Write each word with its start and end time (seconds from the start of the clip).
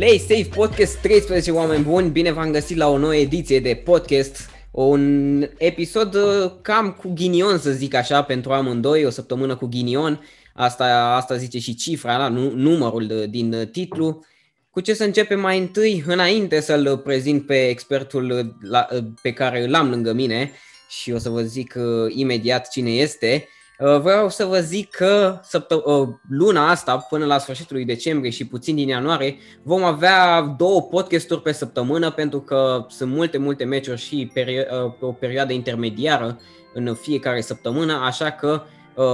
Play 0.00 0.18
Safe 0.18 0.48
Podcast 0.54 0.96
13, 0.96 1.50
oameni 1.50 1.84
buni, 1.84 2.10
bine 2.10 2.32
v-am 2.32 2.50
găsit 2.50 2.76
la 2.76 2.88
o 2.88 2.98
nouă 2.98 3.14
ediție 3.14 3.60
de 3.60 3.82
podcast, 3.84 4.50
un 4.70 5.42
episod 5.58 6.14
uh, 6.14 6.52
cam 6.62 6.92
cu 6.92 7.12
ghinion 7.12 7.58
să 7.58 7.70
zic 7.70 7.94
așa 7.94 8.22
pentru 8.22 8.52
amândoi, 8.52 9.04
o 9.04 9.10
săptămână 9.10 9.56
cu 9.56 9.66
ghinion, 9.66 10.24
asta, 10.54 11.14
asta 11.16 11.36
zice 11.36 11.58
și 11.58 11.74
cifra, 11.74 12.18
da? 12.18 12.28
numărul 12.54 13.26
din 13.30 13.68
titlu. 13.72 14.24
Cu 14.70 14.80
ce 14.80 14.94
să 14.94 15.04
începem 15.04 15.40
mai 15.40 15.58
întâi, 15.58 16.04
înainte 16.06 16.60
să-l 16.60 16.98
prezint 16.98 17.46
pe 17.46 17.68
expertul 17.68 18.56
la, 18.60 18.86
pe 19.22 19.32
care 19.32 19.66
l-am 19.66 19.90
lângă 19.90 20.12
mine 20.12 20.52
și 20.88 21.12
o 21.12 21.18
să 21.18 21.28
vă 21.28 21.42
zic 21.42 21.74
uh, 21.76 22.14
imediat 22.14 22.68
cine 22.68 22.90
este, 22.90 23.44
Uh, 23.44 23.59
vreau 23.80 24.28
să 24.28 24.44
vă 24.44 24.58
zic 24.58 24.90
că 24.90 25.40
săptă- 25.42 25.82
uh, 25.84 26.08
luna 26.28 26.70
asta, 26.70 26.96
până 26.96 27.24
la 27.24 27.38
sfârșitul 27.38 27.76
lui 27.76 27.84
decembrie 27.84 28.30
și 28.30 28.46
puțin 28.46 28.74
din 28.74 28.88
ianuarie, 28.88 29.36
vom 29.62 29.84
avea 29.84 30.40
două 30.40 30.82
podcasturi 30.82 31.42
pe 31.42 31.52
săptămână 31.52 32.10
pentru 32.10 32.40
că 32.40 32.86
sunt 32.88 33.12
multe, 33.12 33.38
multe 33.38 33.64
meciuri 33.64 34.00
și 34.00 34.30
perio- 34.34 34.68
uh, 34.84 34.92
o 35.00 35.12
perioadă 35.12 35.52
intermediară 35.52 36.40
în 36.74 36.94
fiecare 36.94 37.40
săptămână, 37.40 37.92
așa 38.04 38.30
că 38.30 38.62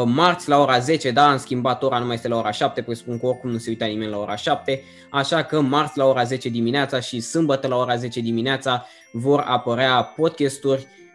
marți 0.04 0.48
la 0.48 0.60
ora 0.60 0.78
10, 0.78 1.10
da, 1.10 1.30
am 1.30 1.38
schimbat 1.38 1.82
ora, 1.82 1.98
nu 1.98 2.06
mai 2.06 2.14
este 2.14 2.28
la 2.28 2.36
ora 2.36 2.50
7, 2.50 2.82
presupun 2.82 3.18
că 3.18 3.26
oricum 3.26 3.50
nu 3.50 3.58
se 3.58 3.70
uita 3.70 3.84
nimeni 3.84 4.10
la 4.10 4.18
ora 4.18 4.36
7, 4.36 4.82
așa 5.10 5.42
că 5.42 5.60
marți 5.60 5.98
la 5.98 6.04
ora 6.04 6.22
10 6.22 6.48
dimineața 6.48 7.00
și 7.00 7.20
sâmbătă 7.20 7.66
la 7.68 7.76
ora 7.76 7.96
10 7.96 8.20
dimineața 8.20 8.86
vor 9.12 9.44
apărea 9.46 10.02
podcasturi. 10.16 10.80
Uh, 10.80 11.05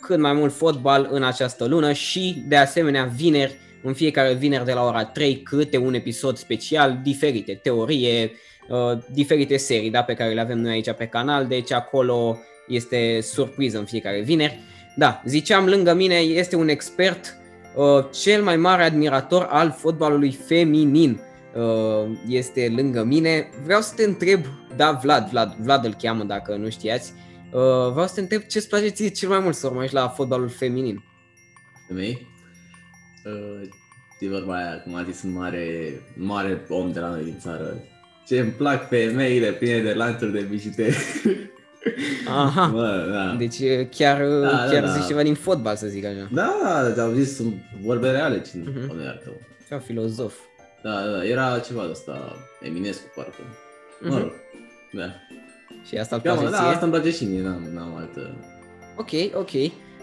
cât 0.00 0.18
mai 0.18 0.32
mult 0.32 0.52
fotbal 0.52 1.08
în 1.10 1.22
această 1.22 1.64
lună 1.64 1.92
și 1.92 2.44
de 2.48 2.56
asemenea 2.56 3.04
vineri, 3.04 3.56
în 3.82 3.92
fiecare 3.92 4.34
vineri 4.34 4.64
de 4.64 4.72
la 4.72 4.84
ora 4.84 5.04
3 5.04 5.36
câte 5.36 5.76
un 5.76 5.94
episod 5.94 6.36
special, 6.36 7.00
diferite 7.02 7.60
teorie, 7.62 8.32
uh, 8.68 8.98
diferite 9.12 9.56
serii 9.56 9.90
da, 9.90 10.02
pe 10.02 10.14
care 10.14 10.32
le 10.32 10.40
avem 10.40 10.58
noi 10.58 10.72
aici 10.72 10.92
pe 10.92 11.06
canal, 11.06 11.46
deci 11.46 11.72
acolo 11.72 12.38
este 12.68 13.20
surpriză 13.22 13.78
în 13.78 13.84
fiecare 13.84 14.20
vineri. 14.20 14.58
Da, 14.96 15.22
ziceam 15.26 15.66
lângă 15.66 15.94
mine 15.94 16.14
este 16.14 16.56
un 16.56 16.68
expert, 16.68 17.36
uh, 17.76 18.04
cel 18.22 18.42
mai 18.42 18.56
mare 18.56 18.82
admirator 18.82 19.46
al 19.50 19.74
fotbalului 19.78 20.32
feminin 20.32 21.20
este 22.28 22.72
lângă 22.76 23.04
mine. 23.04 23.50
Vreau 23.64 23.80
să 23.80 23.92
te 23.96 24.04
întreb, 24.04 24.44
da, 24.76 25.00
Vlad, 25.02 25.28
Vlad, 25.30 25.56
Vlad 25.60 25.84
îl 25.84 25.94
cheamă 25.98 26.24
dacă 26.24 26.54
nu 26.54 26.68
știați, 26.68 27.12
Uh, 27.12 27.29
vreau 27.92 28.06
să 28.06 28.14
te 28.14 28.20
întreb 28.20 28.42
ce-ți 28.42 28.68
place 28.68 28.88
ție 28.88 29.08
cel 29.08 29.28
mai 29.28 29.38
mult 29.38 29.54
să 29.54 29.66
urmărești 29.66 29.94
la 29.94 30.08
fotbalul 30.08 30.48
feminin? 30.48 31.02
Femei? 31.86 32.26
Uh, 33.24 33.68
e 34.20 34.28
vorba 34.28 34.54
aia, 34.54 34.80
cum 34.82 34.94
a 34.94 35.02
zis 35.02 35.22
un 35.22 35.32
mare, 35.32 36.00
mare 36.14 36.66
om 36.68 36.92
de 36.92 37.00
la 37.00 37.08
noi 37.08 37.24
din 37.24 37.38
țară. 37.38 37.84
Ce 38.26 38.38
îmi 38.38 38.50
plac 38.50 38.88
femeile 38.88 39.52
pline 39.52 39.82
de 39.82 39.92
lanțuri 39.92 40.32
de 40.32 40.40
bijuteri. 40.40 40.96
Aha, 42.28 42.66
Bă, 42.74 43.08
da. 43.12 43.34
deci 43.38 43.58
uh, 43.58 43.88
chiar, 43.90 44.20
uh, 44.20 44.50
da, 44.50 44.66
chiar 44.70 44.84
da, 44.84 44.90
zici 44.90 45.00
da. 45.00 45.06
ceva 45.06 45.22
din 45.22 45.34
fotbal, 45.34 45.76
să 45.76 45.86
zic 45.86 46.04
așa. 46.04 46.28
Da, 46.32 46.92
da, 46.96 47.02
am 47.02 47.14
zis, 47.14 47.34
sunt 47.34 47.54
vorbe 47.82 48.10
reale, 48.10 48.40
cine 48.40 48.62
uh-huh. 48.62 48.86
Mhm. 48.88 49.02
iartă. 49.02 49.32
Ca 49.68 49.78
filozof. 49.78 50.34
Da, 50.82 50.90
da, 50.90 51.24
era 51.24 51.58
ceva 51.58 51.84
de 51.84 51.90
asta, 51.90 52.36
Eminescu, 52.60 53.12
parcă. 53.14 53.42
Uh-huh. 53.42 54.08
Mă 54.08 54.18
rog, 54.18 54.32
da. 54.92 55.12
Și 55.88 55.96
asta 55.96 56.14
îl 56.14 56.20
place 56.20 56.48
Da, 56.50 56.68
asta 56.68 56.84
îmi 56.84 56.94
place 56.94 57.10
și 57.10 57.24
mie, 57.24 57.42
n-am, 57.42 57.68
n-am 57.74 57.96
altă... 57.96 58.36
Ok, 58.96 59.10
ok. 59.34 59.50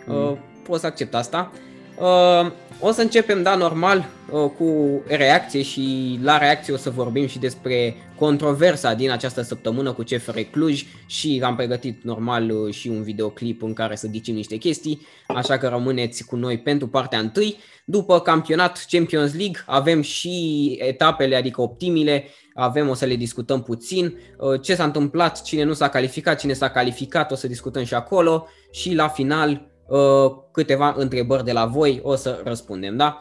Mm. 0.06 0.16
Uh, 0.16 0.38
pot 0.64 0.80
să 0.80 0.86
accept 0.86 1.16
asta. 1.16 1.52
Uh, 2.00 2.52
o 2.80 2.92
să 2.92 3.02
începem, 3.02 3.44
da, 3.44 3.56
normal, 3.56 4.10
uh, 4.32 4.52
cu 4.58 5.02
reacție 5.08 5.62
și 5.62 6.20
la 6.24 6.38
reacție 6.38 6.74
o 6.74 6.78
să 6.78 6.90
vorbim 6.90 7.28
și 7.28 7.40
despre 7.40 7.96
controversa 8.16 8.94
din 8.94 9.12
această 9.12 9.42
săptămână 9.42 9.92
cu 9.92 10.04
CFR 10.04 10.40
Cluj 10.52 10.86
și 11.06 11.42
am 11.44 11.56
pregătit 11.56 12.04
normal 12.04 12.50
uh, 12.50 12.74
și 12.74 12.88
un 12.88 13.04
videoclip 13.04 13.64
în 13.64 13.74
care 13.74 13.96
să 13.96 14.08
ghicim 14.08 14.36
niște 14.36 14.56
chestii, 14.56 15.02
așa 15.28 15.58
că 15.58 15.68
rămâneți 15.68 16.26
cu 16.26 16.36
noi 16.36 16.58
pentru 16.60 16.88
partea 16.88 17.20
întâi. 17.20 17.58
După 17.86 18.20
campionat 18.20 18.86
Champions 18.90 19.36
League 19.36 19.64
avem 19.66 20.02
și 20.02 20.76
etapele, 20.82 21.36
adică 21.36 21.62
optimile, 21.62 22.24
avem, 22.58 22.90
o 22.90 22.94
să 22.94 23.06
le 23.06 23.16
discutăm 23.16 23.64
puțin, 23.64 24.18
uh, 24.38 24.62
ce 24.62 24.76
s-a 24.76 24.84
întâmplat, 24.84 25.42
cine 25.42 25.64
nu 25.64 25.74
s-a 25.74 25.90
calificat, 25.90 26.40
cine 26.40 26.54
s-a 26.54 26.70
calificat, 26.70 27.32
o 27.32 27.36
să 27.36 27.48
discutăm 27.48 27.84
și 27.84 27.94
acolo 27.94 28.48
și 28.72 28.94
la 28.94 29.08
final 29.08 29.72
uh, 29.88 30.32
câteva 30.52 30.94
întrebări 30.98 31.44
de 31.44 31.52
la 31.52 31.66
voi, 31.66 32.00
o 32.04 32.16
să 32.16 32.42
răspundem, 32.44 32.98
da? 32.98 33.20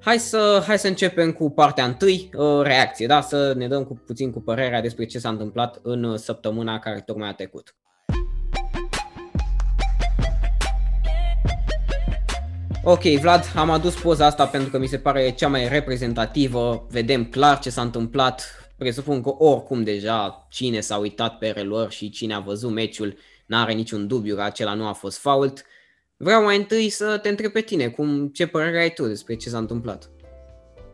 Hai 0.00 0.18
să, 0.18 0.62
hai 0.66 0.78
să 0.78 0.86
începem 0.86 1.32
cu 1.32 1.50
partea 1.50 1.84
întâi, 1.84 2.30
uh, 2.36 2.62
reacție, 2.62 3.06
da? 3.06 3.20
Să 3.20 3.54
ne 3.56 3.68
dăm 3.68 3.84
cu, 3.84 4.02
puțin 4.06 4.30
cu 4.30 4.40
părerea 4.40 4.80
despre 4.80 5.04
ce 5.04 5.18
s-a 5.18 5.28
întâmplat 5.28 5.80
în 5.82 6.16
săptămâna 6.16 6.78
care 6.78 7.02
tocmai 7.06 7.28
a 7.28 7.32
trecut. 7.32 7.74
Ok, 12.88 13.02
Vlad, 13.02 13.52
am 13.56 13.70
adus 13.70 13.94
poza 13.94 14.26
asta 14.26 14.46
pentru 14.46 14.70
că 14.70 14.78
mi 14.78 14.86
se 14.86 14.98
pare 14.98 15.30
cea 15.30 15.48
mai 15.48 15.68
reprezentativă, 15.68 16.86
vedem 16.90 17.24
clar 17.24 17.58
ce 17.58 17.70
s-a 17.70 17.82
întâmplat, 17.82 18.65
presupun 18.78 19.22
că 19.22 19.28
oricum 19.38 19.82
deja 19.82 20.46
cine 20.50 20.80
s-a 20.80 20.96
uitat 20.96 21.38
pe 21.38 21.48
reluări 21.48 21.94
și 21.94 22.10
cine 22.10 22.34
a 22.34 22.40
văzut 22.40 22.70
meciul 22.70 23.16
n-are 23.46 23.72
niciun 23.72 24.06
dubiu 24.06 24.34
că 24.34 24.42
acela 24.42 24.74
nu 24.74 24.86
a 24.86 24.92
fost 24.92 25.18
fault. 25.18 25.64
Vreau 26.16 26.42
mai 26.42 26.56
întâi 26.56 26.88
să 26.88 27.18
te 27.22 27.28
întreb 27.28 27.52
pe 27.52 27.60
tine, 27.60 27.88
cum, 27.88 28.28
ce 28.28 28.46
părere 28.46 28.80
ai 28.80 28.92
tu 28.92 29.06
despre 29.06 29.34
ce 29.34 29.48
s-a 29.48 29.58
întâmplat? 29.58 30.10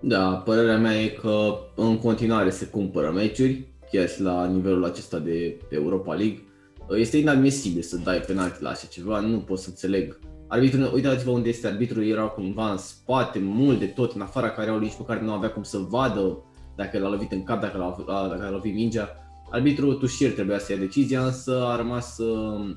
Da, 0.01 0.43
părerea 0.45 0.79
mea 0.79 1.03
e 1.03 1.07
că 1.07 1.59
în 1.77 1.99
continuare 1.99 2.51
se 2.51 2.67
cumpără 2.67 3.11
meciuri, 3.11 3.67
chiar 3.93 4.09
și 4.09 4.21
la 4.21 4.47
nivelul 4.47 4.85
acesta 4.85 5.19
de 5.19 5.57
Europa 5.71 6.15
League. 6.15 6.47
Este 6.91 7.17
inadmisibil 7.17 7.83
să 7.83 7.97
dai 7.97 8.21
penalti 8.21 8.63
la 8.63 8.71
așa 8.71 8.87
ceva, 8.87 9.21
nu 9.21 9.39
pot 9.39 9.59
să 9.59 9.69
înțeleg. 9.69 10.19
Arbitrul, 10.49 10.91
uitați-vă 10.95 11.31
unde 11.31 11.49
este 11.49 11.67
arbitrul, 11.67 12.07
era 12.07 12.23
cumva 12.23 12.71
în 12.71 12.79
spate, 12.79 13.39
mult 13.39 13.79
de 13.79 13.87
tot, 13.87 14.13
în 14.13 14.21
afara 14.21 14.51
care 14.51 14.71
au 14.71 14.79
nici 14.79 14.95
pe 14.95 15.03
care 15.07 15.21
nu 15.21 15.33
avea 15.33 15.51
cum 15.51 15.63
să 15.63 15.79
vadă 15.79 16.45
dacă 16.77 16.99
l-a 16.99 17.09
lovit 17.09 17.33
în 17.33 17.45
cap, 17.45 17.61
dacă 17.61 17.77
l-a, 17.79 18.27
dacă 18.29 18.43
l-a 18.43 18.51
lovit 18.51 18.75
mingea. 18.75 19.17
Arbitrul 19.51 19.95
Tușir 19.95 20.33
trebuia 20.33 20.59
să 20.59 20.73
ia 20.73 20.79
decizia, 20.79 21.25
însă 21.25 21.65
a 21.67 21.77
rămas 21.77 22.19
uh, 22.19 22.77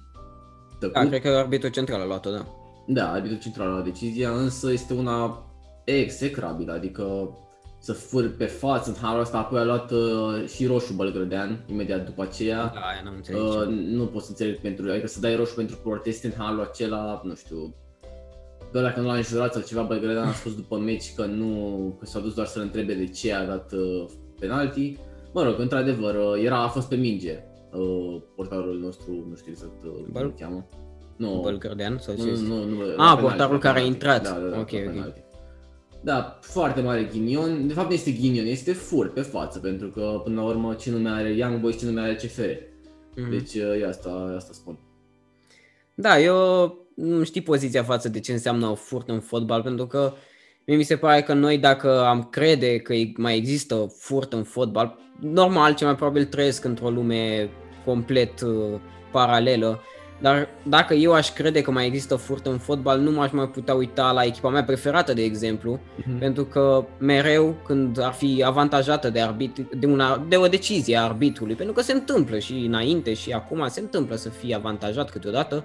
tăcut. 0.79 0.93
Da, 0.93 1.07
cred 1.07 1.21
că 1.21 1.27
arbitrul 1.27 1.71
central 1.71 2.01
a 2.01 2.05
luat-o, 2.05 2.31
da. 2.31 2.45
Da, 2.87 3.11
arbitrul 3.11 3.39
central 3.39 3.67
a 3.67 3.71
luat 3.71 3.83
decizia, 3.83 4.29
însă 4.29 4.71
este 4.71 4.93
una 4.93 5.45
execrabilă, 5.83 6.73
adică 6.73 7.29
să 7.79 7.93
furi 7.93 8.29
pe 8.29 8.45
față 8.45 8.89
în 8.89 8.95
halul 9.01 9.21
ăsta, 9.21 9.37
apoi 9.37 9.59
a 9.59 9.63
luat 9.63 9.91
uh, 9.91 10.47
și 10.47 10.65
roșu 10.65 10.93
Bălgrădean 10.93 11.65
imediat 11.67 12.05
după 12.05 12.21
aceea. 12.21 12.71
Da, 12.73 12.79
aia 12.79 13.01
n-am 13.03 13.13
înțeles. 13.15 13.41
Uh, 13.41 13.67
nu 13.67 14.05
pot 14.05 14.21
să 14.21 14.29
înțeleg 14.29 14.57
pentru, 14.59 14.89
adică 14.89 15.07
să 15.07 15.19
dai 15.19 15.35
roșu 15.35 15.55
pentru 15.55 15.75
proteste 15.83 16.27
în 16.27 16.33
halul 16.37 16.61
acela, 16.61 17.21
nu 17.23 17.35
știu, 17.35 17.75
doar 18.71 18.83
dacă 18.83 18.99
nu 18.99 19.07
l-a 19.07 19.15
înjurat 19.15 19.53
sau 19.53 19.61
ceva, 19.61 19.81
Belgrade 19.81 20.19
a 20.19 20.31
spus 20.31 20.55
după 20.55 20.77
meci 20.77 21.13
că 21.15 21.25
nu, 21.25 21.95
că 21.99 22.05
s-a 22.05 22.19
dus 22.19 22.33
doar 22.33 22.47
să-l 22.47 22.61
întrebe 22.61 22.93
de 22.93 23.07
ce 23.07 23.33
a 23.33 23.45
dat 23.45 23.71
uh, 23.71 24.05
penalti. 24.39 24.97
Mă 25.33 25.43
rog, 25.43 25.59
într-adevăr, 25.59 26.15
uh, 26.15 26.43
era, 26.43 26.63
a 26.63 26.67
fost 26.67 26.87
pe 26.87 26.95
minge 26.95 27.43
uh, 27.71 28.21
portarul 28.35 28.79
nostru, 28.79 29.25
nu 29.29 29.35
știu 29.35 29.51
exact 29.51 29.83
uh, 29.83 29.91
cum 30.13 30.21
îl 30.21 30.33
cheamă. 30.39 30.67
Nu, 31.17 31.41
Belgradean 31.43 31.97
sau 31.99 32.15
ce? 32.15 32.23
Nu, 32.23 32.63
nu, 32.63 32.63
nu, 32.63 32.83
ah, 32.97 33.17
portarul 33.21 33.59
care 33.59 33.79
a 33.79 33.83
intrat. 33.83 34.23
Da, 34.23 34.39
da, 34.39 34.47
da, 34.47 34.59
ok, 34.59 34.71
ok. 34.87 35.23
Da, 36.01 36.39
foarte 36.41 36.81
mare 36.81 37.09
ghinion. 37.11 37.67
De 37.67 37.73
fapt 37.73 37.87
nu 37.87 37.93
este 37.93 38.11
ghinion, 38.11 38.45
este 38.45 38.73
fur 38.73 39.11
pe 39.11 39.21
față, 39.21 39.59
pentru 39.59 39.87
că 39.87 40.21
până 40.23 40.41
la 40.41 40.47
urmă 40.47 40.73
ce 40.73 40.91
nume 40.91 41.09
are 41.09 41.29
Young 41.29 41.59
Boys, 41.59 41.77
ce 41.79 41.85
nume 41.85 42.01
are 42.01 42.15
CFR. 42.15 42.41
Mm-hmm. 42.41 43.29
Deci 43.29 43.53
uh, 43.53 43.87
asta, 43.87 44.33
asta 44.35 44.53
spun. 44.53 44.79
Da, 45.95 46.19
eu 46.19 46.35
nu 46.95 47.23
știi 47.23 47.41
poziția 47.41 47.83
față 47.83 48.09
de 48.09 48.19
ce 48.19 48.31
înseamnă 48.31 48.67
o 48.67 48.75
furt 48.75 49.09
în 49.09 49.19
fotbal, 49.19 49.61
pentru 49.61 49.87
că 49.87 50.13
mie 50.65 50.77
mi 50.77 50.83
se 50.83 50.97
pare 50.97 51.21
că 51.21 51.33
noi 51.33 51.57
dacă 51.57 52.05
am 52.05 52.23
crede 52.23 52.77
că 52.77 52.93
mai 53.15 53.37
există 53.37 53.93
furt 53.97 54.33
în 54.33 54.43
fotbal, 54.43 54.97
normal, 55.19 55.75
ce 55.75 55.85
mai 55.85 55.95
probabil 55.95 56.25
trăiesc 56.25 56.63
într-o 56.63 56.89
lume 56.89 57.49
complet 57.85 58.41
uh, 58.41 58.79
paralelă, 59.11 59.81
dar 60.21 60.47
dacă 60.63 60.93
eu 60.93 61.13
aș 61.13 61.33
crede 61.33 61.61
că 61.61 61.71
mai 61.71 61.85
există 61.85 62.15
furt 62.15 62.45
în 62.45 62.57
fotbal, 62.57 62.99
nu 62.99 63.11
m-aș 63.11 63.31
mai 63.31 63.47
putea 63.47 63.73
uita 63.73 64.11
la 64.11 64.23
echipa 64.23 64.49
mea 64.49 64.63
preferată, 64.63 65.13
de 65.13 65.23
exemplu, 65.23 65.79
uh-huh. 65.79 66.19
pentru 66.19 66.45
că 66.45 66.85
mereu 66.97 67.55
când 67.65 68.01
ar 68.01 68.13
fi 68.13 68.43
avantajată 68.45 69.09
de, 69.09 69.19
arbit, 69.19 69.57
de, 69.79 69.85
una, 69.85 70.25
de 70.29 70.37
o 70.37 70.47
decizie 70.47 70.97
a 70.97 71.03
arbitrului, 71.03 71.55
pentru 71.55 71.73
că 71.73 71.81
se 71.81 71.93
întâmplă 71.93 72.39
și 72.39 72.53
înainte 72.53 73.13
și 73.13 73.31
acum 73.31 73.67
se 73.67 73.79
întâmplă 73.79 74.15
să 74.15 74.29
fie 74.29 74.55
avantajat 74.55 75.09
câteodată, 75.09 75.63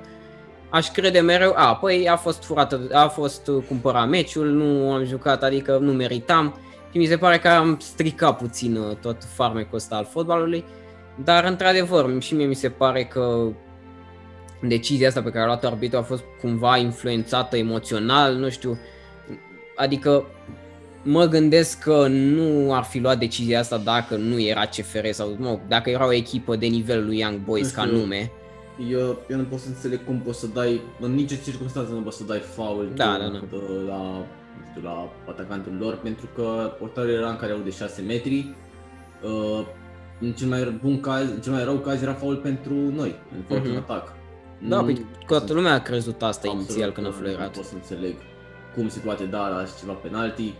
aș 0.71 0.91
crede 0.91 1.21
mereu, 1.21 1.53
a, 1.57 1.77
păi 1.77 2.09
a 2.09 2.17
fost 2.17 2.45
furată, 2.45 2.81
a 2.93 3.09
fost 3.09 3.51
cumpărat 3.69 4.09
meciul, 4.09 4.49
nu 4.49 4.93
am 4.93 5.05
jucat, 5.05 5.43
adică 5.43 5.79
nu 5.81 5.93
meritam. 5.93 6.59
Și 6.93 6.99
mi 6.99 7.07
se 7.07 7.17
pare 7.17 7.39
că 7.39 7.49
am 7.49 7.79
stricat 7.81 8.37
puțin 8.39 8.77
uh, 8.77 8.97
tot 8.97 9.17
farmecul 9.35 9.77
ăsta 9.77 9.97
al 9.97 10.05
fotbalului, 10.05 10.65
dar 11.25 11.45
într-adevăr 11.45 12.23
și 12.23 12.35
mie 12.35 12.47
mi 12.47 12.55
se 12.55 12.69
pare 12.69 13.05
că 13.05 13.47
decizia 14.63 15.09
asta 15.09 15.23
pe 15.23 15.31
care 15.31 15.43
a 15.43 15.47
luat 15.47 15.65
arbitru 15.65 15.99
a 15.99 16.03
fost 16.03 16.23
cumva 16.41 16.77
influențată 16.77 17.57
emoțional, 17.57 18.35
nu 18.35 18.49
știu, 18.49 18.79
adică 19.77 20.25
mă 21.03 21.25
gândesc 21.25 21.79
că 21.79 22.07
nu 22.09 22.75
ar 22.75 22.83
fi 22.83 22.99
luat 22.99 23.19
decizia 23.19 23.59
asta 23.59 23.77
dacă 23.77 24.17
nu 24.17 24.41
era 24.41 24.67
CFR 24.67 25.07
sau 25.11 25.37
mă, 25.39 25.59
dacă 25.69 25.91
era 25.91 26.07
o 26.07 26.13
echipă 26.13 26.57
de 26.57 26.67
nivelul 26.67 27.05
lui 27.05 27.19
Young 27.19 27.39
Boys 27.39 27.71
ca 27.71 27.85
nume. 27.85 28.31
Eu, 28.89 29.19
eu 29.29 29.37
nu 29.37 29.45
pot 29.45 29.59
să 29.59 29.69
înțeleg 29.69 30.05
cum 30.05 30.21
poți 30.21 30.41
să 30.41 30.47
dai, 30.47 30.81
în 31.01 31.15
nicio 31.15 31.35
circunstanță 31.45 31.93
nu 31.93 32.01
poți 32.01 32.17
să 32.17 32.25
dai 32.25 32.39
foul 32.39 32.93
da, 32.95 33.05
da, 33.05 33.19
da. 33.19 33.39
la, 33.87 34.03
nu 34.59 34.65
știu, 34.71 34.83
la 34.83 35.13
atacantul 35.29 35.77
lor, 35.79 35.97
pentru 35.97 36.29
că 36.35 36.73
portarul 36.79 37.11
era 37.11 37.31
în 37.31 37.37
care 37.37 37.53
au 37.53 37.59
de 37.59 37.71
6 37.71 38.03
metri. 38.03 38.55
Uh, 39.23 39.67
în 40.21 40.33
cel 40.33 40.49
mai 40.49 40.79
bun 40.83 41.01
caz, 41.01 41.31
în 41.31 41.41
cel 41.41 41.53
mai 41.53 41.65
rău 41.65 41.77
caz 41.77 42.03
era 42.03 42.13
faul 42.13 42.37
pentru 42.37 42.75
noi, 42.75 43.15
în 43.37 43.43
faul 43.49 43.75
uh-huh. 43.75 43.79
atac. 43.79 44.13
Da, 44.69 44.83
păi 44.83 45.07
toată 45.27 45.53
lumea 45.53 45.73
a 45.73 45.81
crezut 45.81 46.23
asta 46.23 46.49
inițial 46.49 46.93
când 46.93 47.07
a 47.07 47.11
fluierat. 47.11 47.45
Nu 47.45 47.51
pot 47.51 47.65
să 47.65 47.75
înțeleg 47.75 48.15
cum 48.75 48.89
se 48.89 48.99
poate 48.99 49.25
da 49.25 49.49
la 49.49 49.65
ceva 49.79 49.93
penalti. 49.93 50.55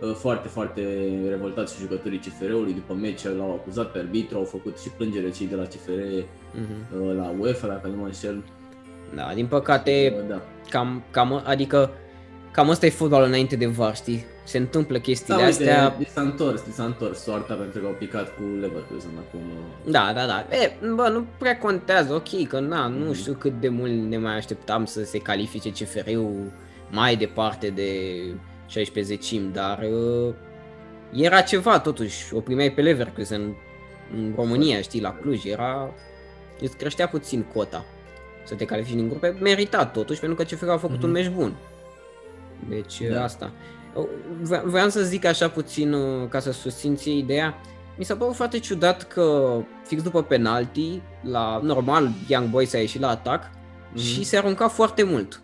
Uh, 0.00 0.14
foarte, 0.14 0.48
foarte 0.48 0.82
revoltați 1.28 1.74
și 1.74 1.80
jucătorii 1.80 2.18
CFR-ului 2.18 2.72
după 2.72 2.94
meci 2.94 3.24
l-au 3.24 3.50
acuzat 3.50 3.92
pe 3.92 3.98
arbitru, 3.98 4.38
au 4.38 4.44
făcut 4.44 4.78
și 4.78 4.88
plângere 4.88 5.30
cei 5.30 5.46
de 5.46 5.54
la 5.54 5.62
CFR 5.62 5.90
uh-huh. 5.90 7.16
la 7.16 7.34
UEFA, 7.38 7.66
dacă 7.66 7.86
nu 7.86 7.96
mă 7.96 8.04
înșel. 8.04 8.44
Da, 9.14 9.30
din 9.34 9.46
păcate, 9.46 10.14
uh, 10.16 10.28
da. 10.28 10.42
cam, 10.68 11.02
cam, 11.10 11.42
adică 11.44 11.90
cam 12.50 12.68
ăsta 12.68 12.86
e 12.86 12.90
fotbalul 12.90 13.26
înainte 13.26 13.56
de 13.56 13.66
VAR, 13.66 13.94
știi? 13.94 14.24
Se 14.44 14.58
întâmplă 14.58 14.98
chestiile 14.98 15.40
da, 15.40 15.46
astea. 15.46 15.94
Uite, 15.98 16.10
s-a 16.10 16.20
întors, 16.20 16.62
s-a 16.72 16.84
întors 16.84 17.22
soarta 17.22 17.54
pentru 17.54 17.80
că 17.80 17.86
au 17.86 17.92
picat 17.92 18.34
cu 18.34 18.42
Leverkusen 18.60 19.10
acum. 19.18 19.40
Da, 19.84 20.12
da, 20.14 20.26
da. 20.26 20.46
E, 20.56 20.72
bă, 20.94 21.08
nu 21.12 21.26
prea 21.38 21.58
contează, 21.58 22.14
ok, 22.14 22.46
că 22.48 22.60
na, 22.60 22.86
mm. 22.86 22.94
nu 22.94 23.12
știu 23.12 23.32
cât 23.32 23.60
de 23.60 23.68
mult 23.68 23.92
ne 23.92 24.18
mai 24.18 24.36
așteptam 24.36 24.84
să 24.84 25.04
se 25.04 25.18
califice 25.18 25.70
CFR-ul 25.70 26.52
mai 26.90 27.16
departe 27.16 27.68
de 27.68 27.90
16 28.70 29.14
zecim, 29.14 29.50
dar 29.52 29.78
uh, 29.78 30.34
era 31.12 31.40
ceva 31.40 31.80
totuși, 31.80 32.34
o 32.34 32.40
primeai 32.40 32.72
pe 32.72 32.80
Leverkusen 32.80 33.56
în 34.16 34.32
România, 34.36 34.80
știi, 34.80 35.00
la 35.00 35.14
Cluj, 35.14 35.44
era, 35.44 35.94
îți 36.60 36.76
creștea 36.76 37.08
puțin 37.08 37.42
cota 37.42 37.84
să 38.44 38.54
te 38.54 38.64
califici 38.64 38.94
din 38.94 39.08
grupe, 39.08 39.36
meritat 39.40 39.92
totuși, 39.92 40.20
pentru 40.20 40.38
că 40.38 40.54
CFR 40.54 40.68
a 40.68 40.78
făcut 40.78 40.98
mm-hmm. 40.98 41.02
un 41.02 41.10
meci 41.10 41.28
bun. 41.28 41.54
Deci 42.68 43.00
da. 43.00 43.22
asta. 43.22 43.52
Vreau 44.64 44.88
să 44.88 45.02
zic 45.02 45.24
așa 45.24 45.48
puțin 45.48 45.92
uh, 45.92 46.28
ca 46.28 46.38
să 46.38 46.52
susțin 46.52 46.96
ție 46.96 47.16
ideea. 47.16 47.60
Mi 47.96 48.04
s-a 48.04 48.16
părut 48.16 48.34
foarte 48.34 48.58
ciudat 48.58 49.02
că 49.02 49.56
fix 49.86 50.02
după 50.02 50.22
penalti, 50.22 51.00
la 51.22 51.60
normal 51.62 52.10
Young 52.28 52.48
Boys 52.48 52.72
a 52.72 52.78
ieșit 52.78 53.00
la 53.00 53.08
atac 53.08 53.50
mm-hmm. 53.50 54.02
și 54.02 54.24
se 54.24 54.36
arunca 54.36 54.68
foarte 54.68 55.02
mult. 55.02 55.42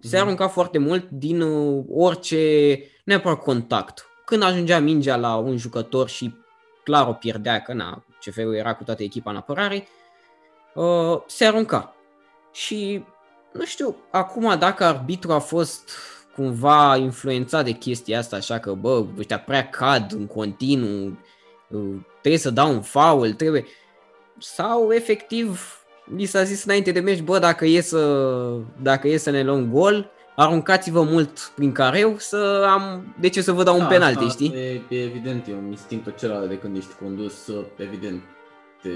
Se 0.00 0.16
mm-hmm. 0.16 0.20
arunca 0.20 0.48
foarte 0.48 0.78
mult 0.78 1.10
din 1.10 1.40
uh, 1.40 1.84
orice 1.90 2.78
neapărat 3.04 3.42
contact. 3.42 4.06
Când 4.24 4.42
ajungea 4.42 4.78
mingea 4.78 5.16
la 5.16 5.36
un 5.36 5.56
jucător 5.56 6.08
și 6.08 6.34
clar 6.84 7.08
o 7.08 7.12
pierdea, 7.12 7.60
că 7.60 7.72
na, 7.72 8.04
CFR-ul 8.20 8.54
era 8.54 8.74
cu 8.74 8.84
toată 8.84 9.02
echipa 9.02 9.30
în 9.30 9.36
apărare, 9.36 9.86
uh, 10.74 11.20
se 11.26 11.44
arunca. 11.44 11.94
Și 12.52 13.04
nu 13.52 13.64
știu, 13.64 13.96
acum 14.10 14.58
dacă 14.58 14.84
arbitru 14.84 15.32
a 15.32 15.38
fost 15.38 15.90
cumva 16.34 16.96
influențat 16.96 17.64
de 17.64 17.72
chestia 17.72 18.18
asta, 18.18 18.36
așa 18.36 18.58
că, 18.58 18.72
bă, 18.72 19.04
ăștia 19.18 19.38
prea 19.38 19.68
cad 19.68 20.12
în 20.12 20.26
continuu, 20.26 21.18
trebuie 22.20 22.40
să 22.40 22.50
dau 22.50 22.72
un 22.72 22.82
foul, 22.82 23.32
trebuie... 23.32 23.64
Sau, 24.38 24.92
efectiv, 24.92 25.78
li 26.14 26.24
s-a 26.24 26.42
zis 26.42 26.64
înainte 26.64 26.92
de 26.92 27.00
meci, 27.00 27.22
bă, 27.22 27.38
dacă 27.38 27.66
e 27.66 27.80
să, 27.80 28.52
dacă 28.82 29.08
e 29.08 29.16
să 29.16 29.30
ne 29.30 29.42
luăm 29.42 29.70
gol, 29.70 30.10
aruncați-vă 30.36 31.02
mult 31.02 31.52
prin 31.54 31.72
careu 31.72 32.14
să 32.18 32.66
am, 32.68 33.14
de 33.20 33.28
ce 33.28 33.42
să 33.42 33.52
vă 33.52 33.62
dau 33.62 33.76
da, 33.76 33.82
un 33.82 33.88
penalti, 33.88 34.24
asta 34.24 34.30
știi? 34.30 34.54
E, 34.54 34.96
e 34.96 35.02
evident, 35.02 35.46
e 35.46 35.52
un 35.52 35.66
instinct 35.70 36.06
acela 36.06 36.46
de 36.46 36.58
când 36.58 36.76
ești 36.76 36.94
condus, 37.00 37.50
evident, 37.76 38.22
te, 38.82 38.88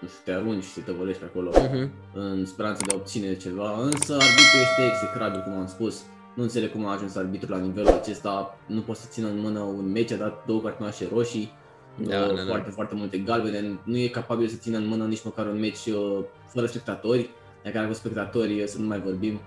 nu 0.00 0.08
știu, 0.08 0.20
te 0.24 0.32
arunci 0.32 0.64
și 0.64 0.72
te 0.74 0.80
tăvălești 0.80 1.22
acolo 1.24 1.50
uh-huh. 1.50 1.88
în 2.14 2.46
speranță 2.46 2.82
de 2.86 2.94
a 2.94 2.96
obține 2.96 3.36
ceva, 3.36 3.78
însă 3.80 4.12
arbitru 4.12 4.58
este 4.62 4.82
execrabil, 4.92 5.42
cum 5.42 5.58
am 5.58 5.66
spus 5.66 6.02
nu 6.36 6.42
înțeleg 6.42 6.70
cum 6.70 6.86
a 6.86 6.92
ajuns 6.92 7.16
arbitru 7.16 7.52
la 7.52 7.58
nivelul 7.58 7.92
acesta, 7.92 8.58
nu 8.66 8.80
poate 8.80 9.00
să 9.00 9.06
țină 9.10 9.28
în 9.28 9.40
mână 9.40 9.60
un 9.60 9.90
meci, 9.92 10.12
a 10.12 10.16
dat 10.16 10.46
două 10.46 10.60
cartonașe 10.60 11.08
roșii, 11.12 11.52
da, 11.96 12.18
uh, 12.18 12.36
da, 12.36 12.44
foarte, 12.46 12.68
da. 12.68 12.74
foarte 12.74 12.94
multe 12.94 13.18
galbene, 13.18 13.78
nu 13.84 13.96
e 13.96 14.06
capabil 14.06 14.48
să 14.48 14.56
țină 14.56 14.78
în 14.78 14.86
mână 14.86 15.04
nici 15.04 15.24
măcar 15.24 15.46
un 15.46 15.58
meci 15.58 15.86
uh, 15.86 16.18
fără 16.46 16.66
spectatori, 16.66 17.30
dacă 17.62 17.86
cu 17.86 17.92
spectatori 17.92 18.60
uh, 18.60 18.66
să 18.66 18.78
nu 18.78 18.86
mai 18.86 19.00
vorbim. 19.00 19.40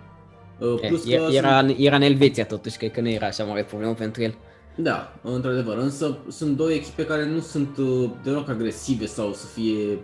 Uh, 0.60 0.88
plus 0.88 1.06
e, 1.06 1.16
că 1.16 1.28
era, 1.32 1.60
sunt... 1.60 1.76
era 1.78 1.96
în 1.96 2.02
Elveția 2.02 2.46
totuși, 2.46 2.78
cred 2.78 2.92
că 2.92 3.02
nu 3.02 3.10
era 3.10 3.26
așa 3.26 3.44
mare 3.44 3.64
problemă 3.64 3.94
pentru 3.94 4.22
el. 4.22 4.36
Da, 4.76 5.14
într-adevăr, 5.22 5.78
însă 5.78 6.18
sunt 6.28 6.58
două 6.58 6.72
echipe 6.72 7.06
care 7.06 7.26
nu 7.26 7.40
sunt 7.40 7.78
uh, 7.78 8.10
deloc 8.24 8.50
agresive 8.50 9.06
sau 9.06 9.34
să 9.34 9.46
fie, 9.46 10.00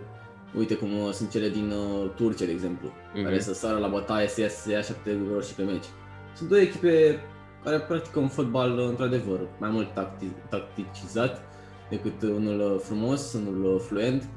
uite 0.58 0.74
cum 0.74 0.98
uh, 0.98 1.12
sunt 1.12 1.30
cele 1.30 1.48
din 1.48 1.70
uh, 1.70 2.10
Turcia, 2.16 2.44
de 2.44 2.50
exemplu, 2.50 2.88
mm-hmm. 2.88 3.22
care 3.22 3.40
să 3.40 3.54
sară 3.54 3.78
la 3.78 3.88
bătaie, 3.88 4.28
să 4.28 4.40
ia, 4.40 4.48
să 4.48 4.70
ia 4.70 4.80
șapte 4.80 5.18
roșii 5.34 5.54
pe 5.54 5.62
meci. 5.62 5.84
Sunt 6.36 6.48
două 6.48 6.60
echipe 6.60 7.20
care 7.64 7.80
practică 7.80 8.18
un 8.18 8.28
fotbal 8.28 8.78
într-adevăr 8.78 9.40
mai 9.58 9.70
mult 9.70 9.88
tacti- 9.90 10.48
tacticizat 10.48 11.42
decât 11.90 12.22
unul 12.22 12.78
frumos, 12.78 13.32
unul 13.32 13.80
fluent. 13.80 14.28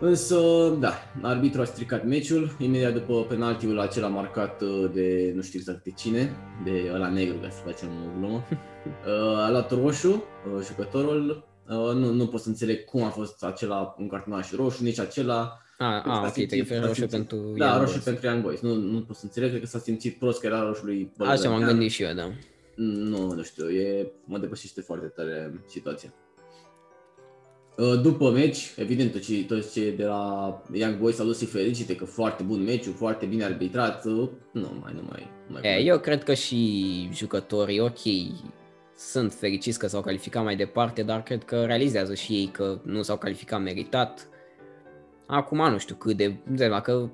Însă, 0.00 0.38
da, 0.78 0.92
arbitru 1.22 1.60
a 1.60 1.64
stricat 1.64 2.04
meciul, 2.06 2.56
imediat 2.58 2.92
după 2.92 3.24
penaltiul 3.28 3.80
acela 3.80 4.08
marcat 4.08 4.62
de 4.92 5.32
nu 5.34 5.42
știu 5.42 5.58
exact 5.58 5.84
de 5.84 5.90
cine, 5.90 6.36
de 6.64 6.90
ăla 6.94 7.08
negru, 7.08 7.36
ca 7.38 7.48
să 7.50 7.60
facem 7.64 7.88
o 7.88 8.18
glumă. 8.18 8.44
A 9.46 9.50
luat 9.50 9.70
roșu, 9.70 10.24
jucătorul, 10.66 11.44
nu, 11.68 12.12
nu 12.12 12.26
pot 12.26 12.40
să 12.40 12.48
înțeleg 12.48 12.84
cum 12.84 13.02
a 13.02 13.08
fost 13.08 13.44
acela 13.44 13.94
un 13.98 14.08
cartonaș 14.08 14.52
roșu, 14.52 14.82
nici 14.82 14.98
acela, 14.98 15.60
Ah, 15.82 16.02
ah 16.04 16.26
ok, 16.26 16.46
te 16.46 16.56
referi 16.56 16.86
roșu 16.86 17.06
pentru 17.06 17.54
Da, 17.56 17.66
Young 17.66 17.80
roșu 17.80 17.90
Boys. 17.92 18.04
pentru 18.04 18.26
Young 18.26 18.42
Boys. 18.42 18.60
Nu, 18.60 18.74
nu 18.74 19.00
pot 19.00 19.16
să 19.16 19.24
înțeleg, 19.24 19.48
cred 19.48 19.60
că 19.60 19.66
s-a 19.66 19.78
simțit 19.78 20.18
prost 20.18 20.40
că 20.40 20.46
era 20.46 20.62
roșu 20.62 20.84
lui 20.84 21.12
Așa 21.18 21.50
m-am 21.50 21.62
gândit 21.64 21.90
și 21.90 22.02
eu, 22.02 22.14
da. 22.14 22.30
Nu, 22.76 23.32
nu 23.32 23.42
știu, 23.42 23.68
e, 23.68 24.12
mă 24.24 24.38
depășește 24.38 24.80
foarte 24.80 25.06
tare 25.06 25.64
situația. 25.66 26.14
Uh, 27.80 28.00
după 28.00 28.30
meci, 28.30 28.72
evident, 28.76 29.12
toți, 29.12 29.34
toți 29.34 29.72
cei 29.72 29.92
de 29.92 30.04
la 30.04 30.62
Young 30.72 30.98
Boys 30.98 31.18
au 31.18 31.26
dus 31.26 31.38
și 31.38 31.46
felicite 31.46 31.94
că 31.96 32.04
foarte 32.04 32.42
bun 32.42 32.62
meciul, 32.62 32.92
foarte 32.92 33.26
bine 33.26 33.44
arbitrat. 33.44 34.04
Uh, 34.04 34.28
nu 34.52 34.78
mai, 34.82 34.92
nu 34.94 35.02
mai. 35.08 35.30
Nu 35.46 35.58
mai 35.62 35.62
e, 35.62 35.82
eu 35.82 35.98
cred 35.98 36.24
că 36.24 36.34
și 36.34 37.08
jucătorii, 37.12 37.80
ok, 37.80 38.00
sunt 38.96 39.32
fericiți 39.32 39.78
că 39.78 39.86
s-au 39.86 40.00
calificat 40.00 40.44
mai 40.44 40.56
departe, 40.56 41.02
dar 41.02 41.22
cred 41.22 41.44
că 41.44 41.64
realizează 41.64 42.14
și 42.14 42.32
ei 42.32 42.46
că 42.46 42.80
nu 42.84 43.02
s-au 43.02 43.16
calificat 43.16 43.62
meritat 43.62 44.28
Acum 45.30 45.70
nu 45.70 45.78
știu 45.78 45.94
cât 45.94 46.16
de, 46.16 46.34
dacă 46.48 47.10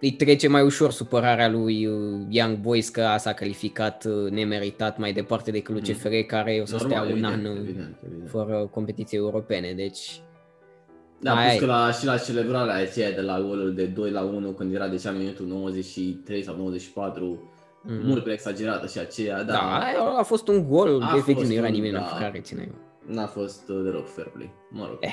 îi 0.00 0.12
trece 0.12 0.48
mai 0.48 0.62
ușor 0.62 0.90
supărarea 0.90 1.48
lui 1.48 1.86
uh, 1.86 2.26
Young 2.28 2.56
Boys 2.56 2.88
că 2.88 3.14
s-a 3.18 3.32
calificat 3.32 4.04
uh, 4.04 4.30
nemeritat 4.30 4.98
mai 4.98 5.12
departe 5.12 5.50
decât 5.50 5.74
lui 5.74 5.82
mm. 5.86 5.94
CFR 5.94 6.14
care 6.26 6.58
o 6.62 6.64
să 6.64 6.76
Normal, 6.80 6.90
stea 6.90 7.02
un 7.02 7.10
evident, 7.10 7.46
an 7.46 7.52
uh, 7.52 7.58
evident, 7.60 7.96
evident. 8.04 8.28
fără 8.28 8.68
competiții 8.70 9.16
europene, 9.16 9.72
deci... 9.72 10.20
Da, 11.20 11.32
plus 11.32 11.58
că 11.58 11.66
la, 11.66 11.90
și 11.90 12.04
la 12.04 12.16
celebrarea 12.16 12.74
aceea 12.74 13.12
de 13.12 13.20
la 13.20 13.40
golul 13.40 13.74
de 13.74 13.84
2 13.84 14.10
la 14.10 14.22
1 14.22 14.50
când 14.50 14.74
era 14.74 14.88
deja 14.88 15.10
minutul 15.10 15.46
93 15.46 16.42
sau 16.42 16.56
94 16.56 17.50
mm-hmm. 17.84 18.04
mult 18.04 18.22
prea 18.22 18.34
exagerată 18.34 18.86
și 18.86 18.98
aceea, 18.98 19.42
da. 19.42 19.52
Da, 19.52 20.16
a 20.18 20.22
fost 20.22 20.48
un 20.48 20.68
gol, 20.68 21.02
a 21.02 21.16
efectiv 21.16 21.46
nu 21.46 21.52
era 21.52 21.68
nimeni 21.68 21.92
da, 21.92 21.98
în 21.98 22.20
care 22.20 22.40
ține. 22.40 22.70
N-a 23.06 23.26
fost 23.26 23.66
deloc 23.66 24.08
fair 24.08 24.26
play, 24.26 24.54
mă 24.70 24.86
rog. 24.88 24.96
Eh 25.00 25.12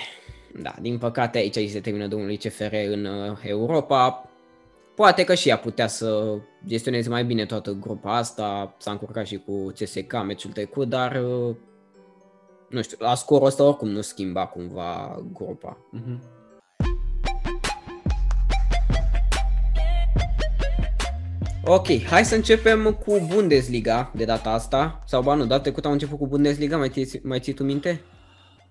da, 0.62 0.74
din 0.82 0.98
păcate 0.98 1.38
aici 1.38 1.70
se 1.70 1.80
termină 1.80 2.08
domnului 2.08 2.38
CFR 2.38 2.74
în 2.92 3.06
uh, 3.06 3.38
Europa. 3.44 4.30
Poate 4.96 5.24
că 5.24 5.34
și 5.34 5.50
ea 5.50 5.58
putea 5.58 5.88
să 5.88 6.38
gestioneze 6.66 7.10
mai 7.10 7.26
bine 7.26 7.46
toată 7.46 7.72
grupa 7.72 8.18
asta, 8.18 8.76
s-a 8.78 8.92
încurcat 8.92 9.26
și 9.26 9.38
cu 9.38 9.72
CSK 9.80 10.24
meciul 10.26 10.52
trecut, 10.52 10.90
dar 10.90 11.24
uh, 11.24 11.56
nu 12.70 12.82
știu, 12.82 12.98
la 13.00 13.16
scorul 13.16 13.48
ăsta 13.48 13.64
oricum 13.64 13.90
nu 13.90 14.02
schimba 14.02 14.46
cumva 14.46 15.22
grupa. 15.34 15.78
Mm-hmm. 15.98 16.20
Ok, 21.66 22.04
hai 22.04 22.26
să 22.26 22.36
începem 22.36 22.94
cu 23.06 23.28
Bundesliga 23.34 24.12
de 24.16 24.26
data 24.26 24.50
asta. 24.50 25.04
Sau 25.06 25.22
ba 25.22 25.34
nu, 25.34 25.46
data 25.46 25.62
trecută 25.62 25.88
am 25.88 25.94
început 25.94 26.18
cu 26.18 26.28
Bundesliga, 26.28 26.78
mai 26.78 26.90
ții, 26.90 27.22
mai 27.24 27.40
ții 27.40 27.54
tu 27.54 27.64
minte? 27.64 28.02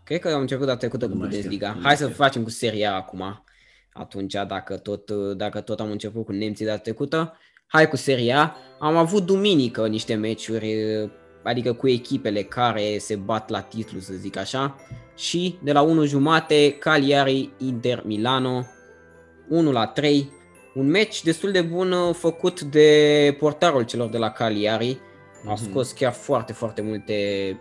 Cred 0.04 0.20
că 0.20 0.28
am 0.28 0.40
început 0.40 0.66
data 0.66 0.78
trecută 0.78 1.08
cu 1.08 1.16
Bundesliga. 1.16 1.78
Hai 1.82 1.96
să 1.96 2.08
facem 2.08 2.42
cu 2.42 2.50
seria 2.50 2.94
acum. 2.94 3.44
Atunci, 3.96 4.32
dacă 4.32 4.76
tot, 4.76 5.10
dacă 5.36 5.60
tot 5.60 5.80
am 5.80 5.90
început 5.90 6.24
cu 6.24 6.32
nemții 6.32 6.64
data 6.66 6.78
trecută, 6.78 7.38
hai 7.66 7.88
cu 7.88 7.96
seria. 7.96 8.56
Am 8.78 8.96
avut 8.96 9.22
duminică 9.26 9.86
niște 9.86 10.14
meciuri, 10.14 10.76
adică 11.42 11.72
cu 11.72 11.88
echipele 11.88 12.42
care 12.42 12.98
se 12.98 13.16
bat 13.16 13.48
la 13.48 13.60
titlu, 13.60 14.00
să 14.00 14.12
zic 14.12 14.36
așa. 14.36 14.76
Și 15.16 15.58
de 15.62 15.72
la 15.72 15.80
1 15.80 16.04
jumate, 16.04 16.76
Cagliari 16.78 17.50
Inter 17.58 18.02
Milano, 18.06 18.66
1 19.48 19.72
la 19.72 19.86
3. 19.86 20.32
Un 20.74 20.86
meci 20.86 21.22
destul 21.22 21.50
de 21.52 21.60
bun 21.60 22.12
făcut 22.12 22.60
de 22.60 23.36
portarul 23.38 23.82
celor 23.82 24.08
de 24.08 24.18
la 24.18 24.30
Cagliari, 24.30 24.98
A 25.48 25.54
scos 25.54 25.92
chiar 25.92 26.12
foarte, 26.12 26.52
foarte 26.52 26.82
multe, 26.82 27.14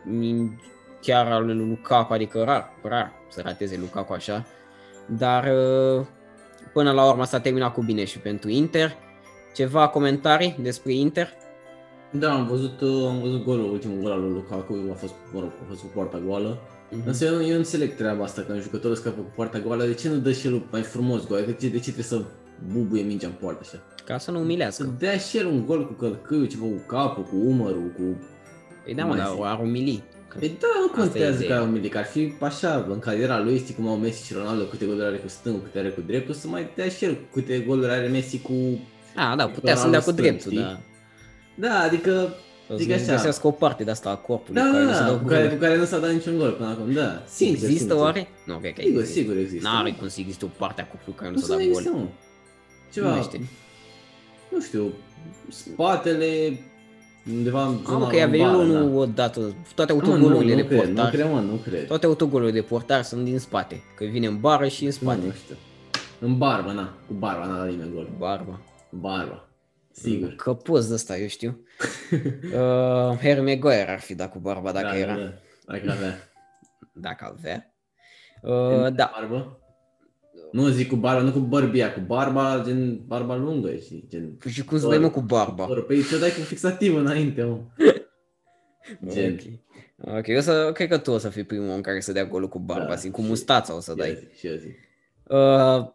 min- 0.06 0.60
chiar 1.02 1.32
al 1.32 1.46
lui 1.46 1.56
Lukaku, 1.56 2.14
adică 2.14 2.44
rar, 2.44 2.74
rar 2.84 3.12
să 3.30 3.42
rateze 3.44 3.78
Lukaku 3.80 4.14
așa. 4.14 4.46
Dar 5.08 5.44
uh, 5.44 6.06
până 6.74 6.92
la 6.92 7.10
urmă 7.10 7.26
s-a 7.26 7.40
terminat 7.40 7.74
cu 7.74 7.82
bine 7.82 8.06
și 8.06 8.18
pentru 8.20 8.50
Inter. 8.50 8.96
Ceva 9.56 9.88
comentarii 9.88 10.56
despre 10.62 10.94
Inter? 10.94 11.30
Da, 12.12 12.34
am 12.34 12.48
văzut, 12.48 12.82
uh, 12.82 13.06
am 13.08 13.20
văzut 13.22 13.44
golul, 13.44 13.72
ultimul 13.72 14.02
gol 14.02 14.12
al 14.12 14.20
lui 14.22 14.32
Lukaku, 14.32 14.78
a 14.92 14.94
fost, 14.94 15.14
mă 15.34 15.40
rog, 15.40 15.50
a 15.62 15.66
fost 15.68 15.80
cu 15.80 15.86
poarta 15.94 16.22
goală. 16.26 16.58
Mhm. 16.90 17.02
Însă 17.08 17.26
eu, 17.26 17.42
eu 17.42 17.50
nu 17.52 17.56
înțeleg 17.58 17.96
treaba 17.96 18.24
asta, 18.24 18.42
că 18.42 18.54
un 18.54 18.60
jucător 18.62 18.96
scapă 18.96 19.22
cu 19.22 19.32
poarta 19.36 19.60
goală, 19.60 19.86
de 19.86 19.94
ce 19.94 20.10
nu 20.10 20.16
dă 20.16 20.32
și 20.32 20.48
el 20.48 20.64
mai 20.72 20.82
frumos 20.82 21.28
gol? 21.28 21.38
Adică 21.38 21.52
de 21.52 21.58
ce, 21.66 21.68
de 21.72 21.76
ce 21.80 21.82
trebuie 21.92 22.04
să 22.04 22.22
bubuie 22.74 23.02
mingea 23.04 23.28
în 23.28 23.34
poartă 23.40 23.60
așa? 23.62 23.84
Ca 24.06 24.18
să 24.18 24.32
nu 24.32 24.38
Să 24.38 24.44
umilească. 24.44 24.96
dea 25.00 25.18
și 25.18 25.38
el 25.38 25.46
un 25.46 25.66
gol 25.66 25.88
cu 25.88 25.94
călcâiul, 25.94 26.46
ceva 26.48 26.64
cu 26.66 26.82
capul, 26.88 27.24
cu 27.24 27.36
umărul, 27.46 27.92
cu... 27.96 28.02
Păi 28.84 28.94
da, 28.96 29.04
mă, 29.04 29.10
mai 29.10 29.18
dar 29.18 29.28
zic. 29.28 29.44
ar 29.44 29.60
umili. 29.60 30.04
Păi 30.40 30.58
da, 30.60 30.68
nu 30.80 30.86
Asta 30.86 31.00
e 31.00 31.02
contează 31.02 31.44
ideea. 31.44 31.58
ca 31.58 31.64
un 31.64 31.72
milic, 31.72 31.96
ar 31.96 32.06
fi 32.06 32.34
așa, 32.40 32.86
în 32.90 33.00
cariera 33.00 33.40
lui, 33.42 33.58
știi 33.58 33.74
cum 33.74 33.88
au 33.88 33.96
Messi 33.96 34.26
și 34.26 34.34
Ronaldo, 34.34 34.64
câte 34.64 34.86
goluri 34.86 35.06
are 35.06 35.16
cu 35.18 35.28
stângul, 35.28 35.62
câte 35.62 35.80
are 35.80 35.90
cu 35.90 36.02
dreptul, 36.02 36.34
să 36.34 36.48
mai 36.48 36.70
dea 36.76 36.90
și 36.90 37.06
el 37.06 37.18
câte 37.34 37.60
goluri 37.60 37.92
are 37.92 38.08
Messi 38.08 38.40
cu... 38.42 38.54
A, 39.16 39.36
da, 39.36 39.48
putea 39.48 39.76
să-l 39.76 39.90
dea 39.90 40.00
cu 40.02 40.12
Stâng, 40.12 40.18
dreptul, 40.28 40.52
știi? 40.52 40.64
da. 40.64 40.80
Da, 41.56 41.80
adică... 41.80 42.34
Să 42.68 42.76
Zic 42.76 42.88
nu 42.88 42.94
așa. 42.94 43.12
găsească 43.14 43.48
o 43.48 43.52
parte 43.52 43.84
de 43.84 43.92
asta 43.92 44.10
a 44.10 44.16
corpului 44.16 44.62
Da, 44.62 44.68
care 44.72 44.84
da, 44.84 44.90
nu 44.90 44.94
se 44.96 45.00
da, 45.00 45.06
dă 45.06 45.12
cu 45.14 45.18
cu 45.22 45.28
care, 45.28 45.42
gol. 45.48 45.52
cu 45.54 45.60
care 45.62 45.78
nu 45.78 45.86
s-a 45.86 45.98
dat 45.98 46.12
niciun 46.12 46.38
gol 46.38 46.52
până 46.52 46.70
acum, 46.70 46.94
da. 46.94 47.24
Sincer, 47.28 47.54
Există 47.54 47.78
sincer. 47.78 47.96
oare? 47.98 48.28
Nu, 48.46 48.58
cred 48.58 48.74
că 48.74 48.82
Sigur, 48.82 49.00
există. 49.02 49.20
sigur 49.20 49.38
există. 49.38 49.68
N-are 49.70 49.92
cum 49.92 50.08
să 50.08 50.20
existe 50.20 50.46
o 50.46 50.48
parte 50.58 50.82
a 50.82 50.88
corpului 50.88 51.16
care 51.20 51.30
nu 51.30 51.36
Nu 51.36 51.42
s-a 51.42 51.46
să 51.48 51.52
nu 51.54 51.58
dat 51.60 51.68
existe, 51.68 51.90
gol. 51.90 52.00
mă. 52.00 52.06
Nu 52.06 52.12
Ceva, 52.94 53.10
mai 53.10 53.22
știu. 53.22 53.40
nu 54.52 54.62
știu, 54.62 54.94
spatele, 55.50 56.60
undeva 57.32 57.62
în 57.66 57.68
Am 57.68 57.82
zona 57.86 58.08
că 58.08 58.16
i-a 58.16 58.28
venit 58.28 58.46
lombară, 58.46 58.64
unul 58.70 58.90
da. 58.92 58.98
odată, 58.98 59.56
toate 59.76 59.94
Nu, 59.94 60.00
nu, 60.00 60.06
autogolurile 60.06 60.54
nu 60.56 60.62
de 60.62 60.68
cred, 60.68 60.80
nu 60.80 60.86
portar. 60.94 61.10
cred, 61.12 61.32
mă, 61.32 61.40
nu 61.40 61.56
cred. 61.56 61.88
Toate 61.88 62.06
autogolurile 62.06 62.60
de 62.60 62.66
portar 62.68 63.02
sunt 63.04 63.24
din 63.26 63.40
spate. 63.40 63.82
Că 63.96 64.06
vine 64.06 64.28
în 64.28 64.40
bară 64.40 64.68
și 64.68 64.82
în 64.82 64.88
Nu, 64.88 64.94
spate. 64.94 65.26
nu 65.26 65.32
știu. 65.32 65.56
În 66.20 66.38
barba, 66.38 66.72
na, 66.72 66.94
cu 67.08 67.14
barba 67.14 67.46
n-a 67.46 67.58
dat 67.58 67.70
nimeni 67.70 67.94
gol. 67.94 68.10
Barba. 68.18 68.60
Cu 68.90 68.96
barba. 68.96 69.48
Sigur. 69.92 70.30
Căpos 70.36 70.88
de 70.88 70.94
ăsta, 70.94 71.18
eu 71.18 71.28
știu. 71.28 71.60
uh, 72.14 73.18
Harry 73.22 73.40
Maguire 73.42 73.92
ar 73.92 74.00
fi 74.00 74.16
dat 74.16 74.32
cu 74.32 74.40
barba 74.40 74.72
dacă 74.72 74.86
da, 74.86 74.98
era. 74.98 75.16
Da, 75.16 75.22
da. 75.24 75.34
Dacă 75.66 75.92
avea. 75.92 76.16
Dacă 76.94 77.36
avea. 77.38 77.74
Uh, 78.42 78.94
da. 78.94 79.12
Barbă? 79.20 79.58
Nu 80.54 80.68
zic 80.68 80.90
cu 80.90 80.96
barba, 80.96 81.22
nu 81.22 81.32
cu 81.32 81.40
bărbia, 81.40 81.94
cu 81.94 82.00
barba, 82.00 82.64
gen 82.66 83.00
barba 83.08 83.36
lungă, 83.36 83.76
și 83.76 84.06
gen... 84.10 84.36
Păi 84.36 84.52
Și 84.52 84.64
cum 84.66 84.80
să 84.80 84.88
dai 84.88 84.98
mă 84.98 85.10
cu 85.10 85.22
barba? 85.22 85.66
Bă, 85.66 85.74
Păi 85.76 86.04
ce 86.10 86.20
dai 86.20 86.30
cu 86.30 86.40
fixativ 86.42 86.96
înainte, 86.96 87.44
mă. 87.44 87.58
Gen. 89.12 89.34
Ok. 89.34 90.18
Ok, 90.18 90.28
eu 90.28 90.40
să, 90.42 90.72
cred 90.74 90.90
că 90.90 90.98
tu 90.98 91.12
o 91.12 91.18
să 91.18 91.30
fii 91.30 91.44
primul 91.44 91.70
om 91.70 91.82
care 91.82 92.00
să 92.00 92.12
dea 92.12 92.26
golul 92.26 92.50
cu 92.50 92.60
barba, 92.60 92.84
Da, 92.96 92.96
da, 93.04 93.10
cu 93.12 93.22
și- 93.22 93.28
mustața 93.28 93.76
o 93.76 93.80
să 93.80 93.92
Și 93.92 93.98
dai. 93.98 94.10
eu 94.10 94.16
zic, 94.16 94.34
și 94.36 94.48
eu 94.48 94.56
zic. 94.56 94.76
Uh, 95.28 95.92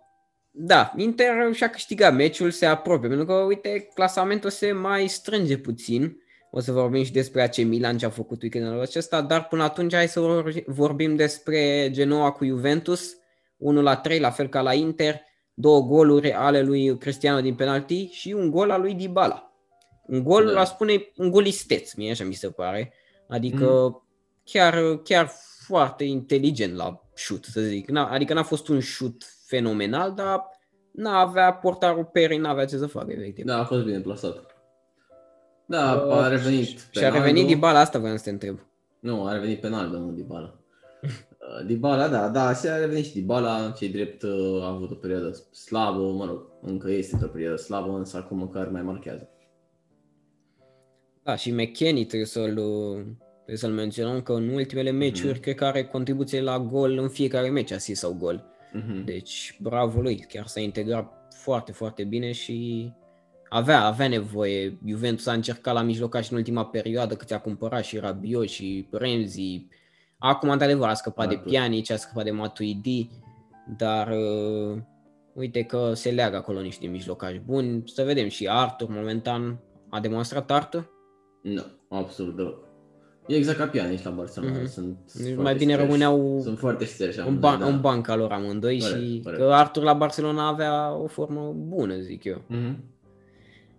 da, 0.50 0.92
Inter 0.96 1.34
și-a 1.52 1.70
câștigat 1.70 2.14
meciul, 2.14 2.50
se 2.50 2.66
apropie, 2.66 3.08
pentru 3.08 3.26
că, 3.26 3.32
uite, 3.32 3.88
clasamentul 3.94 4.50
se 4.50 4.72
mai 4.72 5.06
strânge 5.08 5.58
puțin. 5.58 6.16
O 6.50 6.60
să 6.60 6.72
vorbim 6.72 7.04
și 7.04 7.12
despre 7.12 7.42
AC 7.42 7.56
Milan 7.56 7.98
ce 7.98 8.06
a 8.06 8.10
făcut 8.10 8.42
weekendul 8.42 8.80
acesta, 8.80 9.22
dar 9.22 9.46
până 9.46 9.62
atunci 9.62 9.94
hai 9.94 10.08
să 10.08 10.20
vor- 10.20 10.62
vorbim 10.66 11.16
despre 11.16 11.88
Genoa 11.92 12.30
cu 12.30 12.44
Juventus, 12.44 13.16
1 13.58 13.82
la 13.82 13.96
3, 13.96 14.18
la 14.20 14.30
fel 14.30 14.48
ca 14.48 14.60
la 14.60 14.72
Inter, 14.74 15.20
două 15.54 15.80
goluri 15.82 16.32
ale 16.32 16.62
lui 16.62 16.98
Cristiano 16.98 17.40
din 17.40 17.54
penalti 17.54 18.06
și 18.12 18.32
un 18.32 18.50
gol 18.50 18.70
al 18.70 18.80
lui 18.80 18.94
Dybala. 18.94 19.52
Un 20.06 20.22
gol, 20.22 20.44
Da. 20.44 20.50
da. 20.52 20.58
la 20.58 20.64
spune, 20.64 21.12
un 21.16 21.30
gol 21.30 21.46
isteț, 21.46 21.92
mie 21.94 22.10
așa 22.10 22.24
mi 22.24 22.34
se 22.34 22.50
pare. 22.50 22.92
Adică 23.28 24.00
chiar, 24.44 24.96
chiar 25.04 25.30
foarte 25.66 26.04
inteligent 26.04 26.74
la 26.76 27.02
shoot, 27.14 27.44
să 27.44 27.60
zic. 27.60 27.88
N-a, 27.90 28.10
adică 28.10 28.34
n-a 28.34 28.42
fost 28.42 28.68
un 28.68 28.80
shoot 28.80 29.22
fenomenal, 29.46 30.12
dar 30.14 30.44
n-avea 30.92 31.52
portarul 31.52 32.04
Peri, 32.04 32.36
n-avea 32.36 32.64
ce 32.64 32.76
să 32.76 32.86
facă, 32.86 33.12
efectiv. 33.12 33.44
Da, 33.44 33.58
a 33.58 33.64
fost 33.64 33.84
bine 33.84 34.00
plasat. 34.00 34.56
Da, 35.66 36.04
Uh, 36.06 36.12
a 36.12 36.28
revenit 36.28 36.88
Și 36.90 37.04
a 37.04 37.08
revenit 37.10 37.46
Dybala, 37.46 37.78
asta 37.78 37.98
voiam 37.98 38.16
să 38.16 38.22
te 38.24 38.30
întreb. 38.30 38.60
Nu, 39.00 39.26
a 39.26 39.32
revenit 39.32 39.60
penal, 39.60 39.88
nu 39.88 40.10
Dybala. 40.10 40.54
Uh, 41.48 41.66
Dybala, 41.66 42.08
da, 42.08 42.28
da, 42.28 42.54
și 42.54 42.66
a 42.66 42.76
revenit 42.78 43.04
și 43.04 43.12
Dybala, 43.12 43.70
cei 43.70 43.88
drept 43.88 44.22
uh, 44.22 44.62
a 44.62 44.68
avut 44.68 44.90
o 44.90 44.94
perioadă 44.94 45.30
slabă, 45.52 46.12
mă 46.12 46.24
rog, 46.24 46.42
încă 46.62 46.90
este 46.90 47.14
într-o 47.14 47.28
perioadă 47.28 47.56
slabă, 47.56 47.96
însă 47.96 48.16
acum 48.16 48.38
măcar 48.38 48.68
mai 48.68 48.82
marchează. 48.82 49.28
Da, 51.22 51.36
și 51.36 51.50
McKennie 51.50 52.04
trebuie 52.04 52.26
să-l, 52.28 52.54
trebuie 53.34 53.56
să-l 53.56 53.72
menționăm 53.72 54.22
că 54.22 54.32
în 54.32 54.48
ultimele 54.48 54.90
meciuri 54.90 55.32
Mhm. 55.32 55.40
cred 55.40 55.54
că 55.54 55.64
are 55.64 55.84
contribuție 55.84 56.40
la 56.40 56.58
gol 56.58 56.98
în 56.98 57.08
fiecare 57.08 57.48
meci, 57.50 57.70
asist 57.70 58.00
sau 58.00 58.16
gol. 58.18 58.44
Mhm. 58.72 59.04
Deci, 59.04 59.58
bravo 59.62 60.00
lui, 60.00 60.24
chiar 60.28 60.46
s-a 60.46 60.60
integrat 60.60 61.12
foarte, 61.34 61.72
foarte 61.72 62.04
bine 62.04 62.32
și 62.32 62.88
avea, 63.48 63.84
avea 63.84 64.08
nevoie. 64.08 64.78
Juventus 64.86 65.26
a 65.26 65.32
încercat 65.32 65.74
la 65.74 65.82
mijlocaș 65.82 66.30
în 66.30 66.36
ultima 66.36 66.66
perioadă 66.66 67.14
cât 67.14 67.30
a 67.30 67.38
cumpărat 67.40 67.84
și 67.84 67.98
Rabiot 67.98 68.48
și 68.48 68.88
Renzi. 68.90 69.66
Acum, 70.18 70.48
într-adevăr, 70.50 70.88
a 70.88 70.94
scăpat 70.94 71.28
de 71.28 71.34
Marcus. 71.34 71.52
Pjanic, 71.52 71.90
a 71.90 71.96
scăpat 71.96 72.24
de 72.24 72.30
Matuidi, 72.30 73.10
dar 73.76 74.08
uh, 74.08 74.78
uite 75.32 75.62
că 75.62 75.92
se 75.94 76.10
leagă 76.10 76.36
acolo 76.36 76.60
niște 76.60 76.86
mijlocași 76.86 77.38
buni. 77.38 77.82
Să 77.86 78.02
vedem 78.02 78.28
și 78.28 78.48
Arthur, 78.48 78.88
momentan, 78.90 79.58
a 79.90 80.00
demonstrat 80.00 80.50
Arthur. 80.50 80.90
Nu, 81.42 81.62
absolut 81.88 82.36
deloc. 82.36 82.66
E 83.26 83.34
exact 83.36 83.58
ca 83.58 83.66
Pjanic 83.66 84.04
la 84.04 84.10
Barcelona, 84.10 84.56
Mhm. 84.58 84.66
sunt 84.66 84.96
Deci 85.14 85.22
foarte 85.24 85.42
mai 85.42 85.54
bine 85.54 85.72
șterși. 85.72 85.86
rămâneau 85.86 86.40
Sunt 86.42 86.58
foarte 86.58 86.84
șterși 86.84 87.18
în, 87.18 87.24
amândoi, 87.24 87.50
ban- 87.56 87.58
da. 87.58 87.66
în 87.66 87.80
banca 87.80 88.16
lor 88.16 88.32
amândoi 88.32 88.78
Corect, 88.80 88.98
și 88.98 89.20
corect. 89.22 89.42
că 89.42 89.52
Arthur 89.52 89.82
la 89.82 89.92
Barcelona 89.92 90.46
avea 90.48 90.92
o 90.94 91.06
formă 91.06 91.52
bună, 91.56 91.98
zic 91.98 92.24
eu. 92.24 92.42
Mhm. 92.46 92.84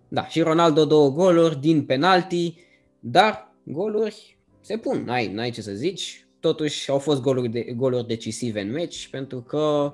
Da, 0.07 0.25
și 0.27 0.41
Ronaldo 0.41 0.85
două 0.85 1.09
goluri 1.09 1.59
din 1.59 1.85
penalti, 1.85 2.55
dar 2.99 3.53
goluri 3.63 4.37
se 4.61 4.77
pun, 4.77 5.03
n-ai, 5.05 5.33
n-ai 5.33 5.49
ce 5.49 5.61
să 5.61 5.71
zici. 5.71 6.27
Totuși 6.39 6.89
au 6.89 6.97
fost 6.97 7.21
goluri, 7.21 7.49
de, 7.49 7.61
goluri 7.75 8.07
decisive 8.07 8.61
în 8.61 8.71
meci 8.71 9.07
pentru 9.07 9.41
că 9.41 9.93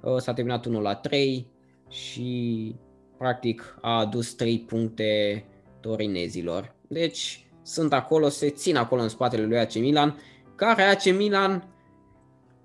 uh, 0.00 0.16
s-a 0.16 0.32
terminat 0.32 0.64
1 0.64 0.80
la 0.80 0.94
3 0.94 1.46
și 1.88 2.74
practic 3.18 3.78
a 3.80 3.98
adus 3.98 4.34
3 4.34 4.58
puncte 4.58 5.44
torinezilor. 5.80 6.74
Deci 6.88 7.46
sunt 7.62 7.92
acolo, 7.92 8.28
se 8.28 8.50
țin 8.50 8.76
acolo 8.76 9.02
în 9.02 9.08
spatele 9.08 9.44
lui 9.44 9.58
AC 9.58 9.74
Milan, 9.74 10.18
care 10.54 10.82
AC 10.82 11.04
Milan 11.04 11.74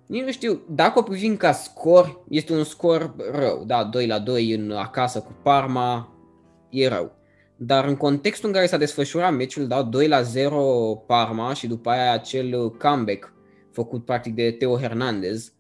nici 0.10 0.24
nu 0.24 0.32
știu, 0.32 0.62
dacă 0.70 1.00
o 1.00 1.02
privim 1.02 1.38
ca 1.38 1.52
scor, 1.52 2.24
este 2.30 2.54
un 2.54 2.64
scor 2.64 3.16
rău. 3.32 3.64
Da, 3.66 3.84
2 3.84 4.08
la 4.08 4.20
2 4.20 4.52
în 4.52 4.72
acasă 4.72 5.20
cu 5.20 5.36
Parma, 5.44 6.14
e 6.70 6.88
rău. 6.88 7.12
Dar 7.62 7.86
în 7.86 7.96
contextul 7.96 8.48
în 8.48 8.56
care 8.56 8.66
s-a 8.66 8.78
desfășurat 8.78 9.34
meciul, 9.34 9.68
da, 9.68 9.84
2 9.84 10.08
la 10.08 10.22
0 10.22 10.96
Parma 11.08 11.54
și 11.54 11.68
după 11.68 11.90
aia 11.90 12.12
acel 12.14 12.72
comeback 12.72 13.34
făcut 13.72 14.06
practic 14.06 14.36
de 14.36 14.52
Teo 14.52 14.78
Hernandez, 14.78 15.54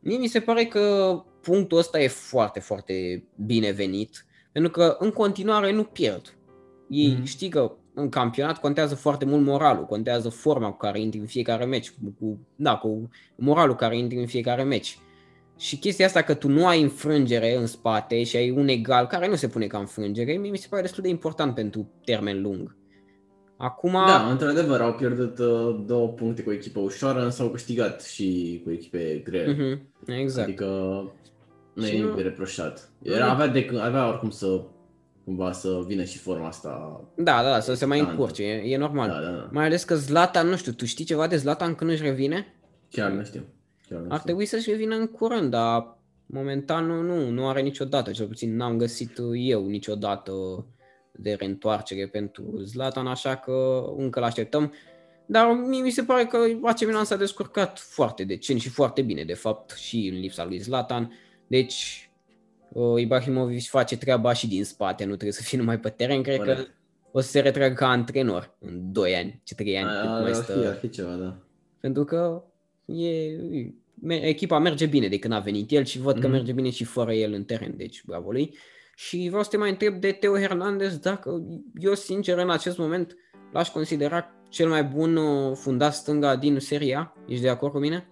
mie 0.00 0.18
mi 0.18 0.26
se 0.26 0.40
pare 0.40 0.64
că 0.64 1.16
punctul 1.40 1.78
ăsta 1.78 2.00
e 2.00 2.08
foarte, 2.08 2.60
foarte 2.60 3.24
binevenit, 3.46 4.26
pentru 4.52 4.70
că 4.70 4.96
în 4.98 5.10
continuare 5.10 5.72
nu 5.72 5.84
pierd. 5.84 6.36
Ei 6.88 7.12
Mhm. 7.14 7.24
știi 7.24 7.48
că 7.48 7.72
în 7.94 8.08
campionat 8.08 8.60
contează 8.60 8.94
foarte 8.94 9.24
mult 9.24 9.44
moralul, 9.44 9.84
contează 9.84 10.28
forma 10.28 10.70
cu 10.70 10.76
care 10.76 11.00
intri 11.00 11.20
în 11.20 11.26
fiecare 11.26 11.64
meci, 11.64 11.90
cu, 11.90 12.14
cu, 12.20 12.38
da, 12.56 12.76
cu 12.76 13.08
moralul 13.36 13.72
cu 13.72 13.78
care 13.78 13.98
intri 13.98 14.18
în 14.18 14.26
fiecare 14.26 14.62
meci. 14.62 14.98
Și 15.58 15.76
chestia 15.78 16.06
asta 16.06 16.22
că 16.22 16.34
tu 16.34 16.48
nu 16.48 16.66
ai 16.66 16.82
înfrângere 16.82 17.56
în 17.56 17.66
spate 17.66 18.22
și 18.22 18.36
ai 18.36 18.50
un 18.50 18.68
egal 18.68 19.06
care 19.06 19.28
nu 19.28 19.34
se 19.34 19.48
pune 19.48 19.66
ca 19.66 19.78
înfrângere, 19.78 20.32
mie 20.36 20.50
mi 20.50 20.56
se 20.58 20.66
pare 20.70 20.82
destul 20.82 21.02
de 21.02 21.08
important 21.08 21.54
pentru 21.54 21.90
termen 22.04 22.42
lung. 22.42 22.76
Acum, 23.56 23.92
Da, 23.92 24.28
într-adevăr, 24.30 24.80
au 24.80 24.92
pierdut 24.94 25.38
uh, 25.38 25.82
două 25.86 26.08
puncte 26.08 26.42
cu 26.42 26.48
o 26.50 26.52
echipă 26.52 26.80
ușoară, 26.80 27.24
însă 27.24 27.42
au 27.42 27.48
câștigat 27.48 28.02
și 28.02 28.60
cu 28.64 28.70
echipe 28.70 29.20
grele. 29.24 29.52
Mhm, 29.52 29.80
exact. 30.12 30.46
Adică 30.48 30.64
nu 31.74 31.84
Și 31.84 31.96
e 31.96 32.02
nu- 32.02 32.14
de 32.14 32.22
reproșat. 32.22 32.90
Era, 33.02 33.30
avea, 33.30 33.46
de, 33.46 33.68
avea 33.80 34.08
oricum 34.08 34.30
să 34.30 34.62
cumva 35.24 35.52
să 35.52 35.84
vină 35.86 36.02
și 36.04 36.18
forma 36.18 36.46
asta. 36.46 37.00
Da, 37.16 37.42
da, 37.42 37.50
da, 37.50 37.60
să 37.60 37.74
se 37.74 37.84
mai 37.86 38.00
Da, 38.00 38.10
încurce, 38.10 38.42
e, 38.42 38.62
e 38.72 38.76
normal. 38.76 39.08
Da, 39.08 39.14
da, 39.20 39.30
da. 39.36 39.48
Mai 39.52 39.64
ales 39.64 39.84
că 39.84 39.94
Zlatan, 39.94 40.48
nu 40.48 40.56
știu, 40.56 40.72
tu 40.72 40.84
știi 40.84 41.04
ceva 41.04 41.26
de 41.26 41.36
Zlatan 41.36 41.74
când 41.74 41.90
își 41.90 42.02
revine? 42.02 42.54
Chiar 42.90 43.10
nu 43.10 43.24
știu. 43.24 43.40
Chiar 43.88 43.98
nu 43.98 44.04
Ar 44.04 44.12
știu. 44.12 44.24
trebui 44.24 44.44
să-și 44.46 44.70
revină 44.70 44.94
în 44.96 45.06
curând, 45.06 45.50
dar 45.50 45.98
momentan 46.26 46.86
nu, 46.86 47.02
nu, 47.02 47.28
nu 47.30 47.48
are 47.48 47.60
niciodată, 47.60 48.10
cel 48.10 48.26
puțin 48.26 48.56
n-am 48.56 48.76
găsit 48.76 49.18
eu 49.34 49.66
niciodată 49.66 50.32
de 51.12 51.32
reîntoarcere 51.32 52.06
pentru 52.06 52.60
Zlatan, 52.62 53.06
așa 53.06 53.36
că 53.36 53.84
încă 53.96 54.20
l-așteptăm. 54.20 54.72
Dar 55.26 55.46
mie 55.66 55.82
mi 55.82 55.90
se 55.90 56.02
pare 56.02 56.24
că 56.24 56.38
AC 56.62 56.80
Milan 56.80 57.04
s-a 57.04 57.16
descurcat 57.16 57.78
foarte 57.78 58.24
decent 58.24 58.60
și 58.60 58.68
foarte 58.68 59.02
bine, 59.02 59.24
de 59.24 59.34
fapt, 59.34 59.70
și 59.70 60.10
în 60.12 60.20
lipsa 60.20 60.44
lui 60.44 60.58
Zlatan. 60.58 61.12
Deci, 61.46 62.10
uh, 62.72 63.00
Ibrahimovic 63.00 63.68
face 63.68 63.96
treaba 63.96 64.32
și 64.32 64.48
din 64.48 64.64
spate, 64.64 65.02
nu 65.04 65.10
trebuie 65.12 65.32
să 65.32 65.42
fie 65.42 65.58
numai 65.58 65.80
pe 65.80 65.88
teren. 65.88 66.22
Cred 66.22 66.38
că 66.38 66.44
Corect. 66.44 66.74
o 67.12 67.20
să 67.20 67.28
se 67.28 67.40
retragă 67.40 67.74
ca 67.74 67.88
antrenor 67.88 68.56
în 68.58 68.92
2 68.92 69.14
ani, 69.16 69.40
ce 69.44 69.54
3 69.54 69.78
ani, 69.78 70.00
cât 70.00 70.10
Ar, 70.10 70.20
mai 70.20 70.30
ar, 70.30 70.34
stă. 70.34 70.60
fi, 70.60 70.66
ar 70.66 70.74
fi 70.74 70.88
ceva, 70.88 71.14
da. 71.14 71.36
Pentru 71.80 72.04
că 72.04 72.42
e, 72.86 73.36
me- 74.02 74.26
echipa 74.28 74.58
merge 74.58 74.86
bine 74.86 75.08
de 75.08 75.18
când 75.18 75.32
a 75.32 75.38
venit 75.38 75.70
el 75.70 75.84
și 75.84 75.98
văd 76.00 76.14
că 76.18 76.26
Mhm. 76.26 76.30
merge 76.30 76.52
bine 76.52 76.70
și 76.70 76.84
fără 76.84 77.12
el 77.12 77.32
în 77.32 77.44
teren, 77.44 77.74
deci 77.76 78.02
bravo 78.06 78.30
lui. 78.30 78.54
Și 78.96 79.26
vreau 79.28 79.42
să 79.42 79.50
te 79.50 79.56
mai 79.56 79.70
întreb 79.70 80.00
de 80.00 80.10
Teo 80.12 80.38
Hernandez 80.38 80.96
dacă 80.98 81.42
eu 81.78 81.94
sincer 81.94 82.38
în 82.38 82.50
acest 82.50 82.78
moment 82.78 83.16
l-aș 83.52 83.68
considera 83.68 84.30
cel 84.48 84.68
mai 84.68 84.84
bun 84.84 85.16
uh, 85.16 85.52
fundat 85.56 85.94
stânga 85.94 86.36
din 86.36 86.58
seria. 86.58 87.14
Ești 87.28 87.42
de 87.42 87.48
acord 87.48 87.72
cu 87.72 87.78
mine? 87.78 88.08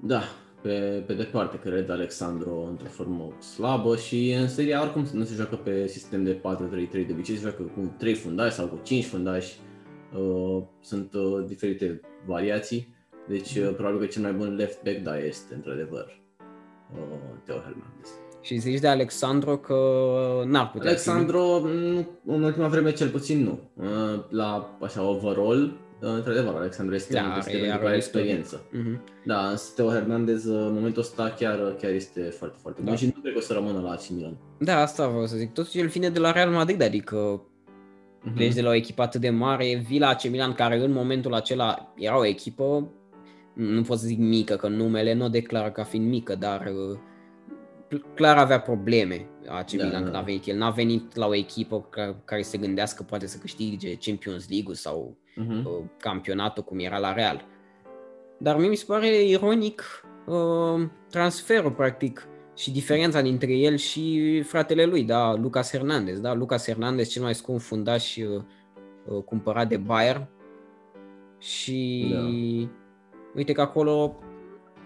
Da, 0.00 0.22
pe, 0.62 1.02
pe 1.06 1.14
departe, 1.14 1.58
cred 1.58 1.90
Alexandru 1.90 2.66
într-o 2.70 2.88
formă 2.88 3.32
slabă 3.54 3.96
și 3.96 4.32
în 4.40 4.48
seria 4.48 4.82
oricum 4.82 5.06
nu 5.12 5.24
se 5.24 5.34
joacă 5.34 5.56
pe 5.56 5.86
sistem 5.86 6.24
de 6.24 6.32
4-3-3, 6.40 7.06
de 7.06 7.12
obicei 7.12 7.34
se 7.34 7.40
joacă 7.40 7.62
cu 7.62 7.94
3 7.98 8.14
fundași 8.14 8.54
sau 8.54 8.66
cu 8.66 8.80
5 8.82 9.04
fundași, 9.04 9.58
uh, 10.18 10.62
sunt 10.80 11.14
uh, 11.14 11.44
diferite 11.46 12.00
variații, 12.26 12.94
deci 13.28 13.54
uh, 13.56 13.70
probabil 13.76 13.98
că 13.98 14.06
cel 14.06 14.22
mai 14.22 14.32
bun 14.32 14.54
left 14.54 14.82
back, 14.84 14.98
da, 14.98 15.18
este 15.18 15.54
într-adevăr 15.54 16.18
uh, 16.94 16.98
Teo 17.44 17.54
Hernandez. 17.54 18.10
Și 18.40 18.56
zici 18.58 18.80
de 18.80 18.88
Alexandru 18.88 19.56
că 19.56 19.74
n-ar 20.46 20.70
putea 20.70 20.94
fi, 20.94 21.08
nu? 21.08 21.14
Alexandru, 21.14 21.68
nu, 21.68 22.06
în 22.34 22.42
ultima 22.42 22.68
vreme 22.68 22.92
cel 22.92 23.08
puțin 23.08 23.42
nu. 23.44 23.60
Uh, 23.74 24.24
La 24.28 24.76
așa 24.80 25.02
overall, 25.02 25.62
uh, 26.02 26.08
într-adevăr, 26.08 26.54
Alexandru 26.54 26.94
este 26.94 27.12
Da, 27.12 27.22
un 27.22 27.30
are- 27.30 27.38
este 27.38 27.56
are 27.56 27.60
pentru 27.68 27.84
o 27.84 27.88
are 27.88 27.96
istorie. 27.96 28.30
experiență. 28.32 28.66
Mhm. 28.72 29.00
Da, 29.24 29.48
însă 29.48 29.72
Teo 29.76 29.90
Hernandez, 29.90 30.44
uh, 30.44 30.66
în 30.66 30.72
momentul 30.74 31.02
ăsta 31.02 31.34
chiar, 31.38 31.56
chiar 31.80 31.90
este 31.90 32.20
foarte, 32.20 32.56
foarte 32.60 32.80
bun 32.80 32.90
Da. 32.90 32.96
și 32.96 33.04
nu 33.14 33.20
cred 33.20 33.32
că 33.32 33.38
o 33.38 33.42
să 33.42 33.52
rămână 33.52 33.80
la 33.80 33.90
AC 33.90 34.08
Milan. 34.10 34.36
Da, 34.58 34.80
asta 34.80 35.08
vreau 35.08 35.26
să 35.26 35.36
zic. 35.36 35.52
Totuși 35.52 35.78
el 35.78 35.86
vine 35.86 36.08
de 36.08 36.18
la 36.18 36.32
Real 36.32 36.50
Madrid, 36.50 36.82
adică 36.82 37.42
Mhm. 38.22 38.34
pleci 38.34 38.54
de 38.54 38.62
la 38.62 38.68
o 38.68 38.74
echipă 38.74 39.02
atât 39.02 39.20
de 39.20 39.30
mare, 39.30 39.82
vii 39.88 39.98
la 39.98 40.08
AC 40.08 40.22
Milan, 40.28 40.52
care 40.52 40.76
în 40.84 40.92
momentul 40.92 41.34
acela 41.34 41.92
era 41.96 42.18
o 42.18 42.26
echipă, 42.26 42.88
nu 43.56 43.82
pot 43.82 43.98
să 43.98 44.06
zic 44.06 44.18
mică, 44.18 44.56
că 44.56 44.68
numele 44.68 45.12
nu 45.12 45.24
o 45.24 45.28
declară 45.28 45.70
ca 45.70 45.82
fiind 45.84 46.08
mică, 46.08 46.34
dar 46.34 46.72
uh, 46.90 46.98
clar 48.14 48.36
avea 48.38 48.60
probleme 48.60 49.26
AC 49.48 49.70
Da, 49.72 49.84
Milan 49.84 49.90
da, 49.90 49.98
când 49.98 50.12
da. 50.12 50.18
a 50.18 50.22
venit 50.22 50.46
el. 50.46 50.56
N-a 50.56 50.70
venit 50.70 51.14
la 51.14 51.26
o 51.26 51.34
echipă 51.34 51.86
ca- 51.90 52.16
care 52.24 52.42
se 52.42 52.58
gândească 52.58 53.02
poate 53.02 53.26
să 53.26 53.38
câștige 53.38 53.94
Champions 53.96 54.48
League 54.50 54.74
sau 54.74 55.16
Mhm. 55.38 55.66
uh, 55.66 55.84
campionatul 55.98 56.62
cum 56.62 56.78
era 56.78 56.98
la 56.98 57.12
Real. 57.12 57.44
Dar 58.38 58.56
mie 58.56 58.68
mi 58.68 58.76
se 58.76 58.84
pare 58.86 59.22
ironic 59.24 59.82
uh, 60.26 60.86
transferul 61.10 61.70
practic 61.70 62.26
și 62.56 62.70
diferența 62.70 63.20
dintre 63.20 63.52
el 63.52 63.76
și 63.76 64.40
fratele 64.42 64.84
lui, 64.84 65.04
da, 65.04 65.34
Lucas 65.34 65.70
Hernandez, 65.70 66.20
da, 66.20 66.34
Lucas 66.34 66.64
Hernandez 66.66 67.08
cel 67.08 67.22
mai 67.22 67.34
scump 67.34 67.60
fundaș 67.60 68.16
uh, 68.16 68.42
uh, 69.08 69.22
cumpărat 69.22 69.68
de 69.68 69.76
Bayern 69.76 70.26
și 71.38 72.08
Da. 72.12 72.18
Uite 73.36 73.52
că 73.52 73.60
acolo 73.60 74.16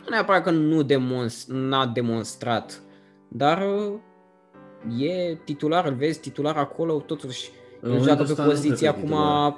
nu 0.04 0.06
neapărat 0.10 0.42
că 0.42 0.50
nu 0.50 0.82
demonst- 0.82 1.46
n-a 1.48 1.86
demonstrat, 1.86 2.80
dar 3.28 3.62
uh, 4.88 5.02
e 5.08 5.38
titular, 5.44 5.86
îl 5.86 5.94
vezi, 5.94 6.20
titular 6.20 6.56
acolo, 6.56 7.00
totuși 7.06 7.50
În 7.80 7.90
el 7.90 7.98
momentul 7.98 8.06
joacă 8.06 8.22
pe 8.22 8.30
ăsta 8.30 8.42
nu 8.42 8.48
cred 8.48 8.60
poziția 8.60 8.92
că 8.92 8.96
e 8.98 8.98
acum... 8.98 9.10
titular. 9.10 9.56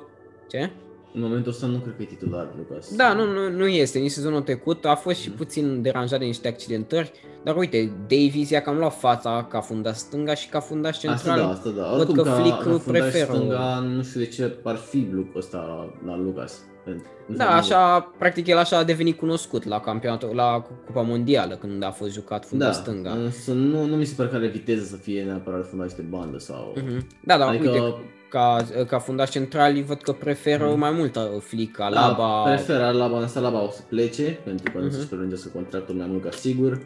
Ce? 0.48 0.70
În 1.14 1.20
momentul 1.20 1.50
ăsta 1.52 1.66
nu 1.66 1.78
cred 1.78 1.96
că 1.96 2.02
e 2.02 2.04
titular, 2.04 2.48
Lucas. 2.56 2.94
Da, 2.96 3.12
nu, 3.12 3.26
nu, 3.32 3.50
nu 3.50 3.66
este. 3.66 3.98
Nici 3.98 4.10
sezonul 4.10 4.40
trecut 4.42 4.84
a 4.84 4.94
fost 4.94 5.18
și 5.20 5.28
Mhm. 5.28 5.36
puțin 5.36 5.82
deranjat 5.82 6.18
de 6.18 6.24
niște 6.24 6.48
accidentări, 6.48 7.12
dar 7.44 7.56
uite, 7.56 7.92
Davies 8.00 8.50
i-a 8.50 8.62
cam 8.62 8.76
luat 8.78 8.98
fața 8.98 9.46
ca 9.50 9.60
fundaș 9.60 9.96
stânga 9.96 10.34
și 10.34 10.48
ca 10.48 10.60
fundaș 10.60 10.94
Asta 10.96 11.08
central. 11.08 11.38
da, 11.38 11.48
asta 11.48 11.70
da. 11.70 11.88
văd 11.90 11.98
Oricum, 11.98 12.14
că 12.14 12.22
ca, 12.22 12.30
Flick 12.32 12.56
ca 12.62 12.78
fundaș 12.78 13.02
preferă- 13.02 13.32
stânga, 13.34 13.78
nu 13.78 14.02
știu 14.02 14.20
de 14.20 14.26
ce 14.26 14.56
ar 14.62 14.76
fi 14.76 15.08
Luc 15.12 15.36
ăsta 15.36 15.58
la, 15.58 16.10
la 16.12 16.16
Lucas. 16.18 16.60
Pentru- 16.84 17.06
nu 17.26 17.36
Da, 17.36 17.44
știu, 17.44 17.76
așa, 17.76 18.00
practic 18.18 18.46
el 18.46 18.58
așa 18.58 18.76
a 18.76 18.84
devenit 18.84 19.18
cunoscut 19.18 19.64
la 19.64 19.80
campionatul, 19.80 20.34
la 20.34 20.64
Cupa 20.86 21.00
Mondială, 21.00 21.54
când 21.54 21.82
a 21.82 21.90
fost 21.90 22.12
jucat 22.12 22.44
fundaș 22.46 22.68
Da, 22.68 22.72
stânga. 22.82 23.10
însă 23.10 23.52
nu, 23.52 23.84
nu 23.84 23.96
mi 23.96 24.04
se 24.04 24.14
pare 24.16 24.28
că 24.28 24.36
are 24.36 24.46
viteză 24.46 24.84
să 24.84 24.96
fie 24.96 25.22
neapărat 25.22 25.68
fundaș 25.68 25.92
de 25.92 26.02
bandă 26.02 26.38
sau... 26.38 26.72
Mhm. 26.76 27.06
Da, 27.24 27.38
da, 27.38 27.46
Adică- 27.48 27.70
uite, 27.70 27.94
ca, 28.28 28.64
ca 28.88 28.98
fundaș 28.98 29.30
central 29.30 29.82
văd 29.82 30.02
că 30.02 30.12
preferă 30.12 30.68
Mhm. 30.68 30.78
mai 30.78 30.90
mult 30.90 31.16
uh, 31.16 31.22
Flick, 31.40 31.80
Alaba. 31.80 32.42
Da, 32.44 32.50
prefer 32.54 32.80
Alaba, 32.80 33.18
însă 33.20 33.38
Alaba 33.38 33.62
o 33.62 33.70
să 33.70 33.82
plece, 33.88 34.38
pentru 34.44 34.72
că 34.72 34.78
nu 34.78 34.84
Mhm. 34.84 34.94
să-și 34.94 35.06
prelungească 35.06 35.48
contractul 35.54 35.94
mai 35.94 36.06
mult 36.06 36.22
ca 36.22 36.30
sigur. 36.30 36.80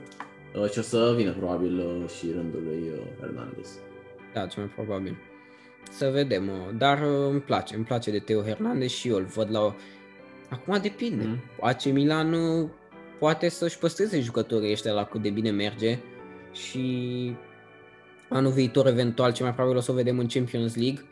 Uh, 0.61 0.71
Și 0.71 0.79
o 0.79 0.83
să 0.83 1.13
vină 1.17 1.33
probabil 1.33 1.79
uh, 1.79 2.09
și 2.19 2.27
rândul 2.35 2.63
lui 2.65 2.83
uh, 2.95 3.01
Hernandez. 3.21 3.69
Da, 4.35 4.47
cel 4.47 4.63
mai 4.63 4.73
probabil. 4.85 5.17
Să 5.91 6.11
vedem, 6.11 6.49
uh, 6.49 6.75
dar 6.79 7.03
uh, 7.03 7.29
îmi 7.31 7.41
place, 7.41 7.75
îmi 7.75 7.85
place 7.85 8.11
de 8.11 8.19
Teo 8.19 8.43
Hernandez 8.43 8.91
și 8.91 9.09
eu 9.09 9.17
îl 9.17 9.25
văd 9.25 9.51
la... 9.51 9.75
Acum 10.51 10.79
depinde. 10.83 11.25
Mhm. 11.25 11.43
AC 11.61 11.85
Milan 11.85 12.33
uh, 12.33 12.69
poate 13.19 13.49
să-și 13.49 13.79
păstreze 13.79 14.21
jucătorii 14.21 14.73
ăștia 14.73 14.93
la 14.93 15.05
cât 15.05 15.23
de 15.23 15.31
bine 15.31 15.51
merge 15.51 15.99
și 16.53 17.35
anul 18.29 18.53
viitor 18.53 18.87
eventual 18.87 19.33
ce 19.33 19.43
mai 19.43 19.55
probabil 19.55 19.77
o 19.77 19.81
să 19.81 19.91
o 19.91 19.95
vedem 19.95 20.19
în 20.19 20.27
Champions 20.27 20.77
League. 20.77 21.05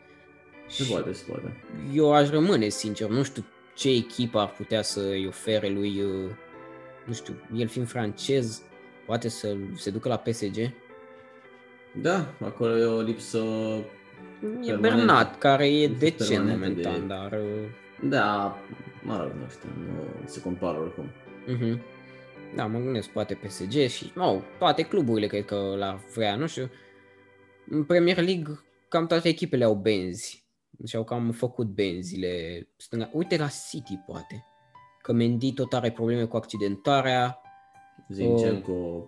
Se 0.67 0.83
Și 0.83 0.89
poate, 0.91 1.13
se 1.13 1.23
poate. 1.27 1.63
eu 1.93 2.13
aș 2.13 2.29
rămâne 2.29 2.69
sincer, 2.69 3.09
nu 3.09 3.23
știu 3.23 3.45
ce 3.75 3.89
echipă 3.89 4.39
ar 4.39 4.51
putea 4.51 4.81
să-i 4.81 5.27
ofere 5.27 5.69
lui, 5.69 6.01
uh, 6.01 6.31
nu 7.05 7.13
știu, 7.13 7.33
el 7.55 7.67
fiind 7.67 7.87
francez, 7.87 8.61
poate 9.05 9.27
să 9.29 9.55
se 9.75 9.89
ducă 9.89 10.07
la 10.07 10.17
PSG. 10.17 10.71
Da, 12.01 12.33
acolo 12.43 12.77
e 12.77 12.83
o 12.83 13.01
lipsă... 13.01 13.43
E 14.41 14.45
Permanent. 14.47 14.81
Bernat, 14.81 15.37
care 15.37 15.67
e 15.71 15.85
Lipsă 15.87 15.99
decent 16.05 16.45
permanentă 16.45 16.89
momentan, 16.89 16.99
de- 17.07 17.13
dar... 17.13 17.31
uh, 17.31 18.09
Da, 18.09 18.57
mă 19.03 19.17
rog, 19.21 19.31
nu 19.31 19.47
știu, 19.49 19.69
nu 19.85 20.25
se 20.25 20.41
compară 20.41 20.77
oricum. 20.79 21.05
Mhm. 21.47 21.81
Da, 22.55 22.65
mă 22.65 22.79
gândesc, 22.79 23.09
poate 23.09 23.33
PSG 23.33 23.71
și, 23.87 24.11
oh, 24.17 24.37
toate 24.57 24.81
cluburile 24.83 25.27
cred 25.27 25.45
că 25.45 25.73
l-ar 25.77 25.99
vrea, 26.15 26.35
nu 26.35 26.47
știu. 26.47 26.69
În 27.69 27.83
Premier 27.83 28.15
League, 28.17 28.59
cam 28.89 29.07
toate 29.07 29.27
echipele 29.27 29.63
au 29.63 29.75
benzi. 29.75 30.43
Și 30.85 30.95
au 30.95 31.03
cam 31.03 31.31
făcut 31.31 31.67
benzile 31.67 32.67
stânga. 32.77 33.09
Uite 33.13 33.37
la 33.37 33.47
City, 33.69 33.99
poate. 34.05 34.45
Că 35.01 35.13
Mendy 35.13 35.53
tot 35.53 35.73
are 35.73 35.91
probleme 35.91 36.25
cu 36.25 36.35
accidentarea. 36.37 37.41
Zinchenko... 38.09 39.05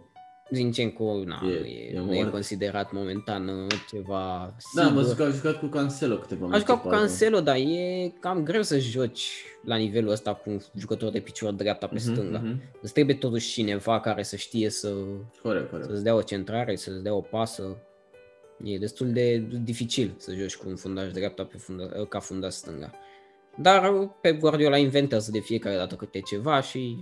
Zinchenko, 0.51 1.23
na, 1.25 1.39
E- 1.43 1.59
nu, 1.59 1.65
e, 1.65 1.89
e 1.93 1.99
nu 1.99 2.13
e 2.13 2.15
mort. 2.15 2.31
considerat 2.31 2.91
momentan 2.91 3.47
uh, 3.47 3.67
ceva 3.91 4.53
Da, 4.53 4.55
sigur. 4.57 4.83
am 4.83 4.93
văzut 4.93 5.15
că 5.17 5.23
a 5.23 5.29
jucat 5.29 5.59
cu 5.59 5.65
Cancelo 5.65 6.15
câteva 6.17 6.45
A 6.45 6.47
meciuri, 6.47 6.65
jucat 6.67 6.81
cu 6.81 6.87
parcă. 6.87 7.05
Cancelo, 7.05 7.39
dar 7.39 7.55
e 7.55 8.13
cam 8.19 8.43
greu 8.43 8.61
să 8.61 8.79
joci 8.79 9.43
la 9.63 9.75
nivelul 9.75 10.11
ăsta 10.11 10.33
cu 10.33 10.49
un 10.49 10.59
jucător 10.77 11.11
de 11.11 11.19
picior 11.19 11.51
dreapta 11.53 11.87
pe 11.87 11.95
Mhm, 11.95 12.11
stânga. 12.13 12.37
mhm. 12.39 12.61
Îți 12.81 12.93
trebuie 12.93 13.15
totuși 13.15 13.51
cineva 13.51 13.99
care 13.99 14.23
să 14.23 14.35
știe 14.35 14.69
să, 14.69 14.93
Corect, 15.41 15.69
corect. 15.69 15.89
să-ți 15.89 16.03
dea 16.03 16.15
o 16.15 16.21
centrare, 16.21 16.75
să-ți 16.75 17.03
dea 17.03 17.13
o 17.13 17.21
pasă. 17.21 17.77
E 18.63 18.77
destul 18.77 19.11
de 19.11 19.37
dificil 19.63 20.13
să 20.17 20.33
joci 20.33 20.55
cu 20.55 20.69
un 20.69 20.75
fundaș 20.75 21.11
dreapta 21.11 21.43
pe 21.43 21.57
funda, 21.57 21.83
ca 22.09 22.19
fundaș 22.19 22.53
stânga. 22.53 22.91
Dar 23.61 23.91
pe 24.21 24.31
Guardiola 24.33 24.77
inventează 24.77 25.31
de 25.31 25.39
fiecare 25.39 25.75
dată 25.75 25.95
câte 25.95 26.19
ceva 26.19 26.61
și 26.61 26.97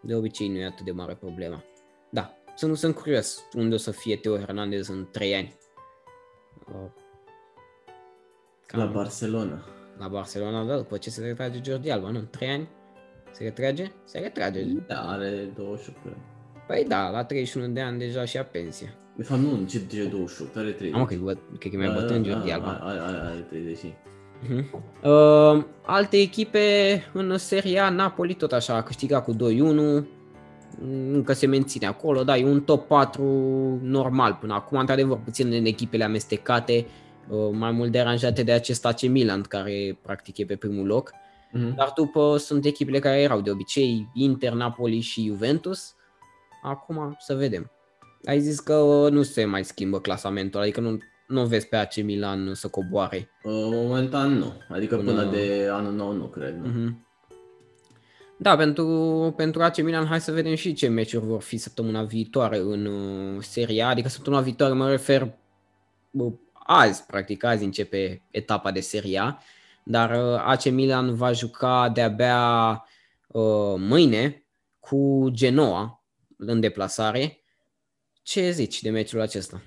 de 0.00 0.14
obicei 0.14 0.48
nu 0.48 0.56
e 0.58 0.64
atât 0.64 0.84
de 0.84 0.90
mare 0.90 1.14
problema. 1.20 1.64
Da, 2.10 2.36
sunt, 2.56 2.76
sunt 2.76 2.94
curios 2.94 3.42
unde 3.56 3.74
o 3.74 3.78
să 3.78 3.90
fie 3.90 4.16
Teo 4.16 4.38
Hernandez 4.38 4.88
în 4.88 5.06
3 5.10 5.34
ani. 5.34 5.56
Uh, 6.68 6.90
La 8.68 8.84
Barcelona. 8.86 9.64
la 9.98 10.08
Barcelona, 10.08 10.64
da, 10.64 10.76
după 10.76 10.96
ce 10.96 11.10
se 11.10 11.20
retrage 11.22 11.60
Jordi 11.64 11.90
Alba, 11.90 12.10
nu? 12.10 12.18
În 12.18 12.26
3 12.30 12.48
ani? 12.48 12.68
Se 13.30 13.42
retrage? 13.42 13.90
Se 14.04 14.18
retrage. 14.18 14.64
Da, 14.86 15.00
are 15.00 15.50
28 15.56 15.98
cred. 16.02 16.16
Păi 16.66 16.84
da, 16.88 17.10
la 17.10 17.24
31 17.24 17.66
de 17.72 17.80
ani 17.80 17.98
deja 17.98 18.24
și 18.24 18.36
a 18.38 18.44
pensie. 18.44 18.94
De 19.16 19.22
fapt, 19.22 19.40
nu, 19.40 19.64
ce, 19.68 19.86
ce 19.86 20.04
28, 20.04 20.56
are 20.56 20.70
30. 20.70 20.94
Am 20.98 21.04
că, 21.04 21.14
cred 21.58 21.72
că 21.72 21.76
e 21.80 21.86
mai 21.86 21.94
bătrân 22.00 22.24
Jordi 22.24 22.50
Alba. 22.50 22.78
Are, 22.82 22.98
are, 22.98 23.16
are 23.16 23.46
30. 23.50 23.78
Mhm. 24.48 24.84
Uh, 25.02 25.64
alte 25.82 26.16
echipe 26.16 26.60
în 27.12 27.38
Serie 27.38 27.78
A, 27.78 27.90
Napoli 27.90 28.34
tot 28.34 28.52
așa 28.52 28.74
a 28.74 28.82
câștigat 28.82 29.24
cu 29.24 29.34
2-1, 29.34 29.36
încă 31.12 31.32
se 31.32 31.46
menține 31.46 31.86
acolo, 31.86 32.24
da, 32.24 32.36
e 32.36 32.44
un 32.44 32.60
top 32.60 32.86
4 32.86 33.22
normal 33.82 34.36
până 34.40 34.54
acum, 34.54 34.78
într-adevăr 34.78 35.18
puțin 35.24 35.52
în 35.52 35.64
echipele 35.64 36.04
amestecate, 36.04 36.86
uh, 37.28 37.38
mai 37.52 37.70
mult 37.70 37.90
deranjate 37.92 38.42
de 38.42 38.52
acest 38.52 38.86
AC 38.86 39.00
Milan, 39.02 39.40
care 39.42 39.98
practic 40.02 40.38
e 40.38 40.44
pe 40.44 40.56
primul 40.56 40.86
loc, 40.86 41.12
Mhm. 41.52 41.74
dar 41.74 41.92
după 41.96 42.36
sunt 42.36 42.64
echipele 42.64 42.98
care 42.98 43.20
erau 43.20 43.40
de 43.40 43.50
obicei, 43.50 44.08
Inter, 44.14 44.52
Napoli 44.52 45.00
și 45.00 45.26
Juventus, 45.26 45.94
acum 46.62 47.16
să 47.18 47.34
vedem. 47.34 47.70
Ai 48.24 48.40
zis 48.40 48.60
că 48.60 49.08
nu 49.10 49.22
se 49.22 49.44
mai 49.44 49.64
schimbă 49.64 50.00
clasamentul, 50.00 50.60
adică 50.60 50.80
nu, 50.80 50.98
nu 51.26 51.44
vezi 51.46 51.66
pe 51.68 51.76
AC 51.76 51.96
Milan 52.02 52.54
să 52.54 52.68
coboare. 52.68 53.30
Uh, 53.42 53.52
Momentan 53.70 54.32
nu, 54.38 54.52
adică 54.68 54.96
Până- 54.96 55.10
până, 55.10 55.30
de 55.30 55.68
anul 55.70 55.92
nou 55.92 56.12
nu 56.12 56.24
cred. 56.24 56.54
Nu. 56.62 56.68
Mhm. 56.68 57.06
Da, 58.42 58.56
pentru, 58.56 59.32
pentru 59.36 59.62
AC 59.62 59.76
Milan, 59.76 60.06
hai 60.06 60.20
să 60.20 60.32
vedem 60.32 60.54
și 60.54 60.72
ce 60.72 60.88
meciuri 60.88 61.24
vor 61.24 61.42
fi 61.42 61.56
săptămâna 61.56 62.02
viitoare 62.02 62.58
în 62.58 62.86
uh, 62.86 63.42
Serie 63.42 63.82
A, 63.82 63.88
adică 63.88 64.08
săptămâna 64.08 64.42
viitoare 64.42 64.72
mă 64.72 64.90
refer 64.90 65.34
uh, 66.10 66.32
azi, 66.52 67.04
practic 67.06 67.44
azi 67.44 67.64
începe 67.64 68.22
etapa 68.30 68.70
de 68.70 68.80
Serie 68.80 69.18
A, 69.18 69.38
dar 69.84 70.10
uh, 70.10 70.40
AC 70.44 70.64
Milan 70.64 71.14
va 71.14 71.32
juca 71.32 71.88
de-abia 71.88 72.70
uh, 73.26 73.74
mâine 73.78 74.46
cu 74.80 75.28
Genoa 75.30 76.04
în 76.36 76.60
deplasare. 76.60 77.42
Ce 78.22 78.50
zici 78.50 78.82
de 78.82 78.90
meciul 78.90 79.20
acesta? 79.20 79.62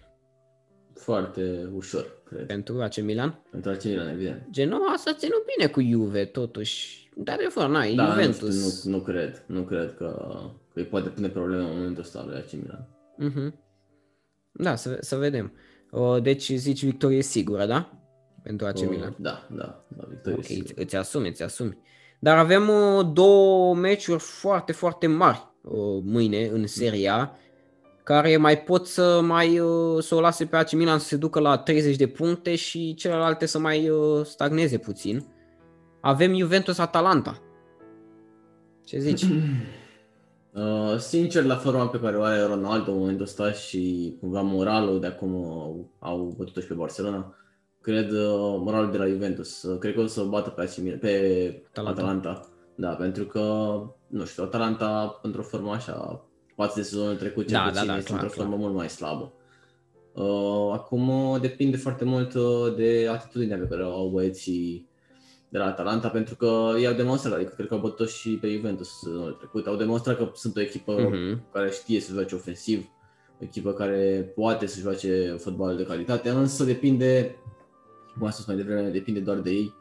Foarte 0.93 1.69
ușor, 1.73 2.23
cred. 2.36 2.48
Pentru 2.48 2.82
AC 2.82 3.02
Milan? 3.02 3.41
Pentru 3.52 3.69
AC 3.71 3.84
Milan, 3.84 4.08
evident. 4.10 4.48
Genoa 4.52 4.93
s-a 4.98 5.13
ținut 5.13 5.43
bine 5.56 5.69
cu 5.71 5.82
Juve, 5.82 6.26
totuși. 6.26 7.10
Dar 7.17 7.38
de 7.38 7.48
fapt, 7.50 7.71
n-ai, 7.71 7.95
Da, 7.95 8.06
Juventus. 8.10 8.63
nu, 8.63 8.69
știu, 8.69 8.89
nu, 8.89 8.98
nu 8.98 9.04
cred. 9.04 9.43
Nu 9.48 9.62
cred 9.62 9.93
că, 9.98 10.38
că 10.74 10.80
îi 10.80 10.86
poate 10.86 11.10
pune 11.10 11.28
probleme 11.30 11.62
în 11.63 11.69
momentul 11.76 12.04
ăsta 12.04 12.24
lui 12.28 12.36
AC 12.36 12.52
Milan. 12.52 12.88
Mhm. 13.17 13.60
Da, 14.52 14.76
să, 14.76 14.98
să 15.00 15.15
vedem. 15.15 15.54
Uh, 15.91 16.21
Deci 16.21 16.52
zici 16.52 16.84
victorie 16.84 17.21
sigură, 17.21 17.65
da? 17.65 18.00
Pentru 18.43 18.65
AC 18.65 18.78
Uh, 18.78 18.88
Milan. 18.89 19.15
Da, 19.19 19.48
da, 19.52 19.86
da, 19.98 20.04
victorie 20.10 20.38
Ok, 20.38 20.43
sigur. 20.43 20.63
îți, 20.69 20.80
îți 20.82 20.95
asumi, 20.95 21.28
îți 21.28 21.43
asumi. 21.43 21.78
Dar 22.19 22.38
avem 22.38 22.69
uh, 22.69 23.06
două 23.13 23.76
meciuri 23.76 24.19
foarte, 24.19 24.71
foarte 24.71 25.08
mari 25.08 25.48
uh, 25.62 26.02
mâine 26.04 26.45
în 26.48 26.67
Serie 26.67 27.10
A, 27.10 27.32
care 28.06 28.38
mai 28.38 28.58
pot 28.58 28.88
să 28.88 29.22
mai 29.24 29.60
uh, 29.60 30.04
să 30.04 30.15
o 30.15 30.20
lase 30.20 30.46
pe 30.46 30.56
AC 30.56 30.72
Milan 30.72 31.00
să 31.00 31.06
se 31.06 31.18
ducă 31.18 31.39
la 31.39 31.58
30 31.58 31.96
de 31.96 32.08
puncte 32.08 32.56
și 32.56 32.94
celelalte 32.94 33.46
să 33.46 33.60
mai 33.60 33.89
uh, 33.89 34.26
stagneze 34.26 34.78
puțin. 34.78 35.26
Avem 36.02 36.38
Juventus-Atalanta. 36.38 37.41
Ce 38.84 39.00
zici? 39.00 39.26
Uh, 40.56 40.98
sincer, 40.98 41.44
la 41.44 41.56
forma 41.56 41.88
pe 41.88 42.00
care 42.00 42.18
o 42.18 42.22
are 42.22 42.41
Ronaldo 42.41 42.91
în 42.91 42.98
momentul 42.98 43.26
ăsta 43.26 43.52
și 43.52 44.15
cumva 44.20 44.41
moralul 44.41 45.00
de 45.00 45.08
acum 45.08 45.34
au, 45.34 45.89
au 46.00 46.34
bătut 46.38 46.62
și 46.62 46.68
pe 46.68 46.74
Barcelona, 46.74 47.36
cred 47.82 48.12
uh, 48.12 48.56
moralul 48.60 48.91
de 48.91 48.98
la 48.98 49.08
Juventus. 49.08 49.63
Uh, 49.63 49.78
cred 49.80 49.94
că 49.94 50.02
o 50.02 50.06
să 50.06 50.22
o 50.22 50.30
bată 50.30 50.50
pe, 50.50 50.62
AC 50.62 50.78
Milan, 50.78 51.00
pe 51.00 51.63
Atalanta. 51.70 52.02
Atalanta. 52.02 52.30
Atalanta. 52.30 52.50
Da, 52.76 52.89
pentru 52.89 53.26
că, 53.26 53.41
nu 54.08 54.26
știu, 54.26 54.44
Atalanta 54.44 55.20
într-o 55.22 55.41
formă 55.41 55.72
așa, 55.72 56.26
față 56.56 56.74
de 56.76 56.82
sezonul 56.82 57.15
trecut, 57.15 57.48
cel 57.48 57.58
Da, 57.58 57.63
puțin, 57.70 57.86
da, 57.86 57.91
da, 57.91 57.98
este 57.98 58.10
clar, 58.10 58.22
într-o 58.22 58.36
clar. 58.36 58.48
formă 58.48 58.63
mult 58.63 58.76
mai 58.76 58.89
slabă. 58.89 59.34
Uh, 60.13 60.70
acum 60.74 61.10
uh, 61.32 61.41
depinde 61.41 61.78
foarte 61.78 62.06
mult 62.06 62.34
uh, 62.34 62.76
de 62.76 63.08
atitudinea 63.12 63.58
pe 63.58 63.65
care 63.70 63.84
o 63.86 63.91
au 63.91 64.08
băieții 64.10 64.89
de 65.50 65.58
la 65.58 65.65
Atalanta, 65.65 66.08
pentru 66.08 66.36
că 66.36 66.74
ei 66.78 66.88
au 66.88 66.94
demonstrat, 66.94 67.34
adică 67.34 67.54
cred 67.56 67.68
că 67.68 67.74
au 67.74 67.80
bătut 67.80 68.10
și 68.10 68.30
pe 68.30 68.50
Juventus 68.52 69.00
sezonul 69.00 69.32
trecut, 69.32 69.68
au 69.68 69.76
demonstrat 69.76 70.18
că 70.18 70.30
sunt 70.34 70.56
o 70.58 70.62
echipă 70.62 70.94
Mhm. 70.94 71.52
care 71.52 71.70
știe 71.72 72.00
să 72.00 72.13
joace 72.13 72.36
ofensiv, 72.36 72.86
o 73.41 73.44
echipă 73.44 73.74
care 73.74 74.32
poate 74.36 74.65
să 74.65 74.80
joace 74.80 75.36
fotbal 75.39 75.76
de 75.78 75.84
calitate, 75.86 76.30
însă 76.30 76.63
depinde, 76.63 77.36
cum 78.13 78.26
am 78.26 78.32
spus 78.32 78.46
mai 78.46 78.56
devreme, 78.56 78.89
depinde 78.89 79.20
doar 79.20 79.38
de 79.38 79.50
ei. 79.50 79.74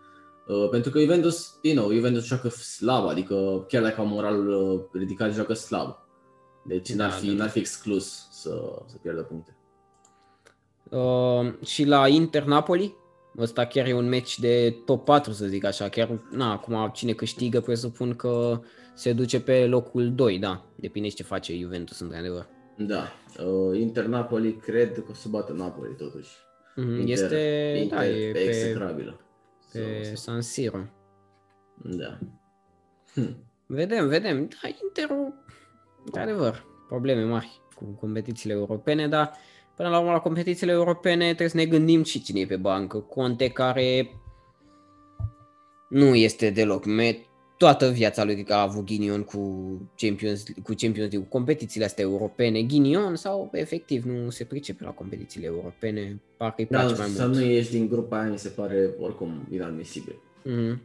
Uh, 0.48 0.68
pentru 0.70 0.90
că 0.90 1.00
Juventus, 1.00 1.58
din 1.62 1.74
nou, 1.74 1.92
Juventus 1.92 2.24
joacă 2.24 2.48
slab, 2.48 3.06
adică 3.08 3.64
chiar 3.68 3.82
dacă 3.82 4.00
au 4.00 4.06
moral 4.06 4.48
uh, 4.48 4.80
ridicat, 4.92 5.32
joacă 5.32 5.52
slab. 5.52 6.03
Deci 6.66 6.90
Da, 6.90 7.04
n-ar, 7.06 7.12
fi, 7.12 7.26
da, 7.26 7.32
da. 7.32 7.38
n-ar 7.38 7.48
fi 7.48 7.58
exclus 7.58 8.28
să, 8.30 8.82
să 8.86 8.96
pierdă 9.02 9.22
puncte. 9.22 9.56
Uh, 10.90 11.64
și 11.66 11.84
la 11.84 12.08
Inter-Napoli, 12.08 12.94
ăsta 13.38 13.64
chiar 13.66 13.86
e 13.86 13.94
un 13.94 14.08
meci 14.08 14.38
de 14.38 14.76
top 14.84 15.04
4, 15.04 15.32
să 15.32 15.46
zic 15.46 15.64
așa. 15.64 15.88
Chiar, 15.88 16.20
na, 16.30 16.52
acum 16.52 16.90
cine 16.94 17.12
câștigă, 17.12 17.60
presupun 17.60 18.14
că 18.14 18.60
se 18.94 19.12
duce 19.12 19.40
pe 19.40 19.66
locul 19.66 20.14
2, 20.14 20.38
da. 20.38 20.64
Depinde 20.76 21.08
și 21.08 21.14
ce 21.14 21.22
face 21.22 21.56
Juventus, 21.58 22.00
într-adevăr. 22.00 22.46
Da, 22.76 23.02
uh, 23.44 23.78
Inter 23.80 24.04
Napoli 24.04 24.56
cred 24.56 24.94
că 24.94 25.04
o 25.10 25.14
să 25.14 25.28
bată 25.28 25.52
Napoli 25.52 25.94
totuși. 25.96 26.30
Mhm, 26.76 26.90
Inter, 26.90 27.08
Este, 27.08 27.78
Inter 27.82 27.98
da, 27.98 28.06
e 28.06 28.32
pe, 28.32 28.38
execrabilă. 28.38 29.20
pe 29.72 29.78
Să- 30.02 30.08
să- 30.08 30.16
San 30.16 30.40
Siro. 30.40 30.78
Da. 31.82 32.18
Vedem, 33.66 34.08
vedem. 34.08 34.36
Da, 34.48 34.68
Interul, 34.82 35.34
într-adevăr, 36.04 36.64
probleme 36.88 37.22
mari 37.24 37.60
cu 37.76 37.84
competițiile 37.84 38.54
europene, 38.54 39.08
dar 39.08 39.30
până 39.76 39.88
la 39.88 39.98
urmă 39.98 40.10
la 40.10 40.18
competițiile 40.20 40.72
europene 40.72 41.24
trebuie 41.24 41.48
să 41.48 41.56
ne 41.56 41.66
gândim 41.66 42.02
și 42.02 42.22
cine 42.22 42.40
e 42.40 42.46
pe 42.46 42.56
bancă. 42.56 42.98
Conte 42.98 43.48
care 43.48 44.10
nu 45.88 46.14
este 46.14 46.50
deloc 46.50 46.84
me- 46.84 47.18
toată 47.56 47.88
viața 47.90 48.24
lui 48.24 48.44
a 48.48 48.60
avut 48.60 48.84
ghinion 48.84 49.22
cu 49.22 49.38
Champions, 49.96 50.42
cu 50.42 50.72
Champions 50.76 50.96
League, 50.96 51.18
cu 51.18 51.24
competițiile 51.28 51.84
astea 51.84 52.04
europene, 52.04 52.62
ghinion 52.62 53.16
sau 53.16 53.50
efectiv 53.52 54.04
nu 54.04 54.30
se 54.30 54.44
pricepe 54.44 54.84
la 54.84 54.90
competițiile 54.90 55.46
europene, 55.46 56.20
parcă 56.36 56.54
îi 56.60 56.66
place 56.66 56.92
Da, 56.94 56.98
mai 56.98 57.08
să 57.08 57.26
mult. 57.26 57.38
nu 57.38 57.44
ieși 57.44 57.70
din 57.70 57.88
grupa 57.88 58.20
aia 58.20 58.30
mi 58.30 58.38
se 58.38 58.48
pare 58.48 58.90
oricum 59.00 59.46
inadmisibil. 59.50 60.16
Mhm. 60.42 60.80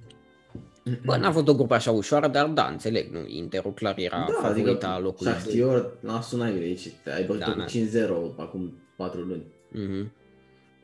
Bă, 1.06 1.18
n-a 1.18 1.32
fost 1.32 1.48
o 1.48 1.54
grupă 1.56 1.74
așa 1.74 1.92
ușoară, 1.92 2.28
dar 2.28 2.46
da, 2.46 2.68
înțeleg, 2.68 3.12
nu, 3.14 3.20
Interul 3.28 3.74
clar 3.74 3.98
era 3.98 4.18
da, 4.18 4.48
favorita 4.48 4.88
adică 4.88 5.04
locului 5.04 5.32
doi. 5.32 5.42
Shakhtyor 5.42 5.98
n-a 6.00 6.22
sunat 6.22 6.48
aici, 6.48 6.88
ai 7.16 7.24
bătut 7.24 7.40
Da, 7.46 7.52
cu 7.52 7.58
da. 7.58 7.66
5-0 7.66 8.36
acum 8.38 8.74
4 8.96 9.20
luni. 9.20 9.44
Mhm. 9.72 10.12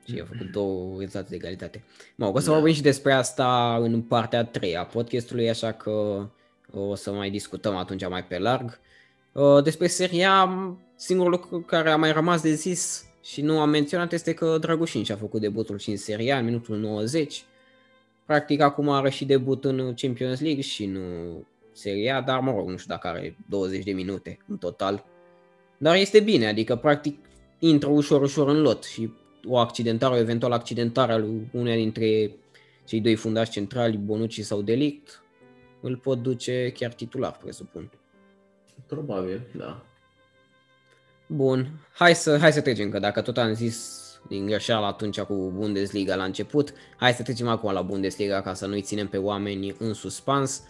Și 0.07 0.19
a 0.21 0.25
făcut 0.25 0.51
două 0.51 0.95
rezultate 0.99 1.27
de 1.29 1.35
egalitate. 1.35 1.83
Mă, 2.15 2.25
o 2.33 2.39
să 2.39 2.49
Da. 2.49 2.53
vorbim 2.55 2.73
și 2.73 2.81
despre 2.81 3.13
asta 3.13 3.77
în 3.81 4.01
partea 4.01 4.39
a 4.39 4.43
treia 4.45 4.79
a 4.79 4.83
podcastului, 4.85 5.49
așa 5.49 5.71
că 5.71 6.25
o 6.73 6.95
să 6.95 7.11
mai 7.11 7.29
discutăm 7.29 7.75
atunci 7.75 8.07
mai 8.07 8.23
pe 8.25 8.37
larg. 8.39 8.79
Uh, 9.31 9.63
Despre 9.63 9.87
seria, 9.87 10.49
singurul 10.95 11.31
lucru 11.31 11.59
care 11.59 11.89
a 11.89 11.95
mai 11.97 12.11
rămas 12.11 12.41
de 12.41 12.53
zis 12.53 13.05
și 13.23 13.41
nu 13.41 13.59
am 13.59 13.69
menționat 13.69 14.13
este 14.13 14.33
că 14.33 14.57
Dragușin 14.59 15.03
și-a 15.03 15.15
făcut 15.15 15.41
debutul 15.41 15.77
și 15.77 15.89
în 15.89 15.97
seria, 15.97 16.37
în 16.37 16.45
minutul 16.45 16.77
90. 16.77 17.43
Practic 18.25 18.61
acum 18.61 18.89
are 18.89 19.09
și 19.09 19.25
debut 19.25 19.65
în 19.65 19.93
Champions 19.95 20.39
League 20.39 20.61
și 20.61 20.83
în 20.83 20.97
seria, 21.71 22.21
dar 22.21 22.39
mă 22.39 22.51
rog, 22.51 22.69
nu 22.69 22.77
știu 22.77 22.93
dacă 22.93 23.07
are 23.07 23.37
20 23.49 23.83
de 23.83 23.91
minute 23.91 24.37
în 24.47 24.57
total. 24.57 25.05
Dar 25.77 25.95
este 25.95 26.19
bine, 26.19 26.47
adică 26.47 26.75
practic 26.75 27.17
intră 27.59 27.89
ușor, 27.89 28.21
ușor 28.21 28.47
în 28.47 28.61
lot 28.61 28.83
și 28.83 29.13
o 29.47 29.57
accidentare, 29.57 30.13
o 30.13 30.17
eventual 30.17 30.51
accidentare 30.51 31.11
a 31.11 31.17
lui 31.17 31.49
uneia 31.51 31.75
dintre 31.75 32.31
cei 32.85 33.01
doi 33.01 33.15
fundași 33.15 33.51
centrali, 33.51 33.97
Bonucci 33.97 34.41
sau 34.41 34.61
Delict, 34.61 35.23
îl 35.81 35.97
pot 35.97 36.21
duce 36.21 36.71
chiar 36.71 36.93
titular, 36.93 37.37
presupun. 37.43 37.91
Probabil, 38.85 39.41
da. 39.57 39.85
Bun, 41.27 41.69
hai 41.93 42.15
să, 42.15 42.37
hai 42.37 42.53
să 42.53 42.61
trecem, 42.61 42.89
că 42.89 42.99
dacă 42.99 43.21
tot 43.21 43.37
am 43.37 43.53
zis 43.53 44.04
din 44.27 44.45
greșeală 44.45 44.85
atunci 44.85 45.19
cu 45.19 45.51
Bundesliga 45.55 46.15
la 46.15 46.23
început, 46.23 46.73
hai 46.97 47.13
să 47.13 47.23
trecem 47.23 47.47
acum 47.47 47.71
la 47.71 47.81
Bundesliga 47.81 48.41
ca 48.41 48.53
să 48.53 48.65
nu-i 48.65 48.81
ținem 48.81 49.07
pe 49.07 49.17
oameni 49.17 49.75
în 49.79 49.93
suspans. 49.93 50.63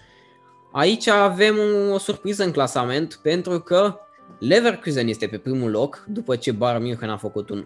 Aici 0.72 1.08
avem 1.08 1.56
o 1.92 1.98
surpriză 1.98 2.44
în 2.44 2.52
clasament 2.52 3.20
pentru 3.24 3.60
că 3.60 4.00
Leverkusen 4.40 5.08
este 5.08 5.28
pe 5.28 5.38
primul 5.38 5.72
loc 5.72 6.06
după 6.08 6.36
ce 6.36 6.52
Bayern 6.52 6.84
München 6.84 7.10
a 7.10 7.18
făcut 7.18 7.50
un 7.50 7.66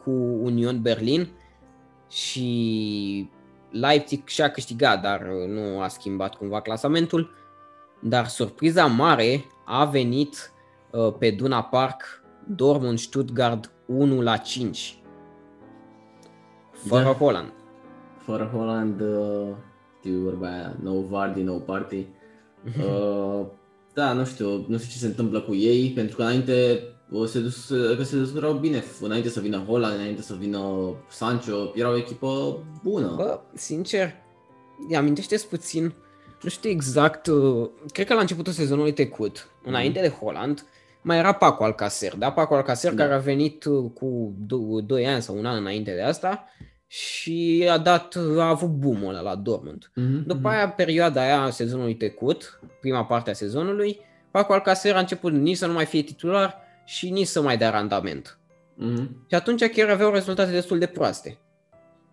1-1 0.00 0.02
cu 0.02 0.10
Union 0.42 0.82
Berlin 0.82 1.28
și 2.10 3.30
Leipzig 3.70 4.28
și-a 4.28 4.50
câștigat, 4.50 5.02
dar 5.02 5.22
nu 5.48 5.80
a 5.80 5.88
schimbat 5.88 6.34
cumva 6.34 6.60
clasamentul. 6.60 7.34
Dar 8.00 8.26
surpriza 8.26 8.86
mare 8.86 9.44
a 9.64 9.84
venit 9.84 10.52
uh, 10.90 11.14
pe 11.18 11.30
Duna 11.30 11.62
Park 11.62 12.22
Dortmund 12.46 12.98
Stuttgart 12.98 13.70
1 13.86 14.20
la 14.20 14.36
5. 14.36 14.98
Fără 16.86 17.02
Da. 17.02 17.12
Holland. 17.12 17.52
Fără 18.24 18.50
Holland, 18.52 19.00
uh, 19.00 19.54
știu 19.98 20.18
vorba 20.18 20.46
aia, 20.46 20.76
no 20.82 21.00
Vardy, 21.00 21.42
no 21.42 21.52
party. 21.52 22.06
Uh, 22.78 23.46
da, 23.94 24.12
nu 24.12 24.24
știu, 24.24 24.48
nu 24.68 24.78
știu 24.78 24.90
ce 24.90 24.98
se 24.98 25.06
întâmplă 25.06 25.40
cu 25.40 25.54
ei, 25.54 25.90
pentru 25.94 26.16
că 26.16 26.22
înainte 26.22 26.82
o 27.12 27.26
se, 27.26 27.40
dus, 27.40 27.66
că 27.96 28.02
se 28.02 28.16
descurau 28.18 28.52
bine, 28.52 28.84
înainte 29.00 29.28
să 29.28 29.40
vină 29.40 29.64
Holland, 29.68 29.94
înainte 29.94 30.22
să 30.22 30.34
vină 30.38 30.58
Sancho, 31.08 31.72
era 31.74 31.90
o 31.90 31.96
echipă 31.96 32.58
bună. 32.82 33.12
Bă, 33.16 33.40
sincer, 33.54 34.14
îi 34.88 34.96
amintește 34.96 35.40
puțin, 35.48 35.94
nu 36.42 36.48
știu 36.48 36.70
exact, 36.70 37.26
uh, 37.26 37.68
cred 37.92 38.06
că 38.06 38.14
la 38.14 38.20
începutul 38.20 38.52
sezonului 38.52 38.92
trecut, 38.92 39.48
înainte 39.64 40.00
de 40.00 40.08
Holland, 40.08 40.64
mai 41.02 41.18
era 41.18 41.32
Paco 41.32 41.64
Alcacer, 41.64 42.16
da? 42.16 42.32
Paco 42.32 42.54
Alcacer 42.54 42.92
Da. 42.94 43.02
care 43.02 43.14
a 43.14 43.18
venit 43.18 43.64
uh, 43.64 43.90
cu 43.94 44.34
2 44.86 45.06
ani 45.06 45.22
sau 45.22 45.36
un 45.38 45.46
an 45.46 45.56
înainte 45.56 45.94
de 45.94 46.02
asta 46.02 46.44
și 46.94 47.66
a 47.70 47.78
dat, 47.78 48.16
a 48.38 48.48
avut 48.48 48.68
boom 48.68 49.04
ăla 49.04 49.20
la 49.20 49.34
Dortmund. 49.34 49.90
Mhm, 49.94 50.22
După 50.26 50.38
mhm. 50.38 50.46
aia, 50.46 50.68
perioada 50.68 51.20
aia 51.20 51.40
a 51.40 51.50
sezonului 51.50 51.94
trecut, 51.94 52.60
prima 52.80 53.04
parte 53.04 53.30
a 53.30 53.32
sezonului, 53.32 54.00
Paco 54.30 54.52
Alcacer 54.52 54.96
a 54.96 54.98
început 54.98 55.32
nici 55.32 55.56
să 55.56 55.66
nu 55.66 55.72
mai 55.72 55.84
fie 55.84 56.02
titular 56.02 56.56
și 56.84 57.10
nici 57.10 57.26
să 57.26 57.42
mai 57.42 57.56
dea 57.56 57.70
randament. 57.70 58.38
Mhm. 58.74 59.26
Și 59.28 59.34
atunci 59.34 59.64
chiar 59.64 59.88
aveau 59.90 60.12
rezultate 60.12 60.50
destul 60.50 60.78
de 60.78 60.86
proaste. 60.86 61.38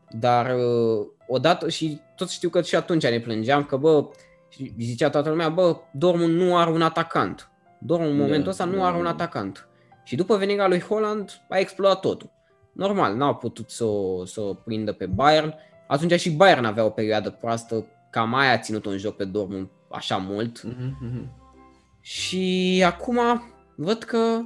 Dar 0.10 0.56
uh, 0.56 1.08
odată 1.28 1.70
și 1.70 2.00
tot 2.15 2.30
știu 2.30 2.50
că 2.50 2.62
și 2.62 2.76
atunci 2.76 3.08
ne 3.08 3.20
plângeam 3.20 3.63
că 3.63 3.78
bă, 3.78 4.06
și 4.50 4.74
zicea 4.80 5.10
toată 5.10 5.30
lumea, 5.30 5.50
bă, 5.50 5.78
Dortmund 5.91 6.34
nu 6.34 6.58
are 6.58 6.72
un 6.72 6.82
atacant. 6.82 7.50
Dortmund 7.80 8.12
în 8.12 8.17
Da, 8.20 8.24
momentul 8.24 8.50
ăsta 8.50 8.65
nu 8.65 8.78
da, 8.78 8.86
are 8.88 8.98
un 8.98 9.04
da. 9.04 9.10
atacant. 9.10 9.67
Și 10.04 10.15
după 10.15 10.38
venirea 10.38 10.67
lui 10.67 10.82
Holland 10.82 11.41
a 11.50 11.58
explodat 11.58 12.00
totul. 12.00 12.39
Normal, 12.71 13.15
n-au 13.15 13.36
putut 13.36 13.69
să 13.69 13.84
o, 13.84 14.25
să 14.25 14.41
o 14.41 14.53
prindă 14.53 14.91
pe 14.91 15.05
Bayern. 15.05 15.53
Atunci 15.88 16.19
și 16.19 16.31
Bayern 16.31 16.65
avea 16.65 16.86
o 16.86 16.89
perioadă 16.89 17.29
proastă, 17.29 17.86
cam 18.12 18.34
aia 18.34 18.51
a 18.51 18.57
ținut 18.57 18.86
un 18.86 18.97
joc 18.97 19.15
pe 19.15 19.25
Dortmund 19.25 19.67
așa 19.89 20.17
mult. 20.17 20.62
Mm-hmm. 20.67 21.39
Și 21.99 22.84
acum 22.86 23.19
văd 23.75 24.03
că 24.03 24.39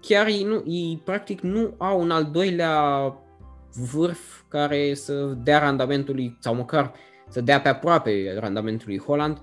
chiar 0.00 0.26
ei, 0.26 0.42
nu, 0.42 0.62
ei 0.66 1.00
practic 1.04 1.40
nu 1.40 1.74
au 1.78 2.00
un 2.00 2.10
al 2.10 2.24
doilea 2.24 3.14
vârf 3.92 4.42
care 4.48 4.94
să 4.94 5.12
dea 5.42 5.58
randamentului, 5.58 6.36
sau 6.40 6.54
măcar 6.54 6.92
să 7.28 7.40
dea 7.40 7.60
pe 7.60 7.68
aproape 7.68 8.36
randamentului 8.38 8.98
Holland. 8.98 9.38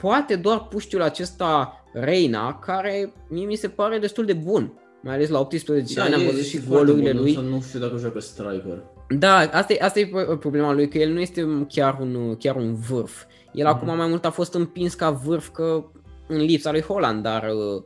Poate 0.00 0.36
doar 0.36 0.66
puștiul 0.68 1.02
acesta 1.02 1.80
Reina, 1.92 2.58
care 2.58 3.12
mie 3.28 3.46
mi 3.46 3.54
se 3.54 3.68
pare 3.68 3.98
destul 3.98 4.24
de 4.24 4.32
bun. 4.32 4.72
Mai 5.02 5.14
ales 5.14 5.28
la 5.28 5.38
18 5.38 5.94
Da, 5.94 6.02
ani 6.04 6.14
am 6.14 6.20
e 6.20 6.24
văzut 6.24 6.44
și 6.44 6.58
foarte 6.58 6.84
golurile 6.86 7.12
bun, 7.12 7.20
lui. 7.20 7.34
însă 7.34 7.48
Nu 7.48 7.60
știu 7.60 7.78
dacă 7.78 7.96
joacă 7.96 8.20
striker. 8.20 8.82
Da, 9.08 9.36
asta 9.36 9.72
e, 9.72 9.78
asta 9.80 9.98
e 10.00 10.06
problema 10.40 10.72
lui, 10.72 10.88
că 10.88 10.98
el 10.98 11.12
nu 11.12 11.20
este 11.20 11.66
chiar 11.68 11.98
un, 12.00 12.36
chiar 12.36 12.56
un 12.56 12.74
vârf. 12.74 13.24
El 13.52 13.64
Mhm. 13.66 13.74
acum 13.74 13.96
mai 13.96 14.06
mult 14.08 14.24
a 14.24 14.30
fost 14.30 14.54
împins 14.54 14.94
ca 14.94 15.10
vârf 15.10 15.48
că 15.48 15.84
în 16.28 16.36
lipsa 16.36 16.70
lui 16.70 16.80
Holland, 16.82 17.22
dar 17.22 17.48
uh, 17.48 17.82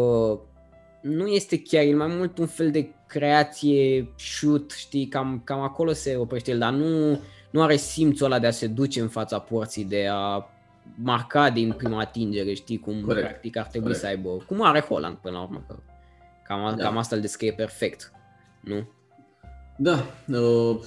uh, 0.00 0.38
nu 1.02 1.26
este 1.26 1.62
chiar, 1.62 1.82
el 1.84 1.96
mai 1.96 2.06
mult 2.16 2.38
un 2.38 2.46
fel 2.46 2.70
de 2.70 2.88
creație, 3.06 4.08
shoot, 4.18 4.70
știi, 4.70 5.06
cam, 5.06 5.40
cam 5.44 5.60
acolo 5.60 5.92
se 5.92 6.16
oprește 6.16 6.50
el, 6.50 6.58
dar 6.58 6.72
nu, 6.72 7.20
nu 7.50 7.62
are 7.62 7.76
simțul 7.76 8.26
ăla 8.26 8.38
de 8.38 8.46
a 8.46 8.50
se 8.50 8.66
duce 8.66 9.00
în 9.00 9.08
fața 9.08 9.38
porții, 9.38 9.84
de 9.84 10.06
a 10.10 10.46
marca 11.02 11.50
din 11.50 11.72
prima 11.76 12.00
atingere, 12.00 12.52
știi, 12.54 12.78
cum 12.78 13.00
Corect. 13.00 13.26
practic 13.26 13.56
ar 13.56 13.64
trebui 13.66 13.86
Corect. 13.86 14.00
să 14.04 14.06
aibă, 14.08 14.28
cum 14.46 14.62
are 14.62 14.80
Holland 14.80 15.16
până 15.16 15.34
la 15.36 15.42
urmă, 15.42 15.64
că 15.68 15.74
cam, 16.50 16.76
Da. 16.76 16.84
cam 16.84 16.96
asta 16.96 17.14
îl 17.14 17.20
descrie 17.20 17.52
perfect, 17.52 18.12
nu? 18.60 18.88
Da, 19.76 19.92
uh, 20.26 20.80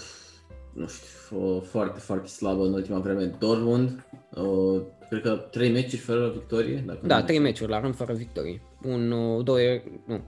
nu 0.73 0.88
știu, 0.88 1.56
uh, 1.56 1.62
foarte, 1.62 1.99
foarte 1.99 2.28
slabă 2.28 2.65
în 2.65 2.73
ultima 2.73 2.99
vreme 2.99 3.26
Dortmund. 3.39 4.06
Uh, 4.36 4.82
cred 5.10 5.21
că 5.21 5.47
trei 5.52 5.71
meciuri 5.71 6.02
fără 6.02 6.30
victorie. 6.30 6.84
Dacă 6.86 6.99
Da, 7.08 7.19
nu 7.19 7.26
trei 7.26 7.39
meciuri 7.39 7.71
la 7.71 7.80
rând 7.80 7.95
fără 7.95 8.13
victorie. 8.13 8.62
Un, 8.84 9.12
uh, 9.12 9.43
doi, 9.43 9.84
nu, 10.06 10.21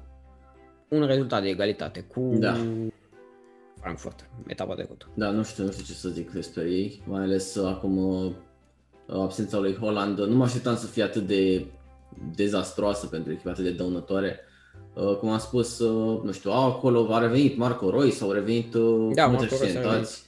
un 0.90 1.06
rezultat 1.06 1.42
de 1.42 1.50
egalitate 1.50 2.00
cu 2.02 2.36
Da. 2.40 2.58
Frankfurt, 3.80 4.30
etapa 4.48 4.74
trecută. 4.74 5.06
Da, 5.14 5.30
nu 5.30 5.44
știu, 5.44 5.64
nu 5.64 5.72
știu 5.72 5.84
ce 5.84 5.94
să 5.94 6.10
zic 6.10 6.32
despre 6.32 6.64
ei, 6.64 7.02
mai 7.06 7.22
ales 7.22 7.56
uh, 7.56 7.68
acum 7.68 7.98
uh, 7.98 8.32
absența 9.08 9.58
lui 9.58 9.76
Holland. 9.76 10.20
Nu 10.20 10.36
mă 10.36 10.44
așteptam 10.44 10.76
să 10.76 10.88
fie 10.88 11.04
atât 11.04 11.28
de 11.28 11.66
dezastroasă 12.36 13.08
pentru 13.08 13.32
echipa 13.32 13.50
atât 13.50 13.64
de 13.64 13.72
dăunătoare. 13.72 14.40
Uh, 14.96 15.16
cum 15.16 15.30
am 15.30 15.40
spus, 15.40 15.80
uh, 15.80 16.22
nu 16.24 16.32
știu, 16.32 16.52
au 16.52 16.70
acolo, 16.70 17.14
a 17.14 17.20
revenit 17.20 17.58
Marco 17.58 17.90
Roy 17.90 18.12
sau 18.12 18.28
au 18.28 18.34
revenit 18.34 18.74
uh, 18.74 19.12
Da, 19.14 19.26
mulți 19.28 19.42
Marco 19.42 19.56
Reus 19.56 19.62
a 19.62 19.66
accidentați. 19.66 20.24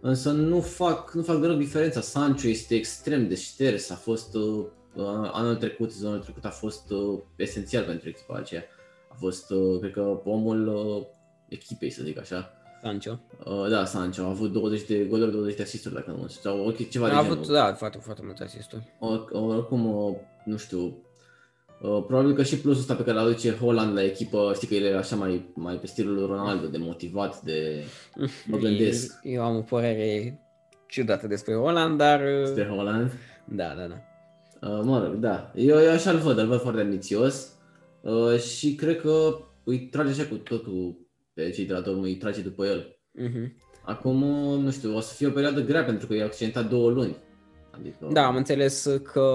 Însă 0.00 0.30
nu 0.30 0.60
fac, 0.60 1.12
nu 1.12 1.22
fac 1.22 1.40
deloc 1.40 1.56
diferența. 1.58 2.00
Sancho 2.00 2.48
este 2.48 2.74
extrem 2.74 3.28
de 3.28 3.34
șters, 3.34 3.90
a 3.90 3.94
fost 3.94 4.34
uh, 4.34 4.64
uh, 4.94 5.04
anul 5.32 5.54
trecut, 5.56 5.92
sezonul 5.92 6.18
trecut 6.18 6.44
a 6.44 6.48
fost 6.50 6.90
uh, 6.90 7.18
esențial 7.36 7.84
pentru 7.84 8.08
echipa 8.08 8.34
aceea. 8.36 8.62
A 9.08 9.14
fost, 9.18 9.50
uh, 9.50 9.78
cred 9.80 9.92
că, 9.92 10.20
omul 10.24 10.66
uh, 10.68 11.02
echipei, 11.48 11.90
să 11.90 12.02
zic 12.04 12.18
așa. 12.18 12.50
Sancho. 12.82 13.18
Uh, 13.44 13.68
da, 13.70 13.84
Sancho 13.84 14.22
a 14.22 14.28
avut 14.28 14.52
20 14.52 14.86
de 14.86 15.04
goluri, 15.04 15.30
20 15.32 15.56
de 15.56 15.62
asisturi, 15.62 15.94
dacă 15.94 16.10
nu 16.10 16.16
mă 16.16 16.22
înșel, 16.22 16.40
sau 16.42 16.66
ok, 16.66 16.88
ceva 16.88 17.06
A 17.06 17.08
de 17.08 17.14
avut, 17.14 17.40
genul. 17.40 17.54
da, 17.54 17.74
foarte, 17.74 17.98
foarte 17.98 18.22
multe 18.24 18.42
asisturi. 18.42 18.82
Or- 19.00 19.28
Oricum, 19.32 19.96
uh, 19.96 20.14
nu 20.44 20.56
știu, 20.56 20.78
uh, 20.80 20.92
probabil 21.80 22.34
că 22.34 22.42
și 22.42 22.58
plusul 22.58 22.80
ăsta 22.80 22.94
pe 22.94 23.04
care 23.04 23.18
îl 23.18 23.24
aduce 23.24 23.52
Holland 23.52 23.94
la 23.94 24.04
echipă, 24.04 24.52
știi 24.54 24.68
că 24.68 24.74
el 24.74 24.84
e 24.84 24.96
așa 24.96 25.16
mai, 25.16 25.50
mai 25.54 25.74
pe 25.74 25.86
stilul 25.86 26.14
lui 26.14 26.26
Ronaldo, 26.26 26.66
de 26.66 26.78
motivat, 26.78 27.42
de... 27.42 27.84
Mă 28.46 28.56
gândesc. 28.56 29.18
Eu, 29.22 29.32
eu 29.32 29.42
am 29.42 29.56
o 29.56 29.60
părere 29.60 30.40
ciudată 30.88 31.26
despre 31.26 31.54
Holland, 31.54 31.98
dar... 31.98 32.20
uh, 32.20 32.54
de 32.54 32.64
Holland. 32.64 33.12
Da, 33.44 33.74
da, 33.76 33.86
da. 33.86 34.00
Uh, 34.68 34.80
mă 34.84 35.04
rog, 35.04 35.14
da. 35.14 35.52
Eu, 35.54 35.78
eu 35.78 35.90
așa 35.90 36.10
îl 36.10 36.18
văd, 36.18 36.38
îl 36.38 36.46
văd 36.46 36.60
foarte 36.60 36.80
ambițios 36.80 37.52
uh, 38.00 38.38
și 38.38 38.74
cred 38.74 39.00
că 39.00 39.38
îi 39.64 39.78
trage 39.78 40.10
așa 40.10 40.28
cu 40.28 40.34
totul 40.34 40.98
pe 41.34 41.50
cei 41.50 41.64
de 41.64 41.72
la 41.72 41.80
Dortmund, 41.80 42.06
îi 42.06 42.16
trage 42.16 42.40
după 42.40 42.66
el. 42.66 42.98
Mhm. 43.12 43.56
Acum, 43.84 44.22
uh, 44.22 44.58
nu 44.58 44.70
știu, 44.70 44.96
o 44.96 45.00
să 45.00 45.14
fie 45.14 45.26
o 45.26 45.30
perioadă 45.30 45.60
grea 45.60 45.84
pentru 45.84 46.06
că 46.06 46.14
i-a 46.14 46.24
accidentat 46.24 46.68
două 46.68 46.90
luni. 46.90 47.16
Adică... 47.78 48.08
Da, 48.12 48.26
am 48.26 48.36
înțeles 48.36 48.88
că 49.12 49.30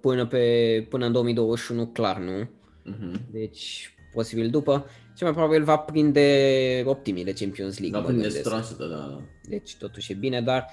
până, 0.00 0.26
pe, 0.26 0.86
până 0.88 1.06
în 1.06 1.12
2021 1.12 1.86
clar 1.86 2.18
nu. 2.18 2.48
Mhm. 2.84 3.20
Deci, 3.30 3.94
posibil 4.12 4.50
după. 4.50 4.86
Și 5.16 5.22
mai 5.22 5.32
probabil 5.32 5.62
va 5.62 5.76
prinde 5.76 6.82
optimile 6.86 7.32
Champions 7.32 7.78
League. 7.78 8.00
Va 8.00 8.06
mă 8.06 8.12
prinde 8.12 8.28
gândesc. 8.42 8.74
100%, 8.74 8.78
da, 8.78 8.86
da. 8.86 9.20
Deci 9.48 9.76
totuși 9.76 10.12
e 10.12 10.14
bine, 10.14 10.40
dar 10.40 10.66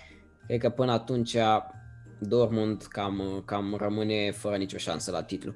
cred 0.47 0.59
că 0.59 0.69
până 0.69 0.91
atunci 0.91 1.35
Dortmund 2.19 2.81
cam, 2.89 3.43
cam 3.45 3.77
rămâne 3.79 4.31
fără 4.31 4.55
nicio 4.55 4.77
șansă 4.77 5.11
la 5.11 5.23
titlu. 5.23 5.53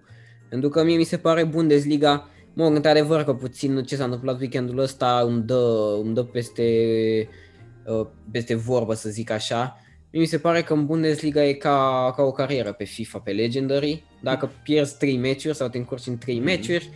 Pentru 0.49 0.69
că 0.69 0.83
mie 0.83 0.97
mi 0.97 1.03
se 1.03 1.17
pare 1.17 1.43
Bundesliga, 1.43 2.29
mă, 2.53 2.65
într-adevăr 2.65 3.23
că 3.23 3.33
puțin 3.33 3.83
ce 3.83 3.95
s-a 3.95 4.03
întâmplat 4.03 4.39
weekendul 4.39 4.77
ăsta 4.77 5.23
îmi 5.27 5.41
dă, 5.41 5.95
îmi 6.03 6.13
dă 6.13 6.23
peste, 6.23 6.63
uh, 7.85 8.07
peste 8.31 8.55
vorbă 8.55 8.93
să 8.93 9.09
zic 9.09 9.29
așa. 9.29 9.77
Mie 10.13 10.21
mi 10.21 10.27
se 10.27 10.37
pare 10.39 10.61
că 10.63 10.73
în 10.73 10.85
Bundesliga 10.85 11.43
e 11.45 11.53
ca, 11.53 12.13
ca 12.15 12.23
o 12.23 12.31
carieră 12.31 12.71
pe 12.71 12.83
FIFA, 12.83 13.19
pe 13.19 13.31
Legendary. 13.31 14.03
Dacă 14.21 14.51
pierzi 14.63 14.97
3 14.97 15.17
meciuri 15.17 15.55
sau 15.55 15.67
te 15.67 15.77
încurci 15.77 16.07
în 16.07 16.17
3 16.17 16.35
Mhm. 16.35 16.43
meciuri, 16.43 16.89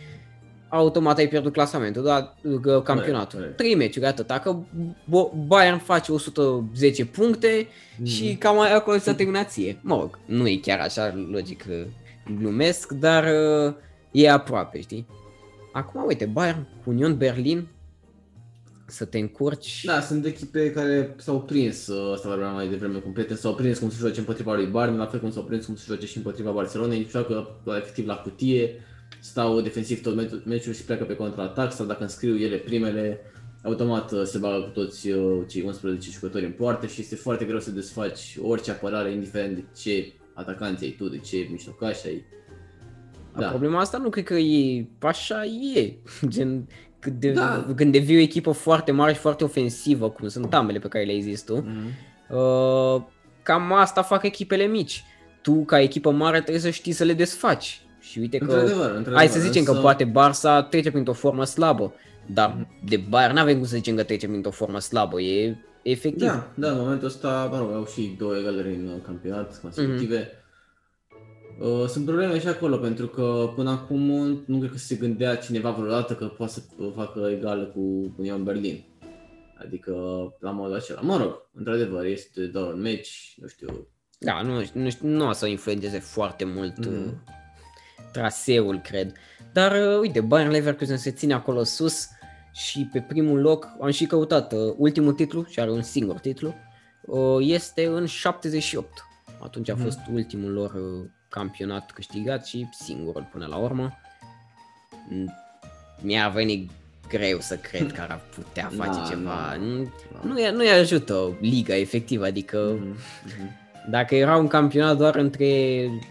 automat 0.68 1.18
ai 1.18 1.28
pierdut 1.28 1.52
clasamentul, 1.52 2.02
da, 2.02 2.34
campionatul. 2.84 3.38
corect. 3.38 3.56
3 3.56 3.74
meciuri, 3.74 4.06
atât. 4.06 4.26
Dacă 4.26 4.66
Bo- 5.04 5.46
Bayern 5.46 5.78
face 5.78 6.12
110 6.12 7.04
puncte 7.04 7.66
și 8.04 8.36
cam 8.38 8.56
mai 8.56 8.74
acolo 8.74 8.98
s-a 8.98 9.14
terminat 9.14 9.50
ție. 9.50 9.78
Mă 9.82 9.94
rog, 9.96 10.18
nu 10.24 10.48
e 10.48 10.56
chiar 10.62 10.78
așa, 10.78 11.14
logic, 11.30 11.64
uh, 11.68 11.86
glumesc, 12.38 12.92
dar 12.92 13.24
uh, 13.24 13.74
e 14.10 14.30
aproape, 14.30 14.80
știi? 14.80 15.06
Acum, 15.72 16.04
uite, 16.06 16.24
Bayern 16.24 16.66
cu 16.84 16.90
Union 16.90 17.16
Berlin, 17.16 17.68
să 18.90 19.04
te 19.04 19.18
încurci. 19.18 19.82
Da, 19.84 20.00
sunt 20.00 20.24
echipe 20.24 20.70
care 20.72 21.14
s-au 21.18 21.40
prins, 21.40 21.86
uh, 21.86 22.12
asta 22.14 22.28
vorbeam 22.28 22.54
mai 22.54 22.68
devreme 22.68 22.98
cu 22.98 23.08
prieteni, 23.08 23.38
s-au 23.38 23.54
prins 23.54 23.78
cum 23.78 23.90
se 23.90 23.96
joace 24.00 24.18
împotriva 24.18 24.54
lui 24.54 24.66
Bayern, 24.66 24.96
la 24.96 25.06
fel 25.06 25.20
cum 25.20 25.30
s-au 25.30 25.42
prins 25.42 25.66
cum 25.66 25.76
se 25.76 25.84
joace 25.86 26.06
și 26.06 26.16
împotriva 26.16 26.50
Barcelonei, 26.50 27.06
joacă 27.10 27.60
la- 27.64 27.76
efectiv 27.76 28.06
la 28.06 28.16
cutie, 28.16 28.70
stau 29.20 29.60
defensiv 29.60 30.02
tot 30.02 30.14
meci- 30.16 30.44
meciul 30.44 30.72
și 30.72 30.84
pleacă 30.84 31.04
pe 31.04 31.16
contraatac 31.16 31.72
sau 31.72 31.86
dacă 31.86 32.02
înscriu 32.02 32.36
ele 32.36 32.56
primele, 32.56 33.20
automat 33.62 34.12
uh, 34.12 34.22
se 34.24 34.38
bagă 34.38 34.60
cu 34.62 34.68
toți 34.70 35.10
uh, 35.10 35.42
cei 35.48 35.62
11 35.62 36.10
jucători 36.10 36.44
în 36.44 36.52
poartă 36.52 36.86
și 36.86 37.00
este 37.00 37.14
foarte 37.16 37.44
greu 37.44 37.60
să 37.60 37.70
desfaci 37.70 38.38
orice 38.42 38.70
apărare, 38.70 39.12
indiferent 39.12 39.54
de 39.54 39.64
ce 39.80 40.12
atacanți 40.34 40.84
ai 40.84 40.90
tu, 40.98 41.08
de 41.08 41.18
ce 41.18 41.46
mijlocași 41.50 42.06
ai. 42.06 42.24
Da. 43.34 43.40
Da. 43.40 43.48
Problema 43.48 43.80
asta 43.80 43.98
nu 43.98 44.08
cred 44.08 44.24
că 44.24 44.34
e, 44.34 44.86
așa 44.98 45.44
e, 45.74 45.92
gen, 46.28 46.68
când, 47.00 47.20
de, 47.20 47.30
Da. 47.30 47.66
când 47.76 47.92
devii 47.92 48.16
o 48.16 48.20
echipă 48.20 48.50
foarte 48.50 48.92
mare 48.92 49.12
și 49.12 49.18
foarte 49.18 49.44
ofensivă, 49.44 50.10
cum 50.10 50.28
sunt 50.28 50.54
ambele 50.54 50.78
pe 50.78 50.88
care 50.88 51.04
le-ai 51.04 51.20
zis 51.20 51.42
tu, 51.42 51.56
Mhm. 51.56 51.88
uh, 52.38 53.02
cam 53.42 53.72
asta 53.72 54.02
fac 54.02 54.24
echipele 54.24 54.64
mici. 54.64 55.04
Tu, 55.42 55.64
ca 55.64 55.80
echipă 55.80 56.10
mare, 56.10 56.40
trebuie 56.40 56.60
să 56.62 56.70
știi 56.70 56.92
să 56.92 57.04
le 57.04 57.12
desfaci. 57.12 57.80
Și 58.00 58.18
uite 58.18 58.38
că, 58.38 58.44
Într-adevăr, 58.44 58.84
într-adevăr, 58.86 59.16
hai 59.16 59.28
să 59.28 59.40
zicem 59.40 59.62
că 59.64 59.70
însă- 59.70 59.82
poate 59.82 60.04
Barça 60.10 60.68
trece 60.70 60.90
printr-o 60.90 61.12
formă 61.12 61.44
slabă, 61.44 61.92
dar 62.26 62.66
de 62.84 62.96
Bayern 63.08 63.34
n-avem 63.34 63.56
cum 63.56 63.66
să 63.66 63.76
zicem 63.76 63.96
că 63.96 64.02
trece 64.02 64.26
printr-o 64.26 64.50
formă 64.50 64.78
slabă, 64.80 65.20
e 65.20 65.56
efectiv. 65.82 66.26
Da, 66.28 66.46
da, 66.54 66.70
în 66.70 66.78
momentul 66.78 67.06
ăsta, 67.06 67.48
mă 67.50 67.58
rog, 67.58 67.72
au 67.74 67.86
și 67.86 68.14
două 68.18 68.36
egalări 68.36 68.68
în 68.74 68.86
uh, 68.86 69.02
campionat 69.06 69.60
consecutive. 69.60 70.16
Uh, 70.16 70.37
Sunt 71.88 72.04
probleme 72.04 72.40
și 72.40 72.46
acolo, 72.48 72.76
pentru 72.76 73.06
că 73.06 73.52
până 73.54 73.70
acum 73.70 74.02
nu 74.46 74.58
cred 74.58 74.70
că 74.70 74.78
se 74.78 74.94
gândea 74.94 75.36
cineva 75.36 75.70
vreodată 75.70 76.14
că 76.14 76.24
poate 76.26 76.52
să 76.52 76.60
facă 76.94 77.28
egală 77.36 77.64
cu 77.64 78.14
Union 78.18 78.44
Berlin. 78.44 78.84
Adică 79.64 79.92
la 80.40 80.50
modul 80.50 80.74
acela. 80.76 81.00
Mă 81.00 81.16
rog, 81.16 81.48
într-adevăr, 81.54 82.04
este 82.04 82.40
doar 82.46 82.72
un 82.72 82.80
meci, 82.80 83.34
nu 83.40 83.46
știu. 83.46 83.86
Da, 84.18 84.42
nu, 84.42 84.62
nu, 84.72 84.90
știu, 84.90 85.08
nu 85.08 85.28
o 85.28 85.32
să 85.32 85.46
influențeze 85.46 85.98
foarte 85.98 86.44
mult 86.44 86.78
Mhm. 86.78 86.88
mm. 86.90 87.22
traseul, 88.12 88.80
cred. 88.80 89.12
Dar, 89.52 89.72
uh, 89.92 89.98
uite, 90.00 90.20
Bayern 90.20 90.50
Leverkusen 90.50 90.96
se 90.96 91.10
ține 91.10 91.34
acolo 91.34 91.64
sus 91.64 92.06
și 92.52 92.88
pe 92.92 93.00
primul 93.08 93.40
loc 93.40 93.68
am 93.80 93.90
și 93.90 94.06
căutat 94.06 94.52
uh, 94.52 94.58
ultimul 94.76 95.12
titlu, 95.12 95.44
și 95.48 95.60
are 95.60 95.70
un 95.70 95.82
singur 95.82 96.18
titlu, 96.18 96.54
uh, 97.06 97.36
este 97.40 97.86
în 97.86 98.06
78. 98.06 98.88
Atunci 99.42 99.68
a 99.68 99.74
Mhm. 99.74 99.82
fost 99.82 99.98
ultimul 100.12 100.52
lor 100.52 100.74
uh, 100.74 101.04
campionat 101.28 101.90
câștigat 101.90 102.46
și 102.46 102.68
singurul 102.84 103.28
până 103.32 103.46
la 103.46 103.56
urmă. 103.56 103.98
Mm, 105.08 105.34
Mi-a 106.00 106.28
venit 106.28 106.70
greu 107.08 107.40
să 107.40 107.56
cred 107.56 107.92
că 107.92 108.00
ar 108.00 108.20
putea 108.34 108.70
face 108.78 108.98
Da, 109.00 109.06
ceva. 109.08 109.54
nu. 109.54 109.66
Nu, 109.76 109.88
Da. 110.12 110.28
nu, 110.28 110.38
i- 110.40 110.50
nu-i 110.52 110.68
ajută 110.70 111.36
liga, 111.40 111.76
efectiv, 111.76 112.22
adică 112.22 112.58
Mhm, 112.78 112.96
mhm. 113.24 113.50
dacă 113.90 114.14
era 114.14 114.36
un 114.36 114.46
campionat 114.46 114.96
doar 114.96 115.16
între 115.16 115.46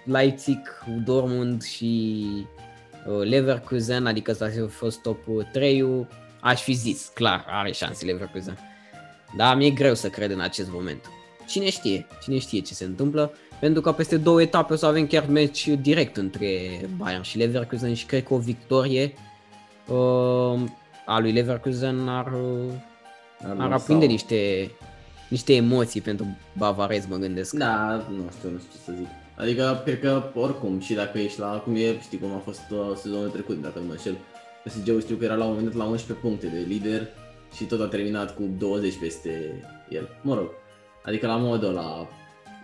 Leipzig, 0.06 0.60
Dortmund 1.06 1.64
și 1.64 2.26
uh, 3.08 3.24
Leverkusen, 3.28 4.06
adică 4.06 4.32
ăsta 4.32 4.46
a 4.46 4.68
fost 4.70 5.02
top 5.02 5.18
3 5.52 6.08
aș 6.42 6.62
fi 6.62 6.74
zis, 6.74 7.12
clar, 7.14 7.46
are 7.48 7.72
șanse 7.72 8.06
Leverkusen. 8.06 8.58
Dar 9.38 9.56
mi-e 9.56 9.70
greu 9.70 9.94
să 9.94 10.10
cred 10.10 10.32
în 10.32 10.40
acest 10.40 10.70
moment. 10.72 11.10
Cine 11.48 11.70
știe, 11.70 12.06
cine 12.24 12.38
știe 12.38 12.60
ce 12.62 12.74
se 12.74 12.84
întâmplă, 12.84 13.32
pentru 13.60 13.82
că 13.82 13.92
peste 13.92 14.18
două 14.18 14.42
etape 14.42 14.74
o 14.74 14.76
să 14.76 14.86
avem 14.86 15.08
chiar 15.08 15.26
meci 15.30 15.68
direct 15.68 16.18
între 16.18 16.48
Bayern 16.98 17.22
și 17.22 17.38
Leverkusen 17.38 17.94
și 17.94 18.06
cred 18.06 18.24
că 18.24 18.34
o 18.34 18.38
victorie 18.38 19.14
uh, 19.88 20.60
a 21.06 21.20
lui 21.20 21.32
Leverkusen 21.32 22.08
ar, 22.08 22.32
uh, 22.34 22.72
ar 23.58 23.72
aprinde 23.72 24.06
niște, 24.06 24.72
niște 25.30 25.54
emoții 25.56 26.02
pentru 26.02 26.38
bavarez, 26.58 27.06
mă 27.06 27.16
gândesc. 27.16 27.54
Da, 27.54 28.06
nu 28.10 28.24
știu, 28.38 28.50
nu 28.50 28.58
știu 28.58 28.72
ce 28.72 28.78
să 28.86 28.92
zic. 28.98 29.08
Adică, 29.36 29.82
cred 29.86 30.00
că 30.00 30.24
oricum, 30.36 30.80
și 30.80 30.94
dacă 30.94 31.18
ești 31.18 31.40
la, 31.40 31.48
cum 31.48 31.76
e, 31.76 32.00
știi 32.02 32.20
cum 32.20 32.34
a 32.36 32.42
fost 32.44 32.62
uh, 32.72 32.96
sezonul 32.96 33.30
trecut, 33.30 33.62
dacă 33.62 33.80
nu 33.80 33.86
mă 33.86 33.92
înșel, 33.92 34.18
PSG-ul 34.64 35.02
știu 35.02 35.16
că 35.16 35.24
era 35.24 35.36
la 35.36 35.44
un 35.44 35.50
moment 35.50 35.68
dat 35.68 35.78
la 35.78 35.84
11 35.84 36.26
puncte 36.26 36.48
de 36.48 36.66
lider 36.68 37.08
și 37.56 37.64
tot 37.64 37.82
a 37.82 37.88
terminat 37.88 38.36
cu 38.36 38.44
20 38.58 38.98
peste 39.00 39.64
el. 39.90 40.10
Mă 40.22 40.36
rog, 40.36 40.50
adică 41.04 41.28
la 41.28 41.36
modul 41.36 41.70
ăla, 41.70 42.08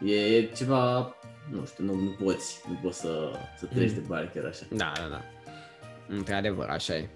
e, 0.05 0.35
e 0.35 0.49
ceva, 0.55 1.15
nu 1.51 1.65
știu, 1.65 1.83
nu, 1.83 1.95
nu 1.95 2.15
poți, 2.23 2.61
nu 2.67 2.79
poți 2.81 2.99
să, 2.99 3.31
să 3.57 3.65
treci 3.65 3.89
mm. 3.89 3.95
de 3.95 4.03
bani 4.07 4.31
chiar 4.33 4.45
așa. 4.45 4.65
Da, 4.69 4.91
da, 4.95 5.07
da. 5.09 5.21
Într-adevăr, 6.15 6.69
așa 6.69 6.95
e. 6.95 7.09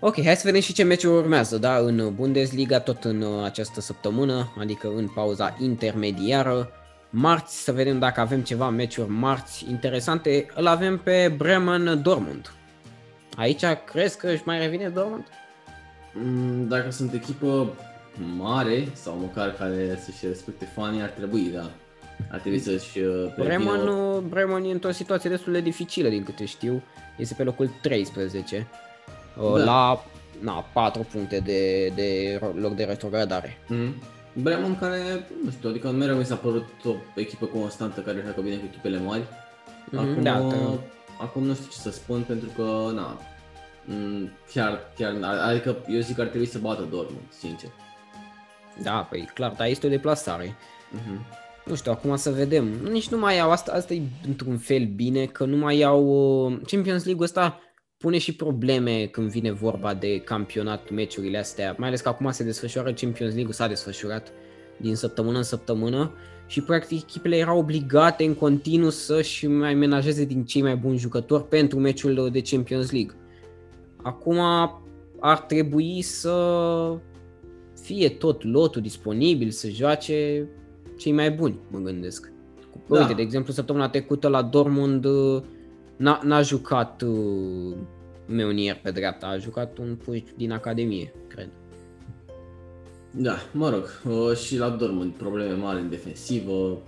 Ok, 0.00 0.22
hai 0.24 0.36
să 0.36 0.42
vedem 0.44 0.60
și 0.60 0.72
ce 0.72 0.82
meciuri 0.82 1.16
urmează, 1.16 1.58
da, 1.58 1.76
în 1.76 2.14
Bundesliga, 2.14 2.80
tot 2.80 3.04
în 3.04 3.22
uh, 3.22 3.44
această 3.44 3.80
săptămână, 3.80 4.52
adică 4.58 4.88
în 4.88 5.08
pauza 5.08 5.56
intermediară. 5.60 6.70
Marți, 7.10 7.62
să 7.62 7.72
vedem 7.72 7.98
dacă 7.98 8.20
avem 8.20 8.42
ceva 8.42 8.68
meciuri 8.68 9.10
marți 9.10 9.66
interesante, 9.68 10.46
îl 10.54 10.66
avem 10.66 10.98
pe 10.98 11.34
Bremen 11.36 12.02
Dortmund. 12.02 12.52
Aici 13.36 13.64
crezi 13.84 14.18
că 14.18 14.28
își 14.28 14.42
mai 14.44 14.58
revine 14.58 14.88
Dortmund? 14.88 15.24
Mm, 16.14 16.68
dacă 16.68 16.90
sunt 16.90 17.12
echipă 17.12 17.72
mare 18.36 18.88
sau 18.92 19.16
măcar 19.16 19.54
care 19.54 19.98
să-și 20.04 20.26
respecte 20.26 20.64
fanii, 20.64 21.02
ar 21.02 21.08
trebui, 21.08 21.50
da. 21.54 21.70
Ar 22.30 22.40
trebui 22.40 22.58
să-și 22.58 22.98
uh, 22.98 23.34
Bremen, 23.36 23.80
Bremen 24.28 24.64
e 24.64 24.70
într-o 24.70 24.90
situație 24.90 25.30
destul 25.30 25.52
de 25.52 25.60
dificilă, 25.60 26.08
din 26.08 26.22
câte 26.22 26.44
știu. 26.44 26.82
Este 27.16 27.34
pe 27.34 27.42
locul 27.42 27.70
13, 27.82 28.66
uh, 29.36 29.54
da. 29.56 29.64
la 29.64 30.04
na, 30.40 30.64
4 30.72 31.06
puncte 31.12 31.40
de, 31.40 31.92
de 31.94 32.40
loc 32.54 32.74
de 32.74 32.84
retrogradare. 32.84 33.58
Mm. 33.68 33.94
Bremen 34.32 34.78
care, 34.78 35.28
nu 35.44 35.50
știu, 35.50 35.68
adică 35.68 35.90
mereu 35.90 36.16
mi 36.16 36.24
s-a 36.24 36.34
părut 36.34 36.68
o 36.84 36.94
echipă 37.14 37.46
constantă 37.46 38.00
care 38.00 38.20
joacă 38.24 38.40
bine 38.40 38.56
cu 38.56 38.64
echipele 38.68 38.98
mari. 38.98 39.22
Mm-hmm, 39.22 39.98
acum, 39.98 40.22
da, 40.22 40.48
acum 41.20 41.42
nu 41.44 41.54
știu 41.54 41.66
ce 41.70 41.78
să 41.78 41.90
spun 41.90 42.22
pentru 42.26 42.48
că, 42.56 42.90
na, 42.94 43.20
mm, 43.84 44.30
chiar, 44.52 44.92
chiar, 44.96 45.14
adică 45.22 45.76
eu 45.88 46.00
zic 46.00 46.14
că 46.14 46.20
ar 46.20 46.26
trebui 46.26 46.46
să 46.46 46.58
bată 46.58 46.86
Dortmund, 46.90 47.24
sincer. 47.28 47.70
Da, 48.82 49.06
păi 49.10 49.30
clar, 49.34 49.54
dar 49.56 49.66
este 49.66 49.86
o 49.86 49.90
deplasare. 49.90 50.46
Uh-huh. 50.46 51.46
Nu 51.64 51.74
știu, 51.74 51.92
acum 51.92 52.16
să 52.16 52.30
vedem. 52.30 52.64
Nici 52.90 53.08
nu 53.08 53.18
mai 53.18 53.36
iau, 53.36 53.50
asta, 53.50 53.72
asta 53.72 53.94
e 53.94 54.02
într-un 54.26 54.56
fel 54.58 54.84
bine, 54.84 55.24
că 55.24 55.44
nu 55.44 55.56
mai 55.56 55.78
iau 55.78 56.04
uh, 56.46 56.58
Champions 56.66 57.04
League-ul 57.04 57.22
ăsta 57.24 57.60
pune 57.98 58.18
și 58.18 58.34
probleme 58.34 59.06
când 59.06 59.30
vine 59.30 59.52
vorba 59.52 59.94
de 59.94 60.20
campionat, 60.20 60.90
meciurile 60.90 61.38
astea, 61.38 61.74
mai 61.78 61.88
ales 61.88 62.00
că 62.00 62.08
acum 62.08 62.30
se 62.30 62.44
desfășoară 62.44 62.92
Champions 62.92 63.32
League-ul, 63.32 63.52
s-a 63.52 63.66
desfășurat 63.66 64.32
din 64.76 64.94
săptămână 64.94 65.36
în 65.36 65.42
săptămână 65.42 66.12
și 66.46 66.60
practic 66.60 67.02
echipele 67.02 67.36
erau 67.36 67.58
obligate 67.58 68.24
în 68.24 68.34
continuu 68.34 68.90
să-și 68.90 69.46
mai 69.46 69.74
menajeze 69.74 70.24
din 70.24 70.44
cei 70.44 70.62
mai 70.62 70.76
buni 70.76 70.98
jucători 70.98 71.48
pentru 71.48 71.78
meciul 71.78 72.28
de 72.32 72.42
Champions 72.42 72.90
League. 72.90 73.14
Acum 74.02 74.38
ar 75.20 75.38
trebui 75.38 76.02
să 76.02 76.32
fie 77.88 78.08
tot 78.08 78.44
lotul 78.44 78.82
disponibil, 78.82 79.50
să 79.50 79.68
joace 79.68 80.48
cei 80.96 81.12
mai 81.12 81.30
buni, 81.30 81.58
mă 81.70 81.78
gândesc. 81.78 82.32
Da. 82.88 83.00
Uite, 83.00 83.12
de 83.12 83.22
exemplu, 83.22 83.52
săptămâna 83.52 83.88
trecută 83.88 84.28
la 84.28 84.42
Dortmund 84.42 85.04
uh, 85.04 85.42
n-a, 85.96 86.20
n-a 86.24 86.42
jucat 86.42 87.02
uh, 87.02 87.76
Meunier 88.26 88.80
pe 88.82 88.90
dreapta, 88.90 89.26
a 89.26 89.38
jucat 89.38 89.78
un 89.78 89.98
puș 90.04 90.20
din 90.36 90.52
Academie, 90.52 91.12
cred. 91.28 91.48
Da, 93.10 93.36
mă 93.52 93.70
rog, 93.70 93.84
uh, 94.08 94.36
și 94.36 94.58
la 94.58 94.68
Dortmund 94.68 95.12
probleme 95.12 95.54
mari 95.54 95.80
în 95.80 95.90
defensivă, 95.90 96.82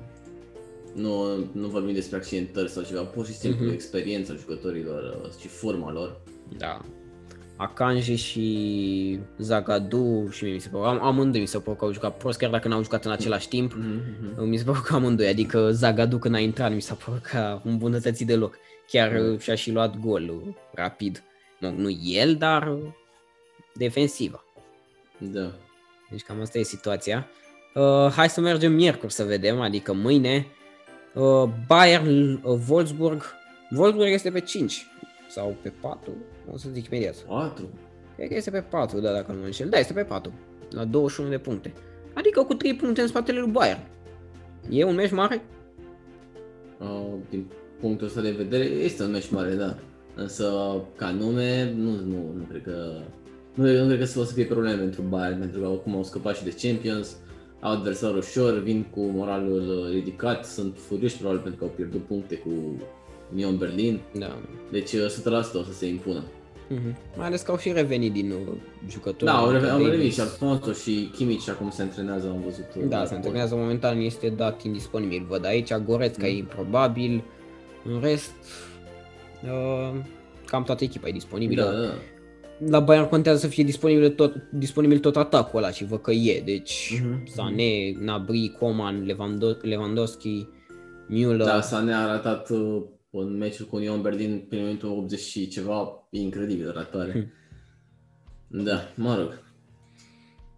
nu, 0.94 1.36
nu 1.52 1.68
vorbim 1.68 1.94
despre 1.94 2.16
accidentări 2.16 2.70
sau 2.70 2.82
ceva, 2.82 3.02
pur 3.02 3.26
și 3.26 3.32
simplu 3.32 3.70
uh-huh. 3.70 3.72
experiența 3.72 4.34
jucătorilor 4.34 5.22
uh, 5.24 5.30
și 5.40 5.48
forma 5.48 5.92
lor. 5.92 6.20
Da. 6.56 6.80
Akanji 7.60 8.14
și 8.14 9.20
Zagadu 9.38 10.28
și 10.30 10.44
mie 10.44 10.52
mi 10.52 10.60
se 10.60 10.68
pare, 10.68 10.86
am, 10.86 11.02
amândoi 11.02 11.40
mi 11.40 11.46
se 11.46 11.58
pare 11.58 11.76
că 11.76 11.84
au 11.84 11.92
jucat 11.92 12.16
prost, 12.16 12.38
chiar 12.38 12.50
dacă 12.50 12.68
n-au 12.68 12.82
jucat 12.82 13.04
în 13.04 13.10
același 13.10 13.48
timp, 13.48 13.72
mm-hmm. 13.72 14.44
mi 14.44 14.56
se 14.56 14.64
pare 14.64 14.78
că 14.84 14.94
amândoi, 14.94 15.28
adică 15.28 15.70
Zagadu 15.70 16.18
când 16.18 16.34
a 16.34 16.38
intrat 16.38 16.72
mi 16.72 16.80
s-a 16.80 16.94
părut 17.04 17.22
că 17.22 17.36
a 17.36 17.60
îmbunătățit 17.64 18.26
deloc, 18.26 18.56
chiar 18.88 19.18
mm. 19.18 19.38
și-a 19.38 19.54
și 19.54 19.72
luat 19.72 19.98
gol 19.98 20.56
rapid, 20.74 21.22
nu, 21.58 21.70
nu 21.70 21.90
el, 22.02 22.34
dar 22.34 22.76
defensiva. 23.74 24.44
Da. 25.18 25.52
Deci 26.10 26.22
cam 26.22 26.40
asta 26.40 26.58
e 26.58 26.62
situația. 26.62 27.26
Uh, 27.74 28.12
hai 28.14 28.28
să 28.28 28.40
mergem 28.40 28.72
miercuri 28.72 29.12
să 29.12 29.24
vedem, 29.24 29.60
adică 29.60 29.92
mâine, 29.92 30.46
uh, 31.14 31.48
Bayern, 31.66 32.32
uh, 32.32 32.60
Wolfsburg, 32.68 33.24
Wolfsburg 33.70 34.10
este 34.10 34.30
pe 34.30 34.40
5 34.40 34.86
sau 35.30 35.56
pe 35.62 35.72
4, 35.80 36.12
o 36.52 36.56
să 36.56 36.68
zic 36.72 36.86
imediat. 36.86 37.16
4? 37.16 37.68
Cred 38.16 38.28
că 38.28 38.34
este 38.34 38.50
pe 38.50 38.60
4, 38.60 39.00
da, 39.00 39.12
dacă 39.12 39.32
nu 39.32 39.38
mă 39.38 39.44
înșel. 39.44 39.68
Da, 39.68 39.78
este 39.78 39.92
pe 39.92 40.02
4, 40.02 40.32
la 40.70 40.84
21 40.84 41.30
de 41.30 41.38
puncte. 41.38 41.72
Adică 42.14 42.42
cu 42.42 42.54
3 42.54 42.74
puncte 42.74 43.00
în 43.00 43.06
spatele 43.06 43.40
lui 43.40 43.50
Bayern. 43.50 43.80
E 44.70 44.84
un 44.84 44.94
meci 44.94 45.10
mare? 45.10 45.42
Uh, 46.80 47.14
din 47.30 47.46
punctul 47.80 48.06
ăsta 48.06 48.20
de 48.20 48.30
vedere, 48.30 48.64
este 48.64 49.02
un 49.02 49.10
meci 49.10 49.30
mare, 49.30 49.54
da. 49.54 49.76
Însă, 50.14 50.52
ca 50.96 51.10
nume, 51.10 51.72
nu, 51.76 51.90
nu, 51.90 52.32
nu 52.36 52.46
cred 52.48 52.62
că... 52.62 53.00
Nu, 53.54 53.64
nu 53.64 53.86
cred 53.86 54.12
că 54.12 54.20
o 54.20 54.24
să 54.24 54.32
fie 54.32 54.44
probleme 54.44 54.80
pentru 54.80 55.02
Bayern, 55.02 55.38
pentru 55.38 55.60
că 55.60 55.66
acum 55.66 55.94
au 55.94 56.04
scăpat 56.04 56.36
și 56.36 56.44
de 56.44 56.54
Champions, 56.60 57.16
au 57.60 57.72
adversar 57.72 58.14
ușor, 58.14 58.58
vin 58.58 58.86
cu 58.90 59.00
moralul 59.00 59.88
ridicat, 59.90 60.44
sunt 60.44 60.76
furioși 60.76 61.16
probabil 61.16 61.40
pentru 61.40 61.60
că 61.60 61.64
au 61.64 61.72
pierdut 61.76 62.04
puncte 62.04 62.36
cu 62.36 62.50
Union 63.32 63.56
Berlin. 63.56 64.00
Da. 64.18 64.38
Deci 64.70 64.90
100% 64.90 64.94
o 65.54 65.62
să 65.62 65.72
se 65.72 65.86
impună. 65.86 66.24
Mm-hmm. 66.70 67.16
Mai 67.16 67.26
ales 67.26 67.42
că 67.42 67.50
au 67.50 67.56
și 67.56 67.72
revenit 67.72 68.12
din 68.12 68.28
nou 68.28 68.56
jucători. 68.88 69.30
Da, 69.30 69.36
au, 69.36 69.50
revenit, 69.50 69.70
au 69.70 69.84
revenit 69.84 70.12
și 70.12 70.20
Alfonso 70.20 70.72
și 70.72 71.10
Kimmich 71.16 71.48
acum 71.48 71.70
se 71.70 71.82
antrenează, 71.82 72.28
am 72.28 72.42
văzut. 72.44 72.88
Da, 72.88 73.04
se 73.04 73.14
antrenează 73.14 73.54
momentan, 73.54 74.00
este 74.00 74.28
dat 74.28 74.62
indisponibil. 74.62 75.26
Văd 75.28 75.44
aici, 75.44 75.74
Goretzka 75.74 76.26
mm. 76.26 76.32
e 76.32 76.36
improbabil. 76.36 77.24
În 77.84 78.00
rest, 78.00 78.32
uh, 79.42 80.00
cam 80.46 80.62
toată 80.62 80.84
echipa 80.84 81.08
e 81.08 81.12
disponibilă. 81.12 81.62
Da, 81.62 81.70
da. 81.70 81.94
La 82.70 82.80
Bayern 82.80 83.08
contează 83.08 83.38
să 83.38 83.46
fie 83.46 83.64
disponibil 83.64 84.10
tot, 84.10 84.34
disponibil 84.50 84.98
tot 84.98 85.16
atacul 85.16 85.58
ăla 85.58 85.70
și 85.70 85.84
văd 85.84 86.02
că 86.02 86.10
e. 86.10 86.42
Deci 86.44 86.94
mm-hmm. 86.94 87.22
Sané, 87.24 87.92
Nabri, 87.98 88.56
Coman, 88.58 89.16
Lewandowski, 89.62 90.48
Müller. 91.08 91.44
Da, 91.44 91.60
Sané 91.60 91.92
a 91.92 92.08
arătat 92.08 92.50
uh, 92.50 92.82
în 93.10 93.36
meciul 93.36 93.66
cu 93.66 93.76
Union 93.76 94.02
Berlin 94.02 94.44
prin 94.48 94.60
momentul 94.60 94.88
80 94.88 95.20
și 95.20 95.48
ceva, 95.48 96.06
incredibil 96.10 96.64
de 96.64 96.72
ratare. 96.74 97.12
Hmm. 97.12 97.32
Da, 98.64 98.92
mă 98.96 99.14
rog. 99.14 99.42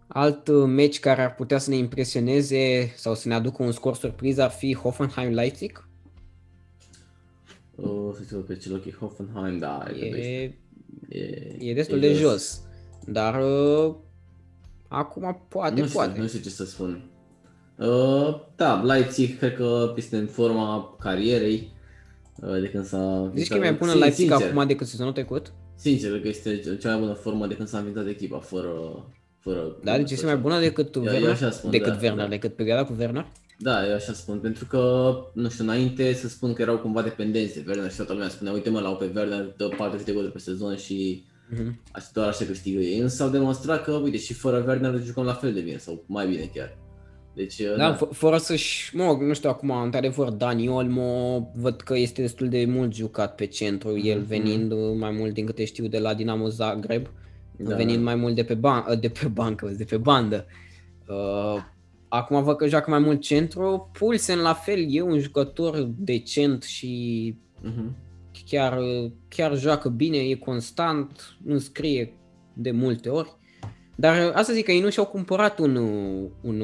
Alt 0.07 0.47
uh, 0.47 0.65
meci 0.67 0.99
care 0.99 1.21
ar 1.21 1.35
putea 1.35 1.57
să 1.57 1.69
ne 1.69 1.75
impresioneze 1.75 2.93
sau 2.95 3.15
să 3.15 3.27
ne 3.27 3.33
aducă 3.33 3.63
un 3.63 3.71
scor 3.71 3.95
surpriză 3.95 4.41
ar 4.41 4.49
fi 4.49 4.75
Hoffenheim-Leipzig? 4.75 5.87
Uh, 7.75 8.15
să 8.27 8.35
pe 8.35 8.55
ce 8.55 8.69
loc 8.69 8.85
e 8.85 8.91
Hoffenheim, 8.91 9.57
da, 9.57 9.85
e, 9.95 10.05
e, 10.05 10.55
e, 11.09 11.55
e 11.59 11.73
destul 11.73 11.97
e 11.97 12.07
de 12.07 12.13
jos. 12.13 12.21
jos. 12.21 12.61
Dar 13.07 13.43
uh, 13.43 13.95
acum 14.87 15.45
poate, 15.49 15.79
nu 15.79 15.85
știu, 15.85 15.99
poate. 15.99 16.19
Nu 16.19 16.27
știu 16.27 16.39
ce 16.39 16.49
să 16.49 16.65
spun. 16.65 17.09
Uh, 17.77 18.39
da, 18.55 18.81
Leipzig 18.81 19.37
cred 19.37 19.55
că 19.55 19.93
este 19.95 20.17
în 20.17 20.27
forma 20.27 20.95
carierei. 20.99 21.71
Uh, 22.41 22.59
de 22.61 22.69
când 22.69 22.85
s-a... 22.85 23.31
Zici 23.35 23.47
că 23.47 23.55
e 23.55 23.59
mai 23.59 23.73
bună 23.73 23.93
Leipzig 23.93 24.31
acum 24.31 24.67
decât 24.67 24.87
sezonul 24.87 25.13
trecut? 25.13 25.53
Sincer, 25.75 26.19
că 26.19 26.27
este 26.27 26.77
cea 26.81 26.89
mai 26.89 26.99
bună 26.99 27.13
formă 27.13 27.47
de 27.47 27.55
când 27.55 27.67
s-a 27.67 27.77
înființat 27.77 28.07
echipa, 28.07 28.39
fără... 28.39 28.69
fără 29.39 29.75
da, 29.83 29.97
deci 29.97 30.11
este 30.11 30.25
mai 30.25 30.37
bună 30.37 30.59
decât 30.59 30.95
Werner? 30.95 31.51
spun, 31.51 31.71
decât 31.71 31.93
da, 31.93 31.99
Werner, 32.01 32.23
da. 32.23 32.29
decât 32.29 32.55
perioada 32.55 32.85
cu 32.85 32.95
Werner? 32.99 33.31
Da, 33.59 33.87
eu 33.87 33.93
așa 33.93 34.13
spun, 34.13 34.39
pentru 34.39 34.65
că, 34.65 35.13
nu 35.33 35.49
știu, 35.49 35.63
înainte 35.63 36.13
să 36.13 36.27
spun 36.27 36.53
că 36.53 36.61
erau 36.61 36.77
cumva 36.77 37.01
dependențe 37.01 37.63
Werner 37.67 37.89
și 37.89 37.95
toată 37.95 38.13
lumea 38.13 38.29
spunea, 38.29 38.53
uite 38.53 38.69
mă, 38.69 38.79
l-au 38.79 38.95
pe 38.95 39.11
Werner, 39.15 39.53
dă 39.57 39.67
40 39.77 40.05
de 40.05 40.11
goluri 40.11 40.31
pe 40.31 40.39
sezon 40.39 40.75
și 40.75 41.23
uh-huh. 41.53 41.91
așa, 41.91 42.09
doar 42.13 42.27
așa 42.27 42.45
câștigă 42.45 42.79
ei. 42.79 42.99
Însă 42.99 43.23
au 43.23 43.29
demonstrat 43.29 43.83
că, 43.83 43.91
uite, 43.91 44.17
și 44.17 44.33
fără 44.33 44.63
Werner 44.67 45.01
jucăm 45.03 45.23
la 45.23 45.33
fel 45.33 45.53
de 45.53 45.59
bine 45.59 45.77
sau 45.77 46.03
mai 46.07 46.27
bine 46.27 46.51
chiar. 46.53 46.77
Deci, 47.33 47.61
da, 47.61 47.75
da. 47.75 47.95
F- 47.95 48.09
fără 48.11 48.37
să-și, 48.37 48.95
mă, 48.95 49.17
nu 49.19 49.33
știu 49.33 49.49
acum, 49.49 49.69
într-adevăr, 49.69 50.29
Dani 50.29 50.67
Olmo, 50.67 51.39
văd 51.55 51.81
că 51.81 51.97
este 51.97 52.21
destul 52.21 52.49
de 52.49 52.65
mult 52.65 52.93
jucat 52.93 53.35
pe 53.35 53.45
centru, 53.45 53.99
el 53.99 54.21
mm-hmm. 54.21 54.27
venind 54.27 54.73
mai 54.97 55.11
mult 55.11 55.33
din 55.33 55.45
câte 55.45 55.65
știu 55.65 55.87
de 55.87 55.99
la 55.99 56.13
Dinamo 56.13 56.47
Zagreb 56.47 57.07
da. 57.57 57.75
venind 57.75 58.03
mai 58.03 58.15
mult 58.15 58.35
de 58.35 58.43
pe, 58.43 58.55
ban- 58.55 58.99
de 58.99 59.09
pe 59.09 59.27
bancă, 59.27 59.73
de 59.77 59.83
pe 59.83 59.97
bandă. 59.97 60.45
Uh, 61.07 61.61
acum 62.07 62.43
văd 62.43 62.55
că 62.55 62.67
joacă 62.67 62.89
mai 62.89 62.99
mult 62.99 63.21
centru. 63.21 63.89
Pulsen 63.93 64.39
la 64.39 64.53
fel 64.53 64.85
e 64.89 65.01
un 65.01 65.19
jucător 65.19 65.89
decent 65.97 66.63
și 66.63 67.35
uh-huh. 67.63 67.91
chiar, 68.45 68.79
chiar 69.27 69.57
joacă 69.57 69.89
bine, 69.89 70.17
e 70.17 70.35
constant, 70.35 71.37
înscrie 71.45 72.13
de 72.53 72.71
multe 72.71 73.09
ori. 73.09 73.35
Dar 73.95 74.31
asta 74.35 74.53
zic 74.53 74.65
că 74.65 74.71
ei 74.71 74.81
nu 74.81 74.89
și-au 74.89 75.05
cumpărat 75.05 75.59
un, 75.59 75.75
un, 76.41 76.61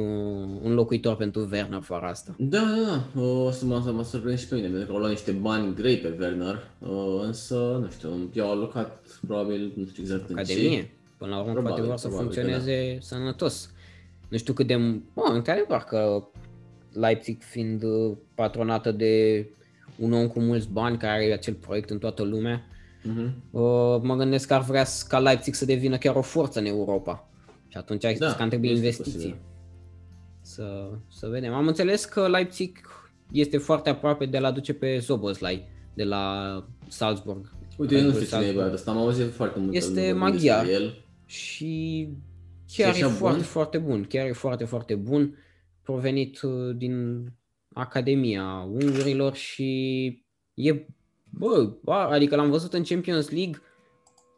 un 0.61 0.73
locuitor 0.73 1.15
pentru 1.15 1.47
Werner 1.51 1.81
fără 1.81 2.05
asta. 2.05 2.35
Da, 2.37 2.59
da, 2.59 3.05
da. 3.15 3.21
O 3.21 3.51
să 3.51 3.65
mă, 3.65 3.81
să 3.85 3.91
mă 3.91 4.03
surprind 4.03 4.39
și 4.39 4.47
pe 4.47 4.55
mine, 4.55 4.67
pentru 4.67 4.85
că 4.85 4.91
au 4.91 4.97
luat 4.97 5.11
niște 5.11 5.31
bani 5.31 5.75
grei 5.75 5.97
pe 5.97 6.15
Werner, 6.19 6.67
însă, 7.25 7.79
nu 7.81 7.89
știu, 7.89 8.29
i-au 8.33 8.51
alocat 8.51 9.03
probabil, 9.27 9.71
nu 9.75 9.85
știu 9.85 10.03
exact 10.03 10.29
Academie. 10.31 10.67
în 10.67 10.75
ce. 10.75 10.89
Până 11.17 11.35
la 11.35 11.41
urmă 11.41 11.61
poate 11.61 11.81
vor 11.81 11.97
să 11.97 12.07
funcționeze 12.07 12.93
da. 12.93 12.99
sănătos. 13.01 13.71
Nu 14.27 14.37
știu 14.37 14.53
cât 14.53 14.67
de... 14.67 14.75
Bă, 15.13 15.21
într-adevăr 15.33 15.77
că 15.77 16.23
Leipzig 16.93 17.41
fiind 17.41 17.83
patronată 18.35 18.91
de 18.91 19.45
un 19.95 20.13
om 20.13 20.27
cu 20.27 20.39
mulți 20.39 20.69
bani 20.71 20.97
care 20.97 21.23
are 21.23 21.33
acel 21.33 21.53
proiect 21.53 21.89
în 21.89 21.97
toată 21.97 22.23
lumea, 22.23 22.65
Uh-huh. 22.99 23.31
Uh, 23.51 24.01
mă 24.01 24.15
gândesc 24.17 24.47
că 24.47 24.53
ar 24.53 24.61
vrea 24.61 24.85
ca 25.07 25.19
Leipzig 25.19 25.53
să 25.53 25.65
devină 25.65 25.97
chiar 25.97 26.15
o 26.15 26.21
forță 26.21 26.59
în 26.59 26.65
Europa. 26.65 27.29
Și 27.67 27.77
atunci 27.77 28.17
da, 28.17 28.33
că 28.33 28.45
trebuie 28.47 28.71
investiții. 28.71 29.35
Să, 30.41 30.89
să 31.11 31.27
vedem. 31.27 31.53
Am 31.53 31.67
înțeles 31.67 32.05
că 32.05 32.27
Leipzig 32.27 32.77
este 33.31 33.57
foarte 33.57 33.89
aproape 33.89 34.25
de 34.25 34.37
a 34.37 34.51
duce 34.51 34.73
pe 34.73 34.97
Zoboslai 34.97 35.67
de 35.93 36.03
la 36.03 36.65
Salzburg. 36.87 37.51
Uite, 37.77 37.97
eu 37.97 38.03
nu 38.03 38.11
știu 38.11 38.25
cine 38.25 38.45
e 38.45 38.51
băiatul 38.51 38.73
ăsta, 38.73 38.91
am 38.91 38.97
auzit 38.97 39.33
foarte 39.33 39.59
mult. 39.59 39.73
Este 39.73 40.11
maghiar 40.11 40.67
el. 40.67 41.05
și 41.25 42.07
chiar 42.73 42.95
e 42.95 43.03
foarte, 43.03 43.37
bun? 43.37 43.45
foarte 43.45 43.77
bun. 43.77 44.05
Chiar 44.09 44.25
e 44.27 44.31
foarte, 44.31 44.65
foarte 44.65 44.95
bun. 44.95 45.37
Provenit 45.83 46.41
uh, 46.41 46.75
din 46.75 47.25
Academia 47.73 48.67
Ungurilor 48.71 49.35
și 49.35 50.05
e 50.53 50.85
Bă, 51.29 51.73
bă, 51.83 51.91
adică 51.91 52.35
l-am 52.35 52.49
văzut 52.49 52.73
în 52.73 52.83
Champions 52.83 53.29
League, 53.29 53.61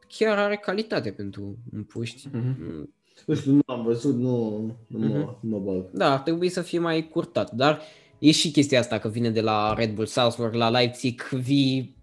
chiar 0.07 0.37
are 0.37 0.55
calitate 0.55 1.11
pentru 1.11 1.57
un 1.73 1.83
puști. 1.83 2.27
Mm-hmm. 2.27 2.83
Nu 3.25 3.35
știu, 3.35 3.51
nu 3.51 3.61
am 3.65 3.83
văzut, 3.83 4.15
nu, 4.15 4.65
nu, 4.87 4.99
mm-hmm. 4.99 5.11
mă, 5.11 5.35
mhm. 5.41 5.47
mă 5.47 5.59
bag. 5.59 5.89
Da, 5.91 6.11
ar 6.11 6.19
trebui 6.19 6.49
să 6.49 6.61
fie 6.61 6.79
mai 6.79 7.07
curtat, 7.07 7.51
dar 7.51 7.81
e 8.19 8.31
și 8.31 8.51
chestia 8.51 8.79
asta 8.79 8.99
că 8.99 9.07
vine 9.07 9.29
de 9.29 9.41
la 9.41 9.73
Red 9.73 9.93
Bull 9.93 10.07
Salzburg 10.07 10.53
la 10.53 10.69
Leipzig, 10.69 11.29
vii, 11.29 11.95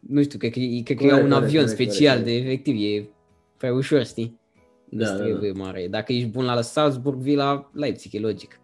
nu 0.00 0.22
știu, 0.22 0.38
cred 0.38 0.52
că, 0.52 0.60
cred 0.84 0.96
că 0.96 1.04
e 1.04 1.22
un 1.22 1.32
avion 1.32 1.64
corect, 1.64 1.80
special 1.80 2.18
corect. 2.18 2.24
de 2.24 2.32
efectiv, 2.32 2.76
e 2.76 3.08
prea 3.56 3.72
ușor, 3.72 4.04
știi? 4.04 4.40
Da, 4.88 5.16
da, 5.16 5.24
da. 5.24 5.52
mare. 5.54 5.88
Dacă 5.88 6.12
ești 6.12 6.28
bun 6.28 6.44
la 6.44 6.60
Salzburg, 6.60 7.18
vii 7.18 7.36
la 7.36 7.70
Leipzig, 7.72 8.14
e 8.14 8.18
logic. 8.18 8.60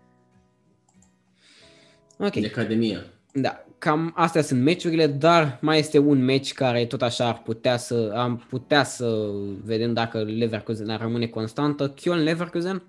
Ok. 2.18 2.33
De 2.33 2.47
Academia. 2.47 3.05
Da, 3.33 3.64
cam 3.85 4.12
astea 4.16 4.43
sunt 4.43 4.62
meciurile, 4.62 5.07
dar 5.07 5.59
mai 5.61 5.78
este 5.78 5.99
un 5.99 6.24
meci 6.24 6.53
care 6.53 6.85
tot 6.85 7.03
așa 7.03 7.28
ar 7.28 7.43
putea 7.45 7.76
să, 7.76 8.12
am 8.14 8.47
putea 8.49 8.85
să 8.85 9.30
vedem 9.64 9.93
dacă 9.93 10.18
Leverkusen 10.18 10.89
ar 10.89 11.01
rămâne 11.01 11.26
constantă. 11.26 11.95
Köln-Leverkusen? 11.95 12.83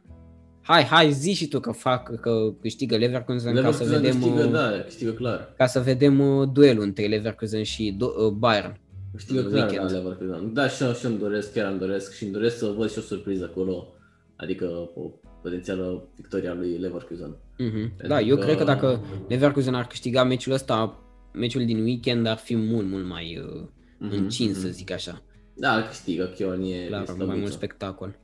Hai, 0.62 0.84
hai, 0.84 1.12
zi 1.12 1.34
și 1.34 1.48
tu 1.48 1.60
că 1.60 1.72
fac, 1.72 2.20
că 2.20 2.54
câștigă 2.62 2.98
Leverkusen, 2.98 3.54
Leverkusen 3.54 3.88
ca 3.88 3.94
să 3.94 4.00
vedem, 4.00 4.20
câștigă, 4.20 4.44
uh, 4.44 4.52
da, 4.52 4.82
câștigă 4.84 5.12
clar. 5.12 5.54
Ca 5.58 5.66
să 5.66 5.80
vedem 5.80 6.20
uh, 6.20 6.50
duelul 6.54 6.84
între 6.84 7.06
Leverkusen 7.06 7.64
și 7.64 7.98
uh, 8.00 8.28
Bayern. 8.28 8.80
Câștigă 9.14 9.42
clar, 9.42 9.70
da, 9.70 9.84
Leverkusen. 9.84 10.54
Da, 10.54 10.68
și 10.68 10.84
eu, 10.84 10.94
și 10.94 11.06
îmi 11.06 11.18
doresc, 11.18 11.54
chiar 11.54 11.72
îmi 11.72 11.80
doresc 11.80 12.14
și 12.14 12.24
îmi 12.24 12.34
doresc 12.34 12.58
să 12.58 12.74
văd 12.78 12.92
și 12.92 12.98
o 12.98 13.02
surpriză 13.02 13.50
acolo. 13.52 13.88
Adică 14.36 14.66
o 14.96 15.12
potențială 15.44 16.04
victoria 16.16 16.54
lui 16.54 16.78
Leverkusen. 16.78 17.36
Mm-hmm. 17.36 18.08
Da, 18.08 18.22
eu 18.22 18.36
că... 18.36 18.44
cred 18.44 18.58
că 18.58 18.64
dacă 18.64 19.06
Leverkusen 19.28 19.74
ar 19.74 19.88
câștiga 19.88 20.24
meciul 20.24 20.54
ăsta, 20.54 21.04
meciul 21.34 21.66
din 21.66 21.84
weekend 21.84 22.26
ar 22.26 22.38
fi 22.38 22.56
mult, 22.56 22.88
mult 22.88 23.08
mai 23.08 23.38
uh, 23.38 23.62
mm-hmm. 23.64 24.12
încins, 24.12 24.60
să 24.60 24.68
zic 24.68 24.92
așa. 24.92 25.22
Da, 25.54 25.84
câștigă, 25.88 26.34
Köln 26.34 26.62
e 26.62 26.86
Clar, 26.88 27.16
mai 27.18 27.38
mult 27.38 27.52
spectacol. 27.52 28.20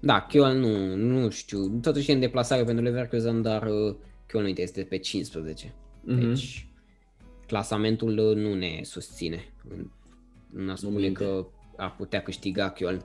Da, 0.00 0.26
Köln 0.26 0.56
nu, 0.56 0.94
nu 0.94 1.30
știu, 1.30 1.78
totuși 1.82 2.10
e 2.10 2.14
în 2.14 2.20
deplasare 2.20 2.64
pentru 2.64 2.84
Leverkusen, 2.84 3.42
dar 3.42 3.62
uh, 3.62 3.94
Köln 4.26 4.56
este 4.56 4.82
pe 4.82 4.98
15. 4.98 5.66
Mm-hmm. 5.66 6.20
Deci 6.20 6.68
clasamentul 7.46 8.18
uh, 8.18 8.36
nu 8.36 8.54
ne 8.54 8.80
susține. 8.82 9.52
Nu 10.52 10.74
spune 10.74 11.10
că 11.10 11.46
ar 11.76 11.94
putea 11.96 12.22
câștiga 12.22 12.72
Köln. 12.72 13.00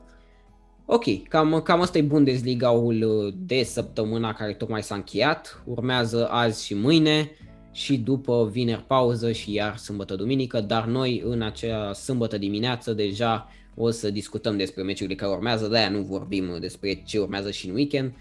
Ok, 0.86 1.28
cam, 1.28 1.62
cam 1.64 1.82
asta 1.82 1.98
e 1.98 2.02
Bundesliga-ul 2.02 3.02
uh, 3.02 3.34
de 3.38 3.64
săptămâna 3.64 4.34
care 4.34 4.54
tocmai 4.54 4.84
s-a 4.84 4.96
încheiat. 4.96 5.64
Urmează 5.66 6.28
azi 6.30 6.66
și 6.66 6.74
mâine 6.74 7.32
și 7.72 7.98
după 7.98 8.50
vineri 8.52 8.84
pauză 8.88 9.32
și 9.32 9.54
iar 9.54 9.78
sâmbătă 9.78 10.16
duminică, 10.16 10.62
dar 10.62 10.86
noi 10.86 11.24
în 11.26 11.42
acea 11.42 11.94
sâmbătă 11.94 12.38
dimineață 12.38 12.94
deja 12.94 13.48
o 13.76 13.90
să 13.90 14.12
discutăm 14.12 14.58
despre 14.58 14.84
meciurile 14.84 15.16
care 15.16 15.32
urmează, 15.32 15.68
de-aia 15.68 15.90
nu 15.90 16.02
vorbim 16.02 16.58
despre 16.60 16.94
ce 16.94 17.20
urmează 17.20 17.52
și 17.52 17.68
în 17.68 17.76
weekend, 17.76 18.14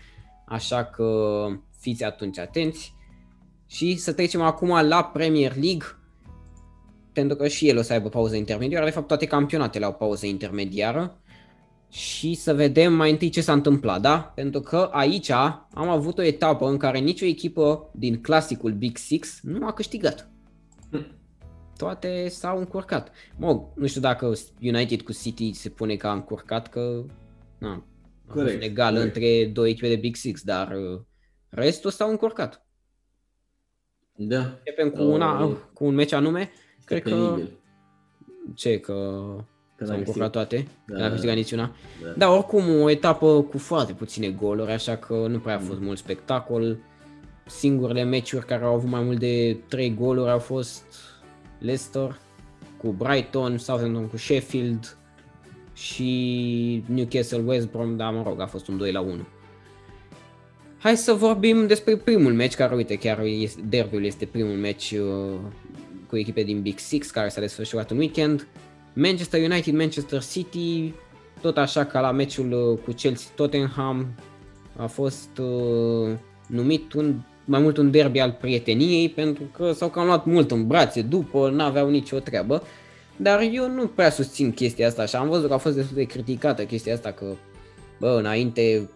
așa 0.46 0.84
că 0.84 1.46
fiți 1.78 2.04
atunci 2.04 2.38
atenți. 2.38 2.94
Și 3.66 3.96
să 3.96 4.12
trecem 4.12 4.40
acum 4.40 4.68
la 4.68 5.04
Premier 5.04 5.56
League, 5.56 5.86
pentru 7.12 7.36
că 7.36 7.48
și 7.48 7.68
el 7.68 7.78
o 7.78 7.82
să 7.82 7.92
aibă 7.92 8.08
pauză 8.08 8.36
intermediară, 8.36 8.84
de 8.84 8.90
fapt 8.90 9.06
toate 9.06 9.26
campionatele 9.26 9.84
au 9.84 9.92
pauză 9.92 10.26
intermediară 10.26 11.19
și 11.90 12.34
să 12.34 12.54
vedem 12.54 12.92
mai 12.92 13.10
întâi 13.10 13.28
ce 13.28 13.40
s-a 13.40 13.52
întâmplat, 13.52 14.00
da? 14.00 14.32
Pentru 14.34 14.60
că 14.60 14.88
aici 14.92 15.30
am 15.30 15.88
avut 15.88 16.18
o 16.18 16.22
etapă 16.22 16.68
în 16.68 16.76
care 16.76 16.98
nicio 16.98 17.24
echipă 17.24 17.90
din 17.94 18.20
clasicul 18.20 18.72
Big 18.72 18.96
Six 18.96 19.40
nu 19.42 19.66
a 19.66 19.72
câștigat. 19.72 20.30
Toate 21.76 22.28
s-au 22.28 22.58
încurcat. 22.58 23.10
Mă, 23.36 23.62
nu 23.74 23.86
știu 23.86 24.00
dacă 24.00 24.32
United 24.60 25.02
cu 25.02 25.12
City 25.12 25.52
se 25.52 25.68
pune 25.68 25.96
ca 25.96 26.12
încurcat, 26.12 26.68
că 26.68 27.04
na, 27.58 27.84
corect, 28.26 28.62
egal 28.62 28.92
corect. 28.92 29.16
între 29.16 29.46
două 29.46 29.68
echipe 29.68 29.88
de 29.88 29.96
Big 29.96 30.16
Six, 30.16 30.42
dar 30.42 30.72
uh, 30.72 31.00
restul 31.48 31.90
s-au 31.90 32.10
încurcat. 32.10 32.66
Da. 34.16 34.38
Începem 34.38 34.90
cu, 34.90 35.02
una, 35.02 35.44
uh, 35.44 35.56
cu 35.74 35.84
un 35.84 35.94
meci 35.94 36.12
anume. 36.12 36.50
Cred 36.84 37.02
că... 37.02 37.38
Ce, 38.54 38.80
că 38.80 39.20
Că 39.80 39.86
S-au 39.86 39.96
încurcat 39.96 40.30
toate, 40.30 40.66
da, 40.84 40.98
n-a 40.98 41.10
câștigat 41.10 41.34
niciuna. 41.34 41.74
Da. 42.02 42.10
da, 42.16 42.32
oricum 42.32 42.80
o 42.82 42.90
etapă 42.90 43.42
cu 43.42 43.58
foarte 43.58 43.92
puține 43.92 44.28
goluri, 44.28 44.70
așa 44.70 44.96
că 44.96 45.14
nu 45.28 45.38
prea 45.38 45.54
a 45.54 45.58
fost 45.58 45.78
mm. 45.78 45.84
mult 45.84 45.98
spectacol. 45.98 46.78
Singurele 47.46 48.02
meciuri 48.02 48.46
care 48.46 48.64
au 48.64 48.74
avut 48.74 48.90
mai 48.90 49.02
mult 49.02 49.18
de 49.18 49.56
3 49.68 49.94
goluri 49.94 50.30
au 50.30 50.38
fost 50.38 50.84
Leicester 51.58 52.18
cu 52.76 52.88
Brighton, 52.88 53.58
Southampton 53.58 54.06
cu 54.06 54.16
Sheffield 54.16 54.96
și 55.74 56.84
Newcastle 56.86 57.42
West 57.46 57.70
Brom, 57.70 57.96
dar 57.96 58.12
mă 58.12 58.22
rog, 58.26 58.40
a 58.40 58.46
fost 58.46 58.68
un 58.68 58.76
2 58.76 58.92
la 58.92 59.00
1. 59.00 59.26
Hai 60.78 60.96
să 60.96 61.12
vorbim 61.12 61.66
despre 61.66 61.96
primul 61.96 62.32
meci, 62.32 62.54
care 62.54 62.74
uite, 62.74 62.96
chiar 62.96 63.20
este, 63.20 63.60
derbiul 63.68 64.04
este 64.04 64.24
primul 64.24 64.54
meci 64.54 64.90
uh, 64.90 65.38
cu 66.06 66.16
echipe 66.16 66.42
din 66.42 66.60
Big 66.60 66.78
Six 66.78 67.10
care 67.10 67.28
s-a 67.28 67.40
desfășurat 67.40 67.90
în 67.90 67.98
weekend. 67.98 68.46
Manchester 68.92 69.50
United, 69.50 69.74
Manchester 69.74 70.22
City, 70.22 70.94
tot 71.40 71.56
așa 71.56 71.84
ca 71.84 72.00
la 72.00 72.10
meciul 72.10 72.52
uh, 72.52 72.78
cu 72.84 72.92
Chelsea-Tottenham, 72.92 74.06
a 74.76 74.86
fost 74.86 75.38
uh, 75.38 76.16
numit 76.46 76.92
un, 76.92 77.14
mai 77.44 77.60
mult 77.60 77.76
un 77.76 77.90
derby 77.90 78.18
al 78.18 78.36
prieteniei 78.40 79.08
pentru 79.08 79.42
că 79.56 79.72
s-au 79.72 79.88
cam 79.88 80.06
luat 80.06 80.24
mult 80.24 80.50
în 80.50 80.66
brațe 80.66 81.02
după, 81.02 81.50
n-aveau 81.50 81.90
nicio 81.90 82.18
treabă. 82.18 82.62
Dar 83.16 83.40
eu 83.52 83.68
nu 83.68 83.86
prea 83.86 84.10
susțin 84.10 84.52
chestia 84.52 84.86
asta 84.86 85.06
și 85.06 85.16
am 85.16 85.28
văzut 85.28 85.48
că 85.48 85.54
a 85.54 85.58
fost 85.58 85.74
destul 85.74 85.96
de 85.96 86.02
criticată 86.02 86.62
chestia 86.62 86.94
asta 86.94 87.10
că 87.10 87.24
bă, 87.98 88.16
înainte 88.18 88.88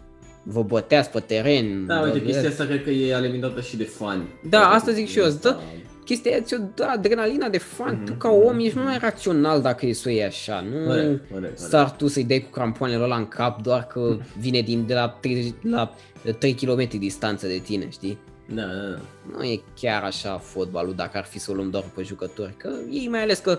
vă 0.42 0.62
băteați 0.62 1.10
pe 1.10 1.20
teren. 1.20 1.86
Da, 1.86 2.00
uite, 2.00 2.22
chestia 2.22 2.48
asta 2.48 2.64
cred 2.64 2.84
că 2.84 2.90
e 2.90 3.14
alimentată 3.14 3.60
și 3.60 3.76
de 3.76 3.84
fani. 3.84 4.22
Da, 4.48 4.68
asta 4.68 4.92
zic 4.92 5.08
și 5.08 5.18
eu. 5.18 5.28
Dă, 5.40 5.56
chestia 6.04 6.30
aia 6.30 6.40
ți-o 6.40 6.56
dă 6.74 6.84
adrenalina 6.84 7.48
de 7.48 7.58
fan, 7.58 8.02
mm-hmm. 8.02 8.06
tu 8.06 8.12
ca 8.12 8.28
om 8.28 8.58
ești 8.58 8.78
mai 8.78 8.98
rațional 8.98 9.62
dacă 9.62 9.86
e 9.86 9.92
să 9.92 10.08
o 10.08 10.10
iei 10.10 10.24
așa, 10.24 10.60
nu 10.60 10.86
corect, 10.86 11.30
corect, 11.32 11.58
sar 11.58 11.90
tu 11.90 12.06
să-i 12.06 12.24
dai 12.24 12.40
cu 12.40 12.50
crampoanele 12.50 13.02
ăla 13.02 13.16
în 13.16 13.28
cap 13.28 13.62
doar 13.62 13.86
că 13.86 14.00
mm. 14.00 14.20
vine 14.42 14.60
din, 14.60 14.86
de 14.86 14.94
la 14.94 15.08
3, 15.20 15.54
la 15.62 15.94
3 16.38 16.54
km 16.54 16.98
distanță 16.98 17.46
de 17.46 17.58
tine, 17.58 17.88
știi? 17.90 18.18
Da, 18.54 18.62
da, 18.62 18.72
da. 18.72 19.00
Nu 19.36 19.42
e 19.42 19.60
chiar 19.80 20.02
așa 20.02 20.38
fotbalul 20.38 20.94
dacă 20.94 21.18
ar 21.18 21.24
fi 21.24 21.38
să 21.38 21.50
o 21.50 21.54
luăm 21.54 21.70
doar 21.70 21.84
pe 21.94 22.02
jucători, 22.02 22.54
că 22.56 22.70
ei 22.90 23.08
mai 23.08 23.22
ales 23.22 23.38
că 23.38 23.58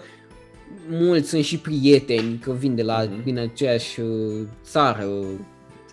mulți 0.89 1.29
sunt 1.29 1.43
și 1.43 1.57
prieteni, 1.57 2.37
că 2.37 2.51
vin 2.51 2.75
de 2.75 2.83
la 2.83 3.05
mm-hmm. 3.05 3.23
din 3.23 3.39
aceeași 3.39 3.99
uh, 3.99 4.47
țară, 4.63 5.07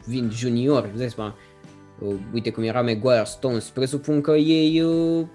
vin 0.06 0.30
juniori, 0.32 0.90
vezi, 0.94 1.14
uh, 1.18 2.14
uite 2.32 2.50
cum 2.50 2.62
era 2.62 2.82
Maguire 2.82 3.22
Stones, 3.24 3.68
presupun 3.68 4.20
că 4.20 4.30
ei 4.30 4.80
uh, 4.80 5.26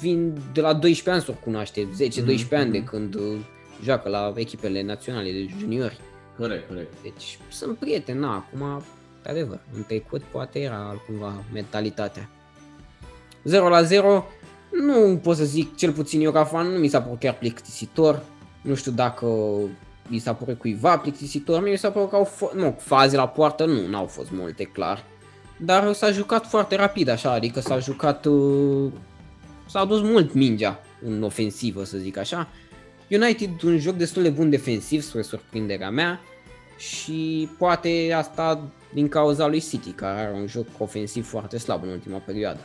vin 0.00 0.38
de 0.52 0.60
la 0.60 0.72
12 0.72 1.10
ani 1.10 1.22
să 1.22 1.30
o 1.30 1.44
cunoaște, 1.44 1.82
10-12 1.82 1.86
mm-hmm. 1.86 2.48
ani 2.50 2.70
de 2.70 2.78
mhm. 2.78 2.86
când 2.86 3.14
uh, 3.14 3.38
joacă 3.82 4.08
la 4.08 4.32
echipele 4.36 4.82
naționale 4.82 5.32
de 5.32 5.46
juniori. 5.58 6.00
Corect, 6.38 6.68
corect. 6.68 6.92
Deci 7.02 7.38
sunt 7.48 7.78
prieteni, 7.78 8.18
na, 8.18 8.34
acum, 8.34 8.82
de 9.22 9.28
adevăr, 9.28 9.60
în 9.76 9.84
trecut 9.86 10.22
poate 10.22 10.58
era 10.58 10.88
altcumva 10.88 11.44
mentalitatea. 11.52 12.30
0 13.44 13.68
la 13.68 13.82
0, 13.82 14.26
nu 14.70 15.16
pot 15.16 15.36
să 15.36 15.44
zic, 15.44 15.76
cel 15.76 15.92
puțin 15.92 16.20
eu 16.20 16.32
ca 16.32 16.44
fan, 16.44 16.66
nu 16.66 16.78
mi 16.78 16.88
s-a 16.88 17.02
părut 17.02 17.18
chiar 17.18 17.34
plictisitor. 17.34 18.22
Nu 18.62 18.74
știu 18.74 18.92
dacă 18.92 19.26
mi 20.08 20.18
s-a 20.18 20.34
părut 20.34 20.58
cuiva 20.58 20.98
plictisitor, 20.98 21.62
mie 21.62 21.70
mi 21.70 21.78
s-a 21.78 21.90
părut 21.90 22.10
că 22.10 22.16
au 22.16 22.24
fost, 22.24 22.52
nu, 22.52 22.76
faze 22.78 23.16
la 23.16 23.28
poartă 23.28 23.64
nu, 23.64 23.86
n-au 23.86 24.06
fost 24.06 24.30
multe, 24.30 24.64
clar. 24.64 25.04
Dar 25.56 25.92
s-a 25.92 26.10
jucat 26.10 26.46
foarte 26.46 26.76
rapid 26.76 27.08
așa, 27.08 27.32
adică 27.32 27.60
s-a 27.60 27.78
jucat, 27.78 28.24
uh, 28.24 28.92
s-a 29.76 29.84
dus 29.84 30.00
mult 30.02 30.32
mingea 30.32 30.80
în 31.02 31.22
ofensivă, 31.22 31.84
să 31.84 31.98
zic 31.98 32.16
așa. 32.16 32.48
United 33.10 33.62
un 33.62 33.78
joc 33.78 33.94
destul 33.96 34.22
de 34.22 34.30
bun 34.30 34.50
defensiv, 34.50 35.02
spre 35.02 35.22
surprinderea 35.22 35.90
mea, 35.90 36.20
și 36.78 37.48
poate 37.58 38.12
asta 38.16 38.70
din 38.94 39.08
cauza 39.08 39.46
lui 39.46 39.60
City, 39.60 39.90
care 39.90 40.18
are 40.18 40.32
un 40.32 40.46
joc 40.46 40.66
ofensiv 40.78 41.26
foarte 41.26 41.58
slab 41.58 41.82
în 41.82 41.88
ultima 41.88 42.18
perioadă. 42.18 42.60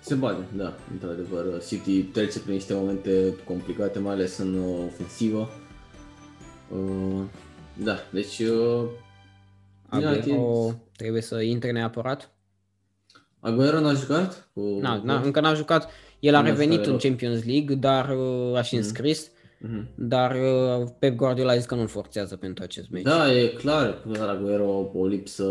Se 0.00 0.14
bate, 0.14 0.44
da, 0.56 0.76
într-adevăr. 0.92 1.62
City 1.66 2.02
trece 2.02 2.40
prin 2.40 2.54
niște 2.54 2.74
momente 2.74 3.34
complicate, 3.44 3.98
mai 3.98 4.12
ales 4.12 4.38
în 4.38 4.54
uh, 4.54 4.84
ofensivă. 4.86 5.50
Uh, 6.68 7.22
da, 7.74 7.96
deci... 8.10 8.38
Uh, 8.38 8.84
Aguero 9.88 10.74
trebuie 10.96 11.22
să 11.22 11.40
intre 11.40 11.70
neapărat? 11.70 12.30
Aguero 13.40 13.80
n-a 13.80 13.92
jucat? 13.92 14.48
Cu... 14.54 14.60
Na, 14.80 15.00
na, 15.04 15.20
încă 15.20 15.40
n-a 15.40 15.54
jucat. 15.54 15.90
El 16.20 16.34
a 16.34 16.42
revenit 16.42 16.86
în 16.86 16.96
Champions 16.96 17.44
League, 17.44 17.74
dar 17.74 18.08
uh, 18.08 18.56
a 18.56 18.62
și 18.62 18.74
mhm. 18.74 18.84
înscris. 18.84 19.30
Mm-hmm. 19.30 19.84
Dar 19.94 20.34
uh, 20.34 20.88
Pep 20.98 21.16
Guardiola 21.16 21.52
a 21.52 21.56
zis 21.56 21.64
că 21.64 21.74
nu-l 21.74 21.86
forțează 21.86 22.36
pentru 22.36 22.64
acest 22.64 22.90
meci. 22.90 23.02
Da, 23.02 23.32
e 23.32 23.46
clar, 23.46 24.02
clar 24.12 24.28
Aguero 24.28 24.90
o 24.94 25.06
lipsă 25.06 25.44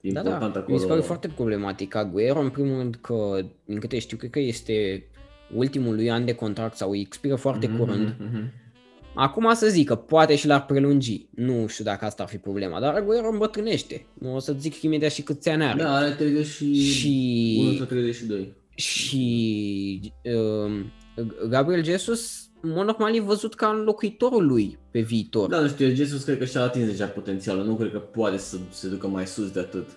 important 0.00 0.40
da, 0.40 0.48
da. 0.48 0.58
acolo. 0.58 0.76
Mi 0.76 0.78
se 0.78 0.86
pare 0.86 1.00
foarte 1.00 1.28
problematic 1.28 1.94
Aguero, 1.94 2.40
în 2.40 2.50
primul 2.50 2.76
rând 2.76 2.94
că, 3.00 3.38
din 3.64 3.78
câte 3.78 3.98
știu, 3.98 4.16
cred 4.16 4.30
că 4.30 4.38
este 4.38 5.04
ultimul 5.54 5.94
lui 5.94 6.10
an 6.10 6.24
de 6.24 6.34
contract 6.34 6.76
sau 6.76 6.94
expiră 6.94 7.34
foarte 7.34 7.66
mm-hmm, 7.66 7.78
curând. 7.78 8.08
Mm-hmm. 8.08 8.58
Acum 9.14 9.54
să 9.54 9.68
zic 9.68 9.86
că 9.86 9.94
poate 9.94 10.36
și 10.36 10.46
l-ar 10.46 10.64
prelungi. 10.64 11.26
Nu 11.30 11.66
știu 11.66 11.84
dacă 11.84 12.04
asta 12.04 12.22
ar 12.22 12.28
fi 12.28 12.36
problema, 12.38 12.80
dar 12.80 12.94
Aguero 12.94 13.28
îmbătrânește. 13.28 14.06
O 14.24 14.38
să 14.38 14.54
zic 14.58 14.82
imediat 14.82 15.10
și 15.10 15.22
câți 15.22 15.48
ani 15.48 15.64
are. 15.64 15.82
Da, 15.82 15.94
are 15.94 16.10
30 16.10 16.46
și... 16.46 16.74
și... 16.74 17.82
32. 17.88 18.52
Și 18.80 20.12
uh, 20.24 20.84
Gabriel 21.48 21.84
Jesus 21.84 22.50
în 22.60 22.70
mod 22.70 22.86
normal 22.86 23.14
e 23.14 23.20
văzut 23.20 23.54
ca 23.54 23.68
înlocuitorul 23.68 24.46
lui 24.46 24.78
pe 24.90 25.00
viitor. 25.00 25.48
Da, 25.48 25.60
nu 25.60 25.68
știu, 25.68 25.94
Jesus 25.94 26.24
cred 26.24 26.38
că 26.38 26.44
și-a 26.44 26.62
atins 26.62 26.86
deja 26.86 27.06
potențialul, 27.06 27.64
nu 27.64 27.76
cred 27.76 27.92
că 27.92 27.98
poate 27.98 28.36
să 28.36 28.56
se 28.70 28.88
ducă 28.88 29.06
mai 29.06 29.26
sus 29.26 29.50
de 29.50 29.60
atât. 29.60 29.88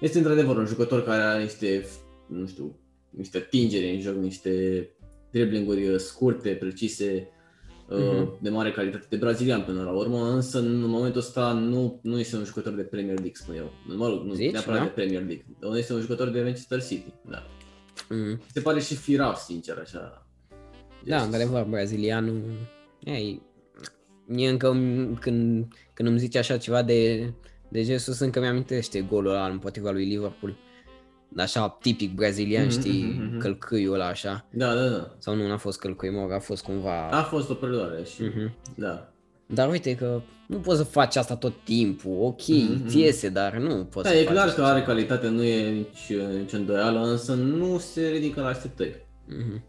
Este 0.00 0.18
într-adevăr 0.18 0.56
un 0.56 0.66
jucător 0.66 1.04
care 1.04 1.22
are 1.22 1.42
niște, 1.42 1.86
nu 2.26 2.46
știu, 2.46 2.78
niște 3.10 3.36
atingeri 3.38 3.94
în 3.94 4.00
joc, 4.00 4.14
niște 4.14 4.88
driblinguri 5.30 5.88
uh, 5.88 5.98
scurte, 5.98 6.50
precise, 6.50 7.28
uh-huh. 7.90 8.40
de 8.40 8.50
mare 8.50 8.72
calitate, 8.72 9.06
de 9.08 9.16
brazilian 9.16 9.62
până 9.62 9.82
la 9.82 9.90
urmă, 9.90 10.28
însă 10.28 10.58
în 10.58 10.80
momentul 10.80 11.20
ăsta 11.20 11.52
nu, 11.52 11.98
nu 12.02 12.18
este 12.18 12.36
un 12.36 12.44
jucător 12.44 12.72
de 12.72 12.82
Premier 12.82 13.14
League, 13.14 13.34
spun 13.34 13.54
eu. 13.54 13.72
Mă 13.96 14.08
rog, 14.08 14.22
nu 14.22 14.32
Zici, 14.32 14.52
neapărat 14.52 14.78
da? 14.78 14.84
de 14.84 14.90
Premier 14.90 15.22
League, 15.22 15.44
este 15.78 15.92
un 15.92 16.00
jucător 16.00 16.28
de 16.28 16.42
Manchester 16.42 16.82
City, 16.82 17.12
da. 17.30 17.46
Uh-huh. 18.04 18.38
Se 18.52 18.60
pare 18.60 18.80
și 18.80 18.94
firav, 18.94 19.34
sincer, 19.34 19.78
așa, 19.78 20.24
da, 21.04 21.22
într-adevăr, 21.22 21.64
brazilianul... 21.64 22.42
Ei, 22.98 23.42
mie 24.26 24.48
încă 24.48 24.68
când, 25.20 25.66
când 25.94 26.08
îmi 26.08 26.18
zice 26.18 26.38
așa 26.38 26.56
ceva 26.56 26.82
de, 26.82 27.32
de 27.68 27.82
Jesus, 27.82 28.18
încă 28.18 28.40
mi-amintește 28.40 29.00
golul 29.00 29.30
ăla 29.30 29.46
împotriva 29.46 29.90
lui 29.90 30.04
Liverpool. 30.04 30.56
Așa, 31.36 31.68
tipic 31.80 32.14
brazilian, 32.14 32.66
mm-hmm, 32.66 32.70
știi, 32.70 33.14
mm-hmm. 33.14 33.38
călcâiul 33.38 33.94
ăla 33.94 34.06
așa. 34.06 34.48
Da, 34.50 34.74
da, 34.74 34.88
da. 34.88 35.14
Sau 35.18 35.34
nu, 35.34 35.46
n-a 35.46 35.56
fost 35.56 35.78
călcâi, 35.78 36.10
mă, 36.10 36.34
a 36.34 36.38
fost 36.38 36.64
cumva... 36.64 37.08
A 37.08 37.22
fost 37.22 37.50
o 37.50 37.54
preluare 37.54 38.04
și... 38.04 38.22
Mm-hmm. 38.22 38.74
Da. 38.74 39.12
Dar 39.46 39.70
uite 39.70 39.94
că 39.94 40.22
nu 40.46 40.56
poți 40.56 40.78
să 40.78 40.84
faci 40.84 41.16
asta 41.16 41.36
tot 41.36 41.52
timpul, 41.64 42.16
ok, 42.20 42.40
mm-hmm. 42.40 42.86
ți 42.86 42.98
iese, 42.98 43.28
dar 43.28 43.56
nu 43.56 43.84
poți 43.84 44.04
da, 44.04 44.10
să 44.10 44.16
e 44.16 44.24
clar 44.24 44.48
că 44.48 44.62
are 44.62 44.82
calitate, 44.82 45.28
nu 45.28 45.42
e 45.42 45.70
nici, 45.70 46.18
nici 46.38 46.52
îndoială, 46.52 47.00
însă 47.00 47.34
nu 47.34 47.78
se 47.78 48.08
ridică 48.08 48.40
la 48.40 48.46
așteptări. 48.46 49.06
Mm-hmm. 49.28 49.60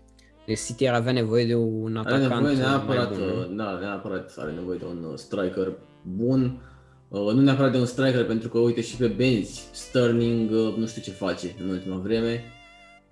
Deci 0.46 0.60
City 0.60 0.88
ar 0.88 0.96
avea 0.96 1.12
nevoie 1.12 1.46
de 1.46 1.56
un 1.56 1.98
atacant 1.98 2.24
Are 2.24 2.34
nevoie 2.34 2.56
neapărat, 2.56 3.10
mai 3.10 3.30
bun, 3.34 3.56
da, 3.56 3.78
neapărat 3.82 4.34
are 4.38 4.52
nevoie 4.52 4.78
de 4.78 4.86
un 4.86 5.04
uh, 5.12 5.18
striker 5.18 5.72
bun. 6.02 6.62
Uh, 7.08 7.34
nu 7.34 7.42
neapărat 7.42 7.72
de 7.72 7.78
un 7.78 7.86
striker, 7.86 8.26
pentru 8.26 8.50
că 8.50 8.58
uite 8.58 8.82
și 8.82 8.96
pe 8.96 9.08
Benzi, 9.08 9.70
Sterling 9.72 10.52
uh, 10.52 10.76
nu 10.78 10.86
știu 10.86 11.02
ce 11.02 11.12
face 11.12 11.56
în 11.64 11.70
ultima 11.70 11.98
vreme. 11.98 12.44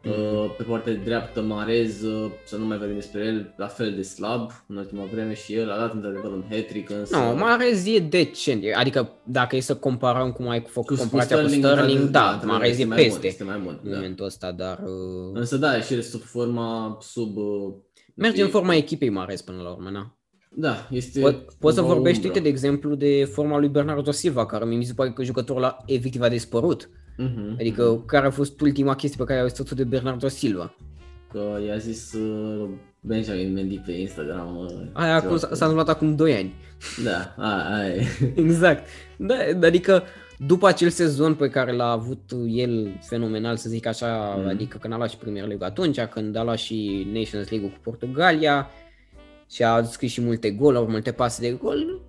Mm-hmm. 0.06 0.58
Pe 0.58 0.64
partea 0.64 0.94
dreaptă 0.94 1.42
Marez, 1.42 2.00
să 2.46 2.56
nu 2.58 2.66
mai 2.66 2.78
vorbim 2.78 2.96
despre 2.96 3.26
el, 3.26 3.54
la 3.58 3.68
fel 3.68 3.94
de 3.96 4.02
slab 4.02 4.52
în 4.68 4.76
ultima 4.76 5.04
vreme 5.12 5.34
și 5.34 5.54
el 5.54 5.72
a 5.72 5.78
dat 5.78 5.94
într-adevăr 5.94 6.32
un 6.32 6.44
hat-trick 6.50 6.90
însă... 6.90 7.18
Nu, 7.18 7.24
no, 7.24 7.36
Marez 7.36 7.86
e 7.86 8.00
decent, 8.00 8.64
adică 8.76 9.12
dacă 9.24 9.56
e 9.56 9.60
să 9.60 9.76
comparăm 9.76 10.32
cum 10.32 10.50
ai 10.50 10.62
făcut 10.68 10.96
cu 10.98 11.02
comparația 11.02 11.42
cu 11.42 11.48
Sterling, 11.48 11.66
cu 11.66 11.72
Sterling 11.72 12.10
da, 12.10 12.40
da 12.42 12.48
Marez 12.48 12.80
e 12.80 12.86
peste 12.86 13.18
bun, 13.18 13.28
este 13.28 13.44
mai 13.44 13.60
bun, 13.64 13.80
în 13.84 13.90
da. 13.90 13.96
momentul 13.96 14.26
ăsta, 14.26 14.52
dar... 14.52 14.80
Uh... 14.84 15.32
Însă 15.34 15.58
da, 15.58 15.78
e 15.78 15.82
și 15.82 15.94
el 15.94 16.02
sub 16.02 16.22
forma, 16.22 16.98
sub... 17.02 17.38
Uh, 17.38 17.74
Merge 18.16 18.42
în 18.44 18.50
forma 18.50 18.76
echipei 18.76 19.10
Marez 19.10 19.42
până 19.42 19.62
la 19.62 19.70
urmă, 19.70 19.90
na. 19.90 20.18
Da, 20.56 20.88
este 20.92 21.20
po- 21.20 21.58
Poți 21.60 21.76
să 21.76 21.82
vorbești, 21.82 22.26
uite, 22.26 22.40
de 22.40 22.50
exemplu, 22.50 22.96
de 22.96 23.30
forma 23.32 23.58
lui 23.58 23.70
Bernardo 23.70 24.12
Silva, 24.12 24.46
care 24.46 24.66
mi 24.66 24.86
se 24.86 24.94
pare 24.94 25.12
că 25.12 25.24
jucătorul 25.24 25.64
ăla 25.64 25.78
efectiv 25.86 26.22
a 26.22 26.30
dispărut. 26.30 26.90
Uh-huh, 27.20 27.60
adică 27.60 27.98
uh-huh. 27.98 28.06
care 28.06 28.26
a 28.26 28.30
fost 28.30 28.62
ultima 28.62 28.96
chestie 28.96 29.18
pe 29.18 29.24
care 29.24 29.40
ai 29.40 29.48
văzut 29.48 29.72
de 29.72 29.84
Bernardo 29.84 30.28
Silva? 30.28 30.76
Că 31.32 31.60
i-a 31.68 31.78
zis 31.78 32.14
uh, 32.14 32.70
Benjamin 33.00 33.54
Mendy 33.54 33.78
pe 33.78 33.92
Instagram. 33.92 34.58
Uh, 34.58 34.88
aia 34.94 35.16
acum, 35.16 35.38
s-a 35.38 35.48
întâmplat 35.52 35.90
acum 35.90 36.16
2 36.16 36.34
ani. 36.34 36.54
Da, 37.04 37.34
a, 37.38 37.76
aia 37.76 37.96
e. 37.96 38.06
exact. 38.36 38.88
Da, 39.18 39.36
adică 39.62 40.04
după 40.38 40.68
acel 40.68 40.90
sezon 40.90 41.36
pe 41.36 41.50
care 41.50 41.72
l-a 41.72 41.92
avut 41.92 42.32
el 42.48 43.00
fenomenal, 43.02 43.56
să 43.56 43.70
zic 43.70 43.86
așa, 43.86 44.36
mm. 44.38 44.48
adică 44.48 44.78
când 44.78 44.94
a 44.94 44.98
luat 44.98 45.10
și 45.10 45.18
Premier 45.18 45.48
League 45.48 45.68
atunci, 45.68 46.02
când 46.02 46.36
a 46.36 46.44
luat 46.44 46.58
și 46.58 47.08
Nations 47.14 47.50
League 47.50 47.70
cu 47.70 47.80
Portugalia 47.84 48.70
și 49.50 49.64
a 49.64 49.84
scris 49.84 50.12
și 50.12 50.22
multe 50.22 50.52
goluri, 50.52 50.90
multe 50.90 51.12
pase 51.12 51.50
de 51.50 51.58
gol, 51.58 52.02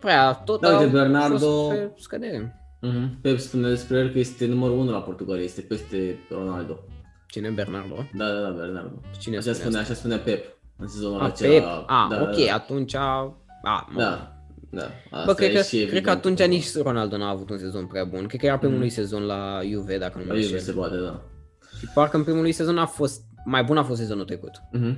prea 0.00 0.32
tot 0.32 0.60
da, 0.60 0.78
de 0.78 0.86
Bernardo... 0.86 1.36
fost 1.36 1.78
pe 1.78 1.92
scădere. 1.96 2.61
Mm-hmm. 2.82 3.20
Pep 3.20 3.38
spune 3.38 3.68
despre 3.68 3.98
el 3.98 4.10
că 4.10 4.18
este 4.18 4.46
numărul 4.46 4.78
1 4.78 4.90
la 4.90 5.02
Portugalia, 5.02 5.44
este 5.44 5.60
peste 5.60 6.18
Ronaldo. 6.30 6.78
Cine 7.26 7.50
Bernardo? 7.50 7.94
Da, 8.14 8.28
da, 8.28 8.40
da, 8.40 8.50
Bernardo. 8.50 9.00
Cine 9.18 9.36
așa 9.36 9.52
spune, 9.52 9.78
așa 9.78 9.94
spune 9.94 10.16
Pep 10.16 10.44
în 10.76 10.88
sezonul 10.88 11.20
a, 11.20 11.24
acela. 11.24 11.52
Pep? 11.52 11.84
A, 11.86 12.06
da, 12.10 12.22
ok, 12.22 12.46
da. 12.46 12.54
atunci... 12.54 12.94
A, 12.94 13.88
mă. 13.92 14.00
Da, 14.00 14.36
da. 14.70 14.88
Asta 15.10 15.24
Bă, 15.24 15.34
cred, 15.34 15.52
că, 15.52 15.76
cred 15.86 16.02
că 16.02 16.10
atunci 16.10 16.42
nici 16.42 16.74
Ronaldo 16.74 17.16
n-a 17.16 17.28
avut 17.28 17.50
un 17.50 17.58
sezon 17.58 17.86
prea 17.86 18.04
bun. 18.04 18.26
Cred 18.26 18.40
că 18.40 18.46
era 18.46 18.58
primul 18.58 18.74
mm. 18.74 18.80
lui 18.80 18.90
sezon 18.90 19.22
la 19.22 19.60
Juve, 19.70 19.98
dacă 19.98 20.18
nu 20.18 20.24
mă 20.24 20.32
înșel. 20.32 20.58
se 20.58 20.72
poate, 20.72 20.96
da. 20.96 21.22
Și 21.78 21.86
parcă 21.94 22.16
în 22.16 22.22
primul 22.22 22.42
lui 22.42 22.52
sezon 22.52 22.78
a 22.78 22.86
fost, 22.86 23.22
mai 23.44 23.64
bun 23.64 23.76
a 23.76 23.82
fost 23.82 24.00
sezonul 24.00 24.24
trecut. 24.24 24.50
Mm-hmm. 24.50 24.96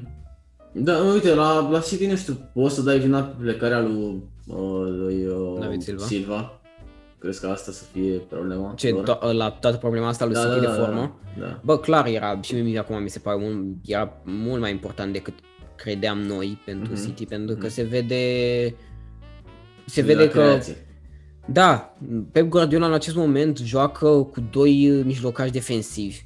Da, 0.72 0.98
uite, 0.98 1.34
la, 1.34 1.68
la 1.70 1.80
City, 1.80 2.06
nu 2.06 2.16
știu, 2.16 2.50
poți 2.52 2.74
să 2.74 2.82
dai 2.82 2.98
vina 2.98 3.22
pe 3.22 3.42
plecarea 3.42 3.80
lui, 3.80 4.22
uh, 4.46 4.86
lui 4.86 5.26
uh, 5.26 5.58
David 5.60 5.82
Silva. 5.82 6.04
Silva 6.04 6.58
Crezi 7.24 7.40
că 7.40 7.46
asta 7.46 7.72
să 7.72 7.84
fie 7.92 8.12
problema? 8.12 8.72
Ce, 8.76 8.90
to- 8.90 9.32
la 9.32 9.50
toată 9.50 9.76
problema 9.76 10.08
asta 10.08 10.24
lui 10.24 10.34
da, 10.34 10.40
City 10.40 10.54
da, 10.54 10.60
de 10.60 10.66
da, 10.66 10.72
formă? 10.72 11.18
Da, 11.38 11.46
da. 11.46 11.60
Bă, 11.64 11.78
clar 11.78 12.06
era, 12.06 12.40
și 12.40 12.54
mie 12.54 12.78
acum 12.78 13.02
mi 13.02 13.08
se 13.08 13.18
pare 13.18 13.38
mult, 13.40 13.66
era 13.84 14.20
mult 14.24 14.60
mai 14.60 14.70
important 14.70 15.12
decât 15.12 15.34
credeam 15.76 16.18
noi 16.18 16.58
pentru 16.64 16.92
mm-hmm. 16.92 17.04
City, 17.04 17.26
pentru 17.26 17.54
mm-hmm. 17.54 17.58
că 17.58 17.66
mhm. 17.66 17.74
se 17.74 17.82
vede 17.82 18.74
se 19.86 20.02
vede 20.02 20.28
că 20.28 20.40
creație. 20.40 20.86
da, 21.46 21.96
Pep 22.32 22.48
Guardiola 22.48 22.86
în 22.86 22.92
acest 22.92 23.16
moment 23.16 23.58
joacă 23.58 24.08
cu 24.08 24.40
doi 24.50 25.02
mijlocași 25.04 25.52
defensivi. 25.52 26.24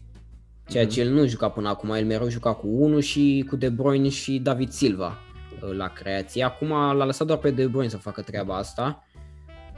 Ceea 0.68 0.84
mm-hmm. 0.84 0.88
ce 0.88 1.00
el 1.00 1.10
nu 1.10 1.26
juca 1.26 1.48
până 1.48 1.68
acum, 1.68 1.90
el 1.90 2.04
mereu 2.04 2.28
juca 2.28 2.54
cu 2.54 2.66
unul 2.70 3.00
și 3.00 3.44
cu 3.48 3.56
De 3.56 3.68
Bruyne 3.68 4.08
și 4.08 4.38
David 4.38 4.70
Silva 4.70 5.18
uh, 5.62 5.76
la 5.76 5.88
creație. 5.88 6.44
Acum 6.44 6.68
l-a 6.68 7.04
lăsat 7.04 7.26
doar 7.26 7.38
pe 7.38 7.50
De 7.50 7.66
Bruyne 7.66 7.90
să 7.90 7.96
facă 7.96 8.22
treaba 8.22 8.56
asta 8.56 9.02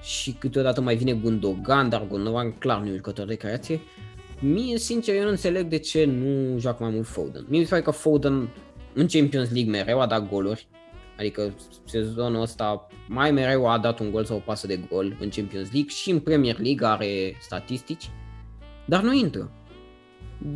și 0.03 0.33
câteodată 0.33 0.81
mai 0.81 0.97
vine 0.97 1.13
Gundogan, 1.13 1.89
dar 1.89 2.07
Gundogan 2.09 2.53
clar 2.53 2.81
nu 2.81 2.89
e 2.89 2.95
jucător 2.95 3.27
de 3.27 3.35
creație. 3.35 3.81
Mie, 4.41 4.79
sincer, 4.79 5.15
eu 5.15 5.23
nu 5.23 5.29
înțeleg 5.29 5.67
de 5.67 5.79
ce 5.79 6.05
nu 6.05 6.59
joacă 6.59 6.83
mai 6.83 6.93
mult 6.93 7.07
Foden. 7.07 7.45
Mie 7.49 7.59
mi 7.59 7.65
se 7.65 7.71
pare 7.71 7.83
că 7.83 7.91
Foden 7.91 8.49
în 8.95 9.07
Champions 9.07 9.51
League 9.51 9.71
mereu 9.71 10.01
a 10.01 10.07
dat 10.07 10.29
goluri, 10.29 10.69
adică 11.19 11.55
sezonul 11.85 12.43
ăsta 12.43 12.87
mai 13.09 13.31
mereu 13.31 13.69
a 13.69 13.79
dat 13.79 13.99
un 13.99 14.11
gol 14.11 14.25
sau 14.25 14.37
o 14.37 14.43
pasă 14.45 14.67
de 14.67 14.81
gol 14.91 15.17
în 15.21 15.29
Champions 15.29 15.73
League 15.73 15.91
și 15.91 16.11
în 16.11 16.21
Premier 16.21 16.59
League 16.59 16.87
are 16.87 17.37
statistici, 17.41 18.11
dar 18.85 19.03
nu 19.03 19.13
intră. 19.13 19.51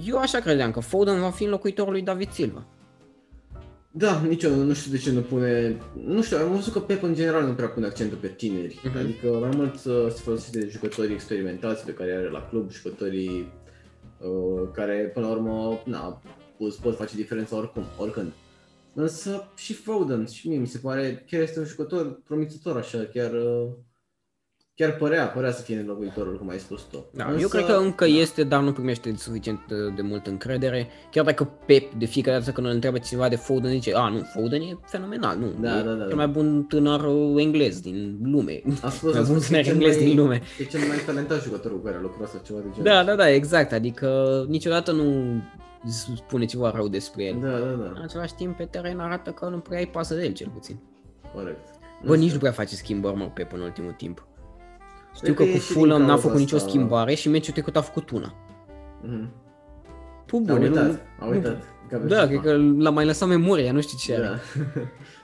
Eu 0.05 0.19
așa 0.19 0.39
credeam 0.39 0.71
că 0.71 0.81
Foden 0.81 1.21
va 1.21 1.31
fi 1.31 1.45
înlocuitorul 1.45 1.93
lui 1.93 2.03
David 2.03 2.31
Silva. 2.31 2.67
Da, 3.97 4.21
nici 4.21 4.43
eu 4.43 4.55
nu 4.55 4.73
știu 4.73 4.91
de 4.91 4.99
ce 4.99 5.13
nu 5.13 5.21
pune... 5.21 5.81
Nu 6.05 6.23
știu, 6.23 6.37
am 6.37 6.55
văzut 6.55 6.73
că 6.73 6.81
Pep 6.81 7.03
în 7.03 7.15
general 7.15 7.47
nu 7.47 7.55
prea 7.55 7.69
pune 7.69 7.87
accentul 7.87 8.19
pe 8.19 8.29
tineri. 8.29 8.81
Mhm. 8.85 8.97
Adică 8.97 9.27
mai 9.29 9.51
mult 9.57 9.75
uh, 9.75 10.07
se 10.09 10.23
folosește 10.23 10.59
de 10.59 10.69
jucătorii 10.69 11.15
experimentați 11.15 11.85
pe 11.85 11.95
care 11.95 12.13
are 12.13 12.31
la 12.31 12.47
club, 12.49 12.71
jucătorii 12.71 13.53
uh, 14.19 14.69
care 14.73 15.11
până 15.15 15.27
la 15.27 15.33
urmă 15.33 15.83
na, 15.85 16.23
pot, 16.59 16.75
pot 16.75 16.97
face 16.97 17.17
diferența 17.17 17.57
oricum, 17.57 17.83
oricând. 17.99 18.33
Însă 18.95 19.49
și 19.57 19.73
Foden, 19.73 20.27
și 20.27 20.49
mie 20.49 20.59
mi 20.59 20.67
se 20.67 20.79
pare, 20.79 21.25
chiar 21.31 21.41
este 21.41 21.59
un 21.59 21.65
jucător 21.65 22.21
promițător 22.25 22.77
așa, 22.77 23.09
chiar, 23.13 23.33
uh, 23.33 23.69
chiar 24.77 24.93
părea, 24.97 25.27
părea 25.27 25.51
să 25.53 25.63
fie 25.63 25.79
înlocuitorul, 25.79 26.39
cum 26.39 26.49
ai 26.49 26.59
spus 26.59 26.83
tu. 26.83 27.05
Da, 27.13 27.25
Însă, 27.25 27.41
eu 27.41 27.49
cred 27.49 27.65
că 27.67 27.73
încă 27.73 28.05
este, 28.07 28.45
dar 28.45 28.63
nu 28.63 28.73
primește 28.73 29.15
suficient 29.17 29.61
de, 29.69 29.75
de 29.97 30.03
mult 30.03 30.27
încredere. 30.27 30.89
Chiar 31.11 31.25
dacă 31.25 31.45
Pep 31.67 31.93
de 31.95 32.05
fiecare 32.05 32.39
dată 32.39 32.51
când 32.51 32.67
îl 32.67 32.73
întreabă 32.73 32.99
ceva 32.99 33.29
de 33.29 33.37
Foden 33.37 33.71
zice, 33.71 33.95
a, 33.95 34.09
nu, 34.09 34.23
Foden 34.35 34.61
e 34.61 34.77
fenomenal, 34.85 35.39
nu, 35.39 35.47
Da, 35.61 35.79
e 35.79 35.83
da, 35.83 35.91
da, 35.93 35.99
cel 35.99 36.09
da. 36.09 36.15
mai 36.15 36.27
bun 36.29 36.65
tânăr 36.69 37.01
uh, 37.05 37.43
englez 37.43 37.81
din 37.81 38.19
lume. 38.23 38.63
A 38.83 38.89
spus, 38.91 39.13
mai 39.13 39.21
a 39.21 39.25
bun 39.25 39.35
spus 39.41 39.47
că 39.49 39.57
e 39.57 39.63
tânăr 39.63 39.65
cel 39.65 39.73
englez 39.73 39.97
mai- 39.97 40.05
din 40.07 40.17
lume. 40.17 40.43
E 40.59 40.65
cel 40.65 40.81
mai 40.81 40.97
talentat 41.07 41.43
jucător 41.43 41.73
cu 41.73 41.79
care 41.79 41.97
a 41.97 42.01
lucrat 42.01 42.29
sau 42.29 42.41
ceva 42.45 42.59
de 42.59 42.67
genul. 42.75 42.85
Da, 42.85 43.05
da, 43.05 43.15
da, 43.15 43.31
exact, 43.31 43.73
adică 43.73 44.09
niciodată 44.49 44.93
nu 44.93 45.25
spune 46.17 46.45
ceva 46.45 46.71
rău 46.75 46.89
despre 46.89 47.25
el. 47.25 47.37
Da, 47.41 47.49
da, 47.49 47.55
În 47.57 47.93
da, 47.95 48.01
același 48.03 48.35
timp, 48.35 48.57
pe 48.57 48.65
teren 48.65 48.99
arată 48.99 49.31
că 49.31 49.49
nu 49.49 49.59
prea 49.59 49.79
ai 49.79 49.87
pasă 49.87 50.15
de 50.15 50.25
el, 50.25 50.33
cel 50.33 50.49
puțin. 50.53 50.79
corect. 51.35 51.69
Bă, 52.07 52.17
nici 52.17 52.33
nu 52.33 52.39
prea 52.39 52.53
face 52.53 52.75
schimbări, 52.75 53.17
mă, 53.17 53.25
Pep, 53.35 53.53
în 53.53 53.61
ultimul 53.61 53.93
timp. 53.93 54.27
Știu 55.15 55.35
Cred 55.35 55.37
că 55.37 55.43
că 55.43 55.51
cu 55.51 55.57
e 55.57 55.61
și 55.61 55.67
din 55.67 55.77
Fulham 55.77 56.01
n-a 56.01 56.07
cauza 56.07 56.23
făcut 56.23 56.39
nicio 56.39 56.57
asta- 56.57 56.69
schimbare 56.69 57.15
și 57.15 57.29
meciul 57.29 57.53
trecut 57.53 57.77
a 57.77 57.81
făcut 57.81 58.11
una. 58.11 58.35
Mhm. 59.03 59.33
Pu 60.27 60.37
A 60.37 60.41
bune, 60.41 60.69
nu, 60.69 60.75
uitat, 60.81 61.01
a 61.21 61.27
uitat. 61.27 61.63
Ca 61.91 61.97
pe 61.97 62.07
Da, 62.07 62.27
FIFA. 62.27 62.27
cred 62.27 62.41
că 62.41 62.57
l-a 62.79 62.91
mai 62.91 63.05
lăsat 63.05 63.29
memoria, 63.29 63.73
nu 63.73 63.81
știu 63.81 63.99
ce 63.99 64.15
are. 64.15 64.23
Da. 64.23 64.39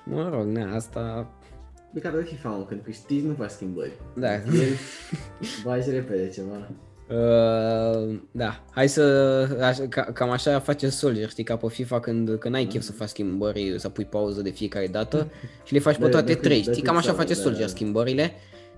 Mă 0.14 0.28
rog, 0.32 0.46
na, 0.46 0.74
asta... 0.74 1.30
E 1.94 2.00
ca 2.00 2.08
pe 2.08 2.22
FIFA, 2.22 2.48
mă, 2.48 2.64
când 2.68 2.80
câștigi 2.84 3.26
nu 3.26 3.34
faci 3.38 3.50
schimbări. 3.50 3.90
Da. 4.14 4.32
El 4.34 4.42
bagi 5.64 5.90
repede 5.90 6.28
ceva. 6.28 6.68
Uh, 7.10 8.18
da, 8.30 8.64
hai 8.70 8.88
să... 8.88 9.02
Așa, 9.62 9.86
ca, 9.88 10.02
cam 10.02 10.30
așa 10.30 10.58
face 10.60 10.88
Soldier, 10.88 11.28
știi, 11.28 11.44
ca 11.44 11.56
pe 11.56 11.66
FIFA 11.68 12.00
când, 12.00 12.36
când 12.38 12.54
ai 12.54 12.64
chef 12.64 12.82
să 12.82 12.92
faci 12.92 13.08
schimbări, 13.08 13.74
să 13.78 13.88
pui 13.88 14.04
pauză 14.04 14.42
de 14.42 14.50
fiecare 14.50 14.86
dată 14.86 15.30
și 15.66 15.72
le 15.72 15.78
faci 15.78 15.96
pe 15.96 16.04
Da, 16.04 16.08
toate 16.08 16.32
da, 16.34 16.40
trei, 16.40 16.62
da, 16.62 16.70
știi, 16.72 16.82
cam 16.84 16.96
așa 16.96 17.10
da, 17.10 17.16
face 17.16 17.34
da, 17.34 17.40
Soldier 17.40 17.64
da. 17.64 17.70
schimbările, 17.70 18.32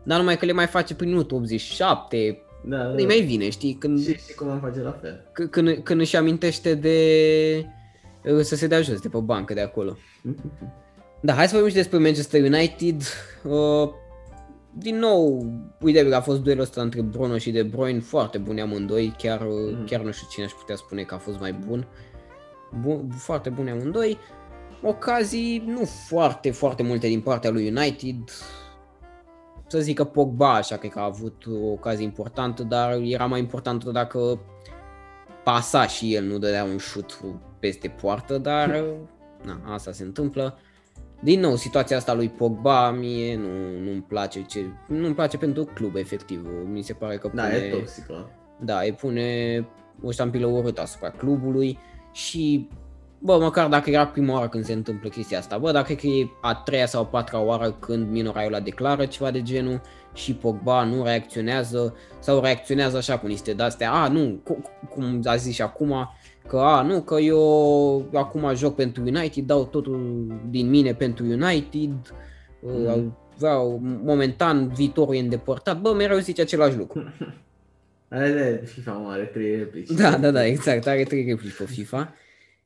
dar 0.05 0.19
numai 0.19 0.37
că 0.37 0.45
le 0.47 0.53
mai 0.53 0.67
face 0.67 0.95
prin 0.95 1.09
minutul 1.09 1.37
87, 1.37 2.43
Da, 2.65 2.77
da. 2.77 2.93
îi 2.97 3.07
mai 3.07 3.21
vine, 3.21 3.51
știi, 3.51 3.75
când, 3.75 4.03
Și, 4.03 4.13
și 4.29 4.35
cum 4.37 4.49
am 4.49 4.61
face 4.61 4.81
la 4.81 4.99
fel. 5.01 5.21
c- 5.31 5.51
când, 5.51 5.79
când 5.83 6.01
își 6.01 6.17
amintește 6.17 6.75
de 6.75 7.67
uh, 8.25 8.41
să 8.41 8.57
se 8.57 8.67
dea 8.67 8.81
jos 8.81 9.01
de 9.01 9.09
pe 9.09 9.19
bancă 9.19 9.55
de 9.55 9.61
acolo. 9.61 9.97
Da, 11.25 11.33
hai 11.33 11.45
să 11.47 11.53
vorbim 11.53 11.71
și 11.71 11.77
despre 11.77 11.99
Manchester 11.99 12.43
United. 12.45 13.03
Uh, 13.45 13.89
din 14.79 14.99
nou, 14.99 15.51
uite 15.81 16.09
că 16.09 16.15
a 16.15 16.21
fost 16.21 16.41
duelul 16.41 16.63
ăsta 16.63 16.81
între 16.81 17.01
Bruno 17.03 17.39
și 17.39 17.51
De 17.51 17.63
Bruyne, 17.63 18.01
foarte 18.01 18.39
buni 18.39 18.61
amândoi, 18.61 19.15
chiar, 19.19 19.41
uh, 19.41 19.73
Mhm. 19.73 19.85
chiar 19.87 20.01
nu 20.01 20.11
știu 20.11 20.27
cine 20.31 20.45
aș 20.45 20.51
putea 20.53 20.77
spune 20.77 21.03
că 21.03 21.15
a 21.15 21.19
fost 21.19 21.39
mai 21.41 21.53
bun. 21.53 21.87
bun 22.81 23.09
foarte 23.19 23.49
buni 23.51 23.71
amândoi. 23.71 24.19
Ocazii 24.83 25.63
nu 25.67 25.85
foarte, 26.09 26.51
foarte 26.51 26.83
multe 26.83 27.07
din 27.07 27.21
partea 27.21 27.51
lui 27.51 27.69
United. 27.69 28.17
Să 29.73 29.81
zic 29.81 29.97
că 29.97 30.05
Pogba 30.05 30.55
așa 30.55 30.77
cred 30.77 30.91
că 30.91 30.99
a 30.99 31.05
avut 31.05 31.47
o 31.47 31.71
ocazie 31.71 32.05
importantă, 32.05 32.63
dar 32.63 32.93
era 33.03 33.27
mai 33.27 33.39
importantă 33.39 33.91
dacă 33.91 34.41
pasa 35.45 35.87
și 35.87 36.15
el 36.15 36.25
nu 36.25 36.39
dădea 36.39 36.65
un 36.65 36.77
șut 36.77 37.21
peste 37.59 37.89
poartă, 37.89 38.39
dar 38.39 38.85
na, 39.45 39.61
asta 39.73 39.93
se 39.93 40.03
întâmplă. 40.03 40.59
Din 41.23 41.41
nou, 41.41 41.57
situația 41.57 41.97
asta 41.97 42.15
lui 42.15 42.29
Pogba 42.29 42.91
mie 42.91 43.37
nu, 43.37 43.81
nu-mi 43.85 44.05
place, 44.09 44.43
ce, 44.43 44.65
nu-mi 44.89 45.15
place 45.15 45.37
pentru 45.37 45.65
club, 45.65 45.97
efectiv. 45.97 46.47
Mi 46.65 46.83
se 46.83 46.93
pare 46.93 47.17
că 47.17 47.31
Da, 47.35 47.43
pune, 47.43 47.57
e 47.57 47.71
toxică. 47.71 48.31
da, 48.61 48.79
îi 48.81 48.93
pune 48.93 49.67
o 50.03 50.11
ștampilă 50.11 50.47
urâtă 50.47 50.81
asupra 50.81 51.11
clubului 51.11 51.79
și, 52.13 52.69
bă, 53.23 53.39
măcar 53.39 53.69
dacă 53.69 53.91
era 53.91 54.07
prima 54.07 54.33
oară 54.35 54.49
când 54.49 54.65
se 54.65 54.73
întâmplă 54.73 55.09
chestia 55.09 55.39
asta, 55.39 55.59
bă, 55.59 55.73
dacă 55.73 55.85
cred 55.85 55.99
că 55.99 56.07
e 56.07 56.29
a 56.41 56.55
treia 56.55 56.87
sau 56.87 57.03
a 57.03 57.07
patra 57.07 57.41
oară 57.41 57.77
când 57.79 58.11
Mino 58.11 58.33
Raiola 58.33 58.61
declară 58.61 59.07
ceva 59.07 59.31
de 59.31 59.43
genul 59.43 59.81
și 60.15 60.35
Pogba 60.35 60.85
nu 60.85 61.03
reacționează 61.05 61.95
sau 62.19 62.41
reacționează 62.41 62.97
așa 62.97 63.19
cu 63.19 63.27
niște 63.27 63.53
de-astea, 63.53 63.93
a, 63.93 64.09
nu, 64.09 64.41
cu- 64.45 64.63
cum 64.89 65.21
a 65.25 65.37
zis 65.37 65.55
și 65.55 65.63
acum, 65.63 65.95
că 66.49 66.57
a, 66.59 66.83
nu, 66.83 67.01
că 67.01 67.19
eu 67.21 68.09
acum 68.15 68.55
joc 68.55 68.75
pentru 68.75 69.03
United, 69.03 69.45
dau 69.45 69.65
totul 69.65 70.27
din 70.51 70.69
mine 70.69 70.95
pentru 70.95 71.25
United, 71.25 72.15
Mhm. 72.65 73.17
vreau, 73.39 73.81
momentan 74.05 74.69
viitorul 74.69 75.15
e 75.15 75.19
îndepărtat, 75.19 75.81
bă, 75.81 75.93
mereu 75.93 76.19
zice 76.19 76.41
același 76.41 76.77
lucru. 76.77 77.05
Are 78.09 78.31
de 78.31 78.67
FIFA, 78.67 78.93
mă, 78.93 79.11
are 79.11 79.23
trei 79.23 79.57
replici. 79.57 79.91
Da, 79.91 80.17
da, 80.17 80.31
da, 80.31 80.45
exact, 80.47 80.87
are 80.87 81.03
trei 81.03 81.25
replici 81.29 81.57
pe 81.57 81.65
FIFA 81.65 82.15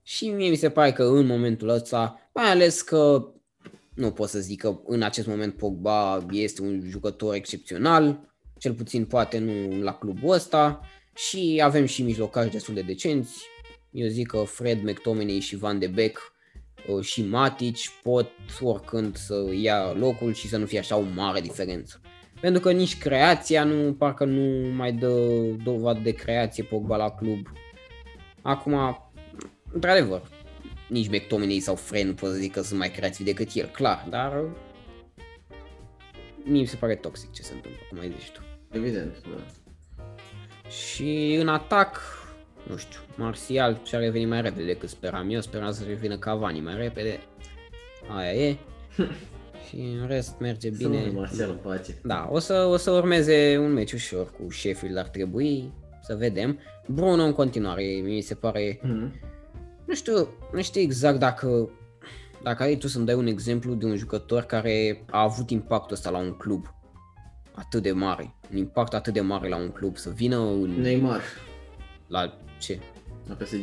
și 0.08 0.28
mie 0.28 0.50
mi 0.50 0.56
se 0.56 0.70
pare 0.70 0.92
că 0.92 1.02
în 1.02 1.26
momentul 1.26 1.68
ăsta, 1.68 2.30
mai 2.34 2.50
ales 2.50 2.82
că 2.82 3.28
nu 3.94 4.10
pot 4.10 4.28
să 4.28 4.38
zic 4.38 4.60
că 4.60 4.78
în 4.86 5.02
acest 5.02 5.26
moment 5.26 5.54
Pogba 5.54 6.26
este 6.30 6.62
un 6.62 6.82
jucător 6.88 7.34
excepțional, 7.34 8.20
cel 8.58 8.72
puțin 8.72 9.04
poate 9.04 9.38
nu 9.38 9.82
la 9.82 9.94
clubul 9.94 10.34
ăsta 10.34 10.80
și 11.14 11.60
avem 11.64 11.84
și 11.84 12.02
mijlocași 12.02 12.50
destul 12.50 12.74
de 12.74 12.80
decenți. 12.80 13.44
Eu 13.90 14.08
zic 14.08 14.26
că 14.26 14.38
Fred, 14.38 14.82
McTominay 14.82 15.38
și 15.38 15.56
Van 15.56 15.78
de 15.78 15.86
Beek 15.86 16.32
uh, 16.88 17.04
și 17.04 17.22
Matic 17.22 17.76
pot 18.02 18.30
oricând 18.60 19.16
să 19.16 19.44
ia 19.52 19.92
locul 19.92 20.32
și 20.32 20.48
să 20.48 20.56
nu 20.56 20.66
fie 20.66 20.78
așa 20.78 20.96
o 20.96 21.04
mare 21.14 21.40
diferență. 21.40 22.00
Pentru 22.40 22.60
că 22.60 22.72
nici 22.72 22.98
creația 22.98 23.64
nu, 23.64 23.94
parcă 23.94 24.24
nu 24.24 24.74
mai 24.74 24.92
dă 24.92 25.30
dovadă 25.64 26.00
de 26.02 26.12
creație 26.12 26.64
Pogba 26.64 26.96
la 26.96 27.10
club. 27.10 27.38
Acum, 28.42 29.05
într-adevăr, 29.72 30.22
nici 30.88 31.08
McTominay 31.08 31.58
sau 31.58 31.74
Fred 31.74 32.06
nu 32.06 32.14
pot 32.14 32.30
să 32.30 32.36
zic 32.36 32.52
că 32.52 32.62
sunt 32.62 32.78
mai 32.78 32.90
creativi 32.90 33.24
decât 33.32 33.48
el, 33.54 33.66
clar, 33.66 34.06
dar 34.10 34.42
mie 36.44 36.60
mi 36.60 36.66
se 36.66 36.76
pare 36.76 36.94
toxic 36.94 37.32
ce 37.32 37.42
se 37.42 37.54
întâmplă, 37.54 37.80
cum 37.88 37.98
ai 37.98 38.12
zis 38.18 38.28
tu. 38.28 38.40
Evident, 38.70 39.14
da. 39.22 39.44
Și 40.70 41.36
în 41.40 41.48
atac, 41.48 42.00
nu 42.68 42.76
știu, 42.76 43.00
Martial 43.16 43.80
și-a 43.84 43.98
revenit 43.98 44.28
mai 44.28 44.40
repede 44.42 44.64
decât 44.64 44.88
speram 44.88 45.30
eu, 45.30 45.40
speram 45.40 45.72
să 45.72 45.84
revină 45.86 46.16
Cavani 46.18 46.60
mai 46.60 46.76
repede, 46.76 47.20
aia 48.08 48.32
e. 48.32 48.56
și 49.68 49.76
în 50.00 50.06
rest 50.06 50.34
merge 50.38 50.70
Bine. 50.70 50.82
Să 50.82 50.88
bine. 50.88 51.10
mă 51.12 51.20
Marcel 51.20 51.50
în 51.50 51.56
pace. 51.56 51.94
Da, 52.02 52.28
o 52.30 52.38
să, 52.38 52.64
o 52.64 52.76
să 52.76 52.90
urmeze 52.90 53.56
un 53.58 53.72
meci 53.72 53.92
ușor 53.92 54.30
cu 54.30 54.50
Sheffield, 54.52 54.96
ar 54.96 55.08
trebui 55.08 55.72
să 56.02 56.14
vedem. 56.14 56.58
Bruno 56.88 57.22
în 57.22 57.32
continuare, 57.32 57.82
mi 57.84 58.20
se 58.20 58.34
pare, 58.34 58.80
Mhm. 58.82 59.12
Nu 59.86 59.94
știu, 59.94 60.28
nu 60.52 60.62
știu 60.62 60.80
exact 60.80 61.18
dacă, 61.18 61.70
dacă 62.42 62.62
ai 62.62 62.76
tu 62.76 62.88
să-mi 62.88 63.06
dai 63.06 63.14
un 63.14 63.26
exemplu 63.26 63.74
de 63.74 63.84
un 63.84 63.96
jucător 63.96 64.42
care 64.42 65.04
a 65.10 65.22
avut 65.22 65.50
impactul 65.50 65.96
ăsta 65.96 66.10
la 66.10 66.18
un 66.18 66.32
club 66.32 66.74
atât 67.54 67.82
de 67.82 67.92
mare, 67.92 68.34
un 68.50 68.56
impact 68.56 68.94
atât 68.94 69.12
de 69.12 69.20
mare 69.20 69.48
la 69.48 69.56
un 69.56 69.70
club, 69.70 69.96
să 69.96 70.10
vină 70.10 70.36
în, 70.36 70.80
Neymar, 70.80 71.20
la 72.06 72.38
ce? 72.58 72.78
la 73.28 73.34
PSG. 73.34 73.62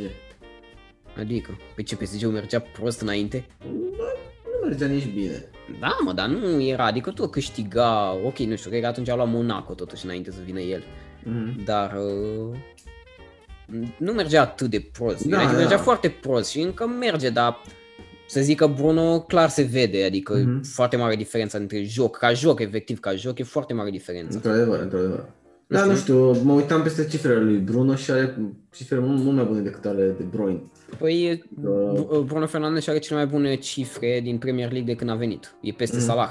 Adică, 1.18 1.58
pe 1.76 1.84
ce 1.84 1.96
PSG-ul 1.96 2.32
mergea 2.32 2.60
prost 2.60 3.02
înainte? 3.02 3.46
Nu 3.64 4.68
mergea 4.68 4.86
nici 4.86 5.14
bine. 5.14 5.46
Da, 5.80 5.98
mă, 6.04 6.14
dar 6.14 6.28
nu 6.28 6.62
era, 6.62 6.86
adică 6.86 7.12
tot 7.12 7.32
câștiga, 7.32 8.14
ok, 8.26 8.38
nu 8.38 8.56
știu, 8.56 8.70
cred 8.70 8.82
că 8.82 8.88
atunci 8.88 9.10
a 9.10 9.16
luat 9.16 9.30
Monaco 9.30 9.74
totuși 9.74 10.06
înainte 10.06 10.32
să 10.32 10.40
vină 10.46 10.60
el. 10.60 10.84
Mhm. 11.24 11.64
dar 11.64 11.94
uh, 11.98 12.58
nu 13.98 14.12
mergea 14.12 14.42
atât 14.42 14.70
de 14.70 14.90
prost. 14.92 15.24
Da, 15.26 15.38
Da, 15.38 15.44
da. 15.52 15.58
mergea 15.58 15.78
foarte 15.78 16.10
prost 16.22 16.50
și 16.50 16.60
încă 16.60 16.88
merge, 16.88 17.30
dar 17.30 17.62
să 18.28 18.42
zic 18.42 18.58
că 18.58 18.68
Bruno 18.68 19.20
clar 19.20 19.50
se 19.50 19.62
vede, 19.62 20.04
adică 20.04 20.34
Mhm. 20.34 20.60
mm-hmm. 20.60 20.64
foarte 20.74 20.96
mare 20.98 21.16
diferența 21.16 21.58
între 21.58 21.84
joc, 21.84 22.18
ca 22.18 22.34
joc, 22.34 22.60
efectiv, 22.60 23.00
ca 23.00 23.16
joc, 23.16 23.40
e 23.40 23.44
foarte 23.44 23.74
mare 23.74 23.90
diferența. 23.90 24.36
Într-adevăr, 24.36 24.80
într-adevăr. 24.80 25.26
Nu 25.68 25.78
Da, 25.78 25.80
știu. 25.80 25.92
nu 25.92 25.98
știu, 25.98 26.44
mă 26.44 26.54
uitam 26.54 26.82
peste 26.82 27.06
cifrele 27.06 27.40
lui 27.44 27.58
Bruno 27.58 27.96
și 27.96 28.12
are 28.12 28.38
cifre 28.76 29.00
mult, 29.00 29.22
mult 29.24 29.36
mai 29.36 29.46
bune 29.46 29.60
decât 29.62 29.86
ale 29.86 30.16
de 30.18 30.24
Bruyne. 30.24 30.62
Păi 31.00 31.44
Da. 31.50 31.70
Bru- 31.70 32.24
Bruno 32.28 32.46
Fernandes 32.46 32.88
are 32.88 33.00
cele 33.00 33.18
mai 33.18 33.28
bune 33.28 33.56
cifre 33.56 34.20
din 34.24 34.38
Premier 34.38 34.72
League 34.72 34.92
de 34.92 34.96
când 34.98 35.10
a 35.10 35.16
venit. 35.16 35.56
E 35.62 35.72
peste 35.72 35.96
Mhm. 35.96 36.06
Salah. 36.06 36.30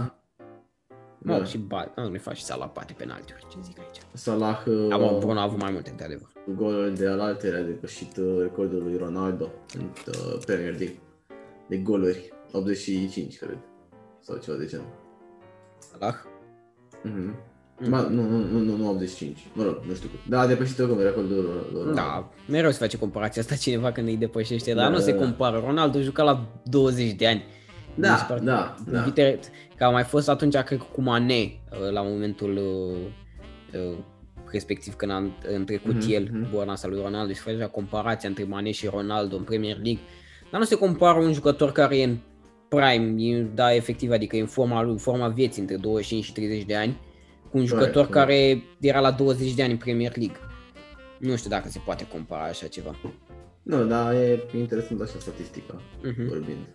Mă, 1.25 1.39
Da. 1.39 1.45
și 1.45 1.59
ba, 1.59 1.93
nu, 1.97 2.09
ne 2.09 2.19
faci 2.19 2.37
și 2.37 2.45
Salah 2.45 2.69
bate 2.75 2.95
penaltiuri, 2.97 3.47
ce 3.51 3.57
zic 3.63 3.79
aici. 3.79 3.97
Salah 4.13 4.63
Da, 4.89 4.97
mă, 4.97 5.05
uh, 5.05 5.19
Bruno 5.19 5.39
a 5.39 5.43
avut 5.43 5.61
mai 5.61 5.71
multe, 5.73 5.95
de 5.97 6.05
adevăr. 6.05 6.29
cu 6.45 6.53
golul 6.57 6.95
de 6.95 7.07
alaltă 7.09 7.47
a 7.47 7.61
depășit 7.63 8.17
uh, 8.17 8.37
recordul 8.41 8.83
lui 8.83 8.97
Ronaldo 8.97 9.49
în 9.79 9.85
uh, 10.07 10.39
Premier 10.47 10.71
League 10.79 10.99
de 11.69 11.77
goluri, 11.77 12.33
85 12.53 13.39
cred, 13.39 13.59
sau 14.21 14.37
ceva 14.37 14.57
de 14.57 14.67
genul. 14.67 14.87
Salah? 15.79 16.15
Mhm. 17.03 17.35
Ba, 17.89 18.01
nu, 18.01 18.23
nu, 18.29 18.39
nu, 18.39 18.59
nu, 18.59 18.77
nu 18.77 18.89
85. 18.89 19.39
Mă 19.55 19.63
rog, 19.63 19.81
nu 19.87 19.95
știu 19.95 20.09
cât. 20.09 20.19
Da, 20.29 20.41
a 20.41 20.47
depășit 20.47 20.79
oricum 20.79 21.01
recordul 21.01 21.67
lor. 21.73 21.85
lor. 21.85 21.95
Da, 21.95 22.31
mereu 22.49 22.71
se 22.71 22.79
face 22.79 22.99
comparația 22.99 23.43
asta 23.43 23.55
cineva 23.55 23.93
când 23.93 24.09
îi 24.09 24.17
depășește, 24.17 24.75
dar 24.75 24.85
Da, 24.85 24.91
nu 24.91 24.97
da, 24.97 25.03
se 25.03 25.13
da. 25.13 25.19
compară. 25.19 25.63
Ronaldo 25.67 26.01
juca 26.01 26.23
la 26.23 26.47
20 26.65 27.13
de 27.13 27.27
ani. 27.27 27.45
Mi 27.95 28.05
se 28.05 28.11
Da, 28.11 28.15
pare- 28.29 28.41
da, 28.41 28.75
da. 28.91 29.03
Uite, 29.05 29.39
că 29.83 29.89
a 29.89 29.91
mai 29.91 30.05
fost 30.05 30.29
atunci, 30.29 30.57
cred 30.57 30.79
că 30.79 30.85
cu 30.93 31.01
Mane, 31.01 31.35
uh, 31.35 31.91
la 31.91 32.03
momentul 32.03 32.57
uh, 32.57 33.81
uh, 33.81 33.99
respectiv 34.51 34.95
când 34.95 35.11
a 35.11 35.23
întrecut 35.49 35.95
Mhm, 35.95 36.11
el 36.11 36.29
mhm. 36.33 36.51
borna 36.51 36.73
asta 36.73 36.89
lui 36.89 37.01
Ronaldo 37.03 37.33
și 37.33 37.41
făcea 37.41 37.67
comparația 37.67 38.29
între 38.29 38.45
Mane 38.45 38.71
și 38.71 38.87
Ronaldo 38.87 39.37
în 39.37 39.43
Premier 39.43 39.75
League. 39.75 40.03
Dar 40.51 40.61
nu 40.61 40.67
se 40.67 40.75
compară 40.75 41.19
un 41.19 41.33
jucător 41.33 41.73
care 41.73 41.99
e 41.99 42.05
în 42.05 42.17
prime, 42.69 43.23
e, 43.23 43.43
da, 43.55 43.75
efectiv, 43.75 44.11
adică 44.11 44.37
e 44.37 44.41
în 44.41 44.47
forma 44.47 44.83
lui, 44.83 44.99
forma 44.99 45.29
vieții 45.29 45.61
între 45.61 45.77
25 45.77 46.25
și 46.25 46.33
30 46.33 46.65
de 46.65 46.77
ani, 46.77 47.01
cu 47.51 47.59
un 47.59 47.65
jucător 47.67 48.07
corect. 48.07 48.13
care 48.13 48.63
era 48.81 49.01
la 49.01 49.11
20 49.11 49.55
de 49.55 49.63
ani 49.63 49.73
în 49.73 49.79
Premier 49.79 50.17
League. 50.17 50.37
Nu 51.19 51.37
știu 51.37 51.51
dacă 51.51 51.69
se 51.69 51.81
poate 51.85 52.07
compara 52.07 52.43
așa 52.45 52.67
ceva. 52.67 52.97
Nu, 53.63 53.85
dar 53.85 54.15
e 54.15 54.41
interesant 54.59 55.01
așa 55.01 55.19
statistica, 55.19 55.81
Mhm. 56.03 56.29
vorbind. 56.29 56.67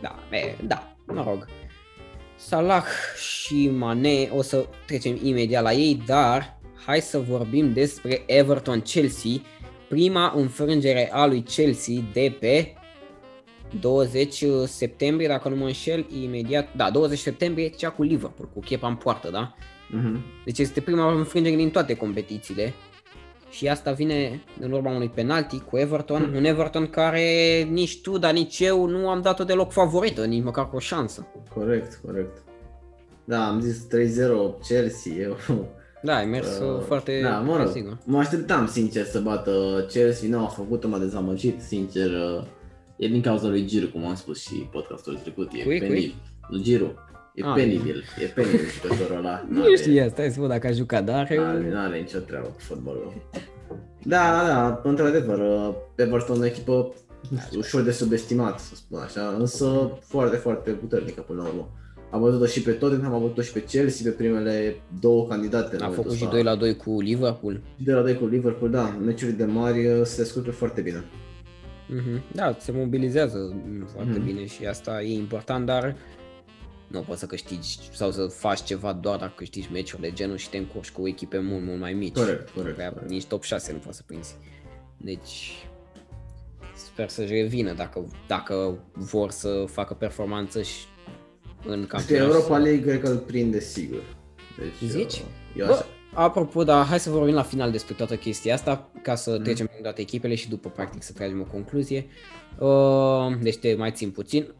Da, 0.00 0.18
e, 0.36 0.56
da, 0.66 0.96
mă 1.06 1.22
rog. 1.26 1.46
Salah 2.46 2.84
și 3.16 3.68
Mane, 3.68 4.28
o 4.34 4.42
să 4.42 4.66
trecem 4.86 5.18
imediat 5.22 5.62
la 5.62 5.72
ei, 5.72 6.02
dar 6.06 6.58
hai 6.86 7.00
să 7.00 7.18
vorbim 7.18 7.72
despre 7.72 8.22
Everton-Chelsea, 8.26 9.30
prima 9.88 10.32
înfrângere 10.36 11.12
a 11.12 11.26
lui 11.26 11.42
Chelsea 11.42 11.94
de 12.12 12.36
pe 12.40 12.72
20 13.80 14.44
septembrie, 14.64 15.28
dacă 15.28 15.48
nu 15.48 15.56
mă 15.56 15.64
înșel, 15.64 16.06
imediat, 16.22 16.76
da, 16.76 16.90
20 16.90 17.18
septembrie, 17.18 17.68
cea 17.68 17.90
cu 17.90 18.02
Liverpool, 18.02 18.48
cu 18.54 18.60
Chepa 18.60 18.88
în 18.88 18.96
poartă, 18.96 19.30
da? 19.30 19.54
Mhm. 19.88 20.24
Deci 20.44 20.58
este 20.58 20.80
prima 20.80 21.12
înfrângere 21.12 21.56
din 21.56 21.70
toate 21.70 21.94
competițiile. 21.96 22.74
Și 23.50 23.68
asta 23.68 23.92
vine 23.92 24.42
în 24.60 24.72
urma 24.72 24.90
unui 24.90 25.08
penalti 25.08 25.58
cu 25.60 25.76
Everton, 25.76 26.32
un 26.36 26.44
Everton 26.44 26.86
care 26.86 27.62
nici 27.70 28.00
tu, 28.00 28.18
dar 28.18 28.32
nici 28.32 28.60
eu 28.60 28.86
nu 28.86 29.08
am 29.08 29.20
dat-o 29.22 29.44
deloc 29.44 29.72
favorită, 29.72 30.24
nici 30.24 30.44
măcar 30.44 30.68
cu 30.68 30.76
o 30.76 30.78
șansă. 30.78 31.26
Corect, 31.54 32.00
corect. 32.06 32.42
Da, 33.24 33.48
am 33.48 33.60
zis 33.60 33.86
3-0 33.86 33.88
Chelsea, 34.68 35.12
eu... 35.12 35.36
Da, 36.02 36.16
ai 36.16 36.26
mers 36.26 36.58
Uh, 36.58 36.76
uh, 36.76 36.82
foarte, 36.86 37.20
da, 37.22 37.38
mă 37.38 37.46
foarte 37.46 37.62
rog, 37.62 37.72
sigur. 37.72 37.98
mă 38.04 38.18
așteptam 38.18 38.66
sincer 38.66 39.04
să 39.04 39.20
bată 39.20 39.84
Chelsea, 39.88 40.28
nu 40.28 40.44
a 40.44 40.46
făcut-o, 40.46 40.88
m-a 40.88 40.98
dezamăgit, 40.98 41.60
sincer, 41.60 42.10
uh, 42.10 42.44
e 42.96 43.08
din 43.08 43.20
cauza 43.22 43.48
lui 43.48 43.66
Giru, 43.66 43.86
cum 43.88 44.06
am 44.06 44.14
spus 44.14 44.40
și 44.40 44.54
podcastul 44.54 45.14
trecut, 45.14 45.52
e 45.52 45.62
Cui, 45.62 45.78
penibil. 45.78 46.14
Lui 46.48 46.62
Giru, 46.62 46.94
e 47.34 47.42
Ah, 47.44 47.52
penibil, 47.54 48.04
e 48.22 48.24
penibil 48.24 48.58
jucătorul 48.82 49.16
ăla. 49.16 49.46
Nu 49.48 49.76
știu 49.76 49.92
stai 50.08 50.30
să 50.30 50.40
văd 50.40 50.48
dacă 50.48 50.66
a 50.66 50.72
jucat, 50.72 51.04
dar... 51.04 51.30
N-are, 51.36 51.70
n-are 51.72 51.98
nicio 51.98 52.18
treabă 52.18 52.46
cu 52.46 52.60
fotbalul. 52.60 53.12
Da, 54.04 54.18
da, 54.40 54.46
da, 54.46 54.80
într-adevăr, 54.84 55.38
uh, 55.38 55.74
Everton 55.96 56.36
e 56.36 56.40
o 56.40 56.44
echipă 56.44 56.94
nu 57.30 57.38
știu, 57.38 57.58
ușor 57.58 57.82
de 57.82 57.90
subestimat, 57.90 58.58
să 58.60 58.74
spun 58.74 58.98
așa, 58.98 59.34
însă 59.38 59.90
foarte, 60.00 60.36
foarte 60.36 60.70
puternică 60.70 61.20
până 61.20 61.42
la 61.42 61.48
urmă. 61.48 61.68
Am 62.10 62.20
văzut-o 62.20 62.46
și 62.46 62.62
pe 62.62 62.70
Tottenham, 62.70 63.12
am 63.14 63.20
văzut-o 63.20 63.42
și 63.42 63.52
pe 63.52 63.62
Chelsea, 63.62 64.10
pe 64.10 64.16
primele 64.16 64.76
două 65.00 65.26
candidate. 65.26 65.76
în 65.76 65.82
A 65.82 65.84
momentul 65.84 66.02
făcut 66.02 66.16
și 66.18 66.24
ăsta. 66.24 66.34
2 66.34 66.42
la 66.44 66.54
2 66.56 66.76
cu 66.76 67.00
Liverpool. 67.00 67.60
Și 67.78 67.84
de 67.84 67.92
la 67.92 68.02
2 68.02 68.14
cu 68.18 68.26
Liverpool, 68.26 68.70
da, 68.70 68.94
în 68.98 69.04
meciuri 69.04 69.32
de 69.32 69.44
mari 69.44 69.86
uh, 69.86 70.00
se 70.04 70.22
descurcă 70.22 70.50
foarte 70.50 70.80
bine. 70.80 71.04
Mhm. 71.88 72.22
Da, 72.34 72.56
se 72.58 72.72
mobilizează 72.72 73.38
mm, 73.68 73.86
foarte 73.92 74.18
Mhm. 74.18 74.24
bine 74.24 74.46
și 74.46 74.66
asta 74.66 75.02
e 75.02 75.14
important, 75.18 75.66
dar 75.66 75.96
nu 76.90 77.00
poți 77.00 77.20
să 77.20 77.26
câștigi 77.26 77.78
sau 77.92 78.10
să 78.10 78.26
faci 78.26 78.62
ceva 78.62 78.92
doar 78.92 79.18
dacă 79.18 79.32
câștigi 79.36 79.72
meciuri 79.72 80.02
de 80.02 80.12
genul 80.12 80.36
și 80.36 80.48
te 80.50 80.56
încurci 80.56 80.90
cu 80.90 81.08
echipe 81.08 81.38
mult, 81.38 81.64
mult 81.64 81.80
mai 81.80 81.92
mici. 81.92 82.14
Corect, 82.16 82.48
corect, 82.50 82.74
Prea- 82.74 82.92
corect. 82.92 83.10
Nici 83.10 83.24
top 83.24 83.42
6 83.42 83.72
nu 83.72 83.78
poți 83.78 83.96
să 83.96 84.02
prinzi. 84.06 84.34
Deci 84.96 85.52
sper 86.74 87.08
să-și 87.08 87.32
revină 87.32 87.72
dacă, 87.72 88.06
dacă 88.26 88.78
vor 88.92 89.30
să 89.30 89.64
facă 89.68 89.94
performanță 89.94 90.62
și 90.62 90.78
în 91.66 91.74
Știi, 91.76 91.86
campionat. 91.88 92.28
Europa 92.28 92.58
League 92.58 92.82
cred 92.82 93.00
că 93.00 93.08
îl 93.08 93.16
prinde 93.18 93.60
sigur. 93.60 94.02
Deci, 94.58 94.88
Zici? 94.90 95.12
uh, 95.12 95.22
Eu 95.56 95.66
Bă, 95.66 95.72
așa. 95.72 95.86
apropo, 96.14 96.64
dar 96.64 96.84
hai 96.86 97.00
să 97.00 97.10
vorbim 97.10 97.34
la 97.34 97.42
final 97.42 97.70
despre 97.70 97.94
toată 97.94 98.16
chestia 98.16 98.54
asta, 98.54 98.90
ca 99.02 99.14
să 99.14 99.30
Mhm. 99.30 99.42
trecem 99.42 99.66
prin 99.66 99.82
toate 99.82 100.00
echipele 100.00 100.34
și 100.34 100.48
după 100.48 100.68
practic 100.68 101.02
să 101.02 101.12
tragem 101.12 101.40
o 101.40 101.44
concluzie. 101.44 102.06
Uh, 102.58 103.36
deci 103.42 103.56
te 103.56 103.74
mai 103.74 103.90
țin 103.92 104.10
puțin. 104.10 104.54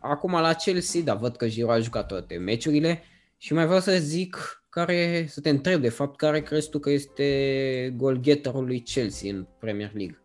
Acum 0.00 0.32
la 0.32 0.52
Chelsea, 0.52 1.00
da, 1.02 1.14
văd 1.14 1.36
că 1.36 1.46
Giroud 1.48 1.74
a 1.74 1.78
jucat 1.80 2.06
toate 2.06 2.36
meciurile 2.36 3.02
și 3.36 3.52
mai 3.52 3.64
vreau 3.64 3.80
să 3.80 3.96
zic 3.98 4.62
care, 4.68 5.26
să 5.28 5.40
te 5.40 5.48
întreb 5.48 5.80
de 5.80 5.88
fapt, 5.88 6.16
care 6.16 6.42
crezi 6.42 6.68
tu 6.70 6.78
că 6.78 6.90
este 6.90 7.94
goalgetterul 7.96 8.64
lui 8.64 8.80
Chelsea 8.80 9.30
în 9.34 9.46
Premier 9.58 9.90
League? 9.94 10.22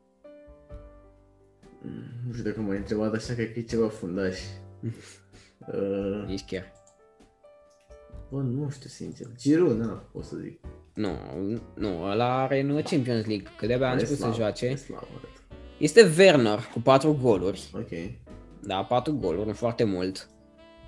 Nu 2.27 2.31
știu 2.33 2.43
dacă 2.43 2.61
m-ai 2.61 2.77
întrebat 2.77 3.13
așa, 3.13 3.33
cred 3.33 3.53
că 3.53 3.59
e 3.59 3.61
ceva 3.61 3.87
fundaș. 3.87 4.39
Uh, 5.73 6.27
Nici 6.27 6.45
chiar. 6.45 6.71
bă, 8.29 8.41
nu 8.41 8.69
știu 8.69 8.89
sincer. 8.89 9.27
Giroud, 9.37 9.77
na, 9.79 9.87
pot 10.11 10.23
să 10.23 10.35
zic. 10.37 10.59
Nu, 10.93 11.09
nu, 11.73 12.03
ăla 12.03 12.41
are 12.41 12.59
în 12.59 12.67
Champions 12.81 13.25
League, 13.25 13.47
că 13.57 13.65
de-abia 13.65 13.87
a 13.87 13.89
E 13.89 13.93
început 13.93 14.15
să 14.15 14.21
slab, 14.21 14.33
joace. 14.35 14.65
e 14.65 14.75
slab, 14.75 15.07
arăt. 15.17 15.59
Este 15.77 16.11
Werner 16.17 16.59
cu 16.73 16.79
4 16.79 17.17
goluri, 17.21 17.69
Ok. 17.73 17.89
Da, 18.65 18.83
4 18.83 19.13
goluri, 19.13 19.47
nu 19.47 19.53
foarte 19.53 19.83
mult. 19.83 20.29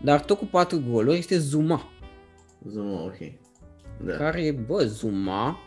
Dar 0.01 0.21
tot 0.25 0.37
cu 0.37 0.45
4 0.45 0.83
goluri 0.89 1.17
este 1.17 1.37
Zuma, 1.37 1.89
Zuma, 2.69 3.03
ok. 3.03 3.17
Da. 4.05 4.13
care, 4.13 4.51
bă, 4.67 4.83
Zuma, 4.85 5.57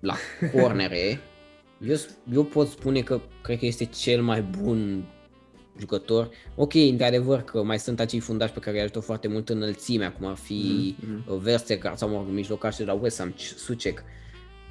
la 0.00 0.14
cornere, 0.52 1.20
eu, 1.88 1.96
eu 2.32 2.44
pot 2.44 2.68
spune 2.68 3.00
că 3.00 3.20
cred 3.42 3.58
că 3.58 3.66
este 3.66 3.84
cel 3.84 4.22
mai 4.22 4.42
bun 4.42 5.04
jucător. 5.78 6.28
Ok, 6.54 6.74
într-adevăr 6.74 7.40
că 7.42 7.62
mai 7.62 7.78
sunt 7.78 8.00
acei 8.00 8.20
fundași 8.20 8.52
pe 8.52 8.58
care 8.58 8.76
îi 8.76 8.82
ajută 8.82 9.00
foarte 9.00 9.28
mult 9.28 9.48
înălțimea, 9.48 10.12
cum 10.12 10.26
ar 10.26 10.34
fi 10.36 10.94
Mhm, 11.00 11.22
mm-hmm. 11.22 11.40
Verstecar 11.42 11.96
sau 11.96 12.08
mă 12.08 12.14
rog, 12.16 12.26
mijlocașul 12.28 12.84
de 12.84 12.90
la 12.90 12.98
West 13.00 13.18
Ham, 13.18 13.34
Sucek. 13.36 14.02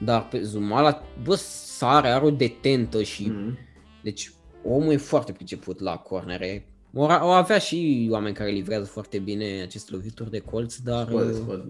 Dar 0.04 0.28
pe 0.28 0.42
Zuma, 0.42 0.82
la, 0.82 1.04
bă, 1.24 1.36
sare, 1.36 2.08
are 2.08 2.26
o 2.26 2.30
detentă 2.32 3.04
și 3.04 3.26
Mhm. 3.30 3.58
deci 4.04 4.32
omul 4.68 4.92
e 4.94 4.98
foarte 4.98 5.32
priceput 5.32 5.80
la 5.80 5.96
cornere. 5.98 6.66
O, 6.94 7.02
o 7.04 7.08
avea 7.30 7.58
și 7.58 8.08
oameni 8.12 8.36
care 8.36 8.50
livrează 8.50 8.86
foarte 8.86 9.18
bine 9.20 9.62
aceste 9.64 9.92
lovituri 9.94 10.32
de 10.32 10.40
colț, 10.40 10.76
dar 10.76 11.06
Scoate, 11.08 11.28
uh, 11.30 11.34
scoate. 11.34 11.64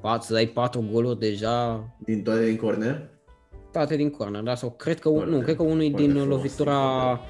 pat, 0.00 0.22
să 0.22 0.32
dai 0.32 0.46
patru 0.46 0.88
goluri 0.92 1.18
deja 1.18 1.84
Din 2.04 2.22
toate 2.22 2.44
din 2.44 2.56
corner? 2.56 3.08
toate 3.72 3.96
din 3.96 4.10
corner, 4.10 4.42
da? 4.42 4.54
Sau 4.54 4.70
cred 4.70 4.98
că, 4.98 5.08
un- 5.08 5.16
Foarte, 5.16 5.34
nu, 5.34 5.40
cred 5.40 5.56
că 5.56 5.62
unul 5.62 5.82
e 5.82 5.88
foarte 5.88 6.06
din 6.06 6.16
frumos, 6.16 6.36
lovitura 6.36 7.20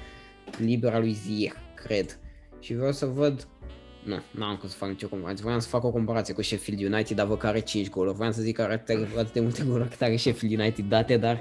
liberă 0.58 0.94
a 0.94 0.98
lui 0.98 1.12
Zier, 1.12 1.52
cred. 1.74 2.18
Și 2.58 2.74
vreau 2.74 2.92
să 2.92 3.06
văd 3.06 3.46
nu, 4.04 4.14
n-am 4.30 4.56
cum 4.56 4.68
să 4.68 4.76
fac 4.76 4.88
nicio 4.88 5.08
comparație. 5.08 5.44
Vreau 5.44 5.61
să 5.61 5.68
fac 5.68 5.84
o 5.84 5.90
comparație 5.90 6.34
cu 6.34 6.42
Sheffield 6.42 6.92
United, 6.92 7.16
dar 7.16 7.26
văd 7.26 7.38
că 7.38 7.46
are 7.46 7.61
5 7.61 7.88
goluri. 7.90 8.16
Vreau 8.16 8.32
să 8.32 8.42
zic 8.42 8.56
că 8.56 8.62
are 8.62 8.72
atât 8.72 9.06
atât 9.16 9.32
de 9.32 9.40
multe 9.40 9.64
goluri 9.68 9.88
cât 9.88 10.02
are 10.02 10.16
Sheffield 10.16 10.58
United 10.61 10.84
date, 10.88 11.16
dar... 11.16 11.40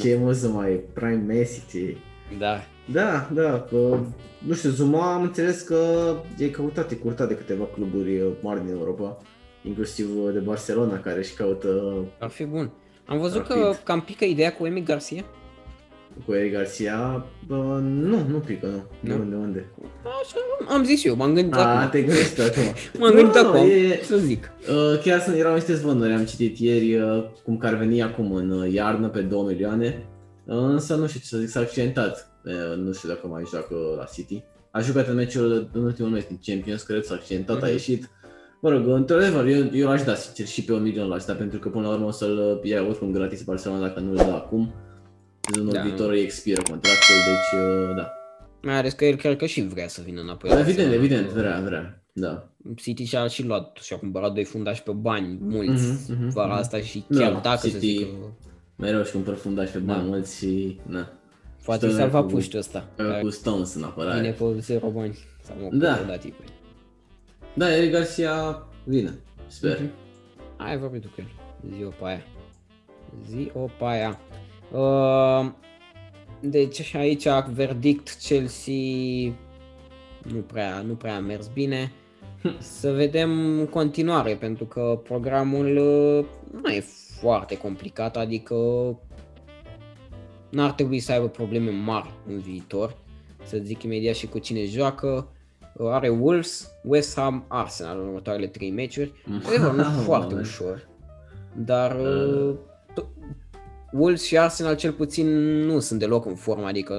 Ce 0.00 0.16
mă 0.22 0.32
să 0.32 0.48
mai 0.48 0.80
Prime 0.92 1.14
Messi, 1.26 1.66
ce 1.70 1.96
Da, 2.38 2.60
Da, 2.92 3.28
da, 3.34 3.60
că, 3.70 3.98
nu 4.46 4.54
știu, 4.54 4.70
Zuma 4.70 5.14
am 5.14 5.22
înțeles 5.22 5.60
că 5.60 6.12
e 6.38 6.48
căutat, 6.48 6.90
e 6.90 6.94
curtat 6.94 7.28
de 7.28 7.34
câteva 7.36 7.64
cluburi 7.74 8.20
uh, 8.20 8.30
mari 8.42 8.64
din 8.64 8.70
Europa, 8.74 9.16
inclusiv 9.62 10.08
uh, 10.24 10.32
de 10.32 10.38
Barcelona, 10.38 10.98
care 11.00 11.18
își 11.18 11.34
caută 11.34 11.68
uh, 11.68 12.02
ar 12.18 12.28
fi 12.28 12.44
bun. 12.44 12.70
Am 13.06 13.18
văzut 13.18 13.46
că 13.46 13.54
Rapid. 13.54 13.80
cam 13.84 14.00
pică 14.00 14.24
ideea 14.24 14.52
cu 14.52 14.66
Emi 14.66 14.82
Garcia. 14.82 15.24
cu 16.26 16.32
Eric 16.34 16.52
Garcia. 16.52 17.26
Bă, 17.46 17.78
nu, 17.82 18.18
nu 18.28 18.38
pică, 18.38 18.66
nu. 18.66 18.82
De 19.00 19.14
Nu? 19.14 19.20
unde, 19.22 19.34
unde? 19.36 19.64
Așa 20.22 20.36
am 20.74 20.84
zis 20.84 21.04
eu, 21.04 21.16
m-am 21.16 21.34
gândit 21.34 21.54
A, 21.54 21.76
acum. 21.76 21.90
te 21.90 22.02
gândești 22.02 22.40
acum. 22.40 22.62
M-am 23.00 23.14
gândit 23.14 23.34
Nu, 23.34 23.48
acum, 23.48 23.68
e- 23.70 24.00
să 24.02 24.16
zic. 24.16 24.50
Uh, 24.68 25.00
chiar 25.02 25.20
sunt, 25.20 25.36
erau 25.36 25.54
niște 25.54 25.74
zvonuri, 25.74 26.12
am 26.12 26.24
citit 26.24 26.58
ieri 26.58 26.96
uh, 26.96 27.24
cum 27.44 27.56
că 27.56 27.66
ar 27.66 27.74
veni 27.74 28.02
acum 28.02 28.32
în 28.32 28.50
uh, 28.50 28.72
iarnă 28.72 29.08
pe 29.08 29.20
2 29.20 29.42
milioane, 29.46 29.86
uh, 29.86 30.16
însă 30.56 30.94
nu 30.94 31.06
știu 31.06 31.20
ce 31.20 31.26
să 31.26 31.38
zic, 31.38 31.48
s-a 31.48 31.60
accidentat, 31.60 32.30
uh, 32.44 32.76
nu 32.76 32.92
știu 32.92 33.08
dacă 33.08 33.26
mai 33.26 33.42
joacă 33.50 33.74
la 33.96 34.04
City. 34.04 34.42
A 34.70 34.80
jucat 34.80 35.08
în 35.08 35.14
meciul, 35.14 35.68
în 35.72 35.82
ultimul 35.84 36.10
meci 36.10 36.26
din 36.26 36.38
Champions, 36.44 36.82
cred, 36.82 37.02
s-a 37.04 37.14
accidentat, 37.14 37.56
a 37.62 37.64
Mhm. 37.64 37.70
ieșit. 37.74 38.10
Mă 38.60 38.70
rog, 38.70 38.86
într-adevăr, 38.86 39.46
eu, 39.46 39.68
eu 39.72 39.88
l-aș 39.88 40.02
da, 40.02 40.14
sincer, 40.14 40.46
și 40.46 40.64
pe 40.64 40.72
un 40.72 40.82
milion 40.82 41.08
l-aș 41.08 41.24
da, 41.24 41.32
pentru 41.32 41.58
că 41.58 41.68
până 41.68 41.86
la 41.86 41.92
urmă 41.92 42.06
o 42.06 42.10
să-l 42.10 42.60
ia 42.62 42.82
oricum 42.82 43.10
gratis 43.12 43.42
Barcelona 43.42 43.80
dacă 43.86 44.00
nu-l 44.00 44.16
dă 44.16 44.22
acum. 44.22 44.74
Sezonul 45.40 45.72
Da. 45.72 45.80
viitor 45.82 46.10
îi 46.10 46.20
expiră 46.20 46.62
contractul, 46.62 47.14
deci 47.26 47.60
uh, 47.60 47.96
da. 47.96 48.12
Mai 48.62 48.74
ales 48.78 48.92
că 48.92 49.04
el 49.04 49.16
cred 49.16 49.36
că 49.36 49.46
și 49.46 49.62
vrea 49.62 49.88
să 49.88 50.00
vină 50.04 50.20
înapoi. 50.20 50.50
Da, 50.50 50.54
la 50.56 50.60
evident, 50.60 50.88
Barcelona. 50.88 51.14
evident, 51.14 51.36
vrea, 51.36 51.60
vrea, 51.64 52.02
da. 52.12 52.48
City 52.76 53.04
și-a 53.04 53.26
și 53.26 53.44
luat 53.46 53.78
și-a 53.82 53.96
cumpărat 53.98 54.32
doi 54.32 54.44
fundași 54.44 54.82
pe 54.82 54.90
bani 54.92 55.38
mulți 55.40 55.86
Mhm, 55.86 56.12
mhm, 56.22 56.28
vara 56.32 56.48
mhm. 56.48 56.58
asta 56.58 56.80
și 56.80 57.04
Da, 57.08 57.18
chiar 57.20 57.32
dacă 57.42 57.56
să 57.60 57.66
City- 57.68 57.78
zic 57.78 58.00
că 58.00 58.06
Mereu 58.78 59.00
își 59.00 59.12
cumpără 59.12 59.36
fundași 59.36 59.72
pe 59.72 59.78
bani 59.78 60.00
Da. 60.02 60.06
mulți 60.08 60.36
și, 60.38 60.80
na. 60.86 61.08
poate 61.64 61.84
îi 61.86 61.92
Stă 61.92 62.00
salva 62.00 62.20
cu- 62.22 62.26
puștiul 62.26 62.60
ăsta. 62.60 62.88
care 62.96 63.20
Cu 63.20 63.30
Stones 63.30 63.74
în 63.74 63.82
apărare. 63.82 64.20
Vine 64.20 64.32
pe 64.32 64.58
zero 64.60 64.88
bani. 64.88 65.18
Sau 65.42 65.56
mă, 65.60 65.68
Da. 65.76 65.94
pe 65.94 66.04
dat 66.06 66.20
tipul. 66.20 66.44
Da, 67.54 67.74
Eric 67.76 67.90
Garcia 67.90 68.66
vine, 68.84 69.14
sper. 69.46 69.78
Mhm. 69.80 69.90
Ai 70.56 70.78
vorbit 70.78 71.02
tu 71.02 71.08
cu 71.08 71.14
el. 71.18 71.28
Zi-o 71.76 71.88
pe 71.88 72.04
aia. 72.04 72.22
Zi-o 73.28 73.58
pe 73.78 73.84
aia. 73.84 74.20
Uh, 74.72 75.50
deci 76.40 76.94
aici 76.94 77.26
verdict 77.52 78.16
Chelsea 78.22 78.74
nu 80.32 80.40
prea, 80.46 80.80
nu 80.86 80.92
prea 80.94 81.14
a 81.16 81.20
mers 81.20 81.46
bine. 81.46 81.92
Să 82.78 82.90
vedem 82.92 83.58
în 83.58 83.66
continuare, 83.66 84.34
pentru 84.34 84.64
că 84.64 85.00
programul 85.04 85.76
uh, 85.76 86.24
nu 86.62 86.70
e 86.72 86.84
foarte 87.20 87.56
complicat, 87.56 88.16
adică 88.16 88.54
n-ar 90.50 90.72
trebui 90.72 91.00
să 91.00 91.12
aibă 91.12 91.28
probleme 91.28 91.70
mari 91.70 92.10
în 92.26 92.38
viitor. 92.38 92.96
Să 93.44 93.58
zic 93.62 93.82
imediat 93.82 94.14
și 94.14 94.26
cu 94.26 94.38
cine 94.38 94.64
joacă. 94.64 95.28
Uh, 95.76 95.90
are 95.90 96.08
Wolves, 96.08 96.70
West 96.82 97.16
Ham, 97.16 97.44
Arsenal 97.48 98.00
în 98.00 98.06
următoarele 98.06 98.46
3 98.46 98.70
meciuri. 98.70 99.12
Adevăr, 99.46 99.72
nu 99.72 99.82
foarte 100.08 100.34
ușor. 100.34 100.88
Dar 101.56 101.96
uh, 102.00 102.54
Wolves 103.92 104.24
și 104.24 104.38
Arsenal 104.38 104.76
cel 104.76 104.92
puțin 104.92 105.26
nu 105.64 105.78
sunt 105.78 105.98
deloc 105.98 106.26
în 106.26 106.34
formă, 106.34 106.66
adică 106.66 106.94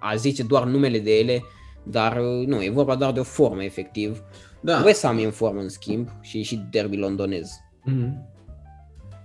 a 0.00 0.14
zice 0.14 0.42
doar 0.42 0.64
numele 0.64 0.98
de 0.98 1.18
ele, 1.18 1.42
dar 1.82 2.18
nu, 2.20 2.62
e 2.62 2.70
vorba 2.70 2.94
doar 2.94 3.12
de 3.12 3.20
o 3.20 3.22
formă 3.22 3.62
efectiv. 3.62 4.22
Da. 4.60 4.82
West 4.84 5.02
Ham 5.02 5.18
e 5.18 5.24
în 5.24 5.30
formă 5.30 5.60
în 5.60 5.68
schimb 5.68 6.08
și 6.20 6.38
e 6.38 6.42
și 6.42 6.66
derby 6.70 6.96
londonez. 6.96 7.50
Mm-hmm. 7.90 8.33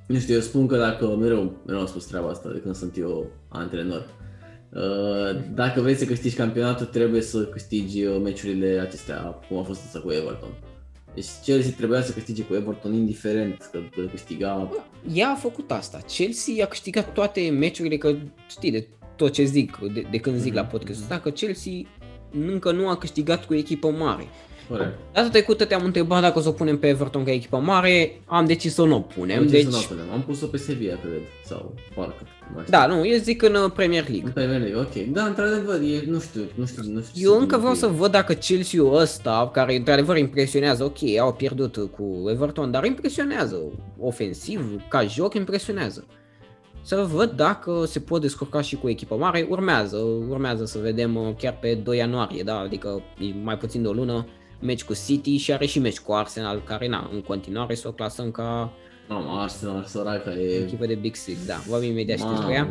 Nu 0.10 0.20
știu, 0.20 0.34
eu 0.34 0.39
spun 0.39 0.68
că 0.68 0.78
dacă 0.78 1.16
mereu, 1.16 1.62
mereu 1.66 1.82
am 1.82 1.88
spus 1.88 2.05
treaba 2.05 2.30
asta 2.30 2.49
de 2.51 2.60
când 2.60 2.76
sunt 2.76 2.97
eu 2.97 3.32
antrenor. 3.49 4.05
Uh, 4.74 5.41
dacă 5.53 5.82
vrei 5.82 5.95
să 5.95 6.05
câștigi 6.05 6.36
campionatul, 6.36 6.86
trebuie 6.86 7.22
să 7.22 7.45
câștigi 7.45 8.05
uh, 8.05 8.20
meciurile 8.24 8.80
acestea, 8.80 9.16
cum 9.47 9.57
a 9.57 9.64
fost 9.64 9.82
asta 9.86 9.99
cu 9.99 10.12
Everton. 10.12 10.49
Deci 11.14 11.26
Chelsea 11.43 11.72
trebuia 11.72 12.01
să 12.01 12.12
câștige 12.12 12.43
cu 12.43 12.53
Everton 12.53 12.93
indiferent 12.93 13.70
că 13.72 13.80
câștiga. 14.12 14.72
Ea 15.14 15.30
a 15.30 15.36
făcut 15.36 15.72
asta. 15.72 15.99
Chelsea 16.07 16.64
a 16.64 16.68
câștigat 16.68 17.14
toate 17.14 17.49
meciurile, 17.49 17.97
că 17.97 18.16
știi 18.49 18.72
de 18.72 18.88
tot 19.16 19.32
ce 19.32 19.43
zic, 19.43 19.78
de, 19.93 20.05
de 20.12 20.18
când 20.18 20.38
zic 20.38 20.51
mm-hmm. 20.51 20.55
la 20.55 20.62
mhm. 20.62 20.72
podcastul 20.72 21.03
ăsta, 21.03 21.20
că 21.20 21.30
Chelsea 21.30 21.74
încă 22.32 22.72
nu 22.72 22.89
a 22.89 22.97
câștigat 22.97 23.45
cu 23.45 23.53
echipă 23.53 23.91
mare. 23.91 24.28
Corect. 24.70 24.97
Data 25.13 25.30
trecută 25.30 25.65
te-am 25.65 25.86
întrebat 25.86 26.22
dacă 26.22 26.39
o 26.39 26.41
să 26.41 26.47
o 26.47 26.51
punem 26.51 26.78
pe 26.78 26.88
Everton 26.88 27.24
ca 27.24 27.32
echipă 27.32 27.57
mare, 27.57 28.22
am 28.26 28.45
decis 28.45 28.74
să 28.74 28.84
nu 28.84 28.95
o 28.95 28.99
punem. 28.99 29.38
Am 29.38 29.47
deci... 29.47 29.63
să 29.63 29.70
nu 29.70 29.78
o 29.78 29.82
punem. 29.88 30.03
Am 30.11 30.22
pus-o 30.22 30.45
pe 30.45 30.57
Sevilla, 30.57 30.95
cred, 30.95 31.22
sau 31.45 31.74
parcă. 31.95 32.28
Da, 32.70 32.86
nu, 32.86 33.05
eu 33.07 33.17
zic 33.17 33.41
în 33.41 33.55
uh, 33.55 33.72
Premier 33.76 34.03
League. 34.07 34.26
În 34.26 34.32
Premier 34.32 34.59
League, 34.59 34.80
ok. 34.80 35.13
Da, 35.13 35.24
într-adevăr, 35.24 35.76
e, 35.76 36.03
nu 36.07 36.20
știu, 36.20 36.41
nu 36.55 36.65
știu, 36.65 36.84
nu 36.91 37.01
știu. 37.01 37.32
Eu 37.32 37.39
încă 37.39 37.57
vreau 37.57 37.74
să 37.74 37.88
văd 37.88 38.11
dacă 38.11 38.34
Chelsea-ul 38.34 38.99
ăsta, 38.99 39.49
care 39.53 39.76
într-adevăr 39.76 40.17
impresionează, 40.17 40.84
ok, 40.84 41.17
au 41.20 41.34
pierdut 41.34 41.78
cu 41.78 42.30
Everton, 42.30 42.72
dar 42.72 42.86
impresionează 42.86 43.57
ofensiv, 43.99 44.82
ca 44.88 45.03
joc 45.03 45.34
impresionează 45.34 46.05
să 46.82 47.07
văd 47.13 47.32
dacă 47.32 47.86
se 47.86 47.99
pot 47.99 48.22
descurca 48.22 48.61
și 48.61 48.76
cu 48.76 48.89
echipa 48.89 49.15
mare. 49.15 49.47
Urmează, 49.49 49.97
urmează 50.30 50.65
să 50.65 50.80
vedem 50.80 51.15
uh, 51.15 51.36
chiar 51.38 51.57
pe 51.61 51.74
2 51.74 51.97
ianuarie, 51.97 52.43
da? 52.43 52.59
adică 52.59 53.01
mai 53.43 53.57
puțin 53.57 53.82
de 53.82 53.88
o 53.88 53.91
lună, 53.91 54.26
meci 54.60 54.84
cu 54.84 54.93
City 55.05 55.38
și 55.38 55.53
are 55.53 55.66
și 55.66 55.80
meci 55.80 55.99
cu 55.99 56.14
Arsenal, 56.14 56.62
care 56.66 56.88
na, 56.88 57.10
în 57.14 57.22
continuare 57.22 57.76
să 57.76 57.88
o 57.88 57.91
clasăm 57.91 58.32
ca 58.32 58.74
Mamă, 59.10 59.41
Arsenal, 59.41 59.84
săraca 59.84 60.32
e... 60.32 60.64
Echipă 60.64 60.86
de 60.86 60.95
Big 60.95 61.16
Six, 61.16 61.45
da, 61.45 61.55
vorbim 61.68 61.89
imediat 61.89 62.18
și 62.18 62.26
despre 62.26 62.53
ea. 62.53 62.68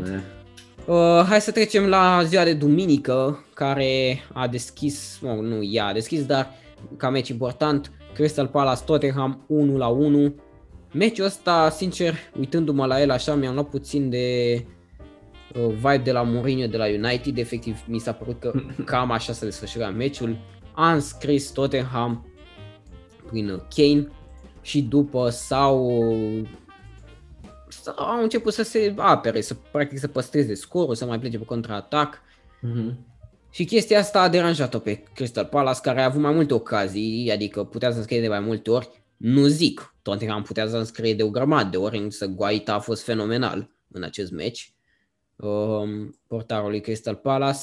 Uh, 0.87 1.25
hai 1.29 1.41
să 1.41 1.51
trecem 1.51 1.87
la 1.87 2.23
ziua 2.25 2.45
de 2.45 2.53
duminică, 2.53 3.45
care 3.55 4.23
a 4.33 4.47
deschis, 4.47 5.21
oh, 5.23 5.39
nu 5.39 5.63
ea 5.63 5.87
a 5.87 5.93
deschis, 5.93 6.27
dar 6.27 6.55
ca 6.97 7.11
meci 7.11 7.29
important, 7.29 7.93
Crystal 8.15 8.47
Palace 8.47 8.83
Tottenham 8.85 9.45
1 9.47 9.77
la 9.77 9.87
1. 9.87 10.35
Meciul 10.93 11.25
ăsta, 11.25 11.71
sincer, 11.71 12.15
uitându-mă 12.39 12.87
la 12.87 13.01
el 13.01 13.11
așa, 13.11 13.35
mi-am 13.35 13.55
luat 13.55 13.69
puțin 13.69 14.11
de 14.11 14.55
uh, 15.55 15.75
vibe 15.75 16.01
de 16.05 16.13
la 16.13 16.23
Mourinho 16.23 16.67
de 16.67 16.77
la 16.77 16.87
United, 16.87 17.39
efectiv 17.39 17.79
mi 17.87 17.99
s-a 17.99 18.13
părut 18.13 18.41
că 18.41 18.53
cam 18.85 19.11
așa 19.11 19.33
se 19.33 19.45
desfășura 19.45 19.91
meciul. 19.91 20.39
A 20.81 20.93
înscris 20.93 21.51
Tottenham 21.51 22.27
prin 23.27 23.51
uh, 23.51 23.61
Kane 23.75 24.09
și 24.61 24.83
după 24.83 25.29
sau 25.29 25.89
au 27.97 28.23
început 28.23 28.53
să 28.53 28.63
se 28.63 28.95
apere, 28.97 29.41
să 29.41 29.55
practic 29.55 29.99
să 29.99 30.09
păstreze 30.09 30.55
scorul, 30.55 30.95
să 30.95 31.07
mai 31.07 31.19
plece 31.19 31.39
pe 31.39 31.45
contraatac. 31.45 32.21
Mm-hmm. 32.67 32.95
Și 33.51 33.65
chestia 33.65 33.99
asta 33.99 34.21
a 34.21 34.29
deranjat-o 34.29 34.79
pe 34.79 35.03
Crystal 35.15 35.45
Palace, 35.45 35.81
care 35.83 36.01
a 36.01 36.05
avut 36.05 36.21
mai 36.21 36.33
multe 36.33 36.55
ocazii, 36.55 37.31
adică 37.33 37.65
putea 37.65 37.93
să 37.93 38.03
scrie 38.03 38.21
de 38.21 38.29
mai 38.29 38.41
multe 38.41 38.71
ori, 38.71 39.03
nu 39.17 39.47
zic, 39.47 39.95
am 40.31 40.43
putea 40.43 40.69
să 40.69 40.77
înscrie 40.77 41.15
de 41.15 41.23
o 41.23 41.31
grămadă 41.31 41.69
de 41.69 41.77
ori, 41.77 41.99
însă 41.99 42.27
Guaita 42.27 42.75
a 42.75 42.79
fost 42.79 43.03
fenomenal 43.03 43.71
în 43.91 44.03
acest 44.03 44.33
meci. 44.33 44.75
Um, 45.37 46.19
portarul 46.27 46.71
lui 46.71 46.81
Crystal 46.81 47.15
Palace 47.15 47.61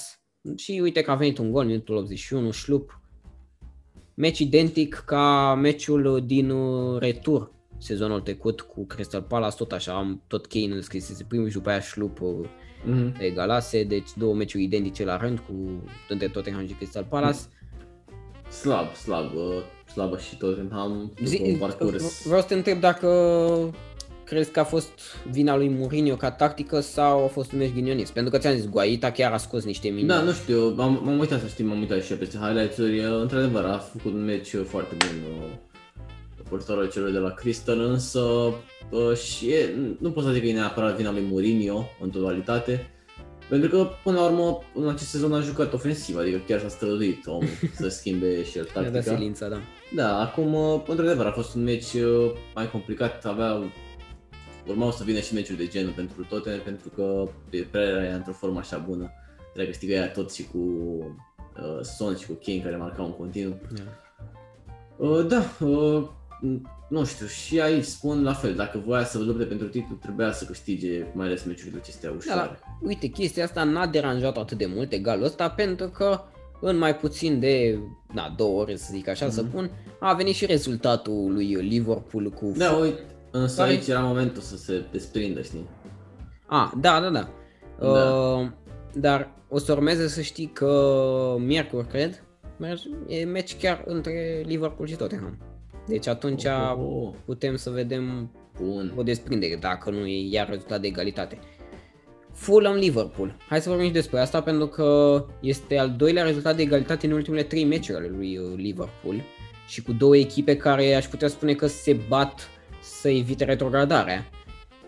și 0.55 0.79
uite 0.83 1.01
că 1.01 1.11
a 1.11 1.15
venit 1.15 1.37
un 1.37 1.51
gol, 1.51 1.65
minutul 1.65 1.95
81, 1.95 2.51
șlup. 2.51 2.99
Meci 4.15 4.39
identic 4.39 5.03
ca 5.05 5.55
meciul 5.55 6.23
din 6.25 6.49
uh, 6.49 6.99
retur 6.99 7.51
sezonul 7.77 8.21
trecut 8.21 8.61
cu 8.61 8.85
Crystal 8.85 9.21
Palace, 9.21 9.55
tot 9.55 9.71
așa, 9.71 9.97
am 9.97 10.21
tot 10.27 10.45
Kane 10.45 10.73
îl 10.73 10.81
scrisese 10.81 11.25
primul 11.27 11.47
și 11.47 11.53
după 11.53 11.69
aia 11.69 11.79
șlup 11.79 12.19
mm-hmm. 12.19 13.19
egalase, 13.19 13.83
deci 13.83 14.09
două 14.15 14.33
meciuri 14.33 14.63
identice 14.63 15.03
la 15.03 15.17
rând 15.17 15.39
cu 15.39 15.53
între 16.09 16.27
Tottenham 16.27 16.67
și 16.67 16.73
Crystal 16.73 17.05
Palace. 17.09 17.39
Slab, 18.49 18.93
slab, 18.93 19.31
slabă 19.91 20.17
și 20.17 20.37
Tottenham 20.37 21.11
după 21.23 21.43
un 21.43 21.57
parcurs. 21.57 22.25
Vreau 22.25 22.41
să 22.41 22.47
te 22.47 22.53
întreb 22.53 22.79
dacă 22.79 23.07
crezi 24.25 24.51
că 24.51 24.59
a 24.59 24.63
fost 24.63 24.89
vina 25.31 25.55
lui 25.55 25.69
Mourinho 25.69 26.15
ca 26.15 26.31
tactică 26.31 26.79
sau 26.79 27.23
a 27.23 27.27
fost 27.27 27.51
un 27.51 27.57
meci 27.57 27.73
ghinionist? 27.73 28.13
Pentru 28.13 28.31
că 28.31 28.37
ți-am 28.37 28.55
zis, 28.55 28.69
Guaita 28.69 29.11
chiar 29.11 29.31
a 29.31 29.37
scos 29.37 29.63
niște 29.63 29.87
minuni. 29.87 30.07
Da, 30.07 30.21
nu 30.21 30.31
știu, 30.31 30.73
m-am, 30.75 31.01
m-am 31.03 31.19
uitat 31.19 31.41
să 31.41 31.47
știi, 31.47 31.63
m-am 31.63 31.79
uitat 31.79 32.03
și 32.03 32.13
peste 32.13 32.37
highlights-uri. 32.37 32.99
Într-adevăr, 32.99 33.65
a 33.65 33.77
făcut 33.77 34.13
un 34.13 34.25
meci 34.25 34.55
foarte 34.67 34.95
bun 34.97 35.21
uh, 35.31 35.49
portarul 36.49 36.89
celor 36.89 37.11
de 37.11 37.17
la 37.17 37.29
Crystal, 37.29 37.79
însă 37.79 38.19
uh, 38.89 39.17
și 39.17 39.49
e, 39.49 39.75
nu 39.99 40.11
pot 40.11 40.23
să 40.23 40.31
zic 40.31 40.41
că 40.41 40.47
e 40.47 40.53
neapărat 40.53 40.95
vina 40.95 41.11
lui 41.11 41.27
Mourinho 41.29 41.85
în 42.01 42.09
totalitate. 42.09 42.89
Pentru 43.49 43.69
că, 43.69 43.87
până 44.03 44.17
la 44.17 44.25
urmă, 44.25 44.63
în 44.73 44.89
acest 44.89 45.09
sezon 45.09 45.33
a 45.33 45.39
jucat 45.39 45.73
ofensiv, 45.73 46.17
adică 46.17 46.41
chiar 46.47 46.59
s-a 46.59 46.67
străduit 46.67 47.25
omul 47.25 47.49
să 47.79 47.87
schimbe 47.87 48.43
și 48.43 48.57
el 48.57 48.69
tactica. 48.73 48.89
Da, 48.89 49.01
silința, 49.01 49.47
da. 49.47 49.59
Da, 49.95 50.19
acum, 50.19 50.53
uh, 50.53 50.81
într-adevăr, 50.87 51.25
a 51.25 51.31
fost 51.31 51.55
un 51.55 51.63
meci 51.63 51.93
uh, 51.93 52.31
mai 52.55 52.69
complicat, 52.71 53.25
avea 53.25 53.63
urmau 54.67 54.91
să 54.91 55.03
vină 55.03 55.19
și 55.19 55.33
meciuri 55.33 55.57
de 55.57 55.67
genul 55.67 55.91
pentru 55.91 56.23
toate, 56.23 56.49
pentru 56.49 56.89
că 56.89 57.27
Pereira 57.71 58.05
e 58.05 58.11
într-o 58.11 58.31
formă 58.31 58.59
așa 58.59 58.77
bună. 58.77 59.11
Trebuie 59.53 59.73
câștigă 59.73 59.93
ea 59.93 60.11
tot 60.11 60.33
și 60.33 60.47
cu 60.47 60.57
uh, 60.57 61.81
Son 61.81 62.15
și 62.15 62.27
cu 62.27 62.39
Kane 62.45 62.59
care 62.59 62.75
marcau 62.75 63.05
în 63.05 63.11
continuu. 63.11 63.59
Yeah. 63.75 63.87
Uh, 64.97 65.27
da, 65.27 65.65
uh, 65.65 66.07
nu 66.87 67.05
știu, 67.05 67.25
și 67.25 67.61
aici 67.61 67.83
spun 67.83 68.23
la 68.23 68.33
fel, 68.33 68.55
dacă 68.55 68.81
voia 68.85 69.03
să 69.03 69.19
lupte 69.19 69.43
pentru 69.43 69.67
titlu, 69.67 69.95
trebuia 69.95 70.31
să 70.31 70.45
câștige 70.45 71.05
mai 71.13 71.25
ales 71.25 71.43
meciurile 71.43 71.79
acestea 71.81 72.09
da, 72.09 72.15
ușoare. 72.15 72.59
Da, 72.61 72.77
uite, 72.81 73.07
chestia 73.07 73.43
asta 73.43 73.63
n-a 73.63 73.87
deranjat 73.87 74.37
atât 74.37 74.57
de 74.57 74.65
mult 74.65 74.91
egalul 74.91 75.23
ăsta 75.23 75.49
pentru 75.49 75.87
că 75.87 76.21
în 76.61 76.77
mai 76.77 76.95
puțin 76.95 77.39
de 77.39 77.79
na, 78.13 78.33
două 78.37 78.61
ore, 78.61 78.75
să 78.75 78.89
zic 78.91 79.07
așa, 79.07 79.27
mm-hmm. 79.27 79.33
să 79.33 79.41
mhm. 79.41 79.51
pun, 79.51 79.71
a 79.99 80.13
venit 80.13 80.35
și 80.35 80.45
rezultatul 80.45 81.33
lui 81.33 81.53
Liverpool 81.53 82.29
cu... 82.29 82.53
Da, 82.57 82.71
uite, 82.71 82.99
însă 83.39 83.61
care... 83.61 83.69
aici 83.69 83.87
era 83.87 83.99
momentul 83.99 84.41
să 84.41 84.57
se 84.57 84.83
desprindă, 84.91 85.41
știi? 85.41 85.69
A, 86.45 86.73
da, 86.77 86.99
da, 86.99 87.09
da. 87.09 87.29
da. 87.79 87.87
Uh, 87.87 88.47
dar 88.93 89.33
o 89.49 89.57
să 89.57 89.71
urmeze 89.71 90.07
să 90.07 90.21
știi 90.21 90.47
că 90.53 91.35
miercuri, 91.39 91.87
cred, 91.87 92.23
e 93.07 93.23
meci 93.23 93.57
chiar 93.57 93.83
între 93.85 94.43
Liverpool 94.45 94.87
și 94.87 94.95
Tottenham. 94.95 95.37
Deci 95.87 96.07
atunci 96.07 96.45
oh, 96.45 96.75
oh, 96.77 97.07
oh. 97.07 97.13
putem 97.25 97.55
să 97.55 97.69
vedem 97.69 98.31
Bun. 98.61 98.93
o 98.95 99.03
desprindere, 99.03 99.55
dacă 99.55 99.89
nu 99.89 100.05
e 100.05 100.29
iar 100.29 100.49
rezultat 100.49 100.81
de 100.81 100.87
egalitate. 100.87 101.39
Fulham-Liverpool. 102.33 103.35
Hai 103.47 103.61
să 103.61 103.69
vorbim 103.69 103.87
și 103.87 103.93
despre 103.93 104.19
asta 104.19 104.41
pentru 104.41 104.67
că 104.67 105.25
este 105.41 105.77
al 105.77 105.93
doilea 105.97 106.23
rezultat 106.23 106.55
de 106.55 106.61
egalitate 106.61 107.05
în 107.05 107.11
ultimele 107.11 107.43
trei 107.43 107.63
meciuri 107.63 107.97
ale 107.97 108.07
lui 108.07 108.37
uh, 108.37 108.53
Liverpool 108.55 109.21
și 109.67 109.81
cu 109.81 109.93
două 109.93 110.17
echipe 110.17 110.57
care 110.57 110.93
aș 110.93 111.05
putea 111.05 111.27
spune 111.27 111.53
că 111.53 111.67
se 111.67 111.99
bat 112.07 112.49
să 112.85 113.09
evite 113.09 113.43
retrogradarea. 113.43 114.29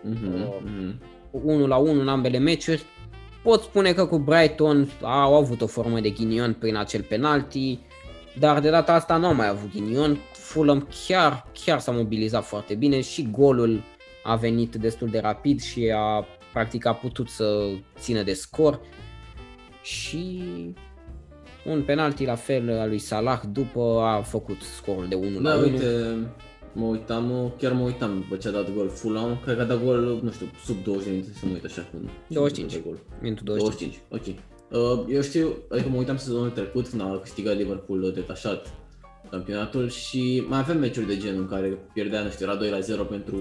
Mm-hmm. 0.09 0.97
Uh, 1.31 1.43
1 1.43 1.67
la 1.67 1.77
1 1.77 2.01
în 2.01 2.07
ambele 2.07 2.37
meciuri. 2.37 2.83
Pot 3.43 3.61
spune 3.61 3.93
că 3.93 4.05
cu 4.05 4.17
Brighton 4.17 4.89
au 5.01 5.35
avut 5.35 5.61
o 5.61 5.67
formă 5.67 5.99
de 5.99 6.09
ghinion 6.09 6.53
prin 6.53 6.75
acel 6.75 7.01
penalti, 7.01 7.79
dar 8.39 8.59
de 8.59 8.69
data 8.69 8.93
asta 8.93 9.17
nu 9.17 9.25
au 9.25 9.33
mai 9.33 9.47
avut 9.47 9.71
ghinion. 9.71 10.17
Fulham 10.31 10.87
chiar, 11.07 11.47
chiar 11.65 11.79
s-a 11.79 11.91
mobilizat 11.91 12.43
foarte 12.43 12.75
bine 12.75 13.01
și 13.01 13.27
golul 13.31 13.83
a 14.23 14.35
venit 14.35 14.75
destul 14.75 15.07
de 15.07 15.19
rapid 15.19 15.61
și 15.61 15.93
a 15.95 16.25
practic 16.53 16.85
a 16.85 16.93
putut 16.93 17.29
să 17.29 17.69
țină 17.99 18.23
de 18.23 18.33
scor 18.33 18.81
și 19.81 20.41
un 21.65 21.81
penalti 21.81 22.25
la 22.25 22.35
fel 22.35 22.79
al 22.79 22.87
lui 22.87 22.99
Salah 22.99 23.41
după 23.51 24.01
a 24.01 24.21
făcut 24.21 24.61
scorul 24.61 25.07
de 25.07 25.15
1 25.15 25.39
da, 25.39 25.53
la 25.53 25.57
1. 25.57 25.63
Uite, 25.63 26.17
Mă 26.74 26.86
uitam, 26.86 27.53
chiar 27.57 27.72
mă 27.72 27.84
uitam 27.84 28.20
după 28.20 28.36
ce 28.36 28.47
a 28.47 28.51
dat 28.51 28.74
gol 28.74 28.89
Fulham, 28.89 29.39
cred 29.43 29.55
că 29.55 29.61
a 29.61 29.65
dat 29.65 29.84
gol, 29.84 30.20
nu 30.24 30.32
știu, 30.32 30.45
sub 30.65 30.84
20 30.84 31.05
de 31.05 31.11
minute, 31.11 31.30
să 31.39 31.45
mă 31.45 31.51
uit 31.53 31.65
așa 31.65 31.88
cum. 31.91 32.09
25. 32.28 32.74
de 32.74 32.82
gol. 32.86 32.99
Minutul 33.22 33.45
25. 33.45 33.99
25, 34.09 34.39
ok. 34.39 34.45
Uh, 34.72 35.13
eu 35.13 35.22
știu, 35.22 35.55
adică 35.70 35.89
mă 35.89 35.97
uitam 35.97 36.18
sezonul 36.18 36.49
trecut 36.49 36.88
când 36.88 37.01
a 37.01 37.20
câștigat 37.22 37.55
Liverpool 37.55 38.11
detașat 38.13 38.74
campionatul 39.30 39.89
și 39.89 40.43
mai 40.47 40.59
avem 40.59 40.80
meciuri 40.80 41.07
de 41.07 41.18
genul 41.18 41.41
în 41.41 41.47
care 41.47 41.78
pierdea, 41.93 42.22
nu 42.22 42.30
știu, 42.30 42.45
era 42.45 42.55
2 42.55 42.70
la 42.70 42.80
0 42.80 43.03
pentru 43.03 43.38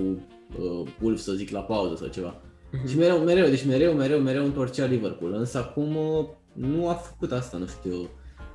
uh, 0.58 0.88
Wolves, 1.02 1.22
să 1.22 1.32
zic, 1.32 1.50
la 1.50 1.60
pauză 1.60 1.94
sau 1.96 2.08
ceva. 2.08 2.34
Uh-huh. 2.34 2.88
Și 2.88 2.96
mereu, 2.96 3.18
mereu, 3.18 3.48
deci 3.48 3.66
mereu, 3.66 3.92
mereu, 3.92 4.18
mereu 4.18 4.44
întorcea 4.44 4.84
Liverpool. 4.84 5.32
Însă 5.32 5.58
acum 5.58 5.96
uh, 5.96 6.26
nu 6.52 6.88
a 6.88 6.94
făcut 6.94 7.32
asta, 7.32 7.56
nu 7.56 7.66
știu. 7.66 8.08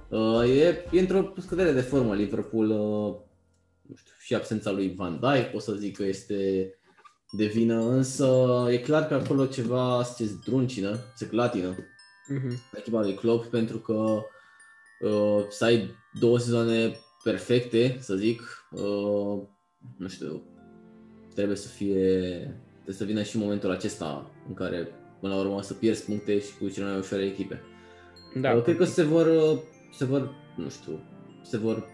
Uh, 0.09 0.59
e, 0.59 0.85
e 0.91 0.99
într-o 0.99 1.33
scădere 1.37 1.71
de 1.71 1.81
formă 1.81 2.13
Liverpool. 2.13 2.69
Uh, 2.69 2.75
nu 2.75 3.15
știu, 3.15 3.30
și 4.31 4.37
absența 4.37 4.71
lui 4.71 4.93
Van 4.95 5.19
Dijk, 5.19 5.51
pot 5.51 5.61
să 5.61 5.73
zic 5.73 5.95
că 5.95 6.03
este 6.03 6.73
de 7.31 7.45
vină, 7.45 7.81
însă 7.81 8.27
e 8.69 8.77
clar 8.77 9.07
că 9.07 9.13
acolo 9.13 9.45
ceva 9.45 10.03
se 10.03 10.25
zdruncină, 10.25 10.99
se 11.15 11.27
clatină 11.27 11.75
uh-huh. 11.75 12.77
echipa 12.77 13.01
lui 13.01 13.13
Klopp 13.13 13.45
pentru 13.45 13.77
că 13.77 14.21
uh, 15.01 15.45
să 15.49 15.65
ai 15.65 15.95
două 16.19 16.39
sezoane 16.39 16.99
perfecte, 17.23 17.97
să 17.99 18.15
zic, 18.15 18.67
uh, 18.71 19.41
nu 19.97 20.07
știu, 20.07 20.43
trebuie 21.33 21.57
să 21.57 21.67
fie, 21.67 22.09
trebuie 22.73 22.95
să 22.95 23.03
vină 23.03 23.23
și 23.23 23.37
momentul 23.37 23.71
acesta 23.71 24.31
în 24.47 24.53
care 24.53 24.87
până 25.19 25.33
la 25.33 25.39
urmă 25.39 25.61
să 25.61 25.73
pierzi 25.73 26.05
puncte 26.05 26.39
și 26.39 26.57
cu 26.59 26.69
cele 26.69 26.85
mai 26.85 26.97
ușoare 26.97 27.25
echipe. 27.25 27.61
Da. 28.35 28.53
Uh, 28.53 28.63
cred 28.63 28.77
că 28.77 28.83
se 28.83 29.03
vor, 29.03 29.25
uh, 29.25 29.59
se 29.93 30.05
vor, 30.05 30.35
nu 30.55 30.69
știu, 30.69 30.99
se 31.43 31.57
vor 31.57 31.85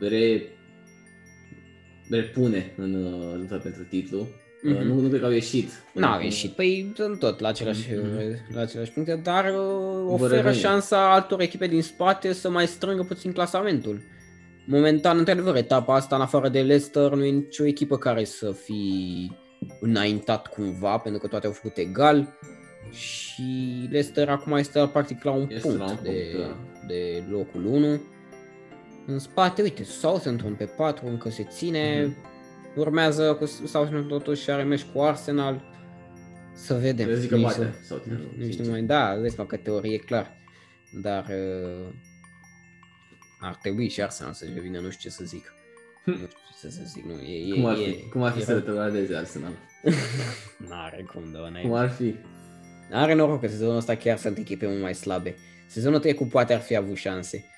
re, 0.00 0.48
repune 2.10 2.72
în 2.76 2.94
uh, 2.94 3.34
lupta 3.36 3.56
pentru 3.56 3.82
titlu. 3.82 4.26
Mm-hmm. 4.64 4.82
Nu, 4.82 5.00
nu 5.00 5.08
cred 5.08 5.20
că 5.20 5.26
au 5.26 5.32
ieșit. 5.32 5.70
Nu 5.92 6.06
au 6.06 6.20
ieșit, 6.20 6.50
păi 6.50 6.92
sunt 6.96 7.18
tot 7.18 7.40
la 7.40 7.48
același, 7.48 7.88
mm-hmm. 7.88 8.54
la 8.54 8.60
același 8.60 8.90
puncte, 8.90 9.20
dar 9.22 9.44
uh, 9.44 10.20
oferă 10.20 10.52
șansa 10.52 11.12
altor 11.12 11.40
echipe 11.40 11.66
din 11.66 11.82
spate 11.82 12.32
să 12.32 12.50
mai 12.50 12.66
strângă 12.66 13.02
puțin 13.02 13.32
clasamentul. 13.32 14.02
Momentan, 14.66 15.18
într-adevăr, 15.18 15.56
etapa 15.56 15.94
asta, 15.94 16.16
în 16.16 16.22
afară 16.22 16.48
de 16.48 16.60
Leicester, 16.60 17.10
nu 17.10 17.24
e 17.24 17.30
nicio 17.30 17.66
echipă 17.66 17.98
care 17.98 18.24
să 18.24 18.52
fi 18.52 19.30
înaintat 19.80 20.46
cumva, 20.46 20.98
pentru 20.98 21.20
că 21.20 21.26
toate 21.26 21.46
au 21.46 21.52
făcut 21.52 21.76
egal. 21.76 22.38
Și 22.90 23.42
Leicester 23.90 24.28
acum 24.28 24.56
este 24.56 24.88
practic 24.92 25.24
la 25.24 25.30
un 25.30 25.46
este 25.50 25.68
punct, 25.68 25.78
la 25.78 25.90
un 25.90 25.98
de, 26.02 26.10
punct 26.32 26.48
da. 26.48 26.56
de 26.86 27.22
locul 27.30 27.66
1. 27.66 28.00
În 29.06 29.18
spate, 29.18 29.62
uite, 29.62 29.84
Southampton 29.84 30.54
pe 30.54 30.64
4 30.64 31.06
încă 31.06 31.30
se 31.30 31.44
ține. 31.44 32.06
Mm-hmm. 32.06 32.76
Urmează 32.76 33.34
cu 33.34 33.46
Southampton 33.46 34.06
totuși 34.08 34.50
are 34.50 34.62
meci 34.62 34.82
cu 34.82 35.00
Arsenal. 35.00 35.62
Să 36.54 36.74
vedem. 36.74 37.08
Eu 37.08 37.14
zic 37.14 37.30
că 37.30 37.36
bate 37.36 37.74
Southampton. 37.82 38.28
Nu 38.36 38.50
știu 38.50 38.70
mai, 38.70 38.82
da, 38.82 39.14
vezi 39.14 39.36
că 39.36 39.56
teorie 39.56 39.98
clar. 39.98 40.36
Dar 41.02 41.24
uh, 41.24 41.94
ar 43.40 43.54
trebui 43.54 43.88
și 43.88 44.02
Arsenal 44.02 44.32
să-și 44.32 44.52
revină, 44.54 44.80
nu 44.80 44.90
știu 44.90 45.10
ce 45.10 45.16
să 45.16 45.24
zic. 45.24 45.54
Hm. 46.04 46.10
Nu 46.10 46.16
știu 46.16 46.68
ce 46.68 46.74
să 46.74 46.80
zic, 46.84 47.04
nu, 47.04 47.12
e, 47.12 47.54
cum 47.54 47.64
ar 47.64 47.76
fi, 47.76 47.82
e, 47.82 48.08
cum 48.10 48.22
ar 48.22 48.32
fi 48.32 48.40
e, 48.40 48.44
să 48.44 48.52
retrogradeze 48.54 49.16
Arsenal? 49.16 49.52
N-are 50.68 51.06
cum, 51.12 51.22
da, 51.32 51.60
Cum 51.60 51.72
ar 51.72 51.90
fi? 51.90 52.14
Are 52.90 53.14
noroc 53.14 53.40
că 53.40 53.48
sezonul 53.48 53.76
ăsta 53.76 53.96
chiar 53.96 54.18
sunt 54.18 54.38
echipe 54.38 54.66
mult 54.66 54.80
mai 54.80 54.94
slabe. 54.94 55.34
Sezonul 55.66 56.00
trecut 56.00 56.28
poate 56.28 56.54
ar 56.54 56.60
fi 56.60 56.76
avut 56.76 56.96
șanse 56.96 57.48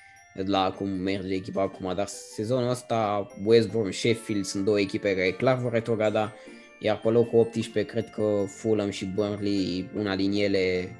la 0.45 0.71
cum 0.77 0.89
merge 0.89 1.33
echipa 1.33 1.61
acum, 1.61 1.93
dar 1.95 2.07
sezonul 2.07 2.69
ăsta 2.69 3.27
West 3.43 3.69
Brom, 3.69 3.91
Sheffield 3.91 4.45
sunt 4.45 4.65
două 4.65 4.79
echipe 4.79 5.15
care 5.15 5.31
clar 5.31 5.57
vor 5.57 5.71
retrograda, 5.71 6.33
iar 6.79 6.99
pe 6.99 7.09
locul 7.09 7.39
18 7.39 7.85
cred 7.91 8.09
că 8.09 8.43
Fulham 8.47 8.89
și 8.89 9.05
Burnley, 9.05 9.89
una 9.95 10.15
din 10.15 10.31
ele 10.31 10.95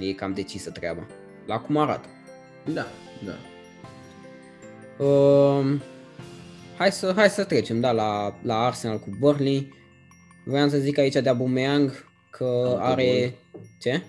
e 0.00 0.12
cam 0.12 0.32
decisă 0.32 0.70
treaba. 0.70 1.06
La 1.46 1.58
cum 1.58 1.76
arată. 1.76 2.08
Da, 2.72 2.86
da. 3.24 3.34
Uh, 5.04 5.80
hai, 6.78 6.92
să, 6.92 7.12
hai 7.16 7.30
să 7.30 7.44
trecem, 7.44 7.80
da, 7.80 7.92
la, 7.92 8.38
la 8.42 8.66
Arsenal 8.66 8.98
cu 8.98 9.16
Burnley. 9.18 9.74
Vreau 10.44 10.68
să 10.68 10.78
zic 10.78 10.98
aici 10.98 11.12
de 11.12 11.28
Aubameyang 11.28 12.06
că 12.30 12.44
Autogol. 12.44 12.80
are... 12.80 13.34
Ce? 13.80 14.02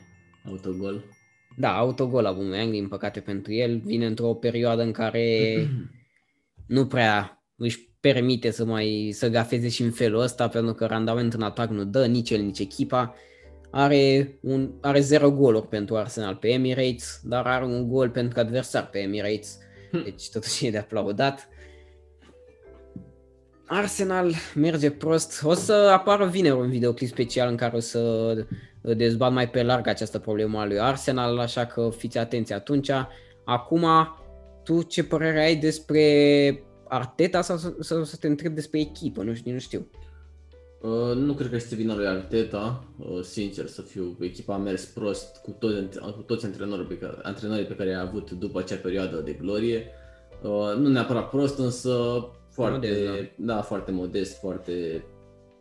Autogol. 0.45 1.16
Da, 1.59 1.77
autogol 1.77 2.25
Aubameyang, 2.25 2.71
din 2.71 2.87
păcate 2.87 3.19
pentru 3.19 3.53
el, 3.53 3.77
vine 3.77 4.05
într-o 4.05 4.33
perioadă 4.33 4.81
în 4.81 4.91
care 4.91 5.55
nu 6.75 6.85
prea 6.85 7.43
își 7.55 7.89
permite 7.99 8.51
să 8.51 8.65
mai 8.65 9.09
să 9.13 9.29
gafeze 9.29 9.69
și 9.69 9.81
în 9.81 9.91
felul 9.91 10.21
ăsta, 10.21 10.47
pentru 10.47 10.73
că 10.73 10.85
randament 10.85 11.33
în 11.33 11.41
atac 11.41 11.69
nu 11.69 11.83
dă 11.83 12.05
nici 12.05 12.29
el, 12.29 12.41
nici 12.41 12.59
echipa. 12.59 13.15
Are, 13.71 14.37
un, 14.41 14.71
are 14.81 14.99
0 14.99 15.31
goluri 15.31 15.67
pentru 15.67 15.95
Arsenal 15.95 16.35
pe 16.35 16.47
Emirates, 16.47 17.19
dar 17.23 17.45
are 17.47 17.65
un 17.65 17.87
gol 17.87 18.09
pentru 18.09 18.39
adversar 18.39 18.87
pe 18.87 18.99
Emirates, 18.99 19.57
hm. 19.91 20.03
deci 20.03 20.29
totuși 20.29 20.65
e 20.65 20.71
de 20.71 20.77
aplaudat. 20.77 21.49
Arsenal 23.65 24.33
merge 24.55 24.91
prost. 24.91 25.43
O 25.43 25.53
să 25.53 25.73
apară 25.73 26.25
vineri 26.25 26.55
un 26.55 26.69
videoclip 26.69 27.09
special 27.09 27.49
în 27.49 27.55
care 27.55 27.75
o 27.75 27.79
să 27.79 28.33
dezbat 28.93 29.31
mai 29.31 29.49
pe 29.49 29.63
larg 29.63 29.87
această 29.87 30.19
problemă 30.19 30.59
a 30.59 30.65
lui 30.65 30.79
Arsenal, 30.79 31.39
așa 31.39 31.65
că 31.65 31.89
fiți 31.97 32.17
atenți 32.17 32.53
atunci. 32.53 32.91
Acum, 33.45 33.85
tu 34.63 34.81
ce 34.81 35.03
părere 35.03 35.39
ai 35.39 35.55
despre 35.55 36.63
Arteta 36.87 37.41
sau 37.41 37.57
să, 37.57 37.75
să, 37.79 38.03
să 38.03 38.15
te 38.15 38.27
întreb 38.27 38.53
despre 38.53 38.79
echipă? 38.79 39.23
Nu 39.23 39.33
știu, 39.33 39.53
nu 39.53 39.59
știu. 39.59 39.87
Uh, 40.81 41.15
nu 41.15 41.33
cred 41.33 41.49
că 41.49 41.55
este 41.55 41.75
vina 41.75 41.95
lui 41.95 42.07
Arteta, 42.07 42.83
uh, 42.97 43.21
sincer 43.21 43.65
să 43.65 43.81
fiu, 43.81 44.17
echipa 44.19 44.53
a 44.53 44.57
mers 44.57 44.85
prost 44.85 45.37
cu, 45.37 45.51
toți, 45.59 45.99
cu 45.99 46.21
toți 46.21 46.45
antrenorii 46.45 46.85
pe, 46.85 46.97
care, 46.97 47.17
antrenorii 47.21 47.65
pe 47.65 47.75
care 47.75 47.89
i-a 47.89 48.01
avut 48.01 48.31
după 48.31 48.59
acea 48.59 48.75
perioadă 48.75 49.17
de 49.17 49.31
glorie. 49.31 49.85
Uh, 50.43 50.75
nu 50.77 50.87
neapărat 50.87 51.29
prost, 51.29 51.59
însă 51.59 52.25
foarte, 52.49 52.87
modest, 52.87 53.31
da. 53.35 53.53
da, 53.53 53.61
foarte 53.61 53.91
modest, 53.91 54.39
foarte, 54.39 55.05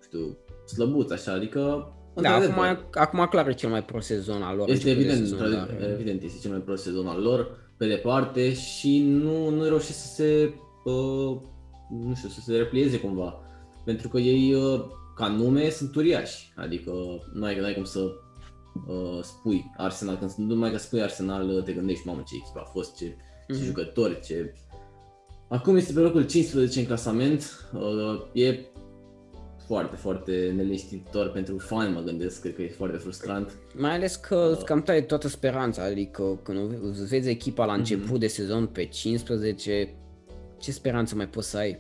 știu, 0.03 0.39
slăbuț 0.67 1.11
așa, 1.11 1.33
adică 1.33 1.93
da, 2.23 2.35
acum, 2.35 2.89
acum 2.93 3.27
clar 3.31 3.49
e 3.49 3.53
cel 3.53 3.71
mai 3.71 3.85
pro 3.85 4.01
sezon 4.01 4.43
al 4.43 4.57
lor. 4.57 4.69
Este 4.69 4.91
evident, 4.91 5.19
sezon, 5.19 5.51
dar... 5.51 5.69
evident, 5.93 6.23
este 6.23 6.39
cel 6.41 6.51
mai 6.51 6.61
pro 6.61 6.75
sezon 6.75 7.07
al 7.07 7.23
lor, 7.23 7.59
pe 7.77 7.87
departe, 7.87 8.55
și 8.55 9.03
nu, 9.03 9.49
nu 9.49 9.65
reușește 9.65 9.93
să 9.93 10.15
se, 10.15 10.55
uh, 10.85 11.37
nu 11.91 12.15
știu, 12.15 12.29
să 12.29 12.41
se 12.41 12.57
replieze 12.57 13.01
cumva. 13.01 13.41
Pentru 13.85 14.09
că 14.09 14.19
ei, 14.19 14.55
uh, 14.55 14.85
ca 15.17 15.29
nume, 15.29 15.71
sunt 15.71 15.95
uriași. 15.95 16.53
Adică 16.57 16.93
nu 17.33 17.45
ai, 17.45 17.59
nu 17.59 17.65
ai 17.65 17.75
cum 17.75 17.85
să 17.85 18.01
uh, 18.87 19.23
spui 19.23 19.73
Arsenal, 19.77 20.17
când 20.17 20.31
nu 20.37 20.45
numai 20.45 20.71
că 20.71 20.79
spui 20.79 21.03
Arsenal, 21.03 21.63
te 21.63 21.73
gândești, 21.73 22.07
mamă, 22.07 22.23
ce 22.27 22.35
echipă 22.35 22.61
a 22.65 22.71
fost, 22.73 22.97
ce, 22.97 23.05
ce 23.05 23.15
mm-hmm. 23.55 23.65
jucători, 23.65 24.21
ce... 24.21 24.55
Acum 25.49 25.77
este 25.77 25.93
pe 25.93 26.01
locul 26.01 26.27
15 26.27 26.81
în 26.81 26.87
clasament, 26.87 27.71
uh, 27.73 28.43
e 28.43 28.59
foarte, 29.67 29.97
foarte 29.97 30.53
neliniștitor 30.57 31.31
pentru 31.31 31.59
fani, 31.59 31.95
mă 31.95 32.01
gândesc, 32.01 32.41
cred 32.41 32.55
că 32.55 32.63
e 32.63 32.69
foarte 32.69 32.97
frustrant. 32.97 33.53
Mai 33.75 33.95
ales 33.95 34.17
că 34.17 34.51
îți 34.55 34.65
cam 34.65 34.83
tai 34.83 35.07
toată 35.07 35.29
speranța, 35.29 35.83
adică 35.83 36.41
când 36.43 36.59
vezi 37.09 37.29
echipa 37.29 37.65
la 37.65 37.73
început 37.73 38.17
mm-hmm. 38.17 38.21
de 38.21 38.27
sezon 38.27 38.67
pe 38.67 38.85
15, 38.85 39.95
ce 40.59 40.73
speranță 40.73 41.15
mai 41.15 41.29
poți 41.29 41.51
să 41.51 41.57
ai? 41.57 41.79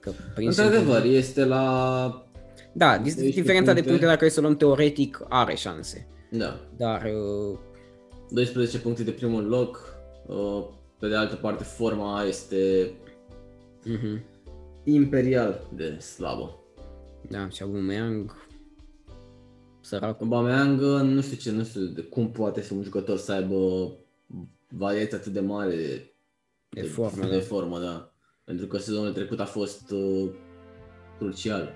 Că 0.00 0.12
Într-adevăr, 0.36 1.04
este 1.04 1.44
la... 1.44 2.24
Da, 2.72 2.98
diferența 2.98 3.72
puncte. 3.72 3.72
de 3.72 3.88
puncte, 3.88 4.06
dacă 4.06 4.24
e 4.24 4.28
să 4.28 4.40
luăm 4.40 4.56
teoretic, 4.56 5.26
are 5.28 5.54
șanse. 5.54 6.08
Da. 6.30 6.60
Dar... 6.76 7.02
Uh... 7.50 7.58
12 8.30 8.78
puncte 8.78 9.02
de 9.02 9.10
primul 9.10 9.44
loc, 9.44 9.96
uh, 10.26 10.64
pe 10.98 11.08
de 11.08 11.14
altă 11.14 11.34
parte 11.34 11.64
forma 11.64 12.24
este 12.28 12.90
mm-hmm. 13.86 14.20
imperial 14.84 15.68
de 15.74 15.98
slabă. 15.98 16.59
Da, 17.30 17.48
și 17.48 17.62
Aubameyang 17.62 18.48
sărac. 19.80 20.20
Aubameyang, 20.20 20.80
nu 21.02 21.20
știu 21.20 21.36
ce, 21.36 21.50
nu 21.50 21.64
știu 21.64 21.80
de 21.80 22.00
cum 22.02 22.30
poate 22.30 22.62
să 22.62 22.74
un 22.74 22.82
jucător 22.82 23.16
să 23.18 23.32
aibă 23.32 23.92
variație 24.68 25.16
atât 25.16 25.32
de 25.32 25.40
mare 25.40 25.76
de, 25.76 26.12
de, 26.68 26.80
de 26.80 26.86
formă, 26.86 27.24
de 27.24 27.36
da. 27.36 27.40
formă, 27.40 27.78
da. 27.78 28.12
Pentru 28.44 28.66
că 28.66 28.78
sezonul 28.78 29.12
trecut 29.12 29.40
a 29.40 29.44
fost 29.44 29.90
uh, 29.90 30.30
crucial. 31.18 31.72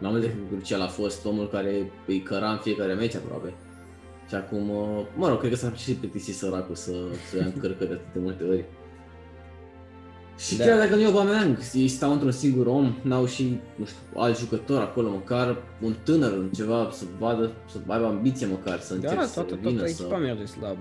Mai 0.00 0.10
mult 0.10 0.22
decât 0.22 0.48
crucial 0.48 0.80
a 0.80 0.86
fost 0.86 1.24
omul 1.24 1.48
care 1.48 1.90
îi 2.06 2.22
căra 2.22 2.52
în 2.52 2.58
fiecare 2.58 2.94
meci 2.94 3.14
aproape. 3.14 3.54
Și 4.28 4.34
acum, 4.34 4.70
uh, 4.70 5.06
mă 5.16 5.28
rog, 5.28 5.38
cred 5.38 5.50
că 5.50 5.56
s-a 5.56 5.74
și 5.74 5.94
plictisit 5.94 6.34
săracul 6.34 6.74
să, 6.74 6.92
să 7.30 7.36
ia 7.36 7.44
în 7.44 7.60
cărcă 7.60 7.84
de 7.84 7.92
atâtea 7.92 8.20
multe 8.20 8.44
ori. 8.44 8.64
Și 10.38 10.56
da. 10.56 10.64
chiar 10.64 10.78
dacă 10.78 10.94
nu 10.94 11.00
e 11.00 11.04
Aubameyang, 11.04 11.58
ei 11.72 11.88
stau 11.88 12.12
într-un 12.12 12.30
singur 12.30 12.66
om, 12.66 12.94
n-au 13.02 13.26
și, 13.26 13.60
nu 13.74 13.84
știu, 13.84 13.98
alt 14.14 14.38
jucător 14.38 14.80
acolo, 14.80 15.08
măcar 15.08 15.56
un 15.80 15.94
tânăr, 16.04 16.32
în 16.32 16.50
ceva, 16.50 16.88
să 16.92 17.04
vadă, 17.18 17.52
să 17.70 17.78
aibă 17.86 18.06
ambiție 18.06 18.46
măcar, 18.46 18.80
să 18.80 18.94
încerce 18.94 19.14
da, 19.14 19.22
să 19.22 19.34
toată, 19.34 19.54
vină, 19.54 19.78
toată 19.78 19.92
să... 19.92 20.02
echipa 20.02 20.18
merge 20.18 20.44
slab, 20.44 20.76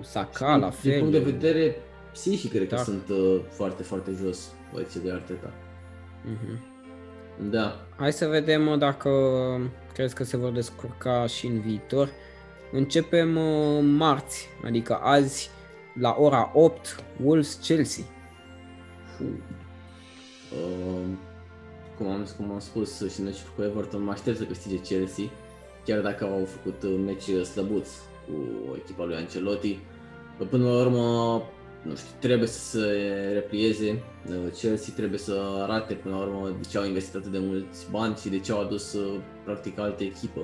Saka 0.00 0.56
la 0.56 0.70
fel. 0.70 0.90
Din 0.90 1.00
punct 1.00 1.12
de 1.12 1.30
vedere 1.30 1.76
psihic 2.12 2.50
cred 2.50 2.68
că 2.68 2.74
Da. 2.74 2.82
sunt 2.82 3.08
uh, 3.08 3.40
foarte, 3.50 3.82
foarte 3.82 4.10
jos 4.24 4.52
băieții 4.72 5.00
de 5.00 5.10
Arteta. 5.10 5.52
Mhm. 6.24 6.70
Da, 7.50 7.86
Hai 7.96 8.12
să 8.12 8.26
vedem 8.26 8.66
uh, 8.66 8.78
dacă 8.78 9.10
crezi 9.92 10.14
că 10.14 10.24
se 10.24 10.36
vor 10.36 10.50
descurca 10.50 11.26
și 11.26 11.46
în 11.46 11.60
viitor. 11.60 12.08
Începem 12.72 13.36
uh, 13.36 13.80
marți, 13.82 14.48
adică 14.64 14.94
azi 14.94 15.50
la 16.00 16.16
ora 16.18 16.50
8, 16.54 17.04
Wolves-Chelsea. 17.24 18.04
Fu. 19.16 19.22
Uh, 19.24 21.06
cum, 21.96 22.06
am, 22.08 22.26
cum 22.36 22.50
am 22.52 22.58
spus 22.58 22.96
și 23.12 23.18
în 23.18 23.24
meciul 23.24 23.52
cu 23.56 23.62
Everton, 23.62 24.02
mă 24.02 24.10
aștept 24.10 24.36
să 24.36 24.44
câștige 24.44 24.80
Chelsea, 24.80 25.24
chiar 25.84 26.00
dacă 26.00 26.24
au 26.24 26.44
făcut 26.44 26.82
uh, 26.82 27.00
meci 27.04 27.44
slăbuț 27.46 27.88
cu 28.26 28.34
echipa 28.76 29.04
lui 29.04 29.14
Ancelotti. 29.16 29.78
Uh, 30.40 30.46
Până 30.50 30.64
la 30.64 30.80
urmă, 30.80 31.02
nu 31.82 31.94
știu, 31.94 32.10
trebuie 32.18 32.48
să 32.48 32.58
se 32.78 32.86
replieze, 33.32 34.02
Uh, 34.28 34.52
Chelsea 34.52 34.94
trebuie 34.96 35.18
să 35.18 35.40
arate 35.58 35.94
până 35.94 36.14
la 36.14 36.20
urmă 36.20 36.48
de 36.60 36.66
ce 36.68 36.78
au 36.78 36.84
investit 36.84 37.14
atât 37.14 37.30
de 37.32 37.38
mulți 37.38 37.90
bani 37.90 38.16
și 38.16 38.28
de 38.28 38.38
ce 38.38 38.52
au 38.52 38.60
adus 38.60 38.92
uh, 38.92 39.20
practic 39.44 39.78
altă 39.78 40.02
echipă. 40.02 40.40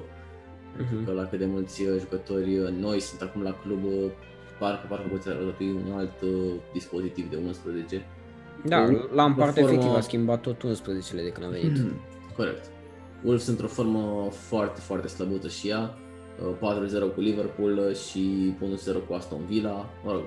Pentru 0.76 0.94
Mhm. 0.96 1.04
că 1.04 1.12
la 1.12 1.24
cât 1.26 1.38
de 1.38 1.46
mulți 1.46 1.82
uh, 1.82 1.98
jucători 1.98 2.58
uh, 2.58 2.68
noi 2.68 3.00
sunt 3.00 3.20
acum 3.20 3.42
la 3.42 3.52
club, 3.52 3.84
uh, 3.84 4.10
parcă, 4.58 4.86
parcă 4.88 5.08
poți 5.08 5.28
arăta 5.28 5.64
un 5.64 5.92
alt 5.96 6.20
uh, 6.22 6.52
dispozitiv 6.72 7.30
de 7.30 7.36
11. 7.36 8.06
Da, 8.64 8.80
O- 8.82 9.14
Lampard 9.14 9.50
o 9.50 9.60
formă- 9.60 9.68
efectiv 9.70 9.94
a 9.96 10.00
schimbat 10.00 10.40
tot 10.40 10.62
11 10.62 11.14
de 11.16 11.28
când 11.28 11.46
a 11.46 11.50
venit. 11.50 11.76
Corect. 12.36 12.64
Wolves 13.24 13.46
într-o 13.46 13.66
formă 13.66 14.28
foarte, 14.30 14.80
foarte 14.80 15.08
slăbută 15.08 15.48
și 15.48 15.68
ea. 15.68 15.94
Uh, 16.48 16.54
4-0 16.58 17.14
cu 17.14 17.20
Liverpool 17.20 17.78
uh, 17.88 17.96
și 17.96 18.54
1-0 18.94 19.06
cu 19.08 19.14
Aston 19.14 19.40
Villa. 19.48 19.88
Mă 20.04 20.12
rog, 20.12 20.22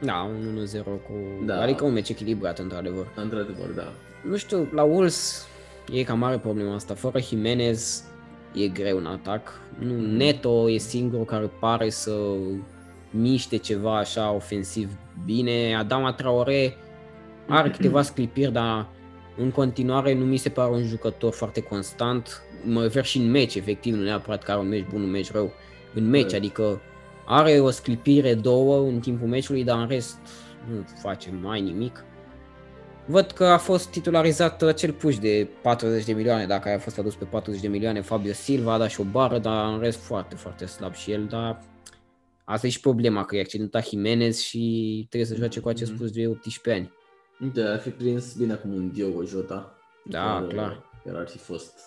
Da, 0.00 0.30
un 0.48 0.66
1-0 0.80 0.82
cu... 0.84 1.44
Da. 1.46 1.60
Adică 1.60 1.84
un 1.84 1.92
meci 1.92 2.08
echilibrat, 2.08 2.58
într-adevăr. 2.58 3.06
într-adevăr, 3.16 3.66
da. 3.76 3.92
Nu 4.28 4.36
știu, 4.36 4.68
la 4.74 4.82
Wolves 4.82 5.46
e 5.92 6.02
cam 6.02 6.18
mare 6.18 6.38
problema 6.38 6.74
asta. 6.74 6.94
Fără 6.94 7.20
Jimenez 7.20 8.04
e 8.54 8.68
greu 8.68 8.96
în 8.96 9.06
atac. 9.06 9.60
Nu, 9.78 10.00
Neto 10.16 10.70
e 10.70 10.76
singurul 10.78 11.24
care 11.24 11.50
pare 11.60 11.90
să 11.90 12.12
miște 13.10 13.56
ceva 13.56 13.98
așa 13.98 14.32
ofensiv 14.32 14.90
bine. 15.24 15.74
Adama 15.76 16.12
Traore 16.12 16.76
are 17.48 17.70
câteva 17.70 18.02
sclipiri, 18.02 18.52
dar 18.52 18.88
în 19.36 19.50
continuare 19.50 20.14
nu 20.14 20.24
mi 20.24 20.36
se 20.36 20.48
pare 20.48 20.70
un 20.70 20.82
jucător 20.86 21.32
foarte 21.32 21.60
constant. 21.60 22.42
Mă 22.64 22.82
refer 22.82 23.04
și 23.04 23.18
în 23.18 23.30
meci, 23.30 23.54
efectiv, 23.54 23.94
nu 23.94 24.02
neapărat 24.02 24.42
că 24.42 24.50
are 24.50 24.60
un 24.60 24.68
meci 24.68 24.86
bun, 24.90 25.02
un 25.02 25.10
meci 25.10 25.32
rău. 25.32 25.52
În 25.94 26.08
meci, 26.08 26.22
Corect. 26.22 26.36
adică 26.38 26.80
are 27.26 27.60
o 27.60 27.70
sclipire, 27.70 28.34
două 28.34 28.86
în 28.88 29.00
timpul 29.00 29.28
meciului, 29.28 29.64
dar 29.64 29.78
în 29.80 29.88
rest 29.88 30.18
nu 30.70 30.84
face 31.02 31.30
mai 31.42 31.60
nimic. 31.60 32.04
Văd 33.06 33.30
că 33.30 33.44
a 33.44 33.58
fost 33.58 33.88
titularizat 33.90 34.62
acel 34.62 34.92
puș 34.92 35.18
de 35.18 35.48
40 35.62 36.04
de 36.04 36.12
milioane, 36.12 36.46
dacă 36.46 36.68
a 36.68 36.78
fost 36.78 36.98
adus 36.98 37.14
pe 37.14 37.24
40 37.24 37.60
de 37.60 37.68
milioane, 37.68 38.00
Fabio 38.00 38.32
Silva 38.32 38.72
a 38.72 38.78
dat 38.78 38.90
și 38.90 39.00
o 39.00 39.04
bară, 39.04 39.38
dar 39.38 39.72
în 39.72 39.80
rest 39.80 39.98
foarte, 39.98 40.34
foarte 40.34 40.66
slab 40.66 40.94
și 40.94 41.10
el, 41.12 41.24
dar 41.24 41.60
asta 42.44 42.66
e 42.66 42.70
și 42.70 42.80
problema, 42.80 43.24
că 43.24 43.36
e 43.36 43.40
accidentat 43.40 43.88
Jimenez 43.88 44.38
și 44.38 45.06
trebuie 45.08 45.28
să 45.30 45.34
joace 45.36 45.60
cu 45.60 45.68
acest 45.68 45.90
Mhm. 45.90 46.00
puș 46.00 46.10
de 46.10 46.26
18 46.26 46.72
ani. 46.82 46.92
Uite, 47.42 47.62
ar 47.62 47.80
fi 47.80 47.90
prins 47.90 48.34
bine 48.34 48.52
acum 48.52 48.72
un 48.74 48.90
Diogo 48.92 49.24
Jota. 49.24 49.74
Da, 50.04 50.32
Care- 50.40 50.52
clar. 50.54 50.82
Care 51.04 51.18
ar 51.18 51.28
fi 51.28 51.38
fost... 51.38 51.78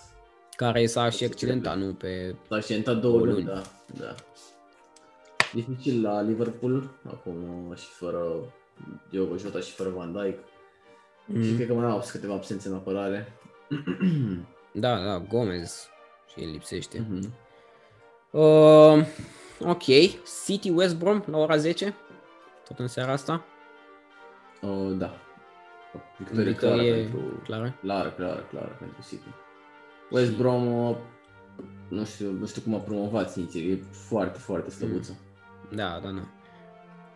Care 0.55 0.85
s-a 0.85 1.09
și 1.09 1.17
ce 1.17 1.25
accidentat, 1.25 1.77
nu 1.77 1.93
pe... 1.93 2.35
S-a 2.49 2.55
accidentat 2.55 2.97
două 2.99 3.13
Două 3.17 3.25
luni, 3.25 3.43
luni. 3.43 3.45
da. 3.45 3.61
da. 4.05 4.15
Dificil 5.53 6.01
la 6.01 6.21
Liverpool, 6.21 6.89
acum 7.07 7.73
și 7.75 7.85
fără 7.87 8.25
Diogo 9.09 9.37
Jota 9.37 9.59
și 9.59 9.71
fără 9.71 9.89
Van 9.89 10.11
Dijk. 10.11 10.37
Și 11.43 11.49
Mm. 11.49 11.55
cred 11.55 11.67
că 11.67 11.73
mai 11.73 11.89
au 11.89 12.03
câteva 12.11 12.33
absențe 12.33 12.67
în 12.67 12.75
apărare. 12.75 13.33
Da, 14.77 15.03
da, 15.03 15.19
Gomez 15.19 15.87
și 16.33 16.43
el 16.43 16.49
lipsește. 16.51 17.05
Mhm. 17.09 17.33
Uh, 18.31 19.05
ok, 19.59 19.83
City 20.45 20.69
West 20.69 20.97
Brom 20.97 21.23
la 21.25 21.37
ora 21.37 21.57
10, 21.57 21.95
tot 22.67 22.79
în 22.79 22.87
seara 22.87 23.11
asta. 23.11 23.45
Oh, 24.61 24.91
da. 24.97 25.13
Victorie 26.17 26.41
Adică 26.41 26.65
clară 26.65 26.81
e 26.81 26.93
pentru... 26.93 27.41
clară. 27.43 27.75
Clară, 27.81 28.09
clară, 28.09 28.47
clară 28.49 28.75
pentru 28.79 28.97
City. 29.09 29.27
West 30.11 30.37
Brom, 30.37 30.87
uh, 30.87 30.95
nu 31.87 32.05
știu, 32.05 32.31
nu 32.31 32.45
știu 32.45 32.61
cum 32.61 32.75
a 32.75 32.77
promovat 32.77 33.31
sincer, 33.31 33.61
e 33.61 33.79
foarte, 33.91 34.39
foarte 34.39 34.69
slăbuță. 34.69 35.19
Da, 35.75 35.99
da, 36.03 36.09
da. 36.09 36.27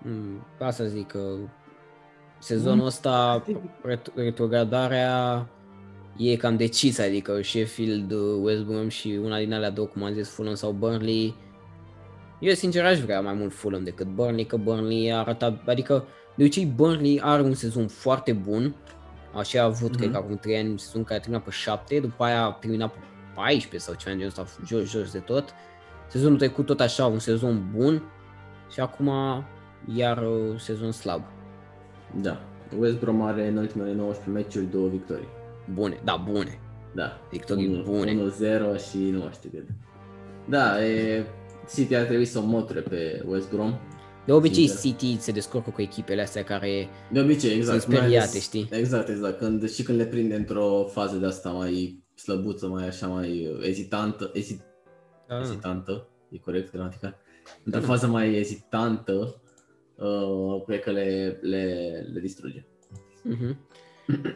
Mm, 0.02 0.46
asta 0.60 0.86
zic 0.86 1.08
că 1.08 1.36
sezonul 2.40 2.86
ăsta 2.86 3.44
ret- 3.86 4.14
retrogradarea 4.16 5.48
e 6.18 6.36
cam 6.36 6.56
decisă, 6.58 7.02
adică 7.02 7.42
Sheffield, 7.42 8.12
West 8.42 8.64
Brom 8.64 8.88
și 8.88 9.20
una 9.24 9.38
din 9.38 9.54
alea 9.54 9.70
două, 9.70 9.88
cum 9.88 10.04
am 10.04 10.14
zis, 10.14 10.30
Fulham 10.30 10.56
sau 10.56 10.72
Burnley. 10.72 11.36
Eu 12.40 12.54
sincer 12.54 12.86
aș 12.86 13.00
vrea 13.00 13.22
mai 13.22 13.34
mult 13.34 13.54
Fulham 13.54 13.84
decât 13.84 14.08
Burnley, 14.08 14.46
că 14.46 14.58
Burnley 14.58 15.12
a 15.12 15.18
arătat, 15.18 15.68
adică 15.68 16.06
de 16.40 16.46
obicei 16.46 16.66
Burnley 16.66 17.22
are 17.22 17.42
un 17.42 17.54
sezon 17.54 17.88
foarte 17.88 18.34
bun, 18.34 18.76
așa 19.36 19.62
a 19.62 19.64
avut, 19.66 19.96
cred 19.96 20.12
că 20.12 20.18
acum 20.18 20.36
3 20.36 20.58
ani, 20.58 20.70
un 20.70 20.78
sezon 20.78 21.04
care 21.04 21.20
a 21.20 21.22
terminat 21.22 21.44
pe 21.44 21.52
7, 21.52 22.00
după 22.00 22.24
aia 22.24 22.44
a 22.44 22.52
terminat 22.52 22.92
pe 22.92 22.98
14 23.36 23.78
sau 23.78 23.94
ceva 23.94 24.16
de 24.16 24.22
genul 24.22 24.34
ăsta, 24.38 24.66
jos, 24.66 24.90
jos 24.90 25.12
de 25.12 25.20
tot. 25.20 25.54
Sezonul 26.08 26.38
trecut 26.38 26.66
tot 26.66 26.80
așa, 26.80 27.06
un 27.06 27.20
sezon 27.20 27.70
bun 27.76 28.04
și 28.72 28.80
acum 28.80 29.10
iar 29.96 30.18
uh, 30.18 30.60
sezon 30.60 30.92
slab. 30.92 31.22
Da. 32.22 32.42
West 32.78 33.00
Brom 33.00 33.22
are 33.22 33.48
în 33.48 33.58
ultimele 33.58 33.94
19 33.94 34.30
meciuri 34.30 34.72
două 34.72 34.88
victorii. 34.88 35.28
Bune, 35.74 36.00
da, 36.04 36.16
bune. 36.16 36.60
Da. 36.96 37.20
Victorii 37.32 37.68
Unu- 37.68 37.84
bune. 37.84 38.32
1-0 38.78 38.90
și 38.90 38.98
nu 38.98 39.20
mai 39.20 39.30
știu 39.34 39.50
cât. 39.50 39.68
Da, 40.46 40.86
e... 40.86 41.26
City 41.74 41.96
ar 41.96 42.06
trebui 42.06 42.26
să 42.26 42.40
o 42.40 42.42
moture 42.42 42.80
pe 42.80 43.24
West 43.28 43.50
Brom. 43.50 43.80
De 44.30 44.36
obicei 44.36 44.68
Sincer. 44.68 44.92
City 44.92 45.22
se 45.22 45.32
descurcă 45.32 45.70
cu 45.70 45.82
echipele 45.82 46.22
astea 46.22 46.44
care 46.44 46.88
De 47.12 47.20
obicei, 47.20 47.56
exact. 47.56 47.82
Sunt 47.82 47.92
mai 47.94 47.98
speriate, 48.02 48.30
ales- 48.30 48.42
știi? 48.42 48.70
Exact, 48.72 49.10
exact. 49.10 49.38
Când, 49.38 49.70
și 49.72 49.84
când 49.84 49.98
le 49.98 50.06
prinde 50.06 50.36
într-o 50.36 50.86
fază 50.92 51.18
de 51.18 51.26
asta 51.26 51.50
mai 51.50 52.04
slăbuță, 52.16 52.68
mai 52.68 52.88
așa, 52.88 53.08
mai 53.08 53.48
uh, 53.48 53.68
ezitantă, 53.68 54.32
ezit, 54.34 54.62
da, 55.28 55.40
ezitantă, 55.40 56.08
e 56.30 56.38
corect 56.38 56.72
gramatica? 56.72 57.16
Într-o 57.64 57.82
Da. 57.82 57.88
fază 57.88 58.08
mai 58.08 58.34
ezitantă, 58.36 59.42
uh, 59.96 60.64
cred 60.66 60.80
că 60.82 60.92
le, 60.92 61.40
le, 61.42 61.64
le 62.14 62.20
distruge. 62.20 62.66
uh-huh. 63.26 63.56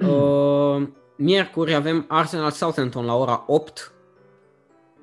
uh, 0.01 0.87
Miercuri 1.17 1.73
avem 1.73 2.05
Arsenal 2.07 2.51
Southampton 2.51 3.05
la 3.05 3.15
ora 3.15 3.43
8. 3.47 3.93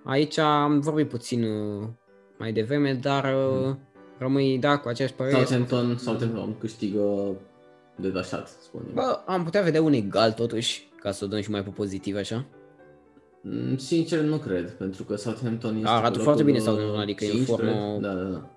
Aici 0.04 0.38
am 0.38 0.80
vorbit 0.80 1.08
puțin 1.08 1.42
uh, 1.42 1.88
mai 2.38 2.52
devreme, 2.52 2.94
dar 2.94 3.34
uh, 3.34 3.74
rămâi 4.20 4.58
da 4.58 4.78
cu 4.78 4.88
aceeași 4.88 5.14
părere. 5.14 5.34
Southampton, 5.36 5.96
Southampton 5.96 6.58
câștigă 6.58 7.34
detașat, 7.96 8.48
spun 8.48 8.82
eu. 8.86 8.92
Bă, 8.94 9.20
am 9.26 9.44
putea 9.44 9.62
vedea 9.62 9.82
un 9.82 9.92
egal 9.92 10.32
totuși, 10.32 10.88
ca 11.00 11.10
să 11.10 11.24
o 11.24 11.28
dăm 11.28 11.40
și 11.40 11.50
mai 11.50 11.62
pe 11.64 11.70
pozitiv 11.70 12.16
așa. 12.16 12.44
Mm, 13.42 13.76
Sincer, 13.76 14.20
nu 14.20 14.36
cred, 14.36 14.70
pentru 14.70 15.04
că 15.04 15.16
Southampton 15.16 15.76
este 15.76 15.88
Arată 15.88 16.16
pe 16.16 16.22
foarte 16.22 16.42
locul, 16.42 16.54
bine 16.54 16.64
Southampton, 16.64 17.00
adică 17.00 17.24
e 17.24 17.28
în 17.30 17.34
5, 17.34 17.46
formă- 17.46 17.58
cred. 17.58 18.00
Da, 18.00 18.14
da, 18.14 18.22
da. 18.28 18.50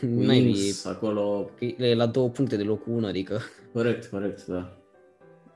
Mai 0.26 0.40
Wings, 0.40 0.84
acolo, 0.84 1.50
e, 1.58 1.84
e 1.84 1.94
la 1.94 2.06
două 2.06 2.28
puncte 2.28 2.56
de 2.56 2.62
locul 2.62 2.92
1, 2.92 3.06
adică 3.06 3.40
corect, 3.72 4.06
corect, 4.06 4.46
da. 4.46 4.72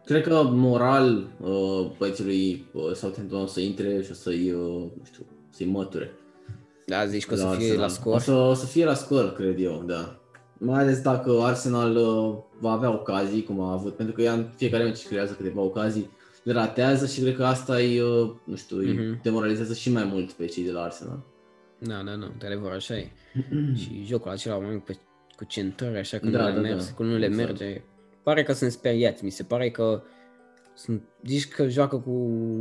Cred 0.05 0.23
că 0.23 0.43
moral 0.51 1.27
uh, 1.41 1.91
băieții 1.99 2.25
lui 2.25 2.67
uh, 2.73 2.93
Southampton 2.95 3.41
o 3.41 3.47
să 3.47 3.61
intre 3.61 4.03
și 4.03 4.11
o 4.11 4.15
să-i, 4.15 4.51
uh, 4.51 4.91
nu 4.99 5.03
știu, 5.05 5.27
să-i 5.51 5.67
măture. 5.67 6.11
Da, 6.97 7.07
zici 7.07 7.27
că 7.27 7.35
o 7.35 7.37
să 7.37 7.43
fie 7.45 7.53
Arsenal. 7.55 7.79
la 7.79 7.85
O 7.85 7.89
scor. 7.89 8.21
să, 8.21 8.33
o 8.33 8.55
să 8.55 8.67
fie 8.67 8.85
la 8.85 8.95
scor, 8.95 9.33
cred 9.33 9.61
eu, 9.61 9.83
da. 9.87 10.17
Mai 10.59 10.81
ales 10.81 11.01
dacă 11.01 11.41
Arsenal 11.43 11.97
uh, 11.97 12.35
va 12.61 12.71
avea 12.71 12.93
ocazii, 12.93 13.43
cum 13.45 13.61
a 13.61 13.73
avut, 13.73 13.97
pentru 13.97 14.15
că 14.15 14.23
ea 14.23 14.33
în 14.33 14.47
fiecare 14.57 14.85
meci 14.85 15.07
creează 15.07 15.33
câteva 15.33 15.61
ocazii, 15.61 16.11
le 16.43 16.53
ratează 16.53 17.07
și 17.07 17.21
cred 17.21 17.37
că 17.37 17.45
asta 17.45 17.75
îi, 17.75 18.01
uh, 18.01 18.31
nu 18.45 18.57
știu, 18.57 18.77
îi 18.77 18.93
Mhm. 18.93 19.21
demoralizează 19.23 19.75
și 19.75 19.93
mai 19.93 20.05
mult 20.13 20.33
pe 20.33 20.45
cei 20.47 20.65
de 20.65 20.71
la 20.71 20.83
Arsenal. 20.83 21.19
Da, 21.79 21.95
da, 22.05 22.17
da, 22.17 22.27
într-adevăr, 22.33 22.73
așa 22.73 22.97
e. 22.97 23.11
și 23.81 24.05
jocul 24.07 24.31
acela 24.31 24.57
mai 24.59 24.83
pe, 24.87 24.97
cu 25.37 25.45
centări, 25.45 25.99
așa, 25.99 26.19
când 26.19 26.33
Da, 26.33 26.39
nu 26.41 26.47
le 26.49 26.55
da, 26.55 26.61
merge, 26.61 26.85
da. 26.85 26.93
când 26.97 27.09
nu 27.11 27.17
le 27.17 27.27
Exact. 27.27 27.49
merge. 27.49 27.83
Pare 28.23 28.43
că 28.43 28.53
sunt 28.53 28.71
speriați, 28.71 29.25
mi 29.25 29.31
se 29.31 29.43
pare 29.43 29.71
că 29.71 30.03
sunt, 30.83 31.03
zici 31.27 31.49
că 31.49 31.69
joacă 31.69 31.97
cu 31.97 32.11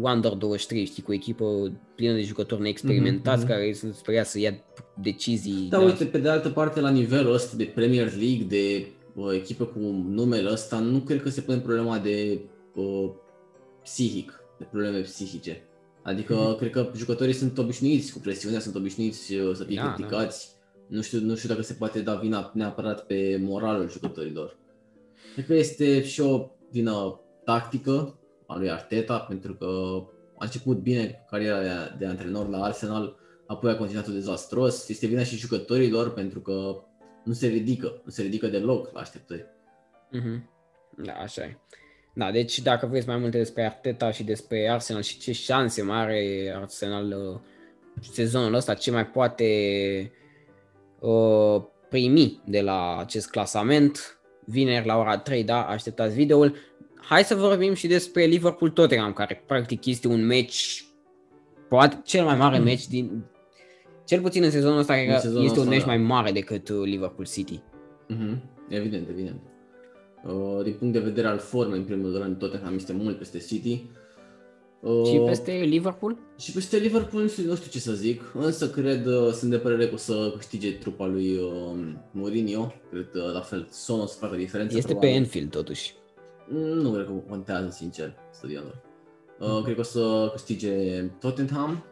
Under 0.02 0.32
23, 0.32 0.86
știi, 0.86 1.04
cu 1.04 1.12
o 1.12 1.14
echipă 1.14 1.72
plină 1.96 2.14
de 2.14 2.22
jucători 2.22 2.62
neexperimentați 2.62 3.44
Mhm, 3.44 3.52
mhm. 3.52 3.60
care 3.60 3.74
sunt 3.74 3.94
speriați 3.94 4.32
să 4.32 4.40
ia 4.40 4.64
decizii. 5.02 5.68
Da, 5.70 5.80
uite, 5.80 6.06
pe 6.06 6.18
de 6.18 6.30
altă 6.30 6.50
parte, 6.50 6.80
la 6.80 6.90
nivelul 6.90 7.34
ăsta 7.34 7.58
de 7.58 7.64
Premier 7.64 8.14
League, 8.18 8.46
de 8.48 8.88
uh, 9.16 9.34
echipă 9.34 9.66
cu 9.66 9.80
numele 10.10 10.52
ăsta, 10.52 10.80
nu 10.80 11.00
cred 11.00 11.22
că 11.22 11.30
se 11.30 11.42
pune 11.42 11.58
problema 11.60 12.00
de 12.00 12.40
uh, 12.76 13.10
psihic, 13.84 14.40
de 14.60 14.68
probleme 14.72 15.00
psihice. 15.00 15.64
Adică, 16.04 16.34
Mhm. 16.34 16.58
cred 16.58 16.72
că 16.72 16.92
jucătorii 16.96 17.34
sunt 17.34 17.58
obișnuiți 17.58 18.14
cu 18.14 18.20
presiunea, 18.20 18.60
sunt 18.60 18.76
obișnuiți 18.76 19.34
uh, 19.36 19.56
să 19.56 19.64
fie 19.64 19.76
Da, 19.76 19.94
criticați. 19.94 20.50
Nu, 20.88 21.02
știu, 21.02 21.20
nu 21.20 21.36
știu 21.36 21.50
dacă 21.50 21.62
se 21.62 21.74
poate 21.74 22.00
da 22.02 22.16
vina 22.16 22.52
neapărat 22.54 23.06
pe 23.06 23.40
moralul 23.44 23.90
jucătorilor. 23.90 24.58
Cred 25.34 25.46
că 25.46 25.54
este 25.54 26.04
și 26.04 26.22
o 26.22 26.50
vină 26.72 27.20
tactică 27.44 28.20
a 28.48 28.58
lui 28.58 28.70
Arteta, 28.70 29.20
pentru 29.20 29.54
că 29.54 29.66
a 30.38 30.46
început 30.46 30.78
bine 30.78 31.26
cariera 31.30 31.62
de, 31.62 31.70
de 31.98 32.06
antrenor 32.06 32.50
la 32.50 32.64
Arsenal, 32.64 33.16
apoi 33.48 33.72
a 33.72 33.78
continuat 33.78 34.08
dezastros. 34.08 34.90
Este 34.90 35.08
vina 35.08 35.24
și 35.24 35.38
jucătorilor 35.38 36.14
pentru 36.14 36.40
că 36.40 36.84
nu 37.24 37.34
se 37.34 37.48
ridică, 37.48 38.02
nu 38.06 38.12
se 38.12 38.22
ridică 38.22 38.48
deloc 38.48 38.94
la 38.94 39.00
așteptări. 39.00 39.46
Mm-hmm. 40.16 40.50
Da, 40.98 41.14
așa 41.14 41.44
e. 41.44 41.58
Da, 42.14 42.32
deci 42.32 42.60
dacă 42.60 42.86
vreți 42.86 43.08
mai 43.08 43.18
multe 43.18 43.38
despre 43.38 43.66
Arteta 43.66 44.12
și 44.12 44.24
despre 44.24 44.70
Arsenal 44.70 45.02
și 45.02 45.20
ce 45.20 45.32
șanse 45.32 45.82
mai 45.82 45.98
are 45.98 46.54
Arsenal 46.56 47.06
uh, 47.06 47.40
sezonul 48.12 48.54
ăsta, 48.54 48.74
ce 48.74 48.92
mai 48.92 49.08
poate 49.08 49.46
uh, 51.00 51.64
primi 51.90 52.42
de 52.46 52.62
la 52.62 52.98
acest 52.98 53.30
clasament, 53.30 54.20
vineri 54.46 54.86
la 54.86 54.98
ora 54.98 55.18
3, 55.18 55.44
da, 55.44 55.66
așteptați 55.66 56.16
videoul. 56.16 56.56
Hai 57.02 57.24
să 57.24 57.36
vorbim 57.36 57.74
și 57.74 57.88
despre 57.88 58.26
Liverpool-Tottenham, 58.26 59.14
care 59.14 59.44
practic 59.48 59.86
este 59.86 60.08
un 60.08 60.26
match, 60.26 60.80
poate 61.70 62.02
cel 62.06 62.24
mai 62.24 62.36
mare 62.36 62.58
mm. 62.58 62.66
match 62.66 62.86
din, 62.86 63.24
cel 64.06 64.22
puțin 64.22 64.44
în 64.44 64.52
sezonul 64.52 64.78
ăsta, 64.78 64.94
în 64.94 65.20
sezonul 65.20 65.46
este 65.46 65.60
ăsta, 65.60 65.62
un 65.62 65.68
match 65.68 65.86
da. 65.86 65.96
mai 65.96 65.98
mare 65.98 66.32
decât 66.32 66.70
uh, 66.70 66.82
Liverpool 66.84 67.28
City. 67.28 67.62
Mm-hmm. 68.14 68.38
Evident, 68.70 69.10
evident. 69.10 69.42
Uh, 70.26 70.64
din 70.64 70.74
punct 70.74 70.94
de 70.94 71.00
vedere 71.00 71.28
al 71.28 71.38
formei, 71.38 71.78
în 71.78 71.86
primul 71.86 72.18
rând, 72.18 72.38
Tottenham 72.38 72.76
este 72.76 72.94
mult 72.94 73.18
peste 73.18 73.38
City. 73.38 73.90
Uh, 74.80 75.08
și 75.08 75.18
peste 75.18 75.52
Liverpool? 75.52 76.18
Și 76.40 76.52
peste 76.52 76.78
Liverpool 76.78 77.22
nu 77.22 77.30
știu 77.30 77.56
ce 77.72 77.80
să 77.80 77.94
zic, 77.94 78.22
însă 78.34 78.70
cred, 78.70 79.06
uh, 79.06 79.32
sunt 79.32 79.52
de 79.52 79.58
părere 79.58 79.88
că 79.88 79.94
o 79.94 79.98
să 79.98 80.34
câștige 80.38 80.72
trupa 80.72 81.06
lui 81.06 81.36
uh, 81.36 81.94
Mourinho. 82.12 82.74
Cred 82.92 83.10
că 83.12 83.32
la 83.34 83.42
fel 83.42 83.68
Son 83.72 84.00
o 84.00 84.06
să 84.06 84.18
facă 84.20 84.36
diferență. 84.36 84.78
Este 84.78 84.90
probabil. 84.90 85.10
pe 85.10 85.16
Enfield 85.16 85.50
totuși. 85.50 85.94
Nu 86.54 86.92
cred 86.92 87.06
că 87.06 87.12
contează, 87.30 87.70
sincer, 87.70 88.14
stadionul. 88.32 88.82
Uh, 89.40 89.48
mm. 89.50 89.64
Cred 89.64 89.76
că 89.76 89.82
o 89.82 89.84
să 89.84 90.30
câștige 90.32 91.02
Tottenham. 91.20 91.84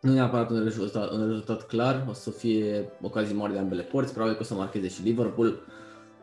Nu 0.00 0.12
neapărat 0.12 0.50
un 0.50 0.62
rezultat, 0.62 1.10
un 1.12 1.26
rezultat 1.26 1.66
clar, 1.66 2.06
o 2.08 2.12
să 2.12 2.30
fie 2.30 2.92
ocazii 3.02 3.36
mari 3.36 3.52
de 3.52 3.58
ambele 3.58 3.82
porți, 3.82 4.12
probabil 4.12 4.36
că 4.36 4.42
o 4.42 4.46
să 4.46 4.54
marcheze 4.54 4.88
și 4.88 5.02
Liverpool. 5.02 5.46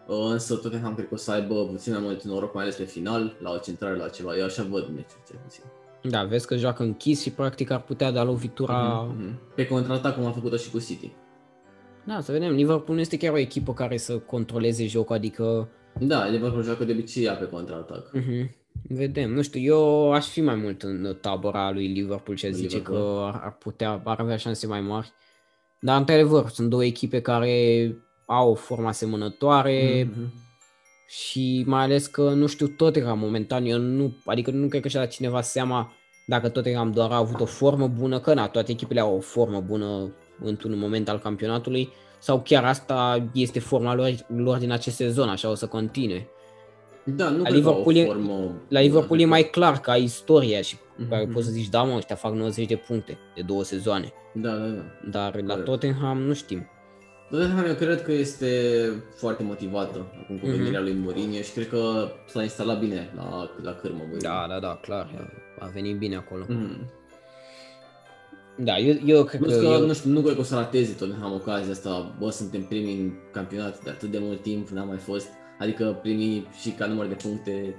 Uh, 0.08 0.16
însă 0.32 0.56
Tottenham 0.56 0.94
cred 0.94 1.08
că 1.08 1.14
o 1.14 1.18
să 1.18 1.32
aibă 1.32 1.66
puțin 1.66 1.94
mai 1.94 2.02
mult 2.02 2.24
noroc, 2.24 2.54
mai 2.54 2.64
ales 2.64 2.76
pe 2.76 2.84
final, 2.84 3.36
la 3.42 3.52
o 3.52 3.58
centrare, 3.58 3.96
la 3.96 4.08
ceva. 4.08 4.38
Eu 4.38 4.46
așa 4.46 4.64
văd 4.64 4.88
meciul, 4.88 5.22
cel 5.28 5.40
puțin. 5.44 5.64
Da, 6.10 6.24
vezi 6.24 6.48
că 6.48 6.56
joacă 6.56 6.84
închis 6.84 7.22
și 7.22 7.32
practic 7.32 7.72
ar 7.72 7.82
putea 7.82 8.12
da 8.12 8.24
lovitura... 8.24 9.08
Mm-hmm. 9.08 9.56
Pe 9.56 9.68
contraatac, 9.68 10.16
cum 10.16 10.26
a 10.26 10.32
făcut-o 10.32 10.58
și 10.58 10.72
cu 10.72 10.80
City. 10.80 11.12
Da, 12.04 12.22
să 12.22 12.32
vedem. 12.32 12.54
Liverpool 12.54 12.96
nu 12.96 13.00
este 13.00 13.18
chiar 13.18 13.34
o 13.34 13.38
echipă 13.38 13.74
care 13.74 13.98
să 13.98 14.18
controleze 14.18 14.88
jocul, 14.88 15.16
adică... 15.16 15.70
Da, 16.00 16.28
Liverpool 16.28 16.64
joacă 16.64 16.84
de 16.84 16.92
obicei 16.92 17.28
pe 17.28 17.46
contraatac. 17.46 18.12
Mm-hmm. 18.18 18.50
Vedem, 18.90 19.32
nu 19.32 19.42
știu, 19.42 19.62
eu 19.62 20.12
aș 20.12 20.28
fi 20.28 20.42
mai 20.42 20.56
mult 20.56 20.84
în 20.84 21.18
tabăra 21.22 21.72
lui 21.72 21.88
Liverpool 21.88 22.38
și 22.38 22.54
zice 22.54 22.76
Liverpool. 22.76 23.32
că 23.32 23.40
ar 23.44 23.56
putea, 23.60 24.02
ar 24.04 24.20
avea 24.20 24.38
șanse 24.38 24.68
mai 24.68 24.82
mari. 24.82 25.12
Dar, 25.80 26.00
într-adevăr, 26.00 26.50
sunt 26.50 26.70
două 26.70 26.86
echipe 26.86 27.22
care 27.22 27.96
au 28.26 28.52
o 28.52 28.56
formă 28.56 28.88
asemănătoare 28.88 30.04
mm-hmm. 30.04 30.30
și 31.08 31.64
mai 31.68 31.84
ales 31.84 32.08
că 32.08 32.30
nu 32.30 32.48
știu 32.48 32.68
Tottenham 32.68 33.20
momentan, 33.20 33.66
eu 33.66 33.78
nu, 33.78 34.16
adică 34.26 34.52
nu 34.52 34.68
cred 34.68 34.82
că 34.82 34.88
și-a 34.88 35.00
dat 35.00 35.12
cineva 35.12 35.42
seama 35.42 35.92
dacă 36.26 36.50
Tottenham 36.50 36.92
doar 36.92 37.12
a 37.12 37.18
avut 37.18 37.40
o 37.40 37.46
formă 37.46 37.88
bună, 37.88 38.20
că 38.20 38.34
na, 38.34 38.48
toate 38.48 38.72
echipele 38.72 39.00
au 39.00 39.16
o 39.16 39.20
formă 39.20 39.62
bună 39.62 40.14
într-un 40.40 40.78
moment 40.78 41.10
al 41.10 41.20
campionatului 41.20 41.90
sau 42.26 42.42
chiar 42.42 42.64
asta 42.64 43.30
este 43.34 43.60
forma 43.60 43.96
lor, 43.96 44.10
lor 44.36 44.58
din 44.58 44.72
acest 44.72 44.96
sezon, 44.96 45.30
așa 45.30 45.50
o 45.50 45.56
să 45.56 45.68
continue. 45.68 46.28
Da, 47.04 47.30
nu 47.30 47.42
la 47.42 47.50
Liverpool, 47.50 47.96
e, 47.96 48.06
formă 48.06 48.62
la 48.68 48.80
Liverpool 48.80 49.20
e 49.20 49.26
mai 49.26 49.50
clar 49.50 49.80
că 49.80 49.92
ai 49.92 50.04
istoria 50.04 50.62
și 50.62 50.76
mm-hmm. 50.76 51.10
care 51.10 51.28
poți 51.34 51.46
să 51.46 51.52
zici, 51.52 51.70
da 51.70 51.84
mă, 51.84 51.96
ăștia 51.96 52.16
fac 52.16 52.34
90 52.34 52.68
de 52.68 52.76
puncte 52.76 53.18
de 53.36 53.42
două 53.42 53.64
sezoane. 53.64 54.14
Da, 54.34 54.52
da, 54.52 54.66
da. 54.66 54.82
Dar 55.10 55.30
Corect. 55.30 55.48
la 55.48 55.56
Tottenham 55.56 56.22
nu 56.22 56.34
știm. 56.34 56.70
Tottenham 57.30 57.66
eu 57.66 57.74
cred 57.74 58.02
că 58.02 58.12
este 58.12 58.50
foarte 59.16 59.44
motivată 59.44 60.06
acum 60.24 60.38
cu 60.38 60.46
venirea 60.46 60.80
mm-hmm. 60.80 60.84
lui 60.84 60.94
Mourinho 60.94 61.42
și 61.42 61.52
cred 61.52 61.68
că 61.70 62.12
s-a 62.28 62.42
instalat 62.42 62.80
bine 62.80 63.10
la, 63.16 63.50
la 63.62 63.72
cârmă 63.72 63.98
Mourinho. 63.98 64.28
Da, 64.28 64.46
da, 64.50 64.60
da, 64.60 64.80
clar, 64.82 65.32
a 65.60 65.66
venit 65.74 65.98
bine 65.98 66.16
acolo. 66.16 66.44
Mm-hmm. 66.44 67.05
Da, 68.58 68.78
eu, 68.78 68.96
eu 69.06 69.24
cred 69.24 69.42
Plus 69.42 69.54
că... 69.54 69.60
că 69.60 69.66
eu... 69.66 69.86
nu 69.86 69.94
știu, 69.94 70.10
nu 70.10 70.22
cred 70.22 70.34
că 70.34 70.40
o 70.40 70.44
să 70.44 70.56
rateze 70.56 70.94
Tottenham 70.94 71.34
ocazia 71.34 71.72
asta, 71.72 72.16
bă, 72.20 72.30
suntem 72.30 72.62
primii 72.62 73.00
în 73.00 73.12
campionat 73.32 73.84
de 73.84 73.90
atât 73.90 74.12
de 74.12 74.18
mult 74.22 74.42
timp, 74.42 74.68
n-am 74.70 74.88
mai 74.88 74.98
fost, 74.98 75.28
adică 75.60 76.00
primii 76.02 76.48
și 76.62 76.70
ca 76.70 76.86
număr 76.86 77.06
de 77.06 77.14
puncte 77.14 77.76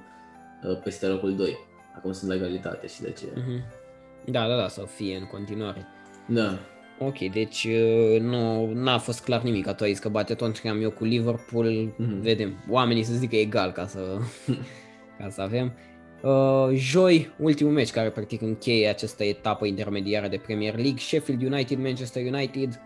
uh, 0.68 0.78
peste 0.84 1.06
locul 1.06 1.36
2. 1.36 1.56
Acum 1.96 2.12
sunt 2.12 2.30
la 2.30 2.36
egalitate 2.36 2.86
și 2.86 3.00
de 3.00 3.10
ce. 3.10 3.24
Mm-hmm. 3.24 3.84
Da, 4.24 4.48
da, 4.48 4.56
da, 4.56 4.68
să 4.68 4.84
fie 4.96 5.16
în 5.16 5.26
continuare. 5.26 5.86
Da. 6.28 6.58
Ok, 6.98 7.18
deci 7.18 7.64
uh, 7.64 8.20
nu 8.20 8.72
n-a 8.72 8.98
fost 8.98 9.24
clar 9.24 9.42
nimic, 9.42 9.72
tu 9.72 9.84
ai 9.84 9.92
zis 9.92 9.98
că 9.98 10.08
bate 10.08 10.34
Tottenham 10.34 10.82
eu 10.82 10.90
cu 10.90 11.04
Liverpool, 11.04 11.92
mm-hmm. 11.92 12.20
vedem, 12.20 12.64
oamenii 12.70 13.02
să 13.02 13.14
zică 13.14 13.36
egal 13.36 13.72
ca 13.72 13.86
să, 13.86 14.18
ca 15.18 15.28
să 15.28 15.40
avem. 15.40 15.72
Uh, 16.22 16.68
joi, 16.72 17.34
ultimul 17.38 17.72
meci 17.72 17.90
care 17.90 18.10
practic 18.10 18.42
încheie 18.42 18.88
această 18.88 19.24
etapă 19.24 19.66
intermediară 19.66 20.28
de 20.28 20.36
Premier 20.36 20.74
League, 20.74 20.98
Sheffield 20.98 21.42
United, 21.42 21.78
Manchester 21.78 22.26
United. 22.26 22.80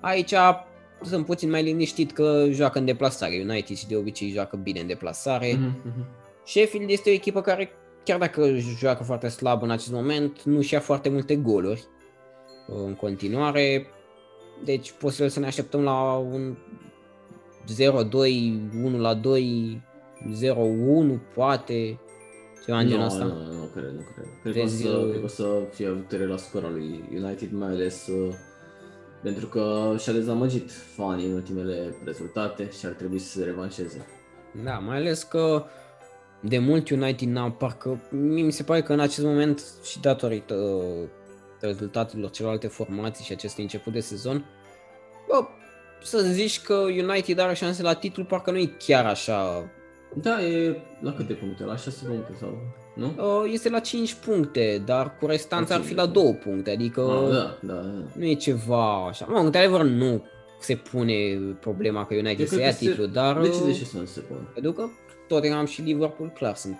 Aici 0.00 0.34
sunt 1.02 1.24
puțin 1.24 1.50
mai 1.50 1.62
liniștit 1.62 2.12
că 2.12 2.46
joacă 2.50 2.78
în 2.78 2.84
deplasare. 2.84 3.40
United 3.48 3.76
și 3.76 3.86
de 3.86 3.96
obicei 3.96 4.30
joacă 4.30 4.56
bine 4.56 4.80
în 4.80 4.86
deplasare. 4.86 5.54
Mm-hmm. 5.54 6.04
Sheffield 6.44 6.90
este 6.90 7.10
o 7.10 7.12
echipă 7.12 7.40
care, 7.40 7.70
chiar 8.04 8.18
dacă 8.18 8.56
joacă 8.78 9.02
foarte 9.02 9.28
slab 9.28 9.62
în 9.62 9.70
acest 9.70 9.92
moment, 9.92 10.42
nu 10.42 10.60
și-a 10.60 10.80
foarte 10.80 11.08
multe 11.08 11.36
goluri 11.36 11.84
în 12.66 12.94
continuare. 12.94 13.86
Deci 14.64 14.92
posibil 14.92 15.28
să 15.28 15.40
ne 15.40 15.46
așteptăm 15.46 15.82
la 15.82 16.16
un 16.16 16.56
0-2, 17.66 17.76
1-2, 19.24 19.80
0-1 21.16 21.20
poate, 21.34 21.98
ceva 22.64 22.78
în 22.78 22.88
genul 22.88 23.04
ăsta. 23.04 23.24
Nu, 23.24 23.34
nu, 23.34 23.52
nu 23.52 23.68
cred, 23.74 23.90
nu 23.90 24.04
cred. 24.14 24.26
Cred, 24.42 24.54
că 24.54 24.60
o, 24.60 24.66
să, 24.66 25.08
cred 25.08 25.18
că 25.18 25.24
o 25.24 25.28
să 25.28 25.62
fie 25.72 25.92
victorie 25.92 26.26
la 26.26 26.36
scora 26.36 26.68
lui 26.68 27.08
United, 27.14 27.52
mai 27.52 27.68
ales 27.68 28.06
uh, 28.06 28.34
pentru 29.22 29.46
că 29.46 29.94
și-a 29.98 30.12
dezamăgit 30.12 30.70
fanii 30.70 31.26
în 31.26 31.32
ultimele 31.32 31.94
rezultate 32.04 32.70
și 32.78 32.86
ar 32.86 32.92
trebui 32.92 33.18
să 33.18 33.38
se 33.38 33.44
revanșeze. 33.44 34.06
Da, 34.64 34.72
mai 34.72 34.96
ales 34.96 35.22
că 35.22 35.64
de 36.40 36.58
mult 36.58 36.90
United 36.90 37.28
n-au 37.28 37.50
parcă, 37.50 38.00
mi 38.10 38.50
se 38.50 38.62
pare 38.62 38.82
că 38.82 38.92
în 38.92 39.00
acest 39.00 39.26
moment 39.26 39.62
și 39.84 40.00
datorită 40.00 40.54
uh, 40.54 41.08
rezultatelor 41.60 42.30
celelalte 42.30 42.66
formații 42.66 43.24
și 43.24 43.32
acest 43.32 43.58
început 43.58 43.92
de 43.92 44.00
sezon, 44.00 44.44
bă, 45.28 45.46
să 46.02 46.18
zici 46.18 46.60
că 46.60 46.74
United 46.74 47.38
are 47.38 47.54
șanse 47.54 47.82
la 47.82 47.94
titlu, 47.94 48.24
parcă 48.24 48.50
nu 48.50 48.58
e 48.58 48.74
chiar 48.78 49.06
așa. 49.06 49.70
Da, 50.14 50.42
e 50.42 50.82
la 51.00 51.12
câte 51.12 51.32
puncte? 51.32 51.64
La 51.64 51.76
6 51.76 52.04
puncte 52.06 52.32
sau 52.38 52.58
nu? 52.94 53.44
Este 53.44 53.68
la 53.68 53.78
5 53.78 54.14
puncte, 54.14 54.82
dar 54.84 55.16
cu 55.18 55.26
restanța 55.26 55.74
ar 55.74 55.80
fi 55.80 55.94
la 55.94 56.06
2 56.06 56.38
puncte, 56.44 56.70
adică 56.70 57.00
ah, 57.00 57.30
da, 57.30 57.58
da, 57.60 57.74
da. 57.74 58.04
nu 58.14 58.24
e 58.24 58.34
ceva 58.34 59.06
așa. 59.06 59.26
Mă, 59.28 59.38
într-adevăr 59.38 59.82
nu 59.82 60.24
se 60.60 60.74
pune 60.74 61.38
problema 61.60 62.06
că 62.06 62.14
United 62.14 62.46
să 62.46 62.60
ia 62.60 62.72
titlu, 62.72 63.06
dar... 63.06 63.40
De 63.40 63.48
ce, 63.48 63.64
de 63.64 63.72
ce 63.72 63.84
să 63.84 63.98
nu 63.98 64.04
se 64.04 64.20
pune? 64.20 64.48
Pentru 64.52 64.72
că 64.72 64.88
Tottenham 65.28 65.66
și 65.66 65.82
Liverpool 65.82 66.30
clar 66.30 66.54
sunt 66.54 66.78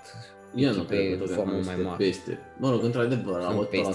eu 0.54 0.74
nu 0.74 0.82
cred 0.82 1.18
că 1.18 1.24
formă 1.24 1.52
mai 1.64 1.74
mare. 1.82 1.96
Peste. 1.96 2.38
Mă 2.58 2.70
rog, 2.70 2.84
într-adevăr, 2.84 3.40
a 3.40 3.52
bătut 3.52 3.82
la, 3.82 3.90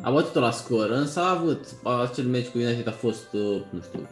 a 0.00 0.10
bătut 0.10 0.34
la 0.34 0.50
scor, 0.50 0.90
însă 0.90 1.20
a 1.20 1.30
avut 1.30 1.66
acel 2.02 2.24
meci 2.24 2.46
cu 2.46 2.58
United 2.58 2.88
a 2.88 2.90
fost, 2.90 3.32
uh, 3.32 3.62
nu 3.70 3.80
știu, 3.80 4.08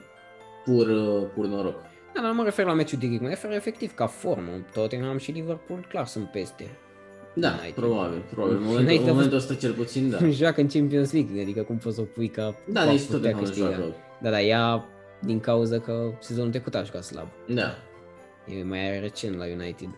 pur, 0.65 0.87
uh, 0.89 1.23
pur 1.35 1.47
noroc. 1.47 1.75
Da, 2.15 2.21
dar 2.21 2.31
nu 2.31 2.37
mă 2.37 2.45
refer 2.45 2.65
la 2.65 2.73
meciul 2.73 2.99
direct, 2.99 3.21
mă 3.21 3.29
refer 3.29 3.53
efectiv 3.53 3.95
ca 3.95 4.07
formă. 4.07 4.51
Tottenham 4.73 5.19
și 5.19 5.31
Liverpool 5.31 5.87
clar 5.89 6.07
sunt 6.07 6.31
peste. 6.31 6.79
Da, 7.35 7.49
United. 7.49 7.75
probabil, 7.75 8.23
probabil. 8.31 8.57
În 8.57 8.63
momentul, 8.63 9.07
în 9.07 9.11
momentul 9.11 9.37
ăsta 9.37 9.55
cel 9.55 9.73
puțin, 9.73 10.11
da. 10.11 10.29
joacă 10.41 10.61
în 10.61 10.69
Champions 10.69 11.13
League, 11.13 11.43
adică 11.43 11.63
cum 11.63 11.77
poți 11.77 11.95
să 11.95 12.01
o 12.01 12.05
pui 12.05 12.29
ca 12.29 12.57
Da, 12.67 12.85
nici 12.85 13.03
Tottenham 13.03 13.53
joacă. 13.53 13.95
Da, 14.21 14.31
da, 14.31 14.41
ea 14.41 14.85
din 15.21 15.41
cauza 15.41 15.79
că 15.79 16.13
sezonul 16.21 16.51
trecut 16.51 16.75
a 16.75 16.83
jucat 16.83 17.03
slab. 17.03 17.27
Da. 17.47 17.75
E 18.47 18.63
mai 18.63 19.01
recent 19.01 19.37
la 19.37 19.45
United. 19.45 19.89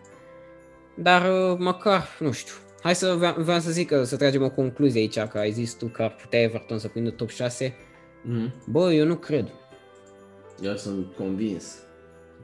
Dar 0.95 1.51
uh, 1.51 1.57
măcar, 1.59 2.07
nu 2.19 2.31
știu. 2.31 2.53
Hai 2.81 2.95
să 2.95 3.33
vreau 3.37 3.59
să 3.59 3.71
zic 3.71 3.87
că 3.87 4.03
să 4.03 4.17
tragem 4.17 4.43
o 4.43 4.49
concluzie 4.49 4.99
aici, 4.99 5.19
că 5.19 5.37
ai 5.37 5.51
zis 5.51 5.73
tu 5.73 5.85
că 5.85 6.01
ar 6.01 6.15
putea 6.21 6.41
Everton 6.41 6.77
să 6.77 6.87
prindă 6.87 7.09
top 7.09 7.29
6. 7.29 7.69
Mm-hmm. 7.69 8.65
Bă, 8.65 8.93
eu 8.93 9.05
nu 9.05 9.15
cred. 9.15 9.51
Eu 10.61 10.75
sunt 10.75 11.05
convins. 11.15 11.86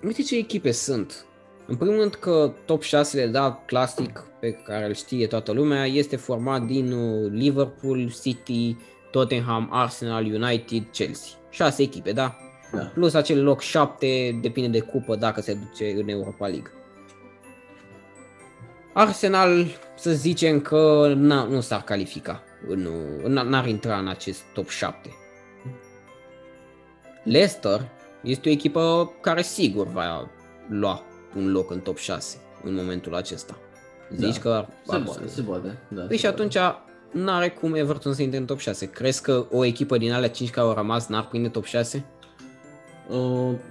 Uite 0.06 0.22
ce 0.22 0.38
echipe 0.38 0.72
sunt. 0.72 1.26
În 1.68 1.76
primul 1.76 1.96
rând 2.00 2.16
că 2.16 2.54
top 2.66 2.82
6 2.82 3.28
da, 3.28 3.64
clasic, 3.66 4.20
pe 4.40 4.52
care 4.52 4.86
îl 4.86 4.94
știe 4.94 5.28
toată 5.28 5.52
lumea, 5.52 5.86
este 5.86 6.16
format 6.16 6.62
din 6.62 6.92
uh, 6.92 7.32
Liverpool, 7.32 8.14
City, 8.22 8.78
Tottenham, 9.12 9.70
Arsenal, 9.72 10.26
United, 10.26 10.84
Chelsea. 10.92 11.38
6 11.50 11.82
echipe, 11.82 12.12
da? 12.12 12.36
da. 12.74 12.82
Plus 12.82 13.14
acel 13.14 13.44
loc 13.44 13.62
7, 13.62 14.40
depinde 14.42 14.80
de 14.80 14.86
cupă 14.86 15.16
dacă 15.16 15.42
se 15.42 15.54
duce 15.54 15.92
în 15.92 16.08
Europa 16.10 16.48
League. 16.48 16.72
Arsenal, 18.94 19.66
să 19.98 20.12
zicem 20.12 20.60
că 20.62 21.12
n- 21.16 21.50
nu 21.50 21.62
s-ar 21.62 21.82
califica, 21.82 22.44
în, 22.68 22.88
n- 23.22 23.48
n-ar 23.48 23.68
intra 23.68 23.98
în 23.98 24.08
acest 24.08 24.42
top 24.54 24.70
7. 24.70 25.10
Leicester 27.24 27.90
este 28.24 28.50
o 28.50 28.52
echipă 28.52 29.12
care 29.22 29.42
sigur 29.42 29.88
va 29.88 30.30
lua 30.70 31.02
un 31.38 31.52
loc 31.52 31.72
în 31.72 31.80
top 31.80 31.98
6 31.98 32.38
în 32.64 32.76
momentul 32.76 33.16
acesta. 33.16 33.58
Zici 34.16 34.34
Da. 34.36 34.40
că 34.42 34.50
ar, 34.50 34.68
Se 34.88 34.96
ar 34.96 35.02
poate, 35.04 35.28
se 35.28 35.42
poate. 35.42 35.78
Da, 35.88 36.02
Păi 36.02 36.08
se 36.10 36.16
și 36.28 36.34
poate. 36.34 36.42
atunci 36.42 36.58
n-are 37.24 37.50
cum 37.50 37.74
Everton 37.76 38.14
să 38.14 38.22
intre 38.22 38.38
în 38.38 38.46
top 38.46 38.60
6. 38.60 38.86
Crezi 38.90 39.22
că 39.22 39.46
o 39.52 39.64
echipă 39.66 39.98
din 39.98 40.12
alea 40.12 40.30
5 40.30 40.50
care 40.50 40.68
au 40.68 40.74
rămas 40.74 41.08
n-ar 41.08 41.28
prinde 41.28 41.48
top 41.48 41.66
6? 41.66 42.06
Uh, 43.10 43.16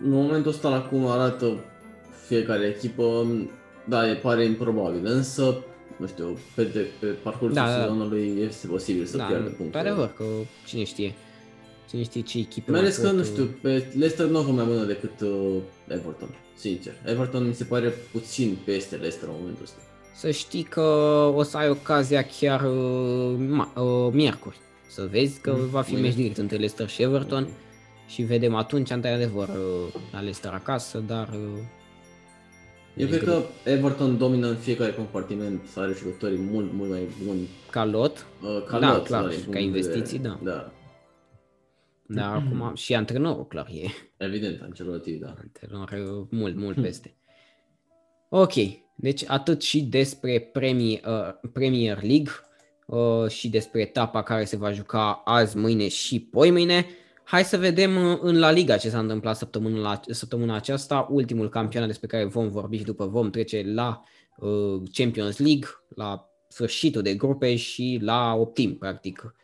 în 0.03 0.11
momentul 0.11 0.51
ăsta, 0.51 0.69
la 0.69 0.81
cum 0.83 1.07
arată 1.07 1.65
fiecare 2.27 2.67
echipă, 2.67 3.27
da, 3.89 4.09
e 4.11 4.15
pare 4.15 4.45
improbabil, 4.45 5.01
însă, 5.07 5.57
nu 5.97 6.07
știu, 6.07 6.39
pe, 6.55 6.63
de, 6.65 6.87
pe 7.01 7.07
parcursul 7.07 7.55
Da, 7.55 7.65
da. 7.67 7.81
sezonului 7.81 8.35
este 8.49 8.67
posibil 8.67 9.05
să 9.05 9.17
da, 9.17 9.25
piardă 9.25 9.45
puncte. 9.49 9.63
într-adevăr, 9.79 10.13
că 10.17 10.25
cine 10.67 10.85
știe. 10.85 11.15
Cine 11.93 12.05
știe 12.05 12.21
ce 12.21 12.39
echipe 12.39 12.71
Mai 12.71 12.81
ales 12.81 12.97
mai 12.99 13.07
că, 13.11 13.11
pot, 13.17 13.19
nu 13.27 13.33
știu, 13.33 13.45
pe 13.63 13.69
Leicester 13.93 14.27
nu 14.27 14.39
o 14.49 14.53
mai 14.53 14.65
bună 14.65 14.85
decât 14.85 15.21
uh, 15.21 15.57
Everton, 15.89 16.29
sincer. 16.55 16.93
Everton 17.05 17.47
mi 17.47 17.55
se 17.55 17.65
pare 17.65 17.89
puțin 18.13 18.57
peste 18.65 18.97
Leicester 18.97 19.29
în 19.29 19.35
momentul 19.39 19.63
ăsta. 19.63 19.77
Să 20.15 20.31
știi 20.31 20.63
că 20.63 20.81
o 21.35 21.43
să 21.43 21.57
ai 21.57 21.69
ocazia 21.71 22.23
chiar 22.41 22.61
uh, 22.65 23.35
ma, 23.49 23.73
uh, 23.83 24.13
miercuri. 24.13 24.57
Să 24.89 25.09
vezi 25.11 25.41
că 25.41 25.51
Mhm, 25.59 25.71
va 25.71 25.81
fi 25.83 25.93
mâine. 25.93 26.07
meci 26.07 26.17
direct 26.17 26.39
între 26.39 26.57
Leicester 26.57 26.89
și 26.89 27.03
Everton 27.03 27.49
și 28.07 28.23
vedem 28.23 28.55
atunci, 28.55 28.91
într-adevăr, 28.91 29.49
uh, 29.49 30.01
la 30.13 30.19
Leicester 30.19 30.51
acasă, 30.53 31.03
dar 31.07 31.29
uh, 31.29 31.59
Eu 32.97 33.07
Deci 33.07 33.09
cred 33.09 33.23
că 33.29 33.43
Everton 33.65 34.19
domină 34.19 34.49
în 34.49 34.57
fiecare 34.57 34.93
compartiment, 34.93 35.61
are 35.77 35.93
jucători 35.99 36.39
mult, 36.51 36.73
mult 36.73 36.91
mai 36.91 37.09
buni. 37.27 37.49
ca 37.71 37.85
lot, 37.85 38.27
Uh, 38.43 38.65
ca 38.69 38.79
Da, 38.79 38.93
lot, 38.93 39.05
clar, 39.07 39.21
din 39.29 39.31
ca 39.39 39.43
punct 39.45 39.59
de 39.59 39.65
investiții, 39.65 40.17
vedere. 40.19 40.39
da. 40.43 40.51
Da, 40.51 40.73
dar 42.07 42.35
acum 42.47 42.75
și 42.75 42.95
antrenorul 42.95 43.47
clar 43.47 43.69
e. 43.71 43.87
evident, 44.17 44.63
Ancelotti, 44.63 45.13
da. 45.13 45.35
Antrenor 45.41 45.91
uh, 45.91 46.27
mult, 46.31 46.57
mult 46.57 46.83
peste. 46.83 47.15
Ok, 48.29 48.53
deci 48.95 49.25
atât 49.27 49.63
și 49.63 49.83
despre 49.83 50.41
Premier, 50.53 51.01
uh, 51.07 51.51
Premier 51.53 52.03
League 52.03 52.33
uh, 52.87 53.29
și 53.29 53.49
despre 53.49 53.81
etapa 53.81 54.23
care 54.23 54.45
se 54.45 54.57
va 54.57 54.73
juca 54.73 55.23
azi, 55.25 55.57
mâine 55.57 55.89
și 55.89 56.21
poimâine. 56.21 56.87
Hai 57.25 57.45
să 57.45 57.57
vedem 57.57 57.97
uh, 57.97 58.19
în 58.21 58.39
La 58.39 58.51
Liga 58.51 58.77
ce 58.77 58.91
s-a 58.91 58.99
întâmplat 58.99 59.37
săptămâna, 59.37 59.81
la, 59.81 60.01
săptămâna 60.09 60.55
aceasta, 60.55 61.07
ultimul 61.11 61.49
campionat 61.49 61.89
despre 61.89 62.07
care 62.07 62.25
vom 62.25 62.49
vorbi 62.49 62.77
și 62.77 62.85
după 62.85 63.07
vom 63.07 63.31
trece 63.31 63.63
la 63.67 64.03
uh, 64.37 64.83
Champions 64.93 65.39
League, 65.39 65.69
la 65.89 66.29
sfârșitul 66.49 67.03
de 67.03 67.15
grupe 67.15 67.57
și 67.57 67.99
la 68.03 68.35
optim, 68.35 68.79
practic, 68.79 69.35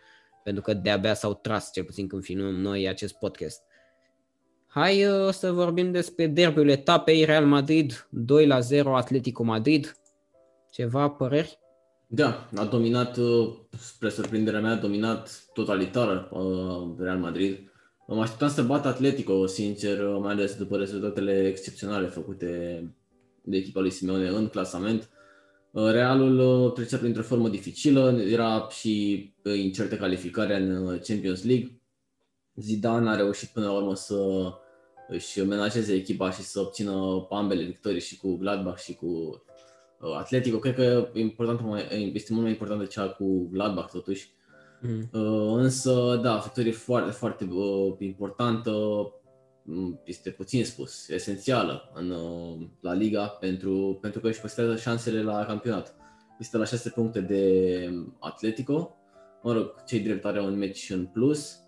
pentru 0.42 0.62
că 0.62 0.74
de-abia 0.74 1.14
s-au 1.14 1.34
tras, 1.34 1.72
cel 1.72 1.84
puțin 1.84 2.06
când 2.08 2.22
filmăm 2.22 2.54
noi 2.54 2.88
acest 2.88 3.14
podcast. 3.14 3.62
Hai 4.66 5.06
uh, 5.06 5.32
să 5.32 5.52
vorbim 5.52 5.92
despre 5.92 6.26
derbiul 6.26 6.68
etapei 6.68 7.24
Real 7.24 7.46
Madrid 7.46 8.08
2 8.10 8.46
la 8.46 8.60
0 8.60 8.96
Atletico 8.96 9.42
Madrid. 9.42 9.96
Ceva 10.70 11.08
păreri? 11.08 11.58
Da, 12.06 12.48
a 12.56 12.64
dominat, 12.64 13.16
uh, 13.16 13.54
spre 13.78 14.08
surprinderea 14.08 14.60
mea, 14.60 14.70
a 14.70 14.76
dominat 14.76 15.44
totalitar 15.52 16.28
uh, 16.32 16.94
Real 16.98 17.18
Madrid. 17.18 17.58
Mă 18.06 18.20
așteptam 18.20 18.48
să 18.48 18.62
bată 18.62 18.88
Atletico, 18.88 19.46
sincer, 19.46 19.98
uh, 19.98 20.18
mai 20.20 20.32
ales 20.32 20.56
după 20.56 20.76
rezultatele 20.76 21.46
excepționale 21.46 22.06
făcute 22.06 22.82
de 23.42 23.56
echipa 23.56 23.80
lui 23.80 23.90
Simeone 23.90 24.28
în 24.28 24.48
clasament. 24.48 25.08
Uh, 25.72 25.90
Realul 25.90 26.38
uh, 26.38 26.72
trecea 26.72 26.96
printr-o 26.96 27.22
formă 27.22 27.48
dificilă, 27.48 28.20
era 28.30 28.68
și 28.70 29.24
uh, 29.44 29.58
incertă 29.58 29.96
calificarea 29.96 30.56
în 30.56 30.86
uh, 30.86 31.00
Champions 31.00 31.44
League. 31.44 31.80
Zidane 32.54 33.08
a 33.10 33.16
reușit 33.16 33.48
până 33.48 33.66
la 33.66 33.72
urmă 33.72 33.94
să 33.94 34.50
își 35.08 35.40
menajeze 35.40 35.94
echipa 35.94 36.30
și 36.30 36.42
să 36.42 36.60
obțină 36.60 37.26
ambele 37.30 37.62
victorii 37.62 38.00
și 38.00 38.16
cu 38.16 38.36
Gladbach 38.36 38.78
și 38.80 38.94
cu 38.94 39.06
uh, 40.00 40.16
Atletico. 40.18 40.58
Cred 40.58 40.74
că 40.74 41.08
e 41.14 41.20
important, 41.20 41.60
mai- 41.60 42.12
este 42.14 42.32
mult 42.32 42.42
mai 42.42 42.52
importantă 42.52 42.84
cea 42.84 43.08
cu 43.08 43.48
Gladbach 43.52 43.90
totuși. 43.90 44.30
Mm. 44.80 45.08
Uh, 45.12 45.56
Însă, 45.56 46.20
da, 46.22 46.36
victorie 46.36 46.72
foarte, 46.72 47.10
foarte 47.10 47.44
uh, 47.44 47.94
importantă, 47.98 48.70
mm, 48.70 49.17
este 50.04 50.30
puțin 50.30 50.64
spus, 50.64 51.08
esențială 51.08 51.90
în, 51.94 52.10
uh, 52.10 52.66
la 52.80 52.92
Liga 52.92 53.26
pentru, 53.26 53.98
pentru 54.00 54.20
că 54.20 54.28
își 54.28 54.40
păstrează 54.40 54.76
șansele 54.76 55.22
la 55.22 55.44
campionat. 55.44 55.94
Este 56.38 56.56
la 56.56 56.64
6 56.64 56.90
puncte 56.90 57.20
de 57.20 57.90
Atletico, 58.18 58.96
mă 59.42 59.52
rog, 59.52 59.84
cei 59.86 60.00
drept 60.00 60.24
are 60.24 60.40
un 60.40 60.58
meci 60.58 60.90
în 60.90 61.06
plus, 61.06 61.58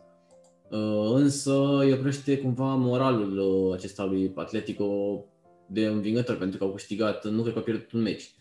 uh, 0.71 1.11
însă 1.15 1.79
îi 1.79 1.93
oprește 1.93 2.39
cumva 2.39 2.75
moralul 2.75 3.39
uh, 3.39 3.75
acesta 3.75 4.05
lui 4.05 4.33
Atletico 4.35 5.25
de 5.67 5.87
învingător, 5.87 6.37
pentru 6.37 6.59
că 6.59 6.65
au 6.65 6.73
câștigat, 6.73 7.27
nu 7.27 7.41
cred 7.41 7.53
că 7.53 7.59
au 7.59 7.65
pierdut 7.65 7.93
un 7.93 8.01
meci. 8.03 8.35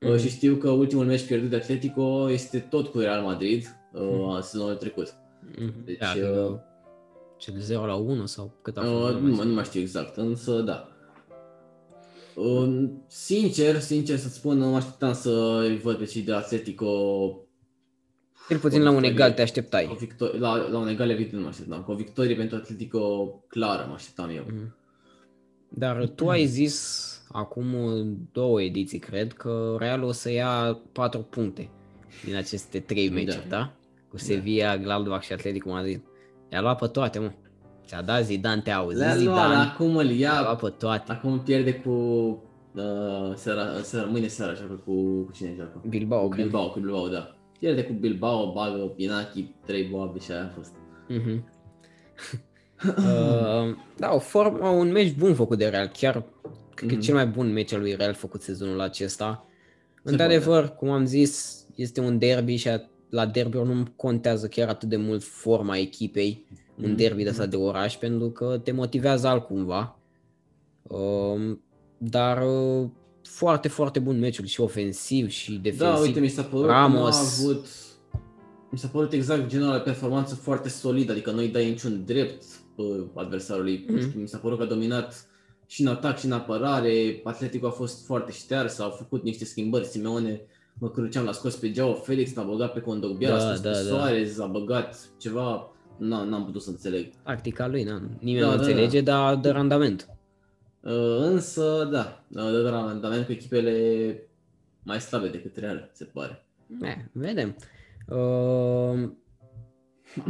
Mhm. 0.00 0.12
Uh, 0.12 0.18
Și 0.18 0.28
știu 0.28 0.54
că 0.56 0.70
ultimul 0.70 1.04
meci 1.04 1.26
pierdut 1.26 1.50
de 1.50 1.56
Atletico 1.56 2.30
este 2.30 2.58
tot 2.58 2.88
cu 2.88 2.98
Real 2.98 3.22
Madrid, 3.22 3.66
Mhm. 3.92 4.20
uh, 4.20 4.38
sezonul 4.42 4.74
trecut. 4.76 5.14
Mhm. 5.58 5.84
Deci, 5.84 5.98
da, 5.98 6.06
uh, 6.06 6.12
cred 6.12 6.24
că 6.32 6.60
cel 7.38 7.54
0 7.58 7.86
la 7.86 7.94
1 7.94 8.26
sau 8.26 8.52
cât 8.62 8.76
a 8.76 8.80
fost? 8.80 9.14
Uh, 9.14 9.20
nu 9.20 9.20
nu, 9.20 9.26
mai 9.26 9.36
mai- 9.36 9.46
nu 9.46 9.52
mai 9.52 9.64
știu 9.64 9.80
exact, 9.80 10.16
însă 10.16 10.60
da. 10.60 10.88
Uh, 12.34 12.88
sincer, 13.06 13.80
sincer 13.80 14.16
să 14.18 14.28
spun, 14.28 14.56
nu 14.58 14.68
mă 14.70 14.76
așteptam 14.76 15.12
să 15.12 15.60
îi 15.68 15.78
văd 15.78 15.96
pe 15.96 16.04
cei 16.04 16.22
de 16.22 16.32
Atletico 16.34 16.86
Cel 18.48 18.58
puțin 18.58 18.82
la 18.82 18.90
un 18.90 19.02
egal 19.02 19.32
te 19.32 19.42
așteptai. 19.42 19.88
o 19.92 19.94
victorie, 19.94 20.38
la, 20.38 20.68
la 20.68 20.78
un 20.78 20.88
egal 20.88 21.10
evident 21.10 21.32
nu 21.34 21.40
mă 21.40 21.48
așteptam. 21.48 21.82
Cu 21.82 21.90
o 21.90 21.94
victorie 21.94 22.34
pentru 22.34 22.56
Atletico 22.56 23.26
clară 23.48 23.86
mă 23.88 23.94
așteptam 23.94 24.30
eu. 24.30 24.44
Mhm. 24.46 24.76
Dar 25.68 26.08
tu 26.08 26.28
ai 26.28 26.46
zis 26.46 27.06
acum 27.32 27.74
două 28.32 28.62
ediții, 28.62 28.98
cred, 28.98 29.32
că 29.32 29.76
Real 29.78 30.02
o 30.02 30.12
să 30.12 30.30
ia 30.30 30.80
4 30.92 31.20
puncte 31.20 31.70
din 32.24 32.36
aceste 32.36 32.80
trei 32.80 33.08
meciuri, 33.10 33.48
da? 33.48 33.72
Cu 34.08 34.18
Sevilla, 34.18 34.76
Gladbach 34.78 35.22
și 35.22 35.32
Atletico 35.32 35.70
Madrid. 35.70 36.02
I-a 36.52 36.60
luat 36.60 36.78
pe 36.78 36.86
toate, 36.86 37.18
mă. 37.18 37.30
Ți-a 37.86 38.02
dat 38.02 38.24
Zidane, 38.24 38.60
te 38.60 38.70
auzi, 38.70 38.96
Le-a 38.96 39.06
luat, 39.06 39.18
Zidane. 39.18 39.54
acum 39.54 39.96
îl 39.96 40.10
I-a 40.10 40.32
ia, 40.32 40.40
luat 40.42 40.60
pe 40.60 40.68
toate. 40.78 41.12
acum 41.12 41.40
pierde 41.40 41.74
cu 41.74 41.90
uh, 42.74 43.34
seara, 43.34 43.66
seara, 43.82 44.06
mâine 44.06 44.26
seara 44.26 44.52
joacă 44.54 44.82
cu, 44.84 44.92
cu 45.22 45.32
cine 45.34 45.52
joacă? 45.56 45.82
Bilbao, 45.88 46.22
cu 46.22 46.28
cred. 46.28 46.42
Bilbao, 46.44 46.70
cu 46.70 46.78
Bilbao, 46.80 47.08
da. 47.08 47.36
Pierde 47.58 47.82
cu 47.84 47.92
Bilbao, 47.92 48.52
bagă 48.52 48.76
Pinachi, 48.96 49.44
trei 49.66 49.82
boabe 49.84 50.18
și 50.18 50.32
aia 50.32 50.42
a 50.44 50.52
fost. 50.54 50.72
Mhm. 51.08 51.44
uh, 52.86 53.76
da, 53.96 54.14
o 54.14 54.18
formă, 54.18 54.68
un 54.68 54.90
meci 54.92 55.14
bun 55.14 55.34
făcut 55.34 55.58
de 55.58 55.66
Real, 55.68 55.86
chiar 55.86 56.24
cred 56.74 56.88
că 56.88 56.94
Mhm. 56.94 57.04
cel 57.04 57.14
mai 57.14 57.26
bun 57.26 57.52
meci 57.52 57.72
al 57.72 57.80
lui 57.80 57.94
Real 57.94 58.14
făcut 58.14 58.42
sezonul 58.42 58.80
acesta. 58.80 59.46
Se 60.04 60.10
Într-adevăr, 60.10 60.68
cum 60.68 60.90
am 60.90 61.04
zis, 61.04 61.64
este 61.74 62.00
un 62.00 62.18
derby 62.18 62.56
și 62.56 62.68
a- 62.68 62.82
la 63.10 63.26
derby 63.26 63.56
nu 63.56 63.82
contează 63.96 64.48
chiar 64.48 64.68
atât 64.68 64.88
de 64.88 64.96
mult 64.96 65.22
forma 65.22 65.76
echipei, 65.76 66.44
un 66.82 66.88
Mhm. 66.88 66.96
derby 66.96 67.22
de 67.22 67.28
asta 67.28 67.46
de 67.46 67.56
oraș, 67.56 67.96
pentru 67.96 68.30
că 68.30 68.60
te 68.64 68.72
motivează 68.72 69.26
altcumva. 69.26 69.98
Um, 70.82 71.62
dar 71.98 72.42
uh, 72.46 72.88
foarte, 73.22 73.68
foarte 73.68 73.98
bun 73.98 74.18
meciul 74.18 74.44
și 74.44 74.60
ofensiv 74.60 75.28
și 75.28 75.52
defensiv. 75.52 75.86
Da, 75.86 75.98
uite, 76.00 76.20
mi 76.20 76.28
s-a 76.28 76.42
părut 76.42 76.66
Ramos. 76.66 77.16
că 77.16 77.42
nu 77.42 77.48
a 77.48 77.50
avut... 77.50 77.66
Mi 78.70 78.78
s-a 78.78 78.88
părut 78.88 79.12
exact 79.12 79.46
genul 79.48 79.72
de 79.72 79.78
performanță 79.78 80.34
foarte 80.34 80.68
solidă, 80.68 81.12
adică 81.12 81.30
nu-i 81.30 81.48
dai 81.48 81.68
niciun 81.68 82.02
drept 82.06 82.42
uh, 82.76 83.04
adversarului. 83.14 83.84
Mhm. 83.88 83.98
Mm-hmm. 83.98 84.14
Mi 84.14 84.28
s-a 84.28 84.38
părut 84.38 84.58
că 84.58 84.64
a 84.64 84.66
dominat 84.66 85.26
și 85.66 85.80
în 85.80 85.86
atac 85.86 86.18
și 86.18 86.26
în 86.26 86.32
apărare. 86.32 87.20
Atletico 87.24 87.66
a 87.66 87.70
fost 87.70 88.04
foarte 88.06 88.32
ștears, 88.32 88.78
au 88.78 88.90
făcut 88.90 89.22
niște 89.22 89.44
schimbări. 89.44 89.84
Simeone, 89.86 90.40
mă 90.78 90.90
căruceam, 90.90 91.24
l-a 91.24 91.32
scos 91.32 91.56
pe 91.56 91.72
Joao 91.72 91.94
Felix, 91.94 92.34
l-a 92.34 92.42
băgat 92.42 92.72
pe 92.72 92.80
Condogbiar, 92.80 93.30
Da, 93.30 93.36
a 93.36 93.40
scos 93.40 93.60
da, 93.60 93.70
pe 93.70 93.76
da. 93.76 93.82
Suarez, 93.82 94.38
a 94.38 94.46
băgat 94.46 95.08
ceva... 95.18 95.72
N- 95.96 96.28
n-am 96.28 96.44
putut 96.44 96.62
să 96.62 96.70
înțeleg. 96.70 97.12
Tactica 97.22 97.66
lui, 97.66 97.82
na, 97.82 98.02
nimeni 98.18 98.44
Da, 98.44 98.50
nu 98.50 98.56
da, 98.56 98.62
înțelege, 98.62 99.00
dar 99.00 99.34
dă 99.34 99.50
randament. 99.50 100.08
Uh, 100.80 101.18
însă, 101.20 101.88
da, 101.92 102.24
dă 102.28 102.62
de 102.62 102.68
randament 102.68 103.26
cu 103.26 103.32
echipele 103.32 104.22
mai 104.82 105.00
slabe 105.00 105.28
decât 105.28 105.56
Real, 105.56 105.90
se 105.92 106.04
pare. 106.04 106.46
Eh, 106.82 106.96
vedem. 107.12 107.56
Uh, 108.06 109.10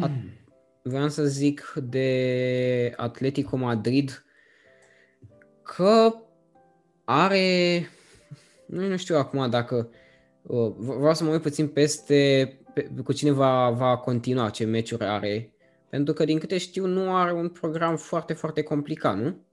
a, 0.00 0.10
vreau 0.82 1.08
să 1.08 1.24
zic 1.24 1.74
de 1.82 2.92
Atletico 2.96 3.56
Madrid 3.56 4.24
că 5.62 6.14
are, 7.04 7.88
nu, 8.66 8.86
nu 8.88 8.96
știu 8.96 9.16
acum 9.16 9.50
dacă, 9.50 9.88
uh, 9.90 9.96
vreau 10.76 11.14
să 11.14 11.24
mă 11.24 11.30
uit 11.30 11.42
puțin 11.42 11.68
peste 11.68 12.52
pe, 12.74 12.90
cu 13.04 13.12
cine 13.12 13.30
va, 13.30 13.70
va 13.70 13.96
continua, 13.96 14.50
ce 14.50 14.64
meciuri 14.64 15.04
are, 15.04 15.52
pentru 15.90 16.14
că 16.14 16.24
din 16.24 16.38
câte 16.38 16.58
știu 16.58 16.86
nu 16.86 17.16
are 17.16 17.32
un 17.32 17.48
program 17.48 17.96
foarte, 17.96 18.32
foarte 18.32 18.62
complicat, 18.62 19.18
nu? 19.18 19.46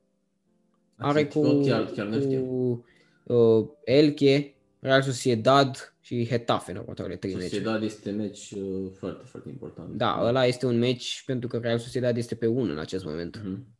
Are 0.97 1.25
cu, 1.25 1.39
Atletico 1.39 1.67
chiar, 1.67 1.85
chiar 1.85 2.05
nu 2.05 2.19
știu. 2.19 2.45
cu 2.45 2.85
uh, 3.33 3.67
Elche, 3.83 4.55
Real 4.79 5.01
Sociedad 5.01 5.95
și 6.01 6.27
Hetafe 6.27 6.71
în 6.71 6.77
următoarele 6.77 7.17
trei 7.17 7.33
meciuri. 7.33 7.53
Sociedad 7.53 7.83
este 7.83 8.11
meci 8.11 8.51
uh, 8.51 8.91
foarte, 8.97 9.25
foarte 9.25 9.49
important. 9.49 9.95
Da, 9.95 10.19
ăla 10.23 10.45
este 10.45 10.65
un 10.65 10.77
meci 10.77 11.23
pentru 11.25 11.47
că 11.47 11.57
Real 11.57 11.77
Sociedad 11.77 12.17
este 12.17 12.35
pe 12.35 12.47
1 12.47 12.71
în 12.71 12.79
acest 12.79 13.05
moment. 13.05 13.41
Mhm. 13.43 13.73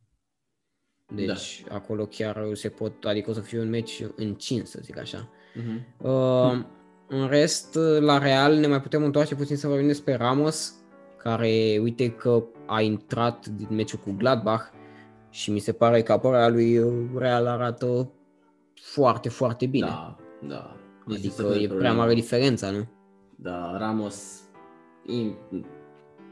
Deci 1.14 1.64
acolo 1.68 2.06
chiar 2.06 2.48
se 2.52 2.68
pot, 2.68 3.04
adică 3.04 3.30
o 3.30 3.32
să 3.32 3.40
fie 3.40 3.60
un 3.60 3.68
meci 3.68 4.02
încins, 4.16 4.70
să 4.70 4.80
zic 4.82 4.98
așa. 4.98 5.30
Mhm. 5.54 6.08
Uh, 6.08 6.64
în 7.08 7.26
rest, 7.28 7.78
la 8.00 8.18
Real 8.18 8.54
ne 8.56 8.66
mai 8.66 8.80
putem 8.80 9.04
întoarce 9.04 9.34
puțin 9.34 9.56
să 9.56 9.66
vorbim 9.68 9.86
despre 9.86 10.14
Ramos, 10.16 10.74
care 11.22 11.78
uite 11.82 12.10
că 12.10 12.44
a 12.66 12.80
intrat 12.80 13.46
din 13.46 13.66
meciul 13.70 13.98
cu 13.98 14.14
Gladbach 14.18 14.62
și 15.30 15.50
mi 15.50 15.58
se 15.58 15.72
pare 15.72 16.02
că 16.02 16.12
apărarea 16.12 16.48
lui 16.48 16.80
Real 17.16 17.46
arată 17.46 18.10
foarte, 18.74 19.28
foarte 19.28 19.66
bine. 19.66 19.86
Da, 19.86 20.16
da. 20.48 20.76
Este 21.08 21.18
adică 21.26 21.34
super 21.42 21.52
e 21.54 21.56
prea 21.58 21.68
problemă. 21.68 21.94
mare 21.96 22.14
diferența, 22.14 22.70
nu? 22.70 22.86
Da, 23.36 23.76
Ramos 23.78 24.40
in- 25.06 25.64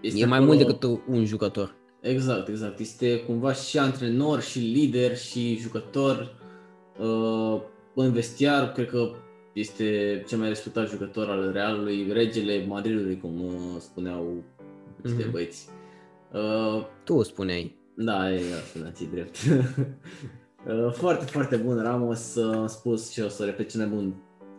este 0.01 0.21
E 0.21 0.25
mai 0.27 0.39
acolo- 0.39 0.53
mult 0.55 0.67
decât 0.67 1.01
un 1.09 1.25
jucător. 1.25 1.75
Exact, 2.01 2.49
exact. 2.49 2.79
Este 2.79 3.19
cumva 3.21 3.53
și 3.53 3.79
antrenor, 3.79 4.41
și 4.41 4.59
lider, 4.59 5.17
și 5.17 5.57
jucător. 5.57 6.35
Uh, 7.01 7.61
în 7.95 8.13
vestiar, 8.13 8.73
cred 8.73 8.89
că 8.91 9.11
este 9.55 10.23
cel 10.29 10.39
mai 10.39 10.49
respectat 10.49 10.89
jucător 10.89 11.29
al 11.29 11.51
Realului, 11.53 12.13
regele 12.13 12.65
Madridului, 12.69 13.21
cum 13.21 13.45
uh, 13.45 13.53
spuneau 13.79 14.43
niște 15.03 15.23
Mhm. 15.23 15.31
băieți. 15.31 15.69
Uh, 16.33 16.85
Tu 17.05 17.23
spuneai. 17.23 17.77
da, 17.95 18.33
e 18.33 18.41
asta, 18.55 18.91
ți 18.93 19.09
drept. 19.13 19.37
Uh, 20.69 20.93
foarte, 20.93 21.25
foarte 21.25 21.57
bun 21.57 21.83
Ramos, 21.83 22.35
uh, 22.35 22.55
am 22.57 22.67
spus 22.67 23.11
și 23.11 23.21
o 23.21 23.29
să 23.29 23.45
repet 23.45 23.71
cel 23.71 23.81
mai 23.81 23.89
bun 23.89 24.15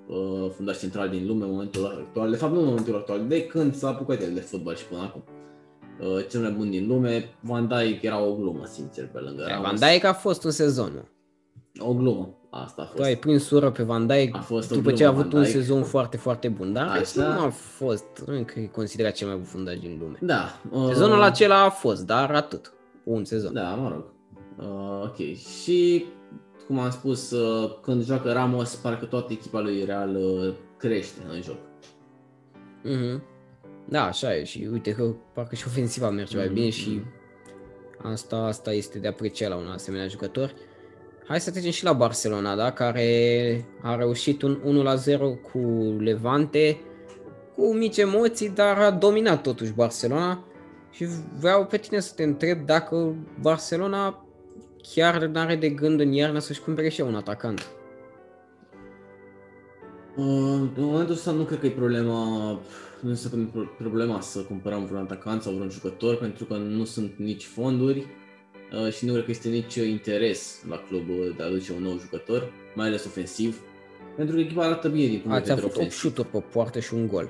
uh, 0.08 0.50
fundaș 0.56 0.80
central 0.80 1.10
din 1.10 1.28
lume 1.28 1.44
în 1.44 1.50
momentul 1.52 1.86
actual. 1.86 2.30
De 2.30 2.36
fapt, 2.36 2.54
nu 2.54 2.60
în 2.60 2.66
momentul 2.66 2.96
actual, 2.96 3.28
de 3.28 3.46
când 3.46 3.76
s-a 3.76 3.88
apucat 3.88 4.22
el 4.22 4.34
de 4.34 4.40
fotbal 4.40 4.76
și 4.76 4.86
până 4.86 5.02
acum. 5.02 5.24
Uh, 6.02 6.26
cel 6.30 6.42
mai 6.42 6.52
bun 6.52 6.70
din 6.70 6.88
lume. 6.88 7.30
Van 7.40 7.68
Dijk 7.68 8.02
era 8.02 8.20
o 8.24 8.36
glumă, 8.36 8.66
sincer, 8.66 9.08
pe 9.08 9.20
lângă 9.20 9.44
Ramos. 9.48 9.80
Van 9.80 9.90
Dijk 9.92 10.04
a 10.04 10.14
fost 10.14 10.44
un 10.44 10.52
sezon, 10.52 10.92
mă. 10.96 11.04
O 11.86 11.94
glumă, 11.94 12.38
asta 12.64 12.82
a 12.82 12.86
Tu 12.86 12.92
fost. 12.92 13.04
ai 13.04 13.16
prins 13.16 13.50
ură 13.50 13.72
pe 13.72 13.84
Van 13.84 14.08
Dijk 14.08 14.36
A 14.36 14.40
fost 14.40 14.72
o 14.72 14.76
după 14.76 14.82
glumă, 14.82 14.98
ce 14.98 15.06
a 15.06 15.08
avut 15.08 15.26
Van 15.30 15.38
un 15.38 15.42
Dijk. 15.44 15.54
sezon 15.56 15.84
foarte, 15.84 16.18
foarte 16.18 16.48
bun. 16.48 16.74
Dar 16.74 16.88
Așa. 16.88 17.00
Așa. 17.00 17.34
nu 17.34 17.40
a 17.46 17.50
fost, 17.50 18.06
nu 18.28 18.36
e 18.36 18.42
că 18.44 18.60
e 18.60 18.66
considerat 18.66 19.14
cel 19.14 19.28
mai 19.28 19.36
bun 19.36 19.46
fundaș 19.46 19.80
din 19.80 19.98
lume. 20.02 20.18
Da. 20.22 20.60
uh, 20.72 20.88
Sezonul 20.88 21.22
acela 21.22 21.64
a 21.64 21.70
fost, 21.70 22.06
dar 22.06 22.32
atât. 22.32 22.74
Un 23.04 23.24
sezon. 23.26 23.54
Da, 23.54 23.70
mă 23.76 23.90
rog. 23.90 24.04
Uh, 24.58 25.04
ok. 25.04 25.36
Și, 25.64 26.06
cum 26.68 26.80
am 26.80 26.92
spus, 26.92 27.32
uh, 27.32 27.72
când 27.82 28.06
joacă 28.06 28.32
Ramos, 28.32 28.76
parcă 28.76 29.06
toată 29.06 29.28
echipa 29.34 29.60
lui 29.60 29.84
Real 29.86 30.16
uh, 30.16 30.54
crește 30.78 31.20
în 31.34 31.42
joc. 31.42 31.58
Mhm. 32.84 33.24
Da, 33.90 34.04
așa 34.06 34.36
e 34.36 34.44
și 34.44 34.68
uite 34.72 34.92
că 34.92 35.14
parcă 35.34 35.56
și 35.56 35.64
ofensiva 35.68 36.10
merge 36.10 36.36
mai 36.38 36.46
Mhm, 36.46 36.54
bine 36.54 36.70
și 36.70 36.90
mhm. 36.90 38.12
asta, 38.12 38.36
asta 38.38 38.72
este 38.74 39.00
de 39.00 39.08
apreciat 39.08 39.50
la 39.50 39.56
un 39.56 39.68
asemenea 39.68 40.08
jucător. 40.08 40.54
Hai 41.28 41.42
să 41.42 41.52
trecem 41.52 41.72
și 41.72 41.84
la 41.84 41.94
Barcelona, 41.94 42.56
da? 42.56 42.72
care 42.72 43.66
a 43.82 43.96
reușit 43.96 44.42
un 44.42 44.86
1-0 45.08 45.18
cu 45.52 45.60
Levante, 46.00 46.80
cu 47.56 47.74
mici 47.74 47.98
emoții, 47.98 48.50
dar 48.50 48.78
a 48.78 48.92
dominat 48.92 49.42
totuși 49.42 49.72
Barcelona 49.72 50.44
și 50.92 51.08
vreau 51.40 51.66
pe 51.66 51.78
tine 51.78 52.00
să 52.00 52.14
te 52.16 52.24
întreb 52.24 52.66
dacă 52.66 53.16
Barcelona 53.42 54.26
chiar 54.94 55.26
nu 55.26 55.40
are 55.40 55.56
de 55.56 55.70
gând 55.70 56.00
în 56.00 56.12
iarnă 56.12 56.40
să-și 56.40 56.62
cumpere 56.62 56.90
și 56.90 57.02
ea 57.02 57.08
un 57.08 57.16
atacant. 57.16 57.68
Uh, 60.18 60.26
în 60.76 60.84
momentul 60.84 61.14
ăsta 61.14 61.32
nu 61.32 61.44
cred 61.44 61.60
că 61.60 61.66
e 61.66 61.70
problema, 61.70 62.60
nu 63.00 63.12
este 63.12 63.50
pro- 63.52 63.76
problema 63.78 64.22
să 64.22 64.40
cumpărăm 64.40 64.86
vreun 64.86 65.02
atacant 65.02 65.42
sau 65.42 65.54
vreun 65.54 65.70
jucător, 65.70 66.16
pentru 66.16 66.46
că 66.46 66.54
nu 66.54 66.84
sunt 66.84 67.14
nici 67.18 67.46
fonduri 67.46 67.98
uh, 67.98 68.25
și 68.92 69.06
nu 69.06 69.12
cred 69.12 69.26
că 69.26 69.32
este 69.32 69.50
nici 69.50 69.76
interes 69.76 70.64
la 70.70 70.78
club 70.88 71.10
uh, 71.10 71.36
de 71.38 71.44
a 71.44 71.46
aduce 71.46 71.72
un 71.74 71.84
nou 71.84 71.98
jucător, 72.00 72.52
mai 72.74 72.88
ales 72.88 73.06
ofensiv, 73.06 73.62
pentru 74.16 74.36
că 74.36 74.42
echipa 74.42 74.64
arată 74.66 74.90
bine 74.90 75.08
din 75.08 75.20
punct 75.20 75.30
de 75.30 75.34
Ați 75.34 75.48
vedere 75.48 75.60
avut 75.66 75.72
8 75.72 75.76
ofensiv. 75.76 76.00
șuturi 76.00 76.28
pe 76.28 76.44
poartă 76.52 76.80
și 76.80 76.94
un 76.94 77.08
gol. 77.08 77.30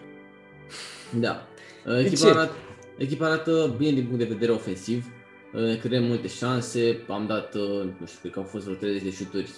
Da. 1.20 1.48
Uh, 1.86 1.94
De 1.94 2.00
Echipa 2.00 2.26
ce? 2.26 2.30
arată, 2.30 2.54
echipa 2.98 3.26
arată 3.26 3.74
bine 3.78 3.92
din 3.92 4.04
punct 4.04 4.18
de 4.20 4.26
vedere 4.26 4.52
ofensiv, 4.52 5.06
uh, 5.54 5.62
ne 5.62 5.76
creăm 5.76 6.04
multe 6.04 6.28
șanse, 6.28 7.00
am 7.08 7.26
dat, 7.28 7.56
uh, 7.56 7.62
nu 8.00 8.06
știu, 8.06 8.20
cred 8.20 8.32
că 8.32 8.40
au 8.40 8.46
fost 8.46 8.64
vreo 8.64 8.76
30 8.78 9.04
de 9.04 9.12
șuturi 9.12 9.50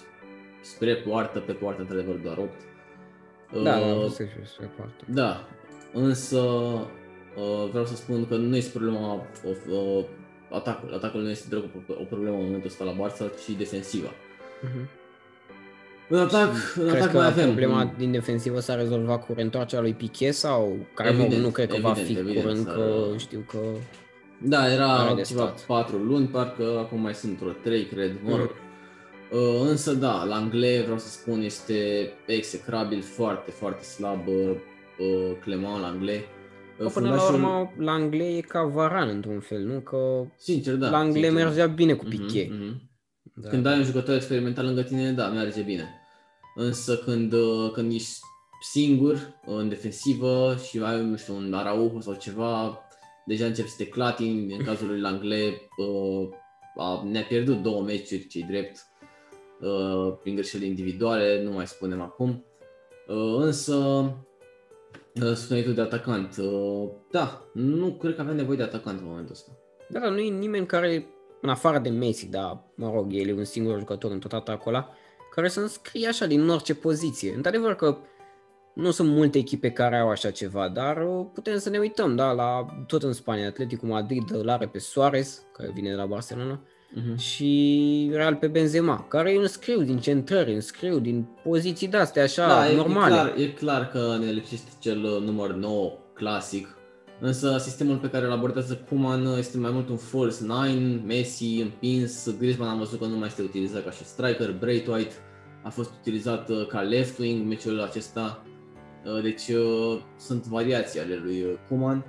spre 0.62 0.94
poartă, 0.96 1.38
pe 1.38 1.52
poartă 1.52 1.80
într-adevăr 1.80 2.14
doar 2.14 2.36
8. 2.38 2.50
Da, 3.52 3.60
da, 3.62 3.74
am 3.74 3.90
Uh, 3.90 3.96
văzut 3.96 4.14
și 4.16 4.50
spre 4.52 4.70
poartă. 4.76 5.04
Da, 5.06 5.48
însă 5.92 6.38
uh, 6.38 7.68
vreau 7.70 7.86
să 7.86 7.94
spun 7.96 8.26
că 8.26 8.36
nu 8.36 8.56
este 8.56 8.78
problema 8.78 9.14
uh, 9.14 9.54
uh, 9.70 10.04
atacul. 10.50 10.94
Atacul 10.94 11.20
nu 11.20 11.30
este 11.30 11.46
deloc 11.48 11.64
o, 11.64 11.92
o 12.00 12.04
problemă 12.04 12.36
în 12.36 12.42
momentul 12.44 12.68
ăsta 12.70 12.84
la 12.84 12.92
Barça, 13.06 13.30
ci 13.44 13.50
defensiva. 13.56 14.08
Mhm. 14.62 14.88
În 16.10 16.18
atac, 16.18 16.48
în 16.76 16.82
Crezi 16.88 16.96
atac 16.96 17.10
că 17.10 17.16
mai 17.16 17.26
avem. 17.26 17.44
problema 17.46 17.92
din 17.98 18.10
defensivă 18.10 18.60
s-a 18.60 18.74
rezolvat 18.74 19.26
cu 19.26 19.32
reîntoarcerea 19.32 19.82
lui 19.84 19.92
Piqué 19.94 20.30
sau 20.30 20.76
care 20.94 21.10
mă, 21.10 21.20
Evident, 21.20 21.42
nu 21.42 21.48
cred 21.50 21.68
că 21.68 21.76
va 21.80 21.90
evident, 21.96 22.06
fi 22.06 22.18
evident, 22.18 22.44
curând, 22.44 22.64
s-ar- 22.66 22.74
că 22.74 23.16
știu 23.16 23.44
că... 23.48 23.58
Da, 24.42 24.72
era 24.72 24.92
Are 24.98 25.14
de 25.14 25.22
ceva 25.22 25.40
stat. 25.56 25.60
4 25.60 25.96
luni, 25.96 26.26
parcă 26.26 26.78
acum 26.78 27.00
mai 27.00 27.14
sunt 27.14 27.38
vreo 27.38 27.52
3, 27.52 27.84
cred, 27.84 28.16
mă 28.22 28.36
rog. 28.36 28.54
Mhm. 29.30 29.36
Uh, 29.38 29.68
însă 29.68 29.92
da, 29.94 30.24
la 30.24 30.34
Anglais 30.34 30.82
vreau 30.82 30.98
să 30.98 31.08
spun 31.08 31.40
este 31.42 32.10
execrabil, 32.26 33.02
foarte, 33.02 33.50
foarte 33.50 33.84
slab 33.84 34.26
uh, 34.26 34.50
uh, 34.98 35.36
Clement 35.40 35.80
la 35.80 35.86
Anglais. 35.86 36.20
Uh, 36.20 36.26
Că 36.78 36.88
până 36.88 37.08
la 37.08 37.16
fundașul- 37.16 37.34
urmă, 37.34 37.72
la 37.78 37.92
Anglais 37.92 38.36
e 38.36 38.40
ca 38.40 38.62
Varan 38.64 39.08
într-un 39.08 39.40
fel, 39.40 39.62
nu? 39.64 39.80
Că 39.80 40.24
Sincer, 40.36 40.74
da. 40.74 40.90
la 40.90 40.96
Anglais 40.98 41.24
sincer. 41.30 41.44
mergea 41.46 41.66
bine 41.66 41.92
cu 41.94 42.04
Mhm, 42.06 42.16
Piqué. 42.16 42.48
mhm. 42.52 42.90
Da. 43.34 43.48
Când 43.48 43.66
ai 43.66 43.78
un 43.78 43.84
jucător 43.84 44.14
experimental 44.14 44.64
lângă 44.64 44.82
tine, 44.82 45.12
da, 45.12 45.28
merge 45.28 45.62
bine. 45.62 45.88
Însă 46.54 46.96
când, 46.96 47.32
uh, 47.32 47.70
când 47.72 47.92
ești 47.92 48.18
singur 48.70 49.12
uh, 49.14 49.56
în 49.56 49.68
defensivă 49.68 50.56
și 50.68 50.78
ai, 50.84 51.04
nu 51.04 51.16
știu, 51.16 51.34
un 51.36 51.52
Araujo 51.54 52.00
sau 52.00 52.14
ceva, 52.14 52.78
deja 53.26 53.46
începi 53.46 53.68
să 53.68 53.74
te 53.78 53.86
clatini. 53.88 54.52
În 54.54 54.64
cazul 54.64 54.86
lui 54.86 55.00
Langlais, 55.00 55.52
uh, 55.76 56.28
a, 56.76 57.02
ne-a 57.10 57.22
pierdut 57.22 57.62
două 57.62 57.82
meciuri, 57.82 58.26
cei 58.26 58.42
drept, 58.42 58.76
uh, 59.60 60.16
prin 60.22 60.34
greșeli 60.34 60.66
individuale, 60.66 61.42
nu 61.42 61.50
mai 61.52 61.66
spunem 61.66 62.00
acum. 62.00 62.44
Uh, 63.08 63.36
însă, 63.44 63.76
uh, 65.22 65.34
spuneai 65.34 65.64
tu 65.64 65.72
de 65.72 65.80
atacant, 65.80 66.36
uh, 66.36 66.88
da, 67.10 67.44
nu 67.52 67.92
cred 67.92 68.14
că 68.14 68.20
avem 68.20 68.36
nevoie 68.36 68.56
de 68.56 68.62
atacant 68.62 68.98
în 69.00 69.06
momentul 69.06 69.32
ăsta. 69.32 69.50
Da, 69.88 69.98
dar 69.98 70.10
nu 70.10 70.18
e 70.18 70.30
nimeni 70.30 70.66
care, 70.66 71.06
în 71.40 71.48
afară 71.48 71.78
de 71.78 71.88
Messi, 71.88 72.28
dar, 72.28 72.64
mă 72.74 72.90
rog, 72.94 73.06
el 73.10 73.28
e 73.28 73.32
un 73.32 73.44
singur 73.44 73.78
jucător 73.78 74.10
în 74.10 74.18
tot 74.18 74.32
atacul 74.32 74.74
ăla, 74.74 74.90
care 75.34 75.48
să 75.48 75.60
înscrie 75.60 76.08
așa 76.08 76.26
din 76.26 76.48
orice 76.48 76.74
poziție. 76.74 77.34
Într-adevăr 77.34 77.74
că 77.74 77.96
nu 78.74 78.90
sunt 78.90 79.08
multe 79.08 79.38
echipe 79.38 79.70
care 79.70 79.98
au 79.98 80.08
așa 80.08 80.30
ceva, 80.30 80.68
dar 80.68 81.06
uh, 81.06 81.26
putem 81.34 81.58
să 81.58 81.70
ne 81.70 81.78
uităm, 81.78 82.16
da, 82.16 82.32
la 82.32 82.66
tot 82.86 83.02
în 83.02 83.12
Spania, 83.12 83.46
Atletico 83.46 83.86
Madrid 83.86 84.30
îl 84.30 84.48
are 84.48 84.68
pe 84.68 84.78
Suarez, 84.78 85.42
care 85.52 85.70
vine 85.74 85.90
de 85.90 85.94
la 85.94 86.06
Barcelona, 86.06 86.60
Uh-huh. 86.96 87.18
și 87.18 88.10
Real 88.12 88.34
pe 88.34 88.46
Benzema, 88.46 89.06
care 89.08 89.30
îi 89.30 89.36
înscriu 89.36 89.82
din 89.82 89.98
centrări, 89.98 90.54
înscriu 90.54 90.98
din 90.98 91.26
poziții 91.42 91.88
de-astea 91.88 92.22
așa 92.22 92.46
Da, 92.46 92.70
e, 92.70 92.76
normale. 92.76 93.14
E, 93.14 93.18
clar, 93.18 93.38
e 93.38 93.46
clar 93.46 93.88
că 93.88 94.16
ne 94.20 94.30
lipsește 94.30 94.70
cel 94.78 95.04
uh, 95.04 95.22
număr 95.24 95.52
9 95.52 95.92
clasic, 96.14 96.76
însă 97.20 97.56
sistemul 97.60 97.96
pe 97.96 98.10
care 98.10 98.24
îl 98.24 98.32
abordează 98.32 98.84
Kuman 98.88 99.26
este 99.38 99.58
mai 99.58 99.70
mult 99.70 99.88
un 99.88 99.96
false 99.96 100.44
9, 100.44 100.64
Messi 101.06 101.60
împins, 101.60 102.36
Griezmann 102.38 102.70
am 102.70 102.78
văzut 102.78 103.00
că 103.00 103.06
nu 103.06 103.16
mai 103.16 103.26
este 103.26 103.42
utilizat 103.42 103.84
ca 103.84 103.90
și 103.90 104.04
striker, 104.04 104.52
Braithwaite 104.58 105.14
a 105.62 105.68
fost 105.68 105.90
utilizat 106.00 106.48
uh, 106.48 106.66
ca 106.66 106.80
left 106.80 107.18
wing 107.18 107.46
meciul 107.46 107.80
acesta, 107.80 108.42
Uh, 109.04 109.22
deci 109.22 109.48
uh, 109.48 110.00
sunt 110.16 110.46
variații 110.46 111.00
ale 111.00 111.20
lui 111.22 111.42
uh, 111.42 111.52
Kuman. 111.68 112.04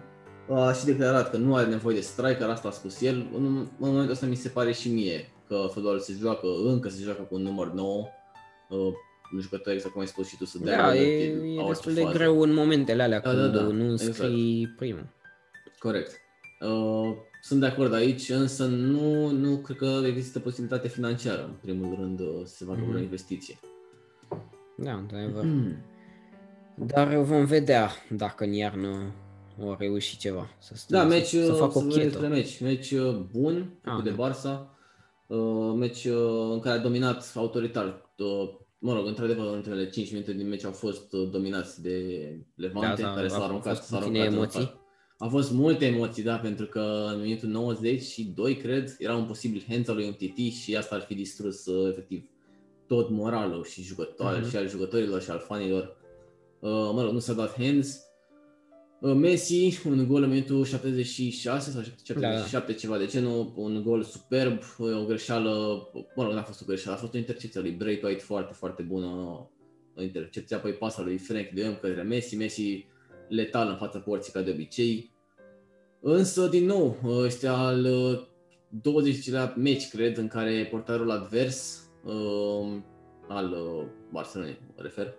A 0.49 0.73
și 0.73 0.85
declarat 0.85 1.29
că 1.29 1.37
nu 1.37 1.55
are 1.55 1.67
nevoie 1.69 1.95
de 1.95 2.01
striker, 2.01 2.49
asta 2.49 2.67
a 2.67 2.71
spus 2.71 3.01
el. 3.01 3.27
În, 3.35 3.45
în 3.45 3.67
momentul 3.77 4.11
ăsta 4.11 4.25
mi 4.25 4.35
se 4.35 4.49
pare 4.49 4.71
și 4.71 4.89
mie 4.89 5.29
că 5.47 5.67
fotbalul 5.71 5.99
se 5.99 6.13
joacă, 6.19 6.47
încă 6.65 6.89
se 6.89 7.03
joacă 7.03 7.21
cu 7.21 7.35
un 7.35 7.41
număr 7.41 7.71
9, 7.71 8.07
uh, 8.69 8.77
un 9.33 9.39
jucător, 9.41 9.73
exact 9.73 9.91
cum 9.93 10.01
ai 10.01 10.07
spus 10.07 10.27
și 10.27 10.37
tu, 10.37 10.45
să 10.45 10.57
dea 10.61 10.77
Da, 10.77 10.85
la 10.87 10.95
e, 10.95 10.99
orice- 10.99 11.47
e 11.51 11.55
la 11.55 11.61
orice 11.63 11.67
destul 11.67 11.93
de 11.93 12.01
fază. 12.01 12.17
greu 12.17 12.41
în 12.41 12.53
momentele 12.53 13.03
alea 13.03 13.19
Da, 13.19 13.29
când 13.29 13.41
da, 13.41 13.57
da, 13.57 13.61
nu 13.61 13.89
înscrii 13.89 14.67
primul. 14.77 15.05
Corect. 15.79 16.11
Uh, 16.61 17.13
sunt 17.41 17.59
de 17.59 17.65
acord 17.65 17.93
aici, 17.93 18.29
însă 18.29 18.65
nu, 18.65 19.31
nu 19.31 19.55
cred 19.57 19.77
că 19.77 19.99
există 20.05 20.39
posibilitate 20.39 20.87
financiară, 20.87 21.41
în 21.41 21.53
primul 21.61 21.95
rând, 21.99 22.19
uh, 22.19 22.27
să 22.45 22.55
se 22.55 22.65
facă 22.65 22.79
Mhm. 22.81 22.89
vreo 22.89 23.01
investiție. 23.01 23.59
Da, 24.77 24.91
într-adevăr. 24.93 25.43
Mm. 25.43 25.75
Dar 26.75 27.15
vom 27.15 27.45
vedea 27.45 27.89
dacă 28.09 28.43
în 28.43 28.51
iarnă 28.53 29.11
o 29.63 29.75
reuși 29.79 30.17
ceva. 30.17 30.47
Să, 30.59 30.73
Da, 30.89 30.99
să, 31.01 31.07
meci, 31.07 31.25
să 31.27 31.45
să 31.45 31.51
facă 31.51 31.77
o 31.77 31.81
vorbim 31.81 31.89
despre 32.01 32.19
chetă. 32.19 32.27
meci. 32.33 32.59
Meci 32.61 32.91
uh, 32.91 33.15
bun, 33.31 33.73
Ah, 33.83 33.89
făcut 33.89 34.03
de 34.03 34.09
da. 34.09 34.29
Barça, 34.29 34.77
uh, 35.27 35.73
meci 35.75 36.05
uh, 36.05 36.49
în 36.51 36.59
care 36.59 36.77
a 36.79 36.81
dominat 36.81 37.31
autoritar 37.35 38.11
uh, 38.17 38.49
mă 38.79 38.93
rog, 38.93 39.07
într-adevăr, 39.07 39.45
ultimele 39.51 39.89
5 39.89 40.11
minute 40.11 40.33
din 40.33 40.47
meci 40.47 40.63
au 40.65 40.71
fost 40.71 41.13
uh, 41.13 41.29
dominați 41.31 41.81
de 41.81 41.97
Levante, 42.55 43.01
Da, 43.01 43.07
da, 43.07 43.13
care 43.13 43.25
a 43.25 43.29
s-au 43.29 43.43
aruncat. 43.43 43.75
fost 43.77 43.87
s-au 43.87 43.99
puține 43.99 44.19
aruncat 44.19 44.37
în 44.37 44.43
emoții. 44.43 44.59
față. 44.59 44.73
Au 45.17 45.29
fost 45.29 45.51
multe 45.51 45.85
emoții, 45.85 46.23
da, 46.23 46.35
pentru 46.35 46.65
că 46.65 47.09
în 47.13 47.21
minutul 47.21 47.49
92, 47.49 48.55
cred, 48.57 48.95
era 48.99 49.15
un 49.15 49.25
posibil 49.25 49.63
hands 49.69 49.87
al 49.89 49.95
lui 49.95 50.07
MTT 50.09 50.53
și 50.53 50.75
asta 50.75 50.95
ar 50.95 51.01
fi 51.01 51.13
distrus 51.15 51.65
uh, 51.65 51.89
efectiv 51.91 52.23
tot 52.87 53.09
moralul 53.09 53.63
și 53.63 53.81
jucătoare, 53.83 54.39
Mhm. 54.39 54.49
și 54.49 54.55
al 54.55 54.69
jucătorilor 54.69 55.21
și 55.21 55.29
al 55.29 55.39
fanilor. 55.39 55.97
Uh, 56.59 56.69
mă 56.93 57.01
rog, 57.03 57.11
nu 57.13 57.19
s-a 57.19 57.33
dat 57.33 57.55
hands. 57.57 57.99
Uh, 59.01 59.13
Messi, 59.13 59.87
un 59.87 60.07
gol 60.07 60.23
în 60.23 60.29
minutul 60.29 60.65
76 60.65 61.71
sau 61.71 61.81
77, 62.03 62.73
ceva 62.73 62.97
de 62.97 63.05
genul, 63.05 63.53
un 63.55 63.83
gol 63.83 64.03
superb, 64.03 64.61
uh, 64.77 65.01
o 65.01 65.05
greșeală, 65.05 65.49
mă 66.15 66.23
rog, 66.23 66.33
n-a 66.33 66.43
fost 66.43 66.61
o 66.61 66.65
greșeală, 66.65 66.97
a 66.97 66.99
fost 66.99 67.13
o 67.13 67.17
intercepție 67.17 67.59
a 67.59 67.63
lui 67.63 67.71
Bray 67.71 67.99
White 68.03 68.21
foarte, 68.21 68.53
foarte 68.53 68.81
bună, 68.81 69.07
o 69.95 70.01
intercepție, 70.01 70.55
apoi 70.55 70.71
pasa 70.71 71.01
lui 71.01 71.17
Frank 71.17 71.47
de 71.47 71.61
Jong 71.61 71.79
către 71.79 72.01
Messi, 72.01 72.35
Messi 72.35 72.85
letal 73.29 73.69
în 73.69 73.77
fața 73.77 73.99
porții 73.99 74.31
ca 74.31 74.41
de 74.41 74.51
obicei. 74.51 75.11
Însă, 76.01 76.47
din 76.47 76.65
nou, 76.65 76.97
este 77.25 77.47
al 77.47 77.85
uh, 77.85 78.27
20-lea 78.77 79.53
meci, 79.55 79.89
cred, 79.89 80.17
în 80.17 80.27
care 80.27 80.67
portarul 80.71 81.11
advers 81.11 81.89
uh, 82.03 82.77
al 83.27 83.51
uh, 83.51 83.85
Barcelonei, 84.11 84.59
mă 84.75 84.81
refer, 84.81 85.13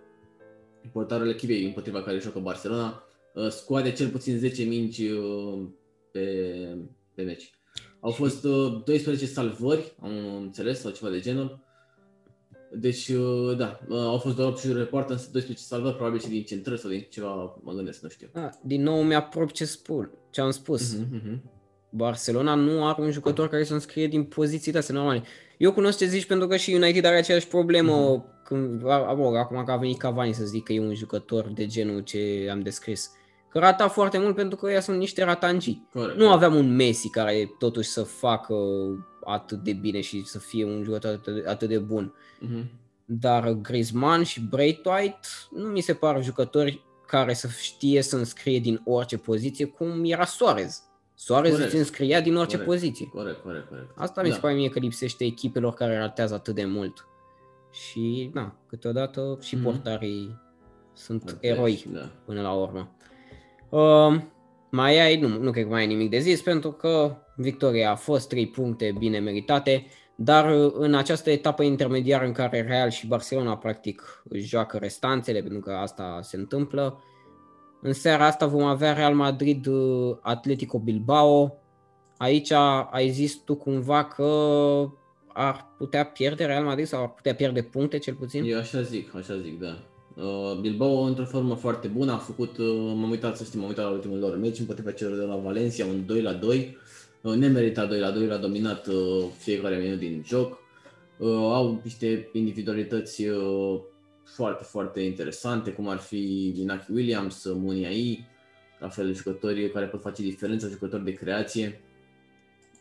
portarul 0.93 1.28
echipei 1.28 1.65
împotriva 1.65 2.02
care 2.02 2.19
joacă 2.19 2.39
Barcelona, 2.39 3.05
uh, 3.35 3.48
scoade 3.48 3.93
cel 3.93 4.09
puțin 4.09 4.39
10 4.39 4.62
mingi 4.62 5.11
uh, 5.11 5.66
pe, 6.12 6.28
pe 7.15 7.23
meci. 7.23 7.51
Au 8.01 8.11
fost 8.11 8.44
uh, 8.44 8.82
12 8.85 9.27
salvări, 9.27 9.93
am 10.01 10.36
înțeles, 10.40 10.81
sau 10.81 10.90
ceva 10.90 11.11
de 11.11 11.20
genul. 11.20 11.69
Deci, 12.73 13.09
uh, 13.09 13.57
da, 13.57 13.81
uh, 13.89 13.97
au 13.98 14.19
fost 14.19 14.36
doar 14.36 14.48
8 14.48 14.59
șuturi 14.59 14.78
de 14.78 14.85
poartă, 14.85 15.12
însă 15.12 15.28
12 15.32 15.66
salvări, 15.66 15.94
probabil 15.94 16.20
și 16.20 16.28
din 16.28 16.43
centrări 16.43 16.81
sau 16.81 16.90
din 16.90 17.07
ceva, 17.11 17.61
mă 17.62 17.73
gândesc, 17.73 18.02
nu 18.02 18.09
știu. 18.09 18.28
Da, 18.32 18.51
din 18.62 18.82
nou 18.82 19.02
mi-aprob 19.02 19.51
ce 19.51 19.65
spun, 19.65 20.11
ce 20.31 20.40
am 20.40 20.51
spus. 20.51 20.94
Mhm, 20.94 21.15
mhm. 21.15 21.43
Barcelona 21.93 22.55
nu 22.55 22.86
are 22.86 23.02
un 23.02 23.11
jucător 23.11 23.48
care 23.48 23.65
să 23.65 23.73
înscrie 23.73 24.07
din 24.07 24.24
poziții 24.24 24.74
astea 24.74 24.94
normale. 24.94 25.23
Eu 25.59 25.73
cunosc 25.73 25.98
ce 25.98 26.07
zici 26.07 26.24
pentru 26.27 26.47
că 26.47 26.57
și 26.57 26.73
United 26.73 27.05
are 27.05 27.16
aceeași 27.16 27.48
problemă 27.48 27.93
Mhm. 27.93 28.24
când, 28.44 28.89
a, 28.89 28.98
mă 28.98 29.23
rog, 29.23 29.36
acum 29.36 29.65
că 29.65 29.70
a 29.70 29.77
venit 29.77 29.98
Cavani 29.98 30.35
să 30.35 30.44
zic 30.44 30.65
că 30.65 30.73
e 30.73 30.81
un 30.81 30.94
jucător 30.94 31.48
de 31.55 31.66
genul 31.66 32.01
ce 32.01 32.48
am 32.51 32.61
descris. 32.61 33.11
Că 33.51 33.59
rata 33.59 33.89
foarte 33.89 34.19
mult 34.19 34.35
pentru 34.35 34.57
că 34.59 34.71
ea 34.71 34.81
sunt 34.81 34.99
niște 34.99 35.23
ratangii. 35.25 35.89
Corect. 35.93 36.19
Nu 36.19 36.31
aveam 36.31 36.55
un 36.55 36.75
Messi 36.77 37.09
care 37.11 37.51
totuși 37.59 37.89
să 37.89 38.03
facă 38.03 38.55
atât 39.25 39.59
de 39.59 39.73
bine 39.73 40.01
și 40.01 40.25
să 40.25 40.39
fie 40.39 40.65
un 40.65 40.83
jucător 40.83 41.11
atât 41.13 41.35
de, 41.35 41.49
atât 41.49 41.69
de 41.69 41.79
bun. 41.79 42.15
Mhm. 42.41 42.71
Dar 43.05 43.53
Griezmann 43.53 44.23
și 44.23 44.41
Braithwaite 44.41 45.19
nu 45.51 45.67
mi 45.69 45.81
se 45.81 45.95
par 45.95 46.23
jucători 46.23 46.83
care 47.07 47.35
să 47.35 47.49
știe 47.61 48.03
să 48.03 48.17
înscrie 48.17 48.59
din 48.59 48.81
orice 48.85 49.17
poziție, 49.19 49.65
cum 49.65 50.05
era 50.05 50.25
Suarez. 50.25 50.83
Suarez 51.15 51.51
Corect. 51.53 51.69
îți 51.71 51.79
înscria 51.79 52.21
din 52.21 52.37
orice 52.37 52.57
Corect. 52.57 52.71
poziție. 52.73 53.07
Corect, 53.07 53.43
corect, 53.43 53.69
corect. 53.69 53.91
Asta 53.97 54.23
mi 54.23 54.29
se 54.29 54.35
Da. 54.35 54.41
pare 54.41 54.55
mie 54.55 54.69
că 54.69 54.79
lipsește 54.79 55.25
echipelor 55.25 55.75
care 55.75 55.99
ratează 55.99 56.35
atât 56.35 56.55
de 56.55 56.65
mult. 56.65 57.05
Și, 57.73 58.31
na, 58.35 58.55
câteodată 58.69 59.39
și 59.41 59.55
Mhm. 59.55 59.65
portarii 59.65 60.39
sunt 60.93 61.25
Deci, 61.25 61.51
eroi 61.51 61.85
Da. 61.93 62.09
până 62.25 62.41
la 62.43 62.53
urmă. 62.53 62.91
Uh, 63.71 64.21
mai 64.71 64.99
ai, 64.99 65.21
nu, 65.21 65.29
nu 65.29 65.51
cred 65.51 65.65
că 65.65 65.71
mai 65.71 65.81
ai 65.81 65.87
nimic 65.87 66.11
de 66.11 66.19
zis, 66.19 66.43
pentru 66.43 66.73
că 66.73 67.17
victoria 67.37 67.91
a 67.91 67.95
fost 67.95 68.29
3 68.29 68.47
puncte 68.47 68.95
bine 68.99 69.19
meritate, 69.19 69.87
dar 70.17 70.65
uh, 70.65 70.73
în 70.75 70.95
această 70.95 71.31
etapă 71.31 71.63
intermediară 71.63 72.25
în 72.25 72.33
care 72.33 72.63
Real 72.63 72.91
și 72.91 73.07
Barcelona 73.07 73.57
practic 73.57 74.23
își 74.29 74.49
joacă 74.49 74.77
restanțele, 74.77 75.41
pentru 75.41 75.61
că 75.61 75.73
asta 75.73 76.19
se 76.23 76.37
întâmplă, 76.37 77.03
în 77.83 77.93
seara 77.93 78.27
asta 78.27 78.47
vom 78.47 78.63
avea 78.63 78.93
Real 78.93 79.15
Madrid 79.15 79.67
uh, 79.67 80.17
Atletico 80.21 80.79
Bilbao. 80.79 81.55
Aici 82.17 82.53
ai 82.91 83.11
zis 83.11 83.35
tu 83.35 83.55
cumva 83.55 84.05
că 84.05 84.25
ar 85.33 85.75
putea 85.79 86.05
pierde 86.05 86.45
Real 86.45 86.65
Madrid 86.65 86.87
sau 86.87 87.03
ar 87.03 87.09
putea 87.09 87.35
pierde 87.35 87.63
puncte 87.63 87.99
cel 87.99 88.15
puțin? 88.15 88.45
Eu 88.45 88.59
așa 88.59 88.83
zic, 88.83 89.15
așa 89.15 89.37
zic, 89.37 89.61
da. 89.61 89.90
Uh, 90.23 90.59
Bilbao 90.61 91.01
într-o 91.01 91.25
formă 91.25 91.55
foarte 91.55 91.89
bună, 91.89 92.13
a 92.13 92.17
făcut, 92.17 92.59
uh, 92.59 92.67
m-am 92.95 93.11
uitat 93.11 93.37
să 93.37 93.45
știi, 93.45 93.59
m-am 93.59 93.69
uitat 93.69 93.85
la 93.85 93.91
ultimul 93.91 94.19
lor 94.19 94.37
meci 94.37 94.59
împotriva 94.59 94.91
celor 94.91 95.17
de 95.19 95.25
la 95.25 95.37
Valencia, 95.37 95.87
un 95.87 96.07
2 96.07 96.23
la 96.23 96.33
2. 96.33 96.77
Uh, 97.21 97.35
nemeritat 97.35 97.89
2 97.89 98.01
la 98.01 98.11
2, 98.11 98.27
l-a 98.27 98.37
dominat 98.37 98.87
uh, 98.87 99.25
fiecare 99.39 99.77
minut 99.77 99.99
din 99.99 100.23
joc. 100.27 100.59
Uh, 101.19 101.29
au 101.29 101.81
niște 101.83 102.29
individualități 102.33 103.27
uh, 103.27 103.81
foarte, 104.25 104.65
foarte 104.65 105.01
interesante, 105.01 105.71
cum 105.71 105.89
ar 105.89 105.99
fi 105.99 106.53
Inaki 106.57 106.93
Williams, 106.93 107.45
uh, 107.45 107.57
Muniai, 107.59 108.27
la 108.79 108.89
fel 108.89 109.15
jucători 109.15 109.71
care 109.71 109.87
pot 109.87 110.01
face 110.01 110.23
diferența, 110.23 110.67
jucători 110.67 111.05
de 111.05 111.13
creație, 111.13 111.81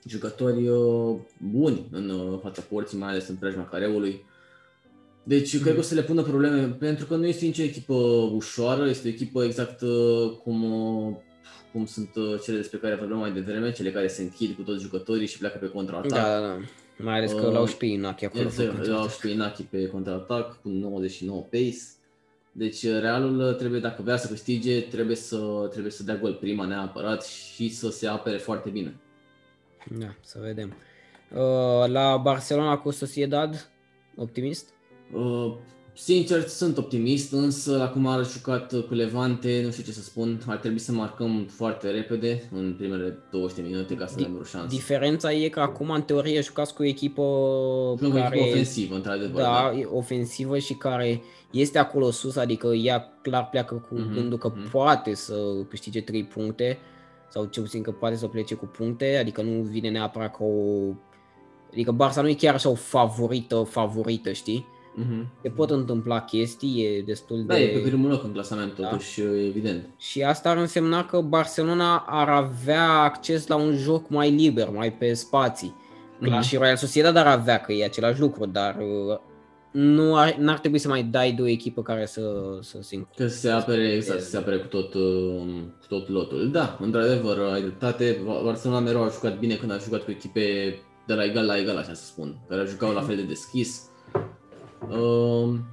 jucători 0.07 0.67
uh, 0.67 1.17
buni 1.37 1.87
în 1.91 2.09
uh, 2.09 2.39
fața 2.41 2.61
porții, 2.61 2.97
mai 2.97 3.09
ales 3.09 3.27
în 3.27 3.35
preajma 3.35 3.65
careului. 3.65 4.25
Deci 5.29 5.61
cred 5.61 5.73
că 5.73 5.79
o 5.79 5.83
să 5.83 5.95
le 5.95 6.01
pună 6.01 6.21
probleme, 6.21 6.67
pentru 6.67 7.05
că 7.05 7.15
nu 7.15 7.25
este 7.25 7.45
nicio 7.45 7.63
echipă 7.63 7.93
ușoară, 8.33 8.87
este 8.87 9.07
o 9.07 9.11
echipă 9.11 9.43
exact 9.43 9.81
uh, 9.81 10.31
cum, 10.43 10.71
uh, 10.71 11.15
cum 11.71 11.85
sunt 11.85 12.15
uh, 12.15 12.41
cele 12.43 12.57
despre 12.57 12.77
care 12.77 12.95
vorbeam 12.95 13.19
mai 13.19 13.31
devreme, 13.31 13.71
cele 13.71 13.91
care 13.91 14.07
se 14.07 14.21
închid 14.21 14.55
cu 14.55 14.61
toți 14.61 14.83
jucătorii 14.83 15.27
și 15.27 15.37
pleacă 15.37 15.57
pe 15.57 15.67
contraatac. 15.67 16.09
Da, 16.11 16.39
da, 16.39 16.39
da. 16.39 16.57
Mai 16.97 17.17
ales 17.17 17.31
că 17.31 17.45
Uh, 17.45 17.53
l-au 17.53 17.67
și 17.67 17.77
pe 17.77 17.85
Inachi 17.85 18.25
acolo. 18.25 18.43
Exact, 18.43 18.75
făcut. 18.75 18.87
au 18.87 19.07
și 19.07 19.19
pe 19.19 19.27
Inaki 19.27 19.63
pe 19.63 19.87
contraatac 19.87 20.61
cu 20.61 20.69
99 20.69 21.41
pace. 21.41 21.77
Deci 22.51 22.85
Realul 22.85 23.53
trebuie, 23.53 23.79
dacă 23.79 24.01
vrea 24.01 24.17
să 24.17 24.27
câștige, 24.27 24.81
trebuie 24.81 25.15
să, 25.15 25.67
trebuie 25.71 25.91
să 25.91 26.03
dea 26.03 26.15
gol 26.15 26.33
prima 26.33 26.65
neapărat 26.65 27.25
și 27.25 27.69
să 27.69 27.89
se 27.89 28.07
apere 28.07 28.37
foarte 28.37 28.69
bine. 28.69 28.95
Da, 29.97 30.15
să 30.21 30.39
vedem. 30.41 30.73
Uh, 31.33 31.87
la 31.87 32.17
Barcelona 32.17 32.77
cu 32.77 32.91
Sociedad, 32.91 33.69
optimist? 34.15 34.77
Uh, 35.13 35.53
sincer, 35.93 36.41
sunt 36.47 36.77
optimist, 36.77 37.31
însă 37.33 37.81
acum 37.81 38.07
ar 38.07 38.25
jucat 38.25 38.73
cu 38.87 38.93
Levante, 38.93 39.61
nu 39.65 39.71
știu 39.71 39.83
ce 39.83 39.91
să 39.91 40.01
spun, 40.01 40.41
ar 40.47 40.57
trebui 40.57 40.79
să 40.79 40.91
marcăm 40.91 41.45
foarte 41.49 41.89
repede, 41.91 42.49
în 42.55 42.73
primele 42.77 43.17
20 43.31 43.55
de 43.57 43.61
minute, 43.61 43.95
ca 43.95 44.05
să 44.05 44.15
Di- 44.17 44.23
avem 44.23 44.37
o 44.41 44.43
șansă. 44.43 44.67
Diferența 44.75 45.33
e 45.33 45.49
că 45.49 45.59
acum 45.59 45.89
în 45.89 46.01
teorie 46.01 46.41
jucați 46.41 46.73
cu 46.73 46.81
o 46.81 46.85
echipă 46.85 47.21
Jucăm 47.97 48.11
cu 48.11 48.17
o 48.17 48.19
care 48.19 48.35
echipă 48.35 48.49
ofensivă, 48.51 48.95
într-adevăr. 48.95 49.41
da, 49.41 49.73
e 49.79 49.85
ofensivă 49.85 50.57
și 50.57 50.73
care 50.73 51.21
este 51.51 51.77
acolo 51.77 52.11
sus, 52.11 52.35
adică 52.35 52.67
ea 52.67 53.19
clar 53.21 53.49
pleacă 53.49 53.85
cu 53.89 53.95
Mhm, 53.95 54.13
gândul 54.13 54.37
că 54.37 54.51
mhm. 54.55 54.69
poate 54.69 55.13
să 55.15 55.33
câștige 55.69 56.01
3 56.01 56.23
puncte 56.23 56.77
sau 57.31 57.45
cel 57.45 57.63
puțin 57.63 57.81
că 57.81 57.91
poate 57.91 58.15
să 58.15 58.27
plece 58.27 58.55
cu 58.55 58.65
puncte, 58.65 59.17
adică 59.21 59.41
nu 59.41 59.61
vine 59.61 59.89
neapărat 59.89 60.37
ca 60.37 60.43
o... 60.43 60.93
Adică 61.71 61.95
Barça 61.95 62.21
nu 62.21 62.29
e 62.29 62.33
chiar 62.33 62.53
așa 62.53 62.69
o 62.69 62.73
favorită, 62.75 63.55
favorită, 63.69 64.31
știi? 64.31 64.65
Mhm. 64.95 65.27
Se 65.41 65.49
pot 65.49 65.69
întâmpla 65.69 66.21
chestii, 66.21 66.83
e 66.83 67.01
destul 67.01 67.43
Da, 67.45 67.53
de... 67.53 67.59
e 67.61 67.67
pe 67.67 67.87
primul 67.87 68.09
loc 68.09 68.23
în 68.23 68.31
clasament, 68.31 68.79
Da. 68.79 68.87
totuși, 68.87 69.21
evident. 69.21 69.89
Și 69.97 70.23
asta 70.23 70.49
ar 70.49 70.57
însemna 70.57 71.05
că 71.05 71.21
Barcelona 71.21 71.97
ar 72.07 72.29
avea 72.29 72.89
acces 72.89 73.47
la 73.47 73.55
un 73.55 73.75
joc 73.75 74.09
mai 74.09 74.29
liber, 74.31 74.69
mai 74.69 74.93
pe 74.93 75.13
spații. 75.13 75.75
Clar, 76.21 76.37
Mhm. 76.39 76.47
și 76.47 76.57
Real 76.57 76.75
Sociedad 76.75 77.15
ar 77.15 77.27
avea, 77.27 77.59
că 77.59 77.71
e 77.73 77.83
același 77.85 78.19
lucru, 78.19 78.45
dar 78.45 78.75
uh, 78.79 79.17
nu 79.71 80.15
ar, 80.17 80.35
n-ar 80.35 80.59
trebui 80.59 80.79
să 80.79 80.87
mai 80.87 81.03
dai 81.03 81.31
de 81.31 81.41
o 81.41 81.47
echipă 81.47 81.81
care 81.81 82.05
să, 82.05 82.21
să 82.61 82.77
se 82.81 82.95
înc- 82.95 83.15
Că 83.15 83.27
se 83.27 83.49
apere, 83.49 83.91
exact, 83.93 84.21
să 84.21 84.29
se 84.29 84.37
apere 84.37 84.57
cu 84.57 84.67
tot, 84.67 84.93
uh, 84.93 85.01
cu 85.79 85.85
tot 85.87 86.09
lotul. 86.09 86.49
Da, 86.51 86.77
într-adevăr, 86.81 87.39
ai 87.53 87.61
dreptate. 87.61 88.21
Barcelona 88.43 88.79
mereu 88.79 89.03
a 89.03 89.09
jucat 89.09 89.39
bine 89.39 89.55
când 89.55 89.71
a 89.71 89.77
jucat 89.77 90.01
cu 90.03 90.11
echipe 90.11 90.75
de 91.07 91.13
la 91.13 91.23
egal 91.23 91.45
la 91.45 91.57
egal, 91.57 91.77
așa 91.77 91.93
să 91.93 92.05
spun, 92.05 92.37
care 92.49 92.65
jucau 92.67 92.91
la 92.93 93.01
fel 93.01 93.15
de 93.15 93.21
deschis. 93.23 93.88
Um, 94.87 95.65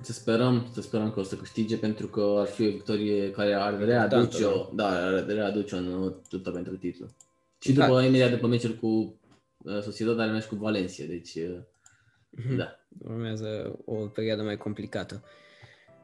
să 0.00 0.12
sperăm, 0.12 0.66
să 0.72 0.80
sperăm 0.80 1.10
că 1.10 1.20
o 1.20 1.22
să 1.22 1.34
câștige 1.36 1.76
pentru 1.76 2.06
că 2.06 2.34
ar 2.38 2.46
fi 2.46 2.66
o 2.66 2.70
victorie 2.70 3.30
care 3.30 3.52
ar 3.54 3.78
readuce, 3.78 4.42
da. 4.42 4.48
o, 4.50 4.68
da, 4.74 4.88
ar 4.88 5.24
readuce 5.26 5.74
în 5.76 6.12
lupta 6.30 6.50
pentru 6.50 6.76
titlu. 6.76 7.06
Și 7.60 7.72
Da. 7.72 7.86
după, 7.86 8.00
imediat 8.00 8.30
după 8.30 8.46
meciul 8.46 8.74
cu 8.74 8.86
uh, 8.86 9.80
Sociedad, 9.82 10.20
are 10.20 10.30
meci 10.30 10.44
cu 10.44 10.54
Valencia, 10.54 11.04
deci 11.08 11.34
uh, 11.34 11.56
da. 12.56 12.78
urmează 13.08 13.78
o 13.84 13.94
perioadă 13.94 14.42
mai 14.42 14.56
complicată. 14.56 15.22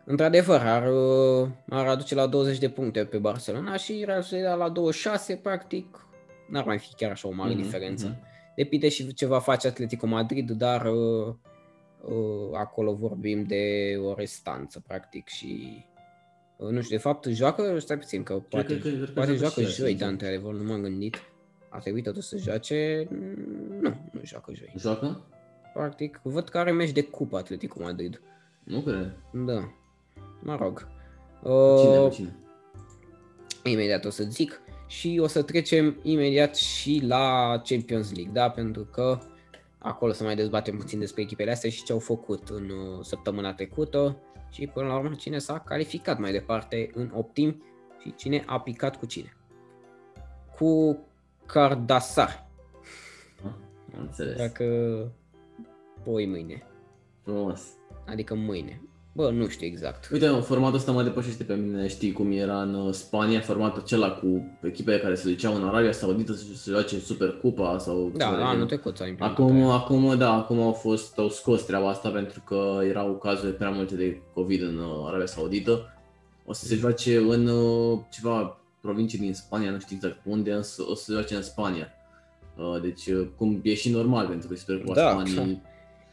Într-adevăr, 0.04 0.60
ar, 0.60 0.92
uh, 0.92 1.48
ar 1.68 1.86
aduce 1.86 2.14
la 2.14 2.26
20 2.26 2.58
de 2.58 2.68
puncte 2.68 3.04
pe 3.04 3.18
Barcelona 3.18 3.76
și 3.76 4.02
Real 4.04 4.22
Sociedad 4.22 4.58
la 4.58 4.68
26, 4.68 5.36
practic, 5.36 6.06
n-ar 6.48 6.64
mai 6.64 6.78
fi 6.78 6.94
chiar 6.96 7.10
așa 7.10 7.28
o 7.28 7.32
mare 7.32 7.52
Mhm, 7.54 7.62
diferență. 7.62 8.06
mhm. 8.06 8.32
Depinde 8.56 8.88
și 8.88 9.14
ce 9.14 9.26
va 9.26 9.38
face 9.40 9.66
Atletico 9.66 10.06
Madrid, 10.06 10.50
dar 10.50 10.86
uh, 10.86 11.26
uh, 11.26 11.34
acolo 12.52 12.94
vorbim 12.94 13.42
de 13.44 13.94
o 14.04 14.14
restanță, 14.14 14.82
practic, 14.86 15.28
și 15.28 15.84
uh, 16.56 16.68
nu 16.68 16.80
știu, 16.82 16.96
de 16.96 17.02
fapt 17.02 17.24
joacă, 17.24 17.78
stai 17.78 17.98
puțin, 17.98 18.22
că 18.22 18.34
poate, 18.34 18.78
că- 18.78 18.88
cred 18.88 19.04
că 19.04 19.10
poate 19.12 19.34
joacă 19.34 19.54
joacă 19.54 19.60
și 19.70 19.76
joi, 19.76 19.86
azi, 19.88 19.96
dar 19.98 20.06
da. 20.06 20.12
într-adevăr 20.12 20.54
nu 20.54 20.62
m-am 20.62 20.80
gândit. 20.80 21.16
A 21.68 21.78
trebuit 21.78 22.04
totuși 22.04 22.26
să 22.28 22.36
joace, 22.36 23.06
Mm, 23.10 23.78
nu, 23.80 23.94
nu 24.12 24.20
joacă 24.22 24.52
joi. 24.54 24.72
Joacă? 24.76 25.24
practic. 25.74 26.20
Văd 26.22 26.48
că 26.48 26.58
are 26.58 26.72
meci 26.72 26.90
de 26.92 27.02
cupă 27.02 27.36
Atletico 27.36 27.82
Madrid. 27.82 28.20
Nu 28.64 28.80
cred. 28.80 29.16
Da. 29.32 29.72
Mă 30.42 30.56
rog. 30.60 30.88
Cu 31.42 31.48
Cine, 31.80 31.98
Uh, 31.98 32.08
cu 32.08 32.14
cine? 32.14 32.36
imediat 33.64 34.04
o 34.04 34.10
să 34.10 34.22
zic 34.22 34.60
și 34.86 35.18
o 35.22 35.26
să 35.26 35.42
trecem 35.42 35.98
imediat 36.02 36.56
și 36.56 37.02
la 37.06 37.60
Champions 37.64 38.14
League, 38.14 38.32
da? 38.32 38.50
Pentru 38.50 38.84
că 38.84 39.18
acolo 39.84 40.12
să 40.12 40.24
mai 40.24 40.34
dezbatem 40.36 40.76
puțin 40.76 40.98
despre 40.98 41.22
echipele 41.22 41.50
astea 41.50 41.70
și 41.70 41.84
ce 41.84 41.92
au 41.92 41.98
făcut 41.98 42.48
în 42.48 42.68
uh, 42.70 43.00
săptămâna 43.02 43.54
trecută 43.54 44.16
și 44.50 44.66
până 44.66 44.86
la 44.86 44.98
urmă 44.98 45.14
cine 45.14 45.38
s-a 45.38 45.58
calificat 45.58 46.18
mai 46.18 46.32
departe 46.32 46.90
în 46.94 47.10
optim 47.14 47.62
și 48.00 48.14
cine 48.14 48.42
a 48.46 48.60
picat 48.60 48.96
cu 48.98 49.06
cine. 49.06 49.36
Cu 50.56 50.98
Cardasar, 51.46 52.46
Am 53.44 54.00
înțeles. 54.00 54.36
dacă 54.36 54.64
poi 56.04 56.26
mâine, 56.26 56.66
Frumos. 57.22 57.62
adică 58.06 58.34
mâine. 58.34 58.80
Bă, 59.16 59.30
nu 59.30 59.48
știu 59.48 59.66
exact. 59.66 60.08
Uite, 60.12 60.26
formatul 60.26 60.76
ăsta 60.76 60.92
mă 60.92 61.02
depășește 61.02 61.44
pe 61.44 61.54
mine, 61.54 61.88
știi 61.88 62.12
cum 62.12 62.32
era 62.32 62.62
în 62.62 62.74
uh, 62.74 62.92
Spania, 62.92 63.40
formatul 63.40 63.82
acela 63.82 64.10
cu 64.10 64.58
echipele 64.62 64.98
care 64.98 65.14
se 65.14 65.28
duceau 65.28 65.54
în 65.54 65.64
Arabia 65.64 65.92
Saudită 65.92 66.32
să 66.32 66.44
se 66.54 66.70
joace 66.70 66.98
Supercupa 66.98 67.78
sau... 67.78 68.12
Da, 68.16 68.24
ceva 68.24 68.36
de 68.36 68.42
anul 68.42 68.52
genul. 68.52 68.66
trecut 68.66 68.96
s-a 68.96 69.06
implementat 69.06 69.44
Acum, 69.44 69.56
aia. 69.56 69.72
acum, 69.74 70.18
da, 70.18 70.32
acum 70.32 70.60
au 70.60 70.72
fost, 70.72 71.18
au 71.18 71.28
scos 71.28 71.64
treaba 71.64 71.88
asta 71.88 72.08
pentru 72.08 72.42
că 72.46 72.78
erau 72.88 73.12
cazuri 73.12 73.52
prea 73.52 73.70
multe 73.70 73.94
de 73.94 74.20
COVID 74.34 74.62
în 74.62 74.76
uh, 74.78 75.04
Arabia 75.06 75.26
Saudită. 75.26 75.94
O 76.46 76.52
să 76.52 76.64
se 76.66 76.74
joace 76.74 77.16
în 77.16 77.46
uh, 77.46 77.98
ceva 78.10 78.58
provincii 78.80 79.18
din 79.18 79.34
Spania, 79.34 79.70
nu 79.70 79.78
știu 79.78 79.96
exact 79.96 80.20
unde, 80.24 80.52
însă 80.52 80.82
o 80.88 80.94
să 80.94 81.04
se 81.04 81.12
joace 81.12 81.34
în 81.34 81.42
Spania. 81.42 81.88
Uh, 82.56 82.80
Deci, 82.82 83.06
uh, 83.06 83.26
cum 83.36 83.60
e 83.62 83.74
și 83.74 83.90
normal, 83.90 84.26
pentru 84.26 84.48
că 84.48 84.54
Supercupa 84.54 84.94
Da, 84.94 85.10
Spaniei... 85.10 85.62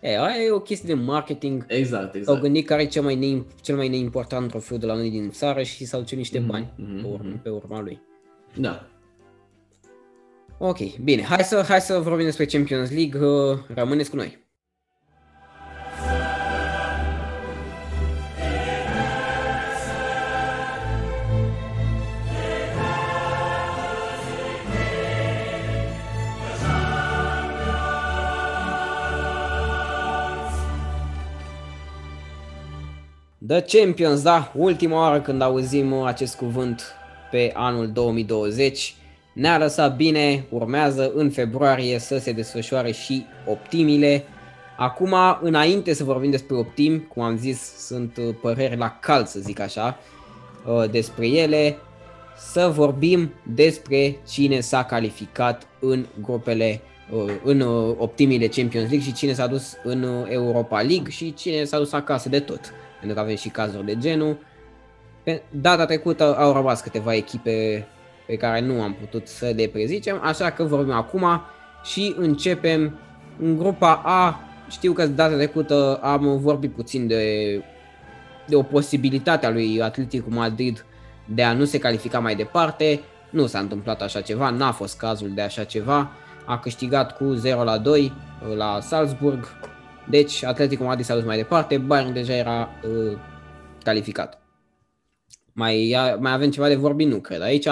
E, 0.02 0.18
aia 0.18 0.44
e 0.44 0.52
o 0.52 0.60
chestie 0.60 0.96
de 0.96 1.02
marketing 1.02 1.66
Exact, 1.68 2.10
S-au 2.10 2.18
exact. 2.20 2.42
gândit 2.42 2.66
care 2.66 2.82
e 2.82 2.86
cel 2.86 3.04
mai, 3.04 3.16
ne- 3.16 3.44
cel 3.62 3.76
mai 3.76 3.88
neimportant 3.90 4.50
trofeu 4.50 4.78
de 4.78 4.86
la 4.86 4.94
noi 4.96 5.10
din 5.10 5.30
țară 5.30 5.64
și 5.64 5.86
s-au 5.86 6.02
cerut 6.02 6.18
niște 6.18 6.40
Mhm, 6.40 6.48
bani 6.48 6.74
mhm, 6.78 7.02
pe, 7.02 7.08
urma, 7.08 7.28
mhm. 7.28 7.42
pe 7.42 7.50
urma 7.50 7.82
lui. 7.82 8.02
Da. 8.58 8.88
Ok, 10.58 10.78
bine, 11.04 11.22
hai 11.24 11.44
să, 11.44 11.64
hai 11.68 11.82
să 11.82 12.00
vorbim 12.00 12.26
despre 12.26 12.46
Champions 12.46 12.92
League, 12.92 13.20
uh, 13.26 13.58
rămâneți 13.74 14.10
cu 14.10 14.16
noi. 14.16 14.38
The 33.52 33.62
Champions, 33.62 34.22
da, 34.22 34.52
ultima 34.56 34.98
oară 34.98 35.22
când 35.22 35.42
auzim 35.42 35.92
uh, 35.92 36.06
acest 36.06 36.36
cuvânt 36.36 36.84
pe 37.32 37.52
anul 37.54 37.92
2020. 37.92 38.96
Ne-a 39.34 39.58
lăsat 39.58 39.96
bine, 39.96 40.46
urmează 40.50 41.12
în 41.16 41.30
februarie 41.30 42.00
să 42.00 42.18
se 42.18 42.32
desfășoare 42.32 42.92
și 42.92 43.26
optimile. 43.46 44.24
Acum, 44.78 45.16
înainte 45.42 45.94
să 45.94 46.04
vorbim 46.04 46.30
despre 46.30 46.56
optim, 46.56 47.00
cum 47.00 47.24
am 47.24 47.38
zis, 47.38 47.86
sunt 47.86 48.18
uh, 48.18 48.36
păreri 48.42 48.78
la 48.78 48.98
cald, 49.02 49.28
să 49.28 49.40
zic 49.40 49.60
așa, 49.60 49.98
uh, 50.66 50.90
despre 50.90 51.28
ele, 51.28 51.78
să 52.38 52.72
vorbim 52.76 53.34
despre 53.54 54.20
cine 54.30 54.60
s-a 54.60 54.84
calificat 54.84 55.68
în 55.80 56.06
grupele, 56.22 56.82
uh, 57.10 57.34
în 57.44 57.60
uh, 57.60 57.96
optimile 57.98 58.48
Champions 58.48 58.90
League 58.90 59.08
și 59.08 59.14
cine 59.14 59.34
s-a 59.34 59.48
dus 59.48 59.74
în 59.84 60.04
uh, 60.04 60.26
Europa 60.30 60.82
League 60.82 61.10
și 61.10 61.34
cine 61.34 61.64
s-a 61.64 61.78
dus 61.78 61.92
acasă 61.94 62.30
de 62.30 62.40
tot. 62.40 62.74
Pentru 63.02 63.14
că 63.18 63.20
avem 63.20 63.36
și 63.36 63.50
cazuri 63.50 63.86
de 63.86 63.98
genul. 63.98 64.38
Pe 65.24 65.42
data 65.50 65.86
trecută 65.86 66.38
au 66.38 66.54
rămas 66.54 66.82
câteva 66.82 67.14
echipe 67.14 67.88
pe 68.28 68.36
care 68.36 68.60
nu 68.60 68.82
am 68.82 68.94
putut 68.94 69.28
să 69.28 69.54
le 69.56 69.68
prezicem, 69.68 70.20
așa 70.24 70.52
că 70.52 70.64
vorbim 70.64 70.94
acum 70.94 71.42
și 71.84 72.16
începem 72.18 73.00
în 73.40 73.58
grupa 73.58 74.02
A. 74.06 74.40
Știu 74.70 74.94
că 74.94 75.08
data 75.08 75.36
trecută 75.36 76.00
am 76.02 76.38
vorbit 76.40 76.72
puțin 76.72 77.08
de, 77.08 77.64
de 78.48 78.56
o 78.56 78.62
posibilitate 78.62 79.46
a 79.46 79.50
lui 79.50 79.82
Atletico 79.82 80.30
Madrid 80.30 80.86
de 81.26 81.44
a 81.44 81.54
nu 81.54 81.66
se 81.66 81.78
califica 81.78 82.20
mai 82.20 82.36
departe. 82.36 83.02
Nu 83.30 83.46
s-a 83.46 83.60
întâmplat 83.60 84.02
așa 84.02 84.22
ceva, 84.22 84.50
n-a 84.50 84.72
fost 84.72 84.98
cazul 84.98 85.32
de 85.34 85.42
așa 85.42 85.64
ceva. 85.64 86.12
A 86.46 86.60
câștigat 86.60 87.18
cu 87.18 87.34
0 87.34 87.64
la 87.64 87.78
2 87.78 88.14
la 88.56 88.80
Salzburg. 88.82 89.48
Deci 90.10 90.44
Atletico 90.44 90.84
Madrid 90.84 91.06
s-a 91.06 91.16
dus 91.16 91.24
mai 91.24 91.38
departe, 91.38 91.78
Bayern 91.78 92.14
deja 92.14 92.34
era 92.34 92.70
uh, 92.84 93.18
calificat. 93.84 94.42
Mai, 95.54 95.96
mai 96.20 96.32
avem 96.32 96.52
ceva 96.52 96.68
de 96.68 96.76
vorbit? 96.76 97.08
Nu 97.08 97.18
cred. 97.18 97.42
Aici 97.42 97.68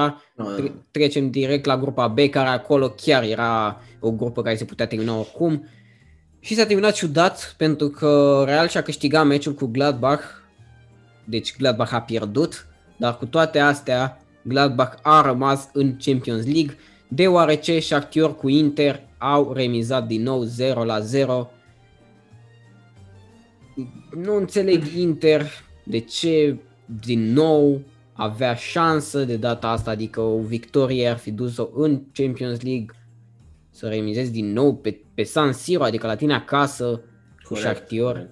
tre- 0.56 0.86
trecem 0.92 1.30
direct 1.30 1.66
la 1.66 1.78
grupa 1.78 2.08
B, 2.08 2.20
care 2.20 2.48
acolo 2.48 2.90
chiar 2.90 3.24
era 3.24 3.82
o 4.00 4.12
grupă 4.12 4.42
care 4.42 4.56
se 4.56 4.66
putea 4.66 4.88
termina 4.88 5.18
oricum. 5.20 5.68
Și 6.40 6.56
s-a 6.56 6.66
terminat 6.66 6.94
ciudat 6.94 7.54
pentru 7.58 7.88
că 7.88 8.44
Real 8.46 8.68
și-a 8.68 8.82
câștigat 8.82 9.26
meciul 9.26 9.54
cu 9.54 9.66
Gladbach. 9.66 10.24
Deci 11.24 11.58
Gladbach 11.58 11.94
a 11.94 12.02
pierdut, 12.02 12.68
dar 12.98 13.18
cu 13.18 13.26
toate 13.26 13.60
astea 13.60 14.18
Gladbach 14.42 14.98
a 15.02 15.22
rămas 15.22 15.70
în 15.74 15.96
Champions 15.98 16.46
League 16.46 16.78
deoarece 17.08 17.80
Shakhtar 17.80 18.36
cu 18.36 18.50
Inter 18.50 19.02
au 19.18 19.54
remizat 19.54 20.08
din 20.08 20.24
nou 20.24 20.44
0 20.44 20.84
la 20.84 21.00
0. 21.00 21.52
Nu 24.24 24.36
înțeleg 24.36 24.84
Inter 24.98 25.46
de 25.86 26.00
ce 26.00 26.58
din 27.02 27.34
nou 27.34 27.82
avea 28.14 28.56
șansă 28.56 29.24
de 29.24 29.38
data 29.38 29.68
asta, 29.70 29.92
adică 29.92 30.22
o 30.22 30.40
victorie 30.40 31.08
ar 31.08 31.18
fi 31.18 31.32
dus-o 31.32 31.70
în 31.76 32.02
Champions 32.14 32.62
League 32.62 32.86
să 33.70 33.88
remizezi 33.88 34.32
din 34.32 34.54
nou 34.54 34.76
pe, 34.76 35.00
pe 35.14 35.24
San 35.24 35.54
Siro, 35.54 35.84
adică 35.84 36.08
la 36.08 36.16
tine 36.16 36.34
acasă 36.34 37.02
cu 37.44 37.56
Shakhtar. 37.56 38.30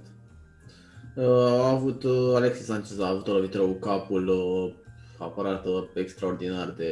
Uh, 1.16 1.24
a 1.26 1.70
avut 1.70 2.04
uh, 2.04 2.32
Alexis 2.36 2.66
Sanchez 2.66 3.00
a 3.00 3.08
avut 3.10 3.28
o 3.28 3.32
lovitură 3.34 3.64
cu 3.64 3.74
capul 3.74 4.28
uh, 4.28 4.74
apărat 5.18 5.66
uh, 5.66 5.84
extraordinar 5.94 6.74
de 6.78 6.92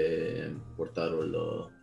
portarul 0.76 1.30
uh, 1.34 1.73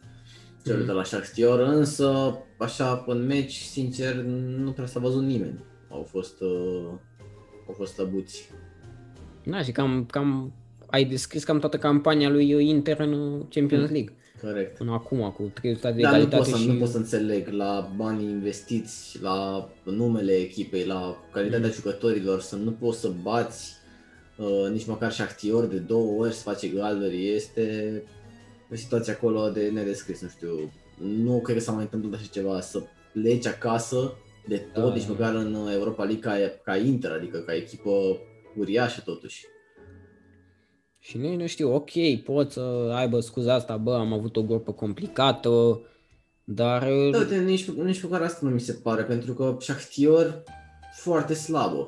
celor 0.65 0.79
Mhm. 0.79 0.87
de 0.87 0.93
la 0.93 1.05
Shakhtar, 1.05 1.59
însă 1.59 2.39
așa 2.59 3.05
în 3.07 3.27
meci, 3.27 3.55
sincer, 3.57 4.15
nu 4.59 4.71
prea 4.71 4.87
s-a 4.87 5.01
văzut 5.01 5.23
nimeni. 5.23 5.65
Au 5.93 6.03
fost 6.11 6.41
uh, 6.41 6.89
au 7.67 7.75
fost 7.77 8.01
abuți. 8.01 8.51
Da, 9.45 9.63
și 9.63 9.73
cam, 9.73 10.07
cam 10.11 10.53
ai 10.87 11.05
descris 11.05 11.45
cam 11.45 11.59
toată 11.59 11.79
campania 11.79 12.29
lui 12.29 12.69
Inter 12.69 12.99
în 13.01 13.45
Champions 13.49 13.91
League. 13.91 14.15
Corect. 14.41 14.77
Până 14.77 14.93
acum, 14.93 15.31
cu 15.37 15.51
trei 15.55 15.71
rezultate 15.71 15.95
de 15.95 16.03
Dar 16.03 16.11
nu 16.11 16.17
egalitate 16.17 16.51
pot, 16.51 16.59
să, 16.59 16.63
și... 16.63 16.69
nu 16.69 16.79
pot 16.79 16.89
să 16.89 16.97
înțeleg 16.97 17.49
la 17.49 17.93
banii 17.97 18.29
investiți, 18.29 19.19
la 19.23 19.69
numele 19.85 20.33
echipei, 20.33 20.85
la 20.85 21.17
calitatea 21.33 21.67
Mm. 21.67 21.73
jucătorilor, 21.73 22.41
să 22.41 22.57
nu 22.57 22.71
poți 22.71 23.01
să 23.01 23.13
bați 23.23 23.73
uh, 24.37 24.71
nici 24.71 24.87
măcar 24.87 25.13
Shakhtar 25.13 25.65
de 25.65 25.77
două 25.77 26.21
ori 26.21 26.33
să 26.33 26.43
face 26.43 26.69
galări. 26.69 27.35
Este 27.35 28.03
o 28.73 28.75
situație 28.75 29.13
acolo 29.13 29.49
de 29.49 29.71
nedescris, 29.73 30.21
nu 30.21 30.29
știu. 30.29 30.73
Nu 30.99 31.41
cred 31.41 31.57
că 31.57 31.63
s-a 31.63 31.73
mai 31.73 31.83
întâmplat 31.83 32.21
așa 32.21 32.29
ceva, 32.33 32.61
să 32.61 32.83
pleci 33.13 33.47
acasă 33.47 34.17
de 34.47 34.57
tot, 34.57 34.89
Da. 34.89 34.95
nici 34.95 35.09
măcar 35.09 35.35
în 35.35 35.69
Europa 35.73 36.05
League 36.05 36.21
ca, 36.21 36.37
ca 36.65 36.77
Inter, 36.77 37.11
adică 37.11 37.39
ca 37.39 37.55
echipă 37.55 37.91
uriașă 38.57 39.01
totuși. 39.05 39.45
Și 40.99 41.19
noi 41.19 41.37
nu 41.37 41.47
știu, 41.47 41.75
ok, 41.75 41.91
pot 42.25 42.51
să 42.51 42.93
aibă 42.95 43.21
scuza 43.21 43.55
asta, 43.55 43.77
bă, 43.77 43.95
am 43.95 44.13
avut 44.13 44.37
o 44.37 44.43
grupă 44.43 44.73
complicată, 44.73 45.81
dar... 46.45 46.81
Da, 47.11 47.19
uite, 47.19 47.37
nici, 47.37 47.71
nici 47.71 48.03
măcar 48.03 48.23
asta 48.23 48.47
nu 48.47 48.51
mi 48.51 48.61
se 48.61 48.73
pare, 48.73 49.03
pentru 49.03 49.33
că 49.35 49.57
Shakhtar 49.61 50.43
foarte 50.93 51.35
slabă. 51.35 51.87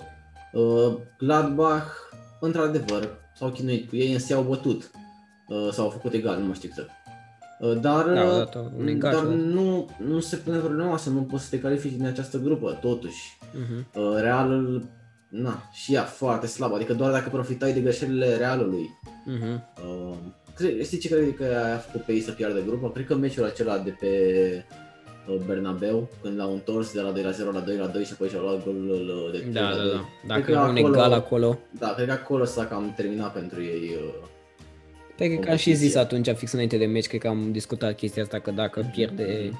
Uh, 0.53 0.97
Gladbach, 1.19 1.87
într-adevăr, 2.41 3.19
s-au 3.37 3.51
chinuit 3.51 3.89
cu 3.89 3.97
ei, 3.97 4.13
însă 4.13 4.33
i-au 4.33 4.43
bătut. 4.43 4.91
Uh, 5.49 5.69
sau 5.73 5.85
au 5.85 5.91
făcut 5.91 6.13
egal, 6.13 6.39
nu 6.39 6.47
mai 6.47 6.55
știu 6.55 6.69
exact. 6.69 6.91
Uh, 7.65 7.81
dar 7.81 8.05
Da, 8.09 8.21
au 8.21 8.29
uh, 8.31 8.37
dat 8.37 8.55
un 8.79 8.87
egal 8.87 9.13
dar 9.13 9.21
și 9.21 9.27
au 9.27 9.31
dat. 9.37 9.39
nu, 9.47 9.89
nu 10.07 10.21
se 10.21 10.37
pune 10.37 10.59
problema 10.59 10.97
să 10.97 11.11
nu 11.11 11.21
poți 11.21 11.43
să 11.45 11.49
te 11.51 11.61
califici 11.61 11.93
din 11.93 12.07
această 12.07 12.39
grupă, 12.39 12.79
totuși. 12.81 13.39
Uh-huh. 13.41 13.85
Uh, 13.95 14.15
Realul, 14.21 14.83
na, 15.29 15.63
și 15.73 15.95
ea 15.95 16.03
foarte 16.03 16.47
slabă, 16.47 16.75
adică 16.75 16.93
doar 16.93 17.11
dacă 17.13 17.29
profitai 17.29 17.73
de 17.73 17.81
greșelile 17.81 18.37
Realului. 18.37 18.91
Uh-huh. 19.37 19.61
Uh, 19.85 20.15
cre- 20.55 20.83
știi 20.83 20.99
ce 20.99 21.09
cred 21.09 21.35
că 21.37 21.45
a 21.75 21.77
făcut 21.77 22.01
pe 22.03 22.13
ei 22.13 22.21
să 22.21 22.31
piardă 22.33 22.61
grupa? 22.67 22.91
Cred 22.91 23.07
că 23.07 23.15
meciul 23.15 23.45
acela 23.45 23.79
de 23.79 23.91
pe 24.01 24.09
uh, 25.29 25.37
Bernabeu, 25.47 26.09
când 26.23 26.39
l-au 26.39 26.53
întors 26.53 26.93
de 26.93 27.01
la 27.01 27.11
2 27.11 27.23
la 27.23 27.31
0 27.31 27.51
la 27.51 27.61
2 27.61 27.77
la 27.77 27.87
2 27.87 28.05
și 28.05 28.13
apoi 28.13 28.29
și-au 28.29 28.43
luat 28.43 28.65
golul 28.65 29.29
de 29.33 29.39
3 29.39 29.53
Da, 29.53 29.61
la 29.61 29.77
da, 29.77 29.83
2. 29.83 29.91
da. 29.93 30.01
Dacă 30.27 30.41
că 30.41 30.51
era 30.51 30.61
un 30.63 30.77
acolo- 30.77 30.95
egal 30.95 31.13
acolo, 31.13 31.59
Da, 31.79 31.93
cred 31.95 32.07
că 32.07 32.13
acolo 32.13 32.45
s-a 32.45 32.65
cam 32.67 32.93
terminat 32.97 33.33
pentru 33.33 33.63
ei. 33.63 33.91
Uh, 33.97 34.33
pe 35.17 35.27
cred 35.27 35.45
că 35.45 35.51
am 35.51 35.57
și 35.57 35.65
competiția. 35.65 35.75
zis 35.75 35.95
atunci, 35.95 36.29
fix 36.37 36.53
înainte 36.53 36.77
de 36.77 36.87
meci, 36.87 37.07
cred 37.07 37.21
că 37.21 37.29
am 37.29 37.53
discutat 37.53 37.97
chestia 37.97 38.23
asta, 38.23 38.39
că 38.39 38.51
dacă 38.51 38.91
pierde, 38.93 39.51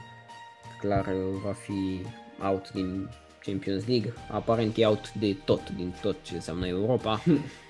clar 0.81 1.07
va 1.45 1.53
fi 1.53 2.01
out 2.47 2.71
din 2.73 3.09
Champions 3.45 3.87
League. 3.87 4.13
Aparent 4.31 4.77
e 4.77 4.87
out 4.87 5.13
de 5.13 5.37
tot, 5.45 5.71
din 5.77 5.95
tot 6.01 6.17
ce 6.23 6.35
înseamnă 6.35 6.67
Europa. 6.67 7.23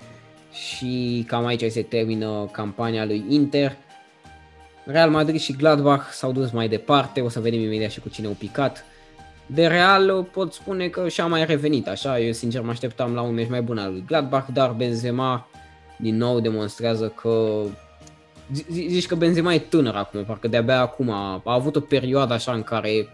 și 0.67 1.23
cam 1.27 1.45
aici 1.45 1.71
se 1.71 1.81
termină 1.81 2.49
campania 2.51 3.05
lui 3.05 3.25
Inter. 3.29 3.77
Real 4.85 5.09
Madrid 5.09 5.39
și 5.39 5.53
Gladbach 5.53 6.11
s-au 6.11 6.31
dus 6.31 6.51
mai 6.51 6.67
departe, 6.67 7.21
o 7.21 7.29
să 7.29 7.39
vedem 7.39 7.59
imediat 7.59 7.91
și 7.91 7.99
cu 7.99 8.09
cine 8.09 8.27
au 8.27 8.33
picat. 8.33 8.85
De 9.45 9.67
Real 9.67 10.23
pot 10.31 10.53
spune 10.53 10.87
că 10.87 11.09
și-a 11.09 11.25
mai 11.25 11.45
revenit 11.45 11.87
așa, 11.87 12.19
eu 12.19 12.31
sincer 12.31 12.61
mă 12.61 12.69
așteptam 12.69 13.13
la 13.13 13.21
un 13.21 13.33
meci 13.33 13.49
mai 13.49 13.61
bun 13.61 13.77
al 13.77 13.91
lui 13.91 14.03
Gladbach, 14.07 14.47
dar 14.53 14.71
Benzema 14.71 15.49
din 15.97 16.17
nou 16.17 16.39
demonstrează 16.39 17.07
că 17.07 17.63
zici 18.69 19.05
că 19.05 19.15
Benzema 19.15 19.53
e 19.53 19.59
tânăr 19.59 19.95
acum, 19.95 20.23
parcă 20.23 20.47
de-abia 20.47 20.79
acum 20.79 21.09
a, 21.09 21.41
a 21.45 21.53
avut 21.53 21.75
o 21.75 21.79
perioadă 21.79 22.33
așa 22.33 22.51
în 22.51 22.63
care 22.63 23.09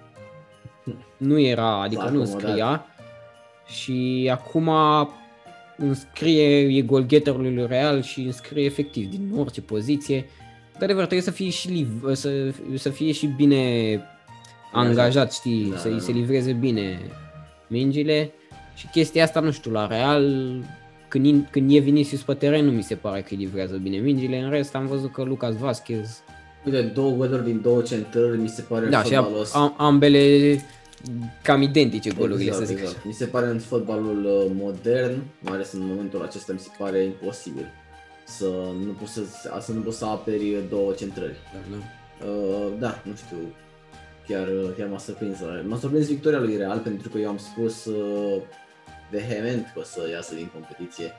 nu 1.18 1.40
era, 1.40 1.82
adică 1.82 2.10
nu 2.10 2.26
scria 2.26 2.86
și 3.68 4.30
acum 4.32 4.70
înscrie, 5.78 6.78
e 6.78 6.82
golgeterul 6.82 7.54
lui 7.54 7.66
Real 7.68 8.02
și 8.02 8.22
înscrie 8.22 8.66
efectiv 8.66 9.10
din 9.10 9.32
orice 9.38 9.62
poziție. 9.62 10.26
De 10.78 10.84
adevăr, 10.84 11.04
trebuie 11.06 11.22
să 11.22 11.32
fie 11.32 11.50
și, 11.50 11.68
liv- 11.68 12.14
să, 12.14 12.54
să 12.76 12.90
fie 12.90 13.12
și 13.12 13.26
bine 13.26 13.56
angajat, 14.72 15.34
știi, 15.34 15.70
da, 15.72 15.78
să 15.78 15.90
da, 15.90 16.00
se 16.00 16.12
livreze 16.12 16.52
bine 16.52 17.00
mingile. 17.68 18.32
Și 18.76 18.88
chestia 18.88 19.24
asta, 19.24 19.40
nu 19.40 19.52
știu, 19.52 19.72
la 19.72 19.88
Real, 19.88 20.54
când, 21.12 21.48
când 21.50 21.72
e 21.72 21.80
Vinicius 21.80 22.22
pe 22.22 22.34
teren, 22.34 22.66
nu 22.66 22.72
mi 22.72 22.84
se 22.84 22.96
pare 22.96 23.22
că 23.22 23.28
îi 23.32 23.38
livrează 23.38 23.76
bine 23.76 23.98
mingile, 23.98 24.38
în 24.40 24.50
rest 24.50 24.76
am 24.76 24.88
văzut 24.88 25.12
că 25.12 25.24
Lucas 25.24 25.56
Vasquez... 25.56 26.22
Uite, 26.66 26.82
două 26.82 27.12
goluri 27.12 27.44
din 27.44 27.62
două 27.62 27.82
centrări, 27.82 28.38
mi 28.38 28.48
se 28.48 28.62
pare 28.62 28.88
Da, 28.88 29.04
și 29.04 29.16
am, 29.16 29.74
ambele 29.78 30.56
cam 31.42 31.62
identice 31.62 32.10
golurile, 32.18 32.44
exact, 32.44 32.68
să 32.68 32.74
zic 32.74 32.80
exact. 32.80 33.06
Mi 33.06 33.14
se 33.14 33.26
pare 33.26 33.48
în 33.48 33.60
fotbalul 33.60 34.26
uh, 34.26 34.52
modern, 34.54 35.24
mai 35.40 35.54
ales 35.54 35.72
în 35.72 35.86
momentul 35.86 36.22
acesta, 36.22 36.54
mi 36.54 36.60
se 36.60 36.70
pare 36.78 37.04
imposibil 37.04 37.66
să 38.24 38.46
nu 38.86 38.92
poți 38.92 39.14
să, 39.14 39.22
să, 39.60 39.72
nu 39.72 39.80
poți 39.80 39.98
să 39.98 40.06
aperi 40.06 40.64
două 40.70 40.92
centrări. 40.92 41.36
Da, 41.54 41.60
da. 41.72 41.78
Uh, 42.28 42.74
da, 42.80 43.02
nu 43.04 43.14
știu, 43.16 43.38
chiar, 44.28 44.48
chiar 44.78 44.88
m-a 44.88 44.98
surprins. 44.98 45.38
M-a 45.68 45.78
surprins 45.78 46.08
victoria 46.08 46.40
lui 46.40 46.58
Real 46.58 46.80
pentru 46.80 47.10
că 47.10 47.18
eu 47.18 47.30
am 47.30 47.38
spus 47.38 47.86
uh, 47.86 48.42
vehement 49.12 49.72
că 49.74 49.80
o 49.80 49.84
să 49.84 50.10
iasă 50.12 50.36
din 50.36 50.50
competiție. 50.54 51.12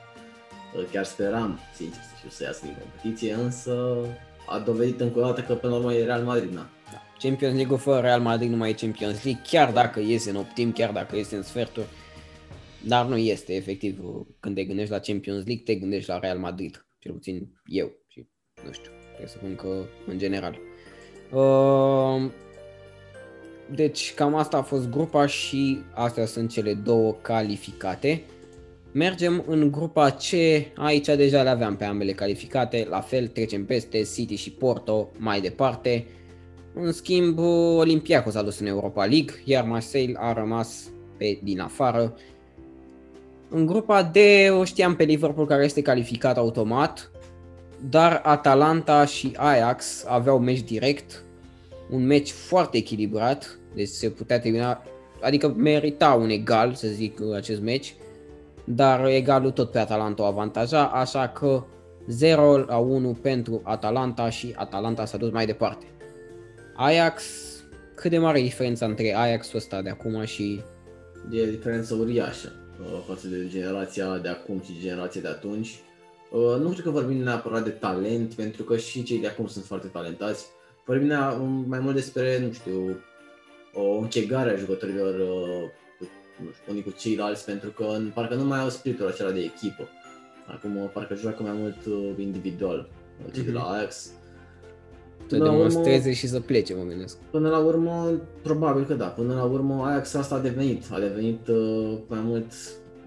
Uh, 0.75 0.85
chiar 0.91 1.03
speram, 1.03 1.59
sincer 1.75 2.01
să 2.01 2.15
fiu, 2.21 2.29
să 2.29 2.43
iasă 2.43 2.65
din 2.65 2.75
competiție, 2.79 3.33
însă 3.33 4.05
a 4.47 4.59
dovedit 4.59 4.99
încă 4.99 5.19
o 5.19 5.21
dată 5.21 5.41
că 5.41 5.53
până 5.53 5.73
la 5.73 5.79
urmă 5.79 5.93
e 5.93 6.03
Real 6.03 6.23
Madrid, 6.23 6.51
na. 6.51 6.69
Da. 6.91 7.01
Champions 7.19 7.55
League-ul 7.55 7.79
fără 7.79 7.99
Real 7.99 8.21
Madrid 8.21 8.49
nu 8.49 8.57
mai 8.57 8.69
e 8.69 8.73
Champions 8.73 9.23
League, 9.23 9.41
chiar 9.47 9.71
dacă 9.71 9.99
iese 9.99 10.29
în 10.29 10.35
optim, 10.35 10.71
chiar 10.71 10.91
dacă 10.91 11.15
iese 11.15 11.35
în 11.35 11.43
sferturi, 11.43 11.87
dar 12.85 13.05
nu 13.05 13.17
este 13.17 13.53
efectiv 13.53 13.99
când 14.39 14.55
te 14.55 14.63
gândești 14.63 14.91
la 14.91 14.99
Champions 14.99 15.45
League, 15.45 15.63
te 15.63 15.75
gândești 15.75 16.09
la 16.09 16.19
Real 16.19 16.37
Madrid, 16.37 16.85
cel 16.99 17.11
puțin 17.11 17.61
eu 17.65 17.91
și 18.07 18.27
nu 18.65 18.71
știu, 18.71 18.91
trebuie 19.05 19.27
să 19.27 19.37
spun 19.37 19.55
că 19.55 19.85
în 20.07 20.17
general. 20.17 20.59
Uh, 21.31 22.31
deci 23.75 24.13
cam 24.13 24.35
asta 24.35 24.57
a 24.57 24.61
fost 24.61 24.89
grupa 24.89 25.25
și 25.25 25.79
astea 25.93 26.25
sunt 26.25 26.49
cele 26.49 26.73
două 26.73 27.15
calificate. 27.21 28.23
Mergem 28.91 29.43
în 29.47 29.71
grupa 29.71 30.09
C, 30.09 30.31
aici 30.75 31.05
deja 31.05 31.41
le 31.41 31.49
aveam 31.49 31.75
pe 31.75 31.83
ambele 31.83 32.11
calificate, 32.11 32.87
la 32.89 32.99
fel 32.99 33.27
trecem 33.27 33.65
peste 33.65 34.01
City 34.01 34.35
și 34.35 34.51
Porto 34.51 35.09
mai 35.17 35.41
departe. 35.41 36.05
În 36.73 36.91
schimb, 36.91 37.39
Olympiacos 37.77 38.35
a 38.35 38.41
dus 38.41 38.59
în 38.59 38.65
Europa 38.65 39.05
League, 39.05 39.33
iar 39.45 39.63
Marseille 39.63 40.17
a 40.19 40.33
rămas 40.33 40.91
pe 41.17 41.39
din 41.43 41.59
afară. 41.59 42.17
În 43.49 43.65
grupa 43.65 44.03
D 44.03 44.17
o 44.59 44.63
știam 44.63 44.95
pe 44.95 45.03
Liverpool 45.03 45.47
care 45.47 45.63
este 45.63 45.81
calificat 45.81 46.37
automat, 46.37 47.11
dar 47.89 48.21
Atalanta 48.23 49.05
și 49.05 49.31
Ajax 49.37 50.05
aveau 50.07 50.39
meci 50.39 50.61
direct, 50.61 51.23
un 51.89 52.05
meci 52.05 52.31
foarte 52.31 52.77
echilibrat, 52.77 53.59
deci 53.75 53.87
se 53.87 54.09
putea 54.09 54.39
termina, 54.39 54.83
adică 55.21 55.47
merita 55.47 56.13
un 56.13 56.29
egal, 56.29 56.73
să 56.73 56.87
zic, 56.87 57.19
acest 57.35 57.61
meci, 57.61 57.95
dar 58.63 59.05
egalul 59.05 59.51
tot 59.51 59.71
pe 59.71 59.79
Atalanta 59.79 60.23
o 60.23 60.25
avantaja, 60.25 60.85
așa 60.85 61.27
că 61.27 61.63
0 62.07 62.57
la 62.67 62.77
1 62.77 63.17
pentru 63.21 63.61
Atalanta 63.63 64.29
și 64.29 64.53
Atalanta 64.55 65.05
s-a 65.05 65.17
dus 65.17 65.31
mai 65.31 65.45
departe. 65.45 65.85
Ajax, 66.75 67.23
cât 67.95 68.11
de 68.11 68.17
mare 68.17 68.39
e 68.39 68.43
diferența 68.43 68.85
între 68.85 69.13
Ajax-ul 69.15 69.57
ăsta 69.57 69.81
de 69.81 69.89
acum 69.89 70.23
și... 70.23 70.61
E 71.31 71.45
diferență 71.45 71.93
uriașă 71.93 72.51
uh, 72.79 73.03
față 73.07 73.27
de 73.27 73.47
generația 73.47 74.17
de 74.17 74.29
acum 74.29 74.61
și 74.65 74.79
generația 74.81 75.21
de 75.21 75.27
atunci. 75.27 75.79
Uh, 76.31 76.59
nu 76.61 76.69
cred 76.69 76.83
că 76.83 76.89
vorbim 76.89 77.17
neapărat 77.17 77.63
de 77.63 77.69
talent, 77.69 78.33
pentru 78.33 78.63
că 78.63 78.77
și 78.77 79.03
cei 79.03 79.19
de 79.19 79.27
acum 79.27 79.47
sunt 79.47 79.65
foarte 79.65 79.87
talentați. 79.87 80.45
Vorbim 80.85 81.07
mai 81.67 81.79
mult 81.79 81.95
despre, 81.95 82.39
nu 82.39 82.51
știu, 82.51 82.97
o 83.73 83.97
închegare 83.97 84.49
a 84.49 84.55
jucătorilor 84.55 85.19
uh, 85.19 85.69
unii 86.69 86.83
cu 86.83 86.93
ceilalți, 86.97 87.45
pentru 87.45 87.69
că 87.69 87.97
parcă 88.13 88.35
nu 88.35 88.43
mai 88.43 88.59
au 88.59 88.69
spiritul 88.69 89.07
acela 89.07 89.31
de 89.31 89.39
echipă. 89.39 89.87
Acum 90.47 90.77
uh, 90.77 90.89
parcă 90.93 91.15
joacă 91.15 91.43
mai 91.43 91.53
mult 91.55 91.85
uh, 91.85 92.13
individual, 92.17 92.89
cei 93.33 93.43
mm-hmm. 93.43 93.45
de 93.45 93.51
la 93.51 93.61
mhm. 93.61 93.71
Ajax. 93.71 94.11
Să 95.27 95.37
demonstreze 95.37 95.99
urmă, 95.99 96.11
și 96.11 96.27
să 96.27 96.39
plece, 96.39 96.73
mă 96.73 96.83
gândesc. 96.83 97.17
Până 97.17 97.49
la 97.49 97.57
urmă, 97.57 98.21
probabil 98.41 98.85
că 98.85 98.93
da, 98.93 99.05
până 99.05 99.33
la 99.33 99.43
urmă 99.43 99.83
Ajax 99.83 100.13
asta 100.13 100.35
a 100.35 100.39
devenit, 100.39 100.83
a 100.91 100.99
devenit 100.99 101.47
uh, 101.47 101.97
mai 102.07 102.19
mult 102.23 102.51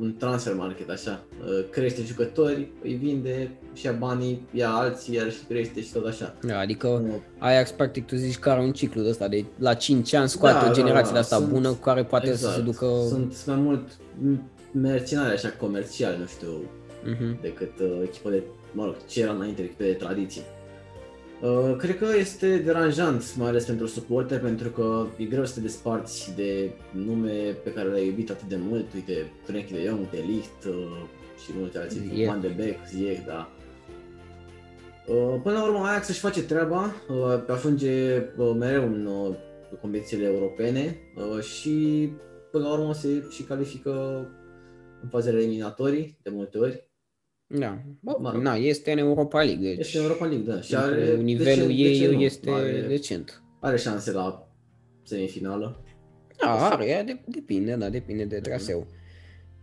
un 0.00 0.14
transfer 0.18 0.54
market, 0.54 0.90
așa. 0.90 1.24
Uh, 1.44 1.64
crește 1.70 2.02
jucători, 2.02 2.68
îi 2.82 2.94
vinde 2.94 3.50
și 3.74 3.86
ia 3.86 3.92
banii, 3.92 4.46
ia 4.50 4.70
alții, 4.70 5.14
iar 5.14 5.30
și 5.30 5.38
crește 5.48 5.80
și 5.82 5.92
tot 5.92 6.06
așa. 6.06 6.34
Da, 6.42 6.58
adică 6.58 6.88
uh, 6.88 7.14
Ajax, 7.38 7.70
practic, 7.70 8.06
tu 8.06 8.16
zici 8.16 8.38
că 8.38 8.50
are 8.50 8.60
un 8.60 8.72
ciclu 8.72 9.02
de 9.02 9.08
ăsta, 9.08 9.28
de 9.28 9.44
la 9.58 9.74
5 9.74 10.12
ani 10.12 10.28
scoate 10.28 10.64
da, 10.64 10.70
o 10.70 10.74
generație 10.74 11.06
da, 11.06 11.12
de 11.12 11.18
asta 11.18 11.36
sunt, 11.36 11.48
bună 11.48 11.68
cu 11.68 11.74
care 11.74 12.04
poate 12.04 12.28
exact, 12.28 12.52
să 12.52 12.58
se 12.58 12.64
ducă... 12.64 12.86
Sunt 13.08 13.46
mai 13.46 13.56
mult 13.56 13.88
mercenari 14.72 15.34
așa 15.34 15.48
comerciali, 15.48 16.18
nu 16.18 16.26
știu, 16.26 16.48
uh-huh. 16.48 17.40
decât 17.40 17.78
uh, 17.80 18.00
echipă 18.02 18.30
de, 18.30 18.42
mă 18.72 18.84
rog, 18.84 18.94
ce 19.06 19.22
era 19.22 19.32
înainte, 19.32 19.62
echipe 19.62 19.84
de 19.84 19.92
tradiție. 19.92 20.42
Uh, 21.42 21.76
cred 21.76 21.98
că 21.98 22.06
este 22.18 22.56
deranjant, 22.56 23.36
mai 23.36 23.48
ales 23.48 23.64
pentru 23.64 23.86
suporter, 23.86 24.40
pentru 24.40 24.68
că 24.68 25.06
e 25.16 25.24
greu 25.24 25.44
să 25.44 25.54
te 25.54 25.60
desparți 25.60 26.34
de 26.34 26.70
nume 26.90 27.56
pe 27.64 27.72
care 27.72 27.88
le-ai 27.88 28.06
iubit 28.06 28.30
atât 28.30 28.48
de 28.48 28.56
mult, 28.68 28.92
uite, 28.94 29.32
Frenkie 29.44 29.76
de 29.76 29.86
Jong, 29.88 30.10
De 30.10 30.24
Ligt 30.26 30.64
uh, 30.68 30.74
și 31.44 31.50
multe 31.54 31.78
alții, 31.78 32.10
yeah. 32.14 32.32
Van 32.32 32.40
de 32.40 32.48
Beek, 32.48 32.76
Ziyech, 32.88 33.26
da. 33.26 33.50
Uh, 35.06 35.40
până 35.42 35.54
la 35.54 35.64
urmă, 35.64 35.78
Ajax 35.78 36.08
își 36.08 36.20
face 36.20 36.42
treaba, 36.42 36.94
uh, 37.08 37.54
ajunge 37.54 38.16
uh, 38.36 38.54
mereu 38.58 38.82
în 38.82 39.06
uh, 39.06 39.34
competițiile 39.80 40.26
europene 40.26 40.96
uh, 41.16 41.42
și 41.42 42.08
până 42.50 42.64
la 42.64 42.72
urmă 42.72 42.94
se 42.94 43.26
și 43.30 43.42
califică 43.42 44.26
în 45.02 45.08
fazele 45.08 45.38
eliminatorii 45.38 46.18
de 46.22 46.30
multe 46.30 46.58
ori. 46.58 46.85
Da, 47.46 47.78
Bă, 48.00 48.16
mă 48.20 48.30
rog. 48.30 48.42
na, 48.42 48.54
este 48.54 48.92
în 48.92 48.98
Europa 48.98 49.42
League. 49.42 49.68
Deci 49.74 49.78
este 49.78 49.98
în 49.98 50.04
Europa 50.04 50.24
League, 50.26 50.54
da. 50.54 50.60
Și 50.60 50.76
are, 50.76 51.16
nivelul 51.16 51.66
de 51.66 51.72
ce, 51.74 51.82
ei 51.82 51.98
de 52.08 52.16
ce 52.16 52.24
este 52.24 52.50
are, 52.50 52.84
decent. 52.88 53.42
Are 53.60 53.76
șanse 53.76 54.12
la 54.12 54.48
semifinală. 55.02 55.84
Da, 56.42 56.68
are, 56.68 57.02
de, 57.06 57.20
depinde, 57.26 57.74
da, 57.74 57.88
depinde 57.88 58.24
de 58.24 58.40
traseu. 58.40 58.86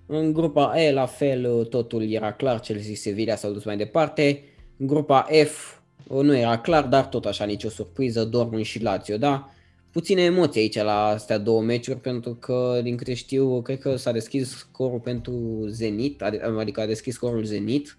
În 0.05 0.33
grupa 0.33 0.81
E, 0.81 0.91
la 0.91 1.05
fel, 1.05 1.65
totul 1.65 2.11
era 2.11 2.33
clar, 2.33 2.59
Chelsea 2.59 2.95
Sevilla 2.95 3.35
s-au 3.35 3.51
dus 3.51 3.63
mai 3.63 3.77
departe. 3.77 4.43
În 4.77 4.87
grupa 4.87 5.27
F, 5.45 5.79
nu 6.09 6.35
era 6.35 6.59
clar, 6.59 6.83
dar 6.87 7.05
tot 7.05 7.25
așa 7.25 7.45
nicio 7.45 7.69
surpriză, 7.69 8.23
Dortmund 8.23 8.63
și 8.63 8.81
Lazio, 8.81 9.17
da? 9.17 9.49
Puține 9.93 10.21
emoții 10.21 10.61
aici 10.61 10.81
la 10.81 11.05
astea 11.05 11.37
două 11.37 11.61
meciuri, 11.61 11.99
pentru 11.99 12.33
că, 12.33 12.79
din 12.83 12.95
câte 12.95 13.13
știu, 13.13 13.61
cred 13.61 13.79
că 13.79 13.95
s-a 13.95 14.11
deschis 14.11 14.49
scorul 14.49 14.99
pentru 14.99 15.63
Zenit, 15.67 16.21
adică 16.59 16.81
a 16.81 16.85
deschis 16.85 17.13
scorul 17.13 17.43
Zenit 17.43 17.97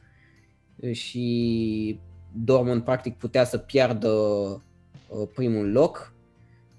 și 0.92 1.98
Dortmund 2.32 2.82
practic 2.82 3.16
putea 3.16 3.44
să 3.44 3.58
piardă 3.58 4.08
uh, 4.08 5.28
primul 5.34 5.72
loc. 5.72 6.12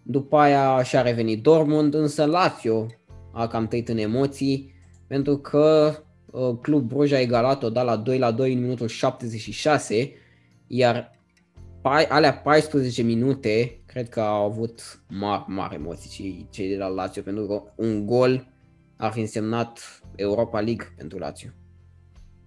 După 0.04 0.38
aia 0.38 0.84
și-a 0.84 1.02
revenit 1.02 1.44
Dortmund, 1.44 1.94
însă 1.94 2.26
Lazio 2.26 2.86
a 3.32 3.48
cam 3.48 3.68
trăit 3.68 3.90
în 3.90 3.98
emoții, 3.98 4.74
pentru 5.08 5.38
că 5.38 5.96
uh, 6.32 6.56
Club 6.62 6.88
Bruj 6.88 7.12
a 7.12 7.20
egalat-o 7.20 7.70
da, 7.70 7.82
la 7.82 7.96
2 7.96 8.18
la 8.18 8.32
2 8.32 8.54
în 8.54 8.62
minutul 8.62 8.88
76, 8.88 10.12
iar 10.68 11.12
alea 12.10 12.34
14 12.34 13.02
minute 13.02 13.80
cred 13.96 14.10
că 14.10 14.22
au 14.22 14.46
avut 14.46 15.00
mari, 15.10 15.44
mari 15.48 15.76
emoții 15.76 16.10
cei, 16.10 16.48
cei 16.50 16.70
de 16.70 16.78
la 16.78 16.88
Lazio, 16.88 17.22
pentru 17.22 17.46
că 17.46 17.62
un 17.76 18.06
gol 18.06 18.48
ar 18.98 19.12
fi 19.12 19.20
însemnat 19.20 20.02
Europa 20.16 20.60
League 20.60 20.94
pentru 20.98 21.18
Lazio. 21.18 21.50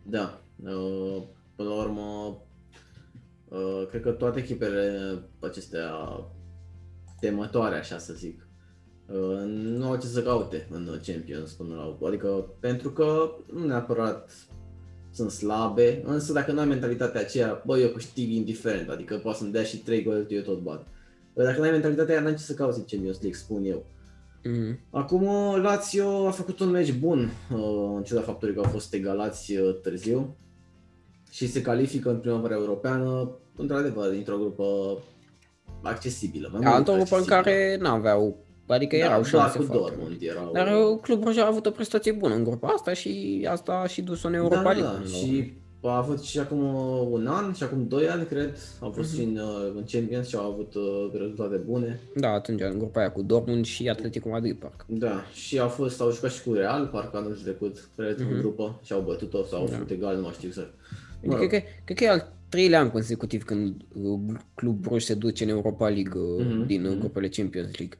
Da, 0.02 0.42
uh, 0.64 1.22
până 1.56 1.68
la 1.68 1.74
urmă, 1.74 2.36
uh, 3.48 3.86
cred 3.88 4.02
că 4.02 4.10
toate 4.10 4.38
echipele 4.38 5.18
acestea 5.40 5.90
temătoare, 7.20 7.76
așa 7.76 7.98
să 7.98 8.12
zic, 8.12 8.48
Uh, 9.06 9.42
nu 9.46 9.86
au 9.86 9.96
ce 9.96 10.06
să 10.06 10.22
caute 10.22 10.66
în 10.70 11.00
Champions 11.06 11.52
până 11.52 11.74
la 11.74 11.84
urmă. 11.84 12.06
Adică 12.06 12.28
pentru 12.60 12.90
că 12.90 13.36
nu 13.52 13.66
neapărat 13.66 14.30
sunt 15.10 15.30
slabe, 15.30 16.02
însă 16.04 16.32
dacă 16.32 16.52
nu 16.52 16.60
ai 16.60 16.66
mentalitatea 16.66 17.20
aceea, 17.20 17.62
bă, 17.66 17.78
eu 17.78 17.88
câștig 17.88 18.30
indiferent, 18.30 18.88
adică 18.88 19.16
poate 19.16 19.38
să-mi 19.38 19.52
dea 19.52 19.62
și 19.62 19.78
3 19.78 20.02
gole, 20.02 20.26
eu 20.28 20.42
tot 20.42 20.60
bat. 20.60 20.86
Bă, 20.86 20.97
dacă 21.44 21.58
nu 21.58 21.64
ai 21.64 21.70
mentalitatea 21.70 22.14
aia, 22.14 22.22
n-ai 22.22 22.34
ce 22.34 22.42
să 22.42 22.54
cauți 22.54 22.78
în 22.78 22.84
Champions 22.88 23.20
League, 23.20 23.38
spun 23.40 23.64
eu. 23.64 23.84
Mm. 24.44 24.78
Acum 24.90 25.26
Lazio 25.62 26.26
a 26.26 26.30
făcut 26.30 26.60
un 26.60 26.70
meci 26.70 26.92
bun, 26.92 27.30
uh, 27.52 27.92
în 27.96 28.02
ciuda 28.02 28.20
faptului 28.20 28.54
că 28.54 28.60
au 28.60 28.70
fost 28.70 28.94
egalați 28.94 29.56
uh, 29.56 29.74
târziu 29.82 30.36
și 31.30 31.48
se 31.48 31.62
califică 31.62 32.10
în 32.10 32.18
primăvara 32.18 32.54
europeană, 32.54 33.30
într-adevăr, 33.56 34.10
dintr-o 34.10 34.36
grupă 34.36 34.64
accesibilă. 35.82 36.48
Mai 36.52 36.60
Da, 36.60 36.66
mult 36.68 36.78
într-o 36.78 36.94
grupă 36.94 37.14
în 37.14 37.20
accesibilă. 37.20 37.56
care 37.56 37.76
n-aveau, 37.80 38.36
adică 38.66 38.96
da, 38.96 39.04
erau 39.04 39.20
doar 39.20 39.24
șanse 39.24 39.58
cu 39.58 39.64
foarte 39.64 39.94
Dortmund 39.96 40.16
erau... 40.20 40.52
Dar 40.52 40.66
uh, 40.66 40.98
Club 41.02 41.20
Brugge 41.20 41.40
a 41.40 41.46
avut 41.46 41.66
o 41.66 41.70
prestație 41.70 42.12
bună 42.12 42.34
în 42.34 42.44
grupa 42.44 42.68
asta 42.68 42.92
și 42.92 43.46
asta 43.50 43.72
a 43.72 43.86
și 43.86 44.02
dus-o 44.02 44.28
în 44.28 44.34
Europa 44.34 44.62
da, 44.62 44.70
League. 44.70 44.82
da, 44.82 44.90
până 44.90 45.04
la 45.10 45.16
urmă. 45.16 45.26
și 45.26 45.52
a 45.82 45.96
avut 45.96 46.20
și 46.20 46.38
acum 46.38 46.74
uh, 46.74 47.06
un 47.10 47.26
an 47.26 47.52
și 47.52 47.62
acum 47.62 47.88
doi 47.88 48.08
ani, 48.08 48.26
cred, 48.26 48.56
au 48.80 48.90
fost 48.90 49.08
Mhm. 49.12 49.18
și 49.18 49.24
în, 49.26 49.36
uh, 49.36 49.72
în 49.74 49.84
Champions 49.90 50.28
și 50.28 50.36
au 50.36 50.50
avut 50.52 50.74
uh, 50.74 51.10
rezultate 51.12 51.56
bune. 51.56 52.00
Da, 52.16 52.28
atunci 52.28 52.60
în 52.60 52.78
grupa 52.78 53.00
aia 53.00 53.12
cu 53.12 53.22
Dortmund 53.22 53.64
și 53.64 53.88
Atletico 53.88 54.28
Madrid, 54.28 54.56
parcă. 54.56 54.84
Da, 54.88 55.22
și 55.32 55.58
au 55.58 55.68
fost, 55.68 56.00
au 56.00 56.10
jucat 56.12 56.30
și 56.30 56.42
cu 56.42 56.52
Real, 56.52 56.86
parcă 56.86 57.16
anul 57.16 57.36
trecut, 57.42 57.88
cred, 57.96 58.18
în 58.18 58.38
grupă 58.38 58.80
și 58.84 58.92
au 58.92 59.00
bătut-o 59.00 59.44
sau 59.44 59.58
au 59.58 59.62
Mhm. 59.64 59.72
Da. 59.72 59.78
făcut 59.78 59.90
egal, 59.92 60.16
nu 60.16 60.22
mai 60.22 60.32
știu 60.32 60.48
exact. 60.48 60.74
Adică 61.18 61.36
cred, 61.36 61.50
că, 61.62 61.68
cred 61.84 61.96
că 61.96 62.04
e 62.04 62.08
al 62.08 62.32
treilea 62.48 62.80
an 62.80 62.90
consecutiv 62.90 63.44
când 63.44 63.74
uh, 64.02 64.18
Club 64.54 64.80
Brugge 64.80 65.04
se 65.04 65.14
duce 65.14 65.44
în 65.44 65.50
Europa 65.50 65.88
League 65.88 66.20
uh, 66.20 66.44
Mhm, 66.44 66.66
din 66.66 66.84
uh, 66.84 66.90
mhm. 66.90 66.98
grupele 67.00 67.28
Champions 67.28 67.76
League. 67.78 67.98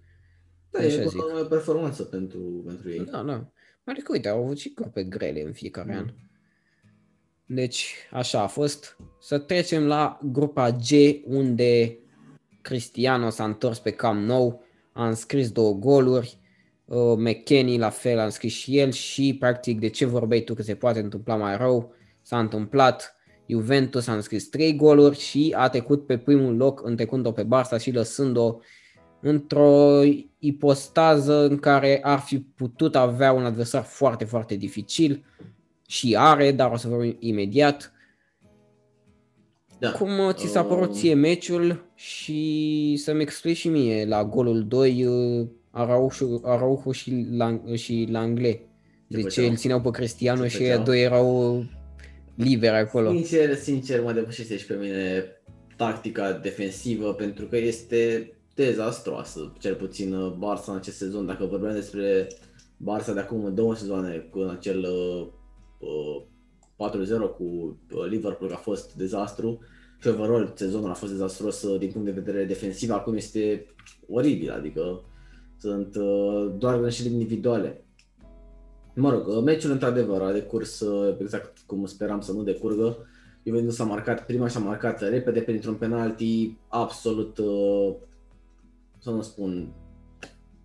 Da, 0.71 0.79
Așa 0.79 0.87
e 1.03 1.07
zic. 1.07 1.23
o 1.41 1.45
performanță 1.45 2.03
pentru, 2.03 2.39
pentru 2.67 2.91
ei. 2.91 3.09
Da, 3.11 3.23
da. 3.23 3.47
Adică, 3.85 4.13
uite, 4.13 4.29
au 4.29 4.43
avut 4.45 4.59
și 4.59 4.73
grupe 4.75 5.03
grele 5.03 5.43
în 5.47 5.53
fiecare 5.53 5.95
an. 5.97 6.11
Deci, 7.51 7.95
așa 8.11 8.43
a 8.43 8.47
fost. 8.47 8.97
Să 9.21 9.39
trecem 9.39 9.87
la 9.87 10.19
grupa 10.23 10.71
G, 10.71 10.91
unde 11.25 11.99
Cristiano 12.61 13.31
s-a 13.31 13.45
întors 13.45 13.79
pe 13.79 13.91
Camp 13.91 14.27
Nou, 14.27 14.65
a 14.93 15.07
înscris 15.07 15.51
două 15.51 15.73
goluri, 15.73 16.39
uh, 16.85 17.15
McKenny 17.17 17.79
la 17.79 17.91
fel 17.91 18.19
a 18.19 18.25
înscris 18.25 18.53
și 18.53 18.79
el 18.79 18.91
și, 18.91 19.37
practic, 19.39 19.81
de 19.81 19.89
ce 19.89 20.05
vorbeai 20.05 20.41
tu 20.41 20.55
că 20.55 20.63
se 20.63 20.75
poate 20.75 21.01
întâmpla 21.01 21.37
mai 21.37 21.57
rău, 21.57 21.95
s-a 22.23 22.39
întâmplat. 22.39 23.17
Juventus 23.47 24.07
a 24.07 24.15
înscris 24.15 24.49
trei 24.49 24.77
goluri 24.77 25.19
și 25.19 25.55
a 25.57 25.69
trecut 25.69 26.07
pe 26.07 26.19
primul 26.19 26.57
loc, 26.57 26.87
întrecând-o 26.87 27.33
pe 27.33 27.45
Barça 27.45 27.81
și 27.81 27.93
lăsând-o 27.93 28.59
într-o 29.21 30.03
ipostază 30.39 31.47
în 31.47 31.57
care 31.59 32.01
ar 32.03 32.19
fi 32.19 32.39
putut 32.41 32.97
avea 32.97 33.33
un 33.33 33.45
adversar 33.45 33.83
foarte, 33.83 34.25
foarte 34.25 34.55
dificil 34.55 35.25
și 35.89 36.17
are, 36.19 36.53
dar 36.53 36.71
o 36.71 36.77
să 36.77 36.89
vorbim 36.89 37.17
imediat. 37.19 37.93
Da. 39.79 39.91
Cum 39.91 40.19
uh, 40.19 40.35
ți 40.35 40.47
s-a 40.47 40.65
părut 40.65 40.89
Uh, 40.89 40.95
ție 40.95 41.15
meciul 41.15 41.85
și 41.95 42.97
să-mi 42.97 43.23
explici 43.23 43.57
și 43.57 43.69
mie 43.69 44.05
la 44.05 44.25
golul 44.25 44.67
2 44.67 45.05
uh, 45.05 45.47
Araujo, 45.71 46.41
Araujo 46.43 46.93
și, 46.93 47.27
Lang- 47.43 47.75
și 47.75 48.09
Langley. 48.11 48.67
De 49.07 49.17
ce 49.17 49.23
făceau? 49.23 49.51
îl 49.51 49.57
țineau 49.57 49.81
pe 49.81 49.91
Cristiano 49.91 50.43
Ce 50.43 50.49
și 50.49 50.63
ei 50.63 50.69
făceau? 50.69 50.85
doi 50.85 51.03
erau 51.03 51.65
liberi 52.35 52.77
acolo. 52.77 53.11
Sincer, 53.11 53.55
sincer, 53.55 54.03
mă 54.03 54.13
depășește 54.13 54.57
și 54.57 54.67
pe 54.67 54.75
mine 54.81 55.25
tactica 55.77 56.33
defensivă 56.33 57.13
pentru 57.13 57.47
că 57.47 57.57
este 57.57 58.33
dezastroasă, 58.55 59.53
cel 59.59 59.75
puțin 59.75 60.13
uh, 60.13 60.33
Barça 60.33 60.65
în 60.67 60.77
acest 60.77 60.97
sezon. 60.97 61.27
Dacă 61.27 61.45
vorbeam 61.45 61.75
despre 61.75 62.27
Barça 62.77 63.13
de 63.15 63.21
acum 63.21 63.55
două 63.55 63.75
sezoane 63.75 64.29
cu 64.31 64.55
acel 64.59 64.79
uh, 64.79 65.27
uh, 65.27 65.27
4-0 65.81 65.85
cu 67.37 67.45
uh, 67.45 68.07
Liverpool 68.09 68.53
a 68.53 68.57
fost 68.57 68.95
dezastru 68.95 69.59
și 70.01 70.09
overall 70.09 70.53
sezonul 70.55 70.91
a 70.91 70.95
fost 70.95 71.13
dezastros 71.13 71.63
uh, 71.63 71.79
din 71.79 71.91
punct 71.91 72.07
de 72.07 72.21
vedere 72.21 72.45
defensiv, 72.45 72.91
acum 72.91 73.15
este 73.15 73.67
oribil, 74.09 74.51
adică 74.51 75.03
sunt 75.59 75.97
uh, 75.97 76.55
doar 76.59 76.81
greșeli 76.81 77.13
individuale. 77.13 77.83
Mă 78.95 79.11
rog, 79.11 79.27
uh, 79.27 79.43
meciul 79.43 79.71
într-adevăr 79.71 80.23
a 80.23 80.33
decurs 80.33 80.81
uh, 80.81 81.17
exact 81.21 81.59
cum 81.67 81.87
speram 81.87 82.21
să 82.21 82.33
nu 82.33 82.43
decurgă. 82.43 82.97
Juventus 83.45 83.79
a 83.79 83.85
marcat, 83.85 84.27
prima 84.27 84.49
și-a 84.49 84.61
marcat 84.61 85.01
repede 85.01 85.41
printr-un 85.41 85.75
penalti 85.75 86.57
absolut, 86.69 87.39
uh, 87.39 87.95
să 88.99 89.11
nu 89.11 89.23
spun 89.23 89.73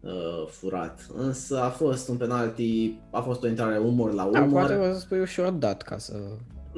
uh, 0.04 0.48
furat. 0.50 1.00
Însă 1.18 1.62
a 1.62 1.70
fost 1.70 2.08
un 2.10 2.18
penalti, 2.18 3.00
a 3.12 3.22
fost 3.22 3.44
o 3.44 3.48
intrare 3.48 3.78
umor 3.78 4.14
la 4.14 4.30
Da, 4.32 4.42
poate 4.42 4.74
umor. 4.76 4.90
o 4.90 4.94
să 4.94 5.00
spui 5.00 5.20
ușor 5.20 5.50
dat 5.50 5.82
ca 5.82 5.98
să... 5.98 6.14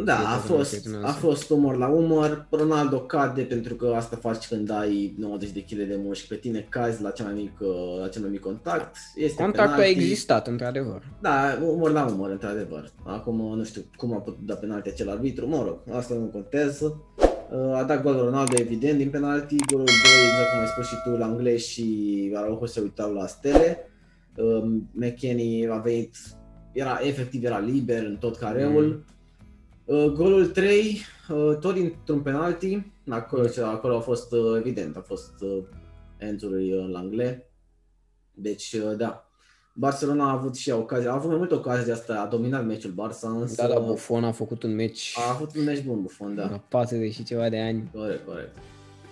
Da, 0.05 0.15
fie 0.15 0.25
a 0.25 0.27
toată 0.29 0.47
lumea 0.47 0.57
fost, 0.63 0.69
prietenoasă. 0.81 1.15
a 1.17 1.19
fost 1.19 1.49
umor 1.49 1.77
la 1.77 1.87
umor. 1.87 2.47
Ronaldo 2.49 2.99
cade 2.99 3.41
pentru 3.41 3.75
că 3.75 3.93
asta 3.95 4.17
faci 4.21 4.47
când 4.47 4.71
ai 4.71 5.15
90 5.17 5.49
de 5.49 5.61
kg 5.63 5.75
de 5.87 5.99
mușchi 6.03 6.27
pe 6.27 6.35
tine, 6.35 6.67
cazi 6.69 7.01
la 7.01 7.09
cel 7.09 7.25
mai 7.25 7.33
mic, 7.33 7.51
uh, 7.59 7.99
la 8.01 8.07
cel 8.07 8.21
mai 8.21 8.31
mic 8.31 8.39
contact. 8.41 8.95
Este 9.15 9.41
Contactul 9.43 9.73
a 9.73 9.75
penalti. 9.75 9.99
existat, 10.01 10.47
într-adevăr. 10.47 11.01
Da, 11.21 11.57
umor 11.61 11.91
la 11.91 12.05
umor, 12.05 12.29
într-adevăr. 12.29 12.91
Acum 13.03 13.57
nu 13.57 13.63
știu 13.63 13.81
cum 13.97 14.13
a 14.13 14.17
putut 14.17 14.45
da 14.45 14.53
penalti 14.55 14.89
acel 14.89 15.09
arbitru, 15.09 15.47
mă 15.47 15.63
rog, 15.65 15.77
asta 15.97 16.13
nu 16.13 16.25
contează. 16.25 17.01
Uh, 17.51 17.75
A 17.75 17.83
dat 17.83 18.01
gol 18.01 18.17
Ronaldo, 18.17 18.55
evident, 18.59 18.97
din 18.97 19.09
penalti. 19.09 19.55
Golul 19.71 19.85
2, 19.85 19.95
exact 19.95 20.49
cum 20.51 20.59
ai 20.59 20.67
spus 20.67 20.87
și 20.87 20.95
tu, 21.03 21.09
la 21.09 21.25
Anglais 21.25 21.67
și 21.67 22.31
Araujo 22.35 22.65
se 22.65 22.79
uitau 22.79 23.13
la 23.13 23.27
stele. 23.27 23.89
Uh, 24.35 24.63
McKenny 24.91 25.67
a 25.69 25.77
venit, 25.77 26.15
era 26.71 26.99
efectiv, 27.01 27.43
era 27.43 27.59
liber 27.59 28.03
în 28.03 28.17
tot 28.17 28.37
careul. 28.37 29.03
Uh, 29.85 30.05
Golul 30.05 30.47
3, 30.47 31.01
uh, 31.29 31.57
tot 31.59 31.73
dintr-un 31.73 32.21
penalti, 32.21 32.91
acolo, 33.09 33.47
acolo 33.63 33.95
a 33.95 33.99
fost, 33.99 34.31
uh, 34.31 34.57
evident, 34.57 34.95
a 34.95 35.01
fost 35.01 35.33
uh, 35.41 35.63
Enzului 36.17 36.73
uh, 36.73 36.89
Langlais. 36.91 37.37
Deci, 38.33 38.73
uh, 38.73 38.97
da, 38.97 39.24
Barcelona 39.77 40.29
a 40.29 40.31
avut 40.31 40.55
și 40.55 40.69
ocazia, 40.69 41.11
a 41.11 41.13
avut 41.13 41.29
mai 41.29 41.37
multe 41.37 41.53
ocazii 41.53 41.85
de 41.85 41.91
asta, 41.91 42.21
a 42.21 42.25
dominat 42.25 42.65
meciul 42.65 42.91
Barça, 42.91 43.39
însă 43.39 43.61
Da, 43.61 43.67
da, 43.67 43.79
Buffon 43.79 44.23
a 44.23 44.31
făcut 44.31 44.63
un 44.63 44.75
meci 44.75 45.15
a 45.17 45.33
avut 45.33 45.55
un 45.55 45.63
meci 45.63 45.83
bun 45.83 46.01
Buffon, 46.01 46.35
da. 46.35 46.49
la 46.49 46.63
40 46.67 47.13
și 47.13 47.23
ceva 47.23 47.49
de 47.49 47.59
ani. 47.59 47.89
Corect, 47.93 48.25
corect. 48.25 48.57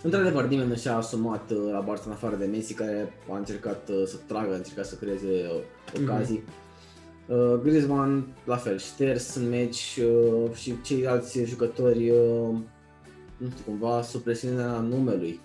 Într-adevăr, 0.03 0.47
nimeni 0.47 0.69
nu 0.69 0.75
și-a 0.75 0.95
asumat 0.95 1.51
uh, 1.51 1.57
la 1.71 1.83
Barça 1.83 2.05
în 2.05 2.11
afară 2.11 2.35
de 2.35 2.45
Messi, 2.45 2.73
care 2.73 3.13
a 3.31 3.37
încercat 3.37 3.89
uh, 3.89 4.03
să 4.05 4.15
tragă, 4.27 4.53
a 4.53 4.55
încercat 4.55 4.85
să 4.85 4.95
creeze 4.95 5.27
uh, 5.27 6.01
ocazii. 6.01 6.43
Uh, 7.27 7.59
Griezmann, 7.61 8.27
la 8.45 8.55
fel, 8.55 8.77
șters 8.77 9.35
în 9.35 9.49
meci 9.49 9.99
uh, 10.03 10.53
și 10.55 10.81
ceilalți 10.81 11.43
jucători, 11.43 12.09
uh, 12.09 12.55
nu 13.37 13.49
știu, 13.49 13.63
cumva 13.65 14.01
sub 14.01 14.21
presiunea 14.21 14.79
numelui 14.79 15.39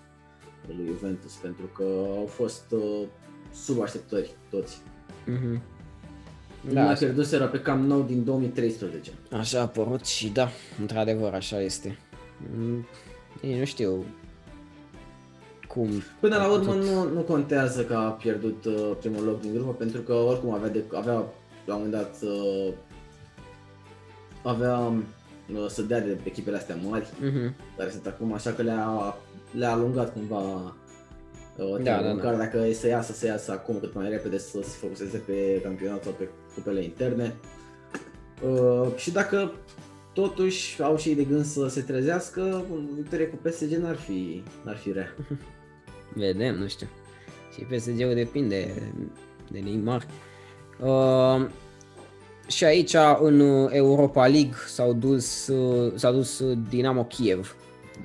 lui 0.66 0.86
Juventus, 0.86 1.32
pentru 1.32 1.66
că 1.66 1.85
au 2.16 2.27
fost 2.27 2.65
uh, 2.70 3.07
sub 3.53 3.81
așteptări 3.81 4.36
toți. 4.51 4.81
Mhm. 5.31 5.63
Da, 6.67 6.73
Da, 6.73 6.81
nu 6.81 6.87
a 6.87 6.91
așa, 6.91 6.99
pierduseră 7.05 7.47
pe 7.47 7.61
Camp 7.61 7.89
Nou 7.89 8.03
din 8.03 8.25
2013. 8.25 9.11
așa 9.33 9.59
a 9.59 9.63
apărut 9.63 10.05
și 10.05 10.29
da, 10.29 10.49
într-adevăr 10.81 11.33
așa 11.35 11.61
este. 11.61 11.99
Mm, 12.57 12.87
Ei, 13.43 13.59
nu 13.59 13.65
știu 13.65 14.05
cum 15.69 15.89
Până 16.21 16.37
la 16.37 16.43
a 16.43 16.51
urmă 16.51 16.65
putut- 16.73 16.85
nu, 16.85 17.09
nu 17.13 17.21
contează 17.21 17.85
că 17.85 17.95
a 17.95 18.09
pierdut 18.11 18.65
uh, 18.65 18.91
primul 19.01 19.25
loc 19.25 19.41
din 19.41 19.53
grupă 19.55 19.73
pentru 19.73 20.01
că 20.01 20.13
oricum 20.13 20.53
avea, 20.53 20.69
de, 20.69 20.85
avea 20.95 21.13
la 21.65 21.75
un 21.75 21.83
moment 21.85 21.91
dat 21.93 22.17
uh, 22.23 22.73
avea 24.43 24.79
uh, 24.79 25.67
să 25.69 25.83
dea 25.83 26.01
de 26.01 26.19
echipele 26.25 26.57
astea 26.57 26.77
mari 26.89 27.09
Mhm. 27.21 27.55
care 27.77 27.91
sunt 27.91 28.07
acum 28.07 28.33
așa 28.33 28.51
că 28.53 28.63
le-a, 28.63 29.17
le-a 29.51 29.73
alungat 29.73 30.13
cumva 30.13 30.75
uh, 31.59 31.83
Da, 31.83 31.97
da, 31.97 32.03
da, 32.03 32.11
în 32.11 32.17
da. 32.17 32.23
care 32.23 32.37
dacă 32.37 32.67
e 32.67 32.73
să 32.73 32.87
iasă, 32.87 33.13
să 33.13 33.27
iasă 33.27 33.53
acum 33.53 33.79
cât 33.81 33.95
mai 33.95 34.09
repede 34.09 34.39
să 34.39 34.59
se 34.63 34.77
focuseze 34.81 35.19
pe 35.19 35.61
campionat 35.63 36.03
sau 36.03 36.13
pe 36.13 36.29
cupele 36.55 36.85
interne 36.85 37.35
uh, 38.43 38.95
și 38.97 39.11
dacă 39.11 39.53
totuși 40.13 40.83
au 40.83 40.97
și 40.97 41.09
ei 41.09 41.15
de 41.15 41.25
gând 41.25 41.45
să 41.45 41.69
se 41.69 41.81
trezească, 41.81 42.65
o 42.73 42.75
victorie 42.95 43.27
cu 43.27 43.37
PSG 43.43 43.73
n-ar 43.73 43.97
fi, 43.97 44.43
n-ar 44.65 44.77
fi 44.77 44.93
rea. 44.93 45.15
Vedem, 46.15 46.55
nu 46.55 46.67
știu. 46.67 46.87
Și 47.53 47.61
PSG-ul 47.61 48.15
depinde 48.15 48.73
de 49.51 49.59
Neymar. 49.59 50.07
Uh, 50.81 51.49
și 52.47 52.65
aici 52.65 52.95
în 53.21 53.41
Europa 53.71 54.27
League 54.27 54.55
s-au 54.67 54.93
dus, 54.93 55.47
uh, 55.47 55.93
s-a 55.95 56.13
dus 56.13 56.43
Dinamo 56.69 57.05
Kiev 57.05 57.57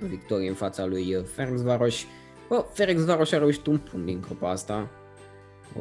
în 0.02 0.08
victorie 0.08 0.50
în 0.50 0.56
fața 0.56 0.86
lui 0.86 1.16
uh, 1.16 1.24
Ferencvaros. 2.48 2.66
Bă, 2.66 2.66
Ferencvaros 2.74 3.32
a 3.32 3.38
reușit 3.38 3.66
un 3.68 3.78
punct 3.78 4.06
din 4.06 4.22
grupa 4.22 4.50
asta. 4.50 4.90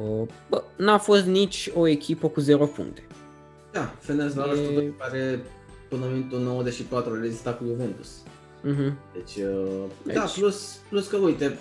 Uh, 0.02 0.28
bă, 0.48 0.62
n-a 0.76 0.98
fost 0.98 1.24
nici 1.26 1.70
o 1.74 1.86
echipă 1.86 2.28
cu 2.28 2.40
0 2.40 2.66
puncte. 2.66 3.02
Da, 3.72 3.94
Fenerbahce 3.98 4.60
E- 4.60 4.72
e... 4.72 4.74
tot 4.74 4.98
care 4.98 5.40
până 5.89 6.06
în 6.06 6.12
minutul 6.12 6.40
94 6.40 7.12
a 7.12 7.20
rezistat 7.20 7.59
cu 7.59 7.64
Juventus. 7.64 8.09
Mhm. 8.62 8.97
Deci, 9.14 9.44
uh, 9.44 9.82
Deci- 10.05 10.14
da, 10.14 10.24
plus, 10.39 10.76
plus 10.89 11.06
că 11.09 11.16
uite, 11.16 11.59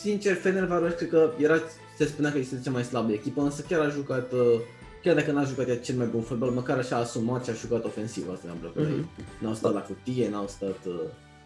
sincer, 0.00 0.34
Fenerbahce 0.34 0.94
cred 0.94 1.08
că 1.08 1.30
era, 1.38 1.56
se 1.96 2.04
spunea 2.06 2.32
că 2.32 2.38
este 2.38 2.60
cea 2.64 2.70
mai 2.70 2.84
slabă 2.84 3.12
echipă, 3.12 3.40
însă 3.40 3.64
chiar 3.68 3.80
a 3.80 3.88
jucat, 3.88 4.32
uh, 4.32 4.60
chiar 5.02 5.14
dacă 5.14 5.32
n-a 5.32 5.44
jucat 5.44 5.68
ea 5.68 5.78
cel 5.78 5.96
mai 5.96 6.06
bun 6.06 6.20
fotbal, 6.22 6.50
măcar 6.50 6.78
așa 6.78 6.96
a 6.96 6.98
asumat 6.98 7.44
și 7.44 7.50
a 7.50 7.52
jucat 7.52 7.84
ofensiv, 7.84 8.30
asta 8.30 8.46
mi-a 8.46 8.70
plăcut. 8.70 8.90
Mm-hmm. 8.92 9.40
N-au 9.40 9.54
stat 9.54 9.72
la 9.72 9.80
cutie, 9.80 10.28
n-au 10.28 10.46
stat... 10.48 10.76
Uh... 10.86 10.94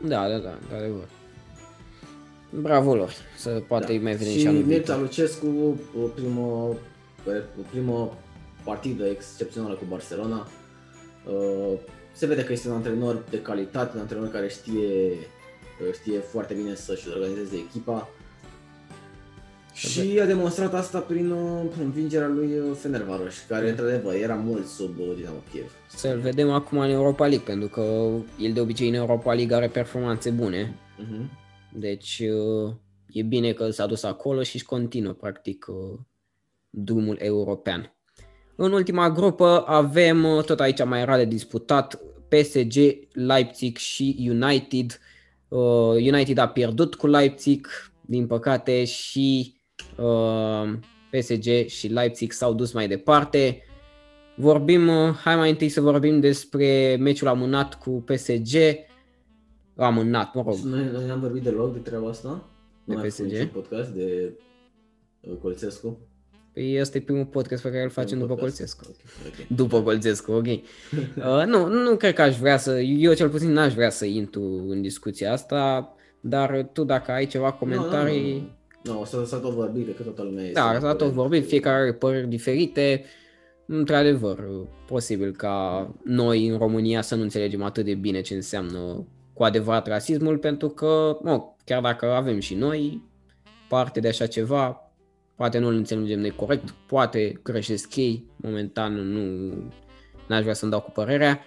Da, 0.01 0.29
da, 0.29 0.39
da, 0.39 0.59
într-adevăr. 0.61 1.09
Bravo 2.61 2.95
lor, 2.95 3.13
să 3.37 3.63
poate 3.69 3.97
da. 3.97 4.03
mai 4.03 4.15
veni 4.15 4.31
și, 4.31 4.39
și 4.39 4.47
anul 4.47 4.63
Mircea 4.63 4.97
Lucescu, 4.97 5.79
o 6.03 6.07
primă, 6.07 6.41
o 7.59 7.63
primă 7.71 8.19
partidă 8.65 9.07
excepțională 9.07 9.75
cu 9.75 9.85
Barcelona. 9.89 10.49
Uh, 11.27 11.79
se 12.13 12.27
vede 12.27 12.45
că 12.45 12.53
este 12.53 12.69
un 12.69 12.75
antrenor 12.75 13.25
de 13.31 13.41
calitate, 13.43 13.91
un 13.95 14.01
antrenor 14.01 14.31
care 14.31 14.49
știe, 14.49 15.13
știe 15.93 16.19
foarte 16.19 16.55
bine 16.55 16.75
să-și 16.75 17.09
organizeze 17.15 17.57
echipa. 17.57 18.09
Și 19.73 20.19
a 20.23 20.27
demonstrat 20.27 20.75
asta 20.75 20.99
prin 20.99 21.31
uh, 21.31 21.63
învingerea 21.81 22.29
lui 22.29 22.59
uh, 22.59 22.77
Fenerbahce, 22.77 23.39
care 23.49 23.69
într-adevăr 23.71 24.15
era 24.15 24.35
mult 24.35 24.67
sub 24.67 24.99
uh, 24.99 25.13
Dinamo 25.17 25.43
Kiev. 25.51 25.73
Să-l 25.89 26.19
vedem 26.19 26.51
acum 26.51 26.79
în 26.79 26.91
Europa 26.91 27.27
League, 27.27 27.47
pentru 27.47 27.69
că 27.69 27.83
el 28.39 28.53
de 28.53 28.61
obicei 28.61 28.89
în 28.89 28.95
Europa 28.95 29.35
League 29.35 29.57
are 29.57 29.69
performanțe 29.69 30.31
bune. 30.31 30.75
Uh-huh. 31.01 31.44
Deci 31.75 32.23
e 33.07 33.23
bine 33.23 33.53
că 33.53 33.71
s-a 33.71 33.87
dus 33.87 34.03
acolo 34.03 34.43
și 34.43 34.55
își 34.57 34.65
continuă 34.65 35.13
practic 35.13 35.67
drumul 36.71 37.17
european. 37.21 37.95
În 38.57 38.73
ultima 38.73 39.11
grupă 39.11 39.65
avem, 39.67 40.43
tot 40.47 40.61
aici 40.61 40.85
mai 40.85 41.01
era 41.01 41.17
de 41.17 41.25
disputat, 41.25 42.01
PSG, 42.29 42.75
Leipzig 43.13 43.77
și 43.77 44.27
United. 44.31 45.01
United 45.97 46.39
a 46.39 46.49
pierdut 46.49 46.95
cu 46.95 47.07
Leipzig, 47.07 47.67
din 48.01 48.27
păcate, 48.27 48.85
și 48.85 49.55
Uh, 49.97 50.73
PSG 51.11 51.67
și 51.67 51.89
Leipzig 51.89 52.33
s-au 52.33 52.55
dus 52.55 52.73
mai 52.73 52.89
departe. 52.89 53.63
Vorbim, 54.37 54.89
uh, 54.89 55.15
hai 55.15 55.37
mai 55.37 55.51
întâi 55.51 55.69
să 55.69 55.81
vorbim 55.81 56.21
despre 56.21 56.97
meciul 57.01 57.29
amânat 57.29 57.75
cu 57.75 57.91
PSG. 57.91 58.57
Amânat, 59.77 60.35
mă 60.35 60.43
rog. 60.47 60.57
Noi, 60.57 60.91
noi 60.93 61.11
am 61.11 61.21
vorbit 61.21 61.43
deloc 61.43 61.73
de 61.73 61.79
treaba 61.79 62.09
asta? 62.09 62.49
De 62.85 62.95
nu 62.95 63.01
PSG? 63.01 63.47
podcast 63.47 63.89
de 63.91 64.33
uh, 65.21 65.37
Colțescu? 65.43 65.99
Păi 66.53 66.81
ăsta 66.81 66.99
e 66.99 67.01
primul 67.01 67.25
podcast 67.25 67.63
pe 67.63 67.71
care 67.71 67.83
îl 67.83 67.91
facem 67.91 68.19
după 68.25 68.35
Colțescu. 68.35 68.85
Okay, 68.89 69.33
okay. 69.33 69.47
După 69.57 69.83
Colțescu, 69.83 70.33
ok. 70.33 70.47
uh, 70.47 71.47
nu, 71.47 71.69
nu 71.69 71.97
cred 71.97 72.15
că 72.15 72.23
aș 72.23 72.39
vrea 72.39 72.57
să, 72.57 72.81
eu 72.81 73.13
cel 73.15 73.29
puțin 73.29 73.53
n-aș 73.53 73.75
vrea 73.75 73.91
să 73.91 74.05
intru 74.05 74.65
în 74.69 74.83
discuția 74.83 75.33
asta, 75.33 75.95
dar 76.21 76.69
tu 76.73 76.85
dacă 76.85 77.11
ai 77.11 77.27
ceva 77.27 77.53
comentarii... 77.53 78.33
No, 78.33 78.93
no, 78.93 78.93
no. 78.93 78.99
Nu, 78.99 79.05
s-a, 79.05 79.25
s-a 79.25 79.39
tot 79.39 79.53
vorbit, 79.53 79.85
cred 79.85 79.97
că 79.97 80.03
toată 80.03 80.23
lumea 80.23 80.45
este. 80.45 80.61
Da, 80.61 80.79
s-a 80.81 80.95
tot 80.95 81.13
vorbit, 81.13 81.47
fiecare 81.47 81.83
are 81.83 81.93
păreri 81.93 82.29
diferite. 82.29 83.05
Într-adevăr, 83.67 84.45
posibil 84.87 85.33
ca 85.33 85.89
noi 86.05 86.47
în 86.49 86.59
România 86.59 87.01
să 87.01 87.15
nu 87.15 87.23
înțelegem 87.23 87.63
atât 87.63 87.85
de 87.85 87.95
bine 87.95 88.21
ce 88.21 88.35
înseamnă 88.35 89.07
cu 89.35 89.45
adevărat 89.45 89.87
rasismul, 89.87 90.39
pentru 90.39 90.69
că, 90.69 91.19
mă, 91.23 91.43
chiar 91.65 91.83
dacă 91.83 92.07
avem 92.07 92.41
și 92.41 92.55
noi 92.55 93.03
parte 93.69 94.01
de 94.01 94.09
așa 94.09 94.27
ceva, 94.27 94.93
poate 95.37 95.59
nu 95.59 95.67
îl 95.67 95.75
înțelegem 95.75 96.21
noi 96.21 96.31
corect, 96.31 96.71
poate 96.71 97.41
greșesc 97.43 97.97
ei, 97.97 98.27
momentan 98.37 98.93
nu 98.93 99.53
n-aș 100.29 100.43
vrea 100.43 100.55
să-mi 100.55 100.71
dau 100.71 100.81
cu 100.81 100.91
părerea. 100.91 101.41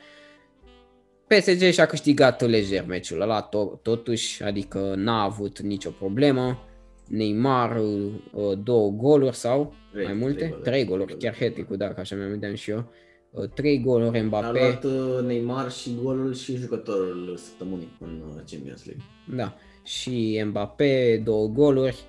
PSG 1.27 1.71
și-a 1.71 1.85
câștigat 1.85 2.41
lejer 2.41 2.85
meciul 2.85 3.21
ăla, 3.21 3.49
to- 3.49 3.81
totuși, 3.81 4.43
adică 4.43 4.93
n-a 4.95 5.23
avut 5.23 5.59
nicio 5.59 5.89
problemă. 5.89 6.59
Neymar 7.07 7.77
uh, 7.77 8.57
două 8.63 8.89
goluri 8.89 9.35
sau 9.35 9.73
trei, 9.91 10.05
mai 10.05 10.13
multe? 10.13 10.45
Trei, 10.45 10.61
trei 10.63 10.85
goluri, 10.85 11.17
chiar 11.17 11.35
hat 11.39 11.77
da, 11.77 11.93
ca 11.93 12.01
așa 12.01 12.15
mi-am 12.15 12.55
și 12.55 12.71
eu. 12.71 12.91
Uh, 13.31 13.49
trei 13.53 13.81
goluri 13.81 14.21
Mbappé. 14.21 14.45
A 14.45 14.51
luat 14.51 14.83
uh, 14.83 15.25
Neymar 15.25 15.71
și 15.71 15.97
golul 16.03 16.33
și 16.33 16.55
jucătorul 16.55 17.37
săptămânii 17.37 17.97
în 17.99 18.21
Champions 18.51 18.85
League. 18.85 19.03
Da, 19.35 19.55
și 19.83 20.43
Mbappé, 20.45 21.21
două 21.23 21.47
goluri. 21.47 22.03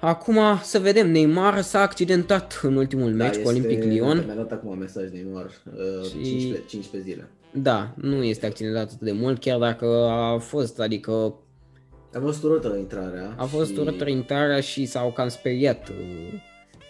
Acum 0.00 0.38
să 0.62 0.78
vedem, 0.78 1.10
Neymar 1.10 1.60
s-a 1.60 1.80
accidentat 1.80 2.60
în 2.62 2.76
ultimul 2.76 3.16
da, 3.16 3.24
meci 3.24 3.36
cu 3.36 3.48
Olympic 3.48 3.82
Lyon. 3.82 4.22
Mi-a 4.26 4.34
dat 4.34 4.52
acum 4.52 4.78
mesaj 4.78 5.10
Neymar, 5.10 5.44
uh, 5.44 6.04
și... 6.04 6.22
15, 6.22 6.64
15 6.66 7.10
zile. 7.10 7.28
Da, 7.52 7.94
nu 7.96 8.22
este 8.22 8.46
accidentat 8.46 8.82
atât 8.82 9.00
de 9.00 9.12
mult, 9.12 9.40
chiar 9.40 9.58
dacă 9.58 9.86
a 10.08 10.38
fost, 10.38 10.80
adică 10.80 11.34
a 12.14 12.20
fost 12.20 12.42
urâtă 12.42 12.76
intrarea. 12.78 13.34
A 13.36 13.44
fost 13.44 13.72
și... 13.72 13.78
urâtă 13.78 14.08
intrarea 14.08 14.60
și 14.60 14.86
s-au 14.86 15.12
cam 15.12 15.28
speriat. 15.28 15.92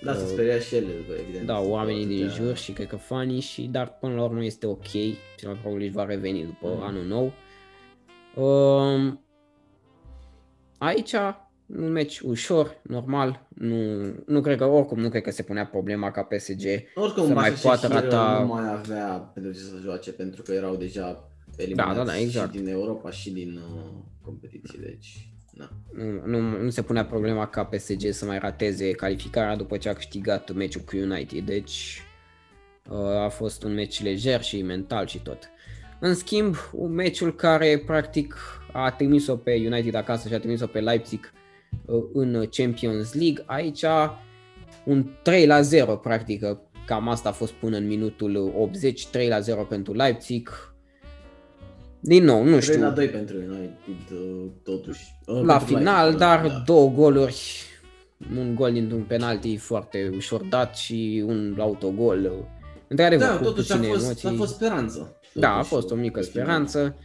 Uh, 0.02 0.08
da, 0.08 0.14
s-a 0.14 0.26
speriat 0.26 0.60
și 0.60 0.74
ele, 0.74 0.88
evident. 1.20 1.46
Da, 1.46 1.60
oamenii 1.60 2.06
din 2.06 2.28
jur 2.28 2.56
și 2.56 2.72
cred 2.72 2.86
că 2.86 2.96
fanii 2.96 3.40
și, 3.40 3.62
dar 3.62 3.98
până 4.00 4.14
la 4.14 4.22
urmă 4.22 4.44
este 4.44 4.66
ok. 4.66 4.90
Cel 5.36 5.48
mai 5.48 5.58
probabil 5.60 5.84
își 5.84 5.94
va 5.94 6.04
reveni 6.04 6.44
după 6.44 6.74
mm. 6.74 6.82
anul 6.82 7.04
nou. 7.04 7.32
Um, 8.44 9.24
aici 10.78 11.12
un 11.66 11.92
meci 11.92 12.20
ușor, 12.20 12.80
normal, 12.82 13.46
nu, 13.54 14.02
nu 14.26 14.40
cred 14.40 14.58
că, 14.58 14.64
oricum 14.64 14.98
nu 14.98 15.08
cred 15.08 15.22
că 15.22 15.30
se 15.30 15.42
punea 15.42 15.66
problema 15.66 16.10
ca 16.10 16.22
PSG 16.22 16.64
oricum, 16.94 17.26
să 17.26 17.32
mai 17.32 17.50
poată 17.50 17.86
rata... 17.86 18.38
nu 18.40 18.46
mai 18.46 18.72
avea 18.72 19.30
pentru 19.34 19.52
ce 19.52 19.58
să 19.58 19.78
joace, 19.82 20.12
pentru 20.12 20.42
că 20.42 20.52
erau 20.52 20.76
deja 20.76 21.28
eliminați 21.56 21.96
da, 21.96 22.04
da, 22.04 22.10
da, 22.10 22.18
exact. 22.18 22.52
și 22.52 22.58
din 22.58 22.68
Europa 22.68 23.10
și 23.10 23.30
din 23.30 23.56
uh, 23.56 23.90
competiții, 24.22 24.78
deci... 24.78 25.31
Na. 25.52 25.70
Nu, 26.24 26.40
nu, 26.40 26.62
nu 26.62 26.70
se 26.70 26.82
punea 26.82 27.04
problema 27.04 27.46
ca 27.46 27.64
PSG 27.64 28.10
să 28.10 28.24
mai 28.24 28.38
rateze 28.38 28.90
calificarea 28.90 29.56
după 29.56 29.76
ce 29.76 29.88
a 29.88 29.92
câștigat 29.92 30.52
meciul 30.52 30.80
cu 30.80 30.96
United, 30.96 31.44
deci 31.44 32.02
uh, 32.90 32.98
a 32.98 33.28
fost 33.28 33.62
un 33.62 33.74
meci 33.74 34.02
lejer 34.02 34.42
și 34.42 34.62
mental 34.62 35.06
și 35.06 35.18
tot. 35.18 35.50
În 36.00 36.14
schimb, 36.14 36.56
un 36.72 36.92
meciul 36.92 37.34
care 37.34 37.82
practic 37.86 38.36
a 38.72 38.90
trimis-o 38.90 39.36
pe 39.36 39.62
United 39.66 39.94
acasă 39.94 40.28
și 40.28 40.34
a 40.34 40.38
trimis-o 40.38 40.66
pe 40.66 40.80
Leipzig 40.80 41.32
uh, 41.84 42.02
în 42.12 42.48
Champions 42.50 43.14
League, 43.14 43.44
aici 43.46 43.84
un 44.84 45.06
3 45.22 45.46
la 45.46 45.60
0 45.60 45.96
practic, 45.96 46.44
cam 46.86 47.08
asta 47.08 47.28
a 47.28 47.32
fost 47.32 47.52
până 47.52 47.76
în 47.76 47.86
minutul 47.86 48.52
80, 48.56 49.06
3 49.06 49.28
la 49.28 49.40
0 49.40 49.62
pentru 49.62 49.92
Leipzig, 49.92 50.71
din 52.04 52.24
nou, 52.24 52.44
nu 52.44 52.60
știu. 52.60 52.72
3 52.72 52.84
la 52.84 52.90
2 52.90 53.08
pentru 53.08 53.36
noi, 53.46 53.70
totuși. 54.62 55.04
La 55.24 55.58
final, 55.58 56.14
dar 56.14 56.46
da. 56.46 56.62
două 56.66 56.90
goluri, 56.90 57.62
un 58.36 58.54
gol 58.54 58.72
dintr-un 58.72 59.02
penalti 59.02 59.56
foarte 59.56 60.10
ușor 60.14 60.42
dat 60.42 60.76
și 60.76 61.24
un 61.26 61.56
autogol. 61.58 62.48
Într-adevăr, 62.88 63.26
da, 63.26 63.36
totuși 63.36 63.72
a 63.72 63.76
fost, 63.76 64.04
emoții. 64.04 64.28
a 64.28 64.32
fost 64.32 64.54
speranță. 64.54 64.98
Totuși, 64.98 65.38
da, 65.38 65.58
a 65.58 65.62
fost 65.62 65.90
o 65.90 65.94
mică 65.94 66.20
speranță. 66.20 66.96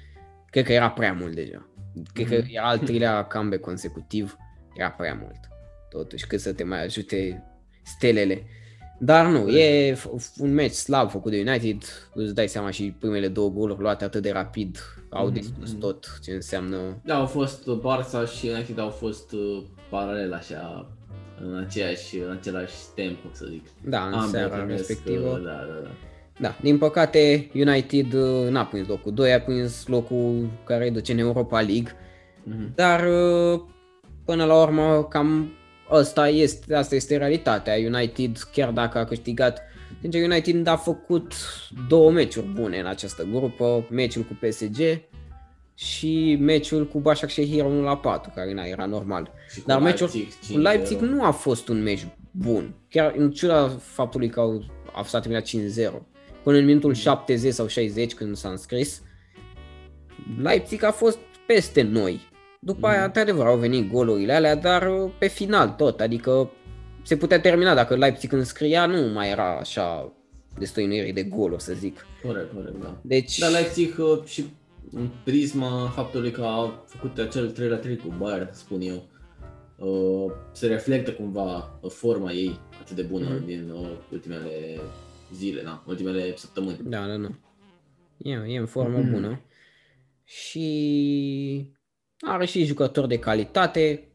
Cred 0.49 0.65
că 0.65 0.73
era 0.73 0.89
prea 0.89 1.13
mult 1.13 1.35
deja. 1.35 1.69
Cred 2.13 2.25
mm-hmm. 2.25 2.29
că 2.29 2.35
mhm. 2.35 2.49
era 2.51 2.67
al 2.67 2.77
treilea 2.77 3.23
comeback 3.23 3.61
consecutiv. 3.61 4.37
Era 4.75 4.89
prea 4.89 5.17
mult. 5.21 5.39
Totuși, 5.89 6.27
cât 6.27 6.39
să 6.39 6.53
te 6.53 6.63
mai 6.63 6.83
ajute 6.83 7.43
stelele. 7.83 8.43
Dar 8.97 9.25
nu, 9.25 9.47
e 9.47 9.97
un 10.37 10.53
meci 10.53 10.71
slab 10.71 11.09
făcut 11.09 11.31
de 11.31 11.43
United, 11.47 11.83
îți 12.13 12.33
dai 12.33 12.47
seama 12.47 12.69
și 12.69 12.95
primele 12.99 13.27
două 13.27 13.49
goluri 13.49 13.81
luate 13.81 14.03
atât 14.03 14.21
de 14.21 14.31
rapid 14.31 14.77
au 15.09 15.29
mm-hmm. 15.29 15.33
dispus 15.33 15.71
mhm. 15.71 15.79
tot 15.79 16.19
ce 16.23 16.31
înseamnă... 16.31 16.77
Da, 17.03 17.15
au 17.15 17.25
fost 17.25 17.63
Barça 17.63 18.37
și 18.37 18.47
United 18.47 18.79
au 18.79 18.89
fost 18.89 19.31
uh, 19.31 19.63
paralel 19.89 20.33
așa, 20.33 20.89
în, 21.45 21.57
aceeași, 21.57 22.17
în 22.17 22.31
același 22.39 22.73
tempo, 22.95 23.27
să 23.31 23.45
zic. 23.49 23.63
Da, 23.83 24.05
în 24.05 24.13
Ambele 24.13 24.47
seara 24.47 24.65
respectivă. 24.65 25.41
Da, 25.43 25.51
da, 25.51 25.79
da. 25.83 25.89
Da, 26.39 26.55
din 26.61 26.77
păcate 26.77 27.51
United 27.53 28.13
uh, 28.13 28.49
n-a 28.49 28.65
prins 28.65 28.87
locul 28.87 29.13
2, 29.13 29.33
a 29.33 29.41
prins 29.41 29.87
locul 29.87 30.49
care 30.63 30.83
îi 30.85 30.91
duce 30.91 31.11
în 31.11 31.17
Europa 31.17 31.61
League, 31.61 31.91
mm-hmm. 31.91 32.75
dar 32.75 33.07
uh, 33.07 33.59
până 34.25 34.45
la 34.45 34.61
urmă 34.61 35.03
cam 35.03 35.51
Asta 35.89 36.27
este, 36.27 36.75
asta 36.75 36.95
este 36.95 37.17
realitatea. 37.17 37.75
United, 37.75 38.37
chiar 38.51 38.71
dacă 38.71 38.97
a 38.97 39.05
câștigat, 39.05 39.61
sincer, 40.01 40.23
United 40.23 40.67
a 40.67 40.75
făcut 40.75 41.33
două 41.87 42.11
meciuri 42.11 42.47
bune 42.47 42.79
în 42.79 42.85
această 42.85 43.27
grupă, 43.31 43.87
meciul 43.89 44.23
cu 44.23 44.37
PSG 44.41 45.01
și 45.73 46.37
meciul 46.39 46.87
cu 46.87 47.01
Başakşehir 47.01 47.63
1 47.63 47.81
la 47.81 47.97
4, 47.97 48.31
care 48.35 48.53
n 48.53 48.57
era 48.57 48.85
normal. 48.85 49.31
Dar 49.65 49.81
meciul 49.81 50.09
cu 50.51 50.57
Leipzig 50.57 50.99
nu 50.99 51.23
a 51.23 51.31
fost 51.31 51.67
un 51.67 51.81
meci 51.81 52.07
bun, 52.31 52.75
chiar 52.89 53.13
în 53.17 53.31
ciuda 53.31 53.67
faptului 53.67 54.29
că 54.29 54.39
au, 54.39 54.63
a 54.93 55.01
fost 55.01 55.11
terminat 55.11 55.47
5-0. 55.47 55.51
Până 56.43 56.57
în 56.57 56.65
minutul 56.65 56.93
70 56.93 57.53
sau 57.53 57.67
60 57.67 58.13
când 58.13 58.35
s-a 58.35 58.49
înscris, 58.49 59.01
Leipzig 60.41 60.83
a 60.83 60.91
fost 60.91 61.17
peste 61.47 61.81
noi 61.81 62.19
după 62.59 62.87
aia, 62.87 63.03
într-adevăr, 63.03 63.45
au 63.45 63.57
venit 63.57 63.91
golurile 63.91 64.33
alea, 64.33 64.55
dar 64.55 64.87
uh, 65.03 65.11
pe 65.19 65.27
final 65.27 65.69
tot, 65.69 65.99
adică 65.99 66.51
se 67.03 67.17
putea 67.17 67.39
termina 67.39 67.73
dacă 67.75 67.95
Leipzig 67.95 68.33
înscria, 68.33 68.85
nu 68.85 69.07
mai 69.13 69.29
era 69.29 69.57
așa 69.59 70.13
destăinuirii 70.59 71.13
de 71.13 71.23
goluri, 71.23 71.61
să 71.61 71.73
zic. 71.73 72.05
Corect, 72.23 72.53
corect, 72.53 72.81
da. 72.81 72.97
Deci... 73.01 73.37
Dar 73.39 73.51
Leipzig 73.51 73.95
uh, 73.99 74.23
și 74.25 74.45
în 74.91 75.09
prisma 75.23 75.91
faptului 75.95 76.31
că 76.31 76.41
a 76.41 76.83
făcut 76.85 77.17
acel 77.17 77.51
3 77.51 77.69
la 77.69 77.75
3 77.75 77.97
cu 77.97 78.13
Bayern, 78.17 78.49
spun 78.51 78.81
eu, 78.81 79.03
uh, 79.77 80.31
se 80.51 80.67
reflectă 80.67 81.11
cumva 81.11 81.79
uh, 81.81 81.91
forma 81.91 82.31
ei 82.31 82.59
atât 82.81 82.95
de 82.95 83.01
bună 83.01 83.29
Mhm. 83.29 83.45
din 83.45 83.69
uh, 83.73 83.89
ultimele 84.11 84.79
zile, 85.33 85.61
na, 85.63 85.83
ultimele 85.87 86.33
săptămâni. 86.35 86.79
Da, 86.83 87.05
da, 87.07 87.15
da. 87.17 87.29
E, 88.17 88.53
e 88.53 88.57
în 88.57 88.65
formă 88.65 88.97
Mhm. 88.97 89.11
bună. 89.11 89.41
Și 90.23 91.71
are 92.19 92.45
și 92.45 92.63
jucători 92.63 93.07
de 93.07 93.19
calitate, 93.19 94.07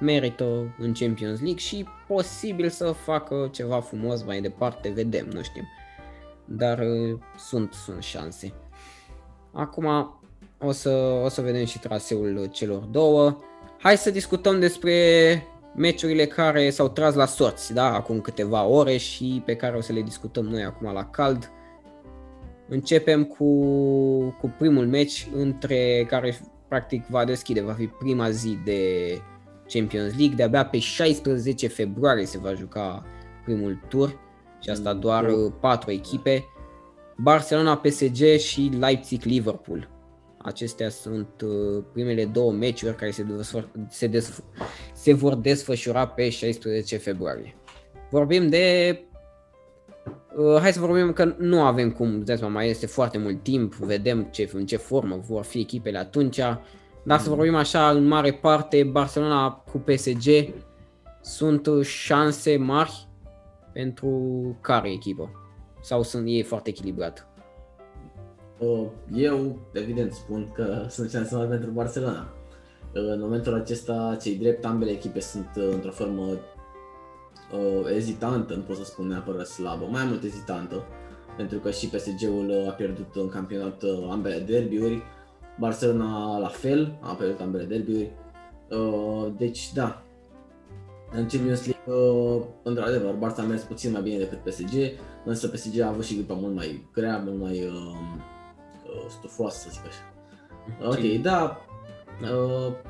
merită 0.00 0.74
în 0.78 0.92
Champions 0.92 1.40
League 1.40 1.58
și 1.58 1.86
posibil 2.06 2.68
să 2.68 2.92
facă 2.92 3.48
ceva 3.52 3.80
frumos 3.80 4.22
mai 4.22 4.40
departe, 4.40 4.88
vedem, 4.88 5.26
nu 5.32 5.42
știm. 5.42 5.64
Dar 6.44 6.78
uh, 6.78 7.18
sunt, 7.38 7.72
sunt 7.72 8.02
șanse. 8.02 8.52
Acum 9.52 10.18
o 10.58 10.72
să, 10.72 11.20
o 11.24 11.28
să 11.28 11.40
vedem 11.40 11.64
și 11.64 11.78
traseul 11.78 12.46
celor 12.46 12.82
două. 12.82 13.38
Hai 13.78 13.96
să 13.96 14.10
discutăm 14.10 14.60
despre 14.60 14.92
meciurile 15.76 16.26
care 16.26 16.70
s-au 16.70 16.88
tras 16.88 17.14
la 17.14 17.26
sorți, 17.26 17.72
da, 17.72 17.94
acum 17.94 18.20
câteva 18.20 18.64
ore 18.64 18.96
și 18.96 19.42
pe 19.44 19.56
care 19.56 19.76
o 19.76 19.80
să 19.80 19.92
le 19.92 20.02
discutăm 20.02 20.44
noi 20.44 20.62
acum 20.64 20.92
la 20.92 21.04
cald. 21.04 21.50
Începem 22.68 23.24
cu, 23.24 23.44
cu 24.40 24.54
primul 24.58 24.86
meci 24.86 25.28
între 25.34 26.04
care 26.08 26.38
practic 26.74 27.06
va 27.06 27.24
deschide, 27.24 27.60
va 27.60 27.72
fi 27.72 27.86
prima 27.86 28.30
zi 28.30 28.58
de 28.64 28.78
Champions 29.68 30.16
League, 30.16 30.34
de-abia 30.36 30.66
pe 30.66 30.78
16 30.78 31.68
februarie 31.68 32.26
se 32.26 32.38
va 32.38 32.54
juca 32.54 33.04
primul 33.44 33.80
tur 33.88 34.20
și 34.60 34.70
asta 34.70 34.92
Mm, 34.92 35.00
doar 35.00 35.24
da. 35.24 35.32
uh, 35.32 35.52
patru 35.60 35.90
echipe. 35.90 36.44
Barcelona, 37.16 37.76
PSG 37.76 38.36
și 38.38 38.70
Leipzig-Liverpool. 38.78 39.88
Acestea 40.38 40.88
sunt 40.88 41.28
uh, 41.44 41.84
primele 41.92 42.24
două 42.24 42.52
meciuri 42.52 42.96
care 42.96 43.10
se, 43.10 43.22
desfăr- 43.22 43.88
se, 43.88 44.08
desf- 44.08 44.44
se 44.94 45.12
vor 45.12 45.34
desfășura 45.34 46.06
pe 46.06 46.28
16 46.28 46.96
februarie. 46.96 47.56
Vorbim 48.10 48.48
de 48.48 48.98
Uh, 50.36 50.58
hai 50.60 50.72
să 50.72 50.80
vorbim 50.80 51.12
că 51.12 51.34
nu 51.38 51.62
avem 51.62 51.90
cum, 51.90 52.14
îți 52.14 52.24
dai 52.24 52.36
seama, 52.36 52.52
mai 52.52 52.68
este 52.68 52.86
foarte 52.86 53.18
mult 53.18 53.42
timp, 53.42 53.74
vedem 53.74 54.28
ce, 54.30 54.50
în 54.52 54.66
ce 54.66 54.76
formă 54.76 55.20
vor 55.26 55.44
fi 55.44 55.58
echipele 55.58 55.98
atunci, 55.98 56.40
dar 57.04 57.18
să 57.18 57.28
vorbim 57.28 57.54
așa 57.54 57.90
în 57.90 58.06
mare 58.06 58.32
parte, 58.32 58.84
Barcelona 58.84 59.64
cu 59.70 59.78
PSG 59.78 60.54
sunt 61.20 61.66
uh, 61.66 61.84
șanse 61.84 62.56
mari 62.56 63.08
pentru 63.72 64.10
care 64.60 64.90
echipă? 64.90 65.30
Sau 65.80 66.02
sunt 66.02 66.26
ei 66.26 66.42
foarte 66.42 66.68
echilibrat? 66.68 67.28
Uh, 68.58 68.86
Eu, 69.14 69.58
evident, 69.72 70.12
spun 70.12 70.52
că 70.54 70.86
sunt 70.88 71.10
șanse 71.10 71.34
mari 71.34 71.48
pentru 71.48 71.70
Barcelona. 71.70 72.32
Uh, 72.94 73.02
În 73.12 73.20
momentul 73.20 73.54
acesta, 73.54 74.16
cei 74.22 74.34
drept, 74.36 74.64
ambele 74.64 74.90
echipe 74.90 75.20
sunt 75.20 75.50
uh, 75.56 75.68
într-o 75.72 75.90
formă 75.90 76.38
uh, 77.52 77.94
ezitantă, 77.94 78.54
nu 78.54 78.62
pot 78.62 78.76
să 78.76 78.84
spun 78.84 79.06
neapărat 79.06 79.46
slabă, 79.46 79.88
mai 79.90 80.04
mult 80.04 80.22
ezitantă, 80.22 80.84
pentru 81.36 81.58
că 81.58 81.70
și 81.70 81.86
PSG-ul 81.86 82.48
uh, 82.48 82.68
a 82.68 82.72
pierdut 82.72 83.10
în 83.14 83.28
campionat 83.28 83.82
uh, 83.82 84.08
ambele 84.10 84.38
derbiuri, 84.38 85.02
Barcelona 85.58 86.38
la 86.38 86.48
fel, 86.48 86.98
a 87.00 87.12
pierdut 87.12 87.40
ambele 87.40 87.64
derbiuri, 87.64 88.10
Uh, 88.70 89.32
deci 89.36 89.72
da, 89.72 90.02
în 91.10 91.26
Champions 91.26 91.66
League, 91.66 91.94
uh, 91.94 92.42
într-adevăr, 92.62 93.14
Barça 93.14 93.38
a 93.38 93.42
mers 93.42 93.62
puțin 93.62 93.92
mai 93.92 94.02
bine 94.02 94.18
decât 94.18 94.38
PSG, 94.38 94.72
însă 95.24 95.48
PSG 95.48 95.80
a 95.80 95.88
avut 95.88 96.04
și 96.04 96.14
grupa 96.14 96.34
mult 96.34 96.54
mai 96.54 96.88
grea, 96.92 97.18
mult 97.18 97.40
mai 97.40 97.64
uh, 97.64 97.72
uh, 98.84 99.06
stufoasă, 99.08 99.58
să 99.58 99.68
zic 99.70 99.82
așa. 99.86 100.12
Ok, 100.88 101.22
da, 101.22 101.30
Da. 101.30 101.42
uh, 101.42 101.73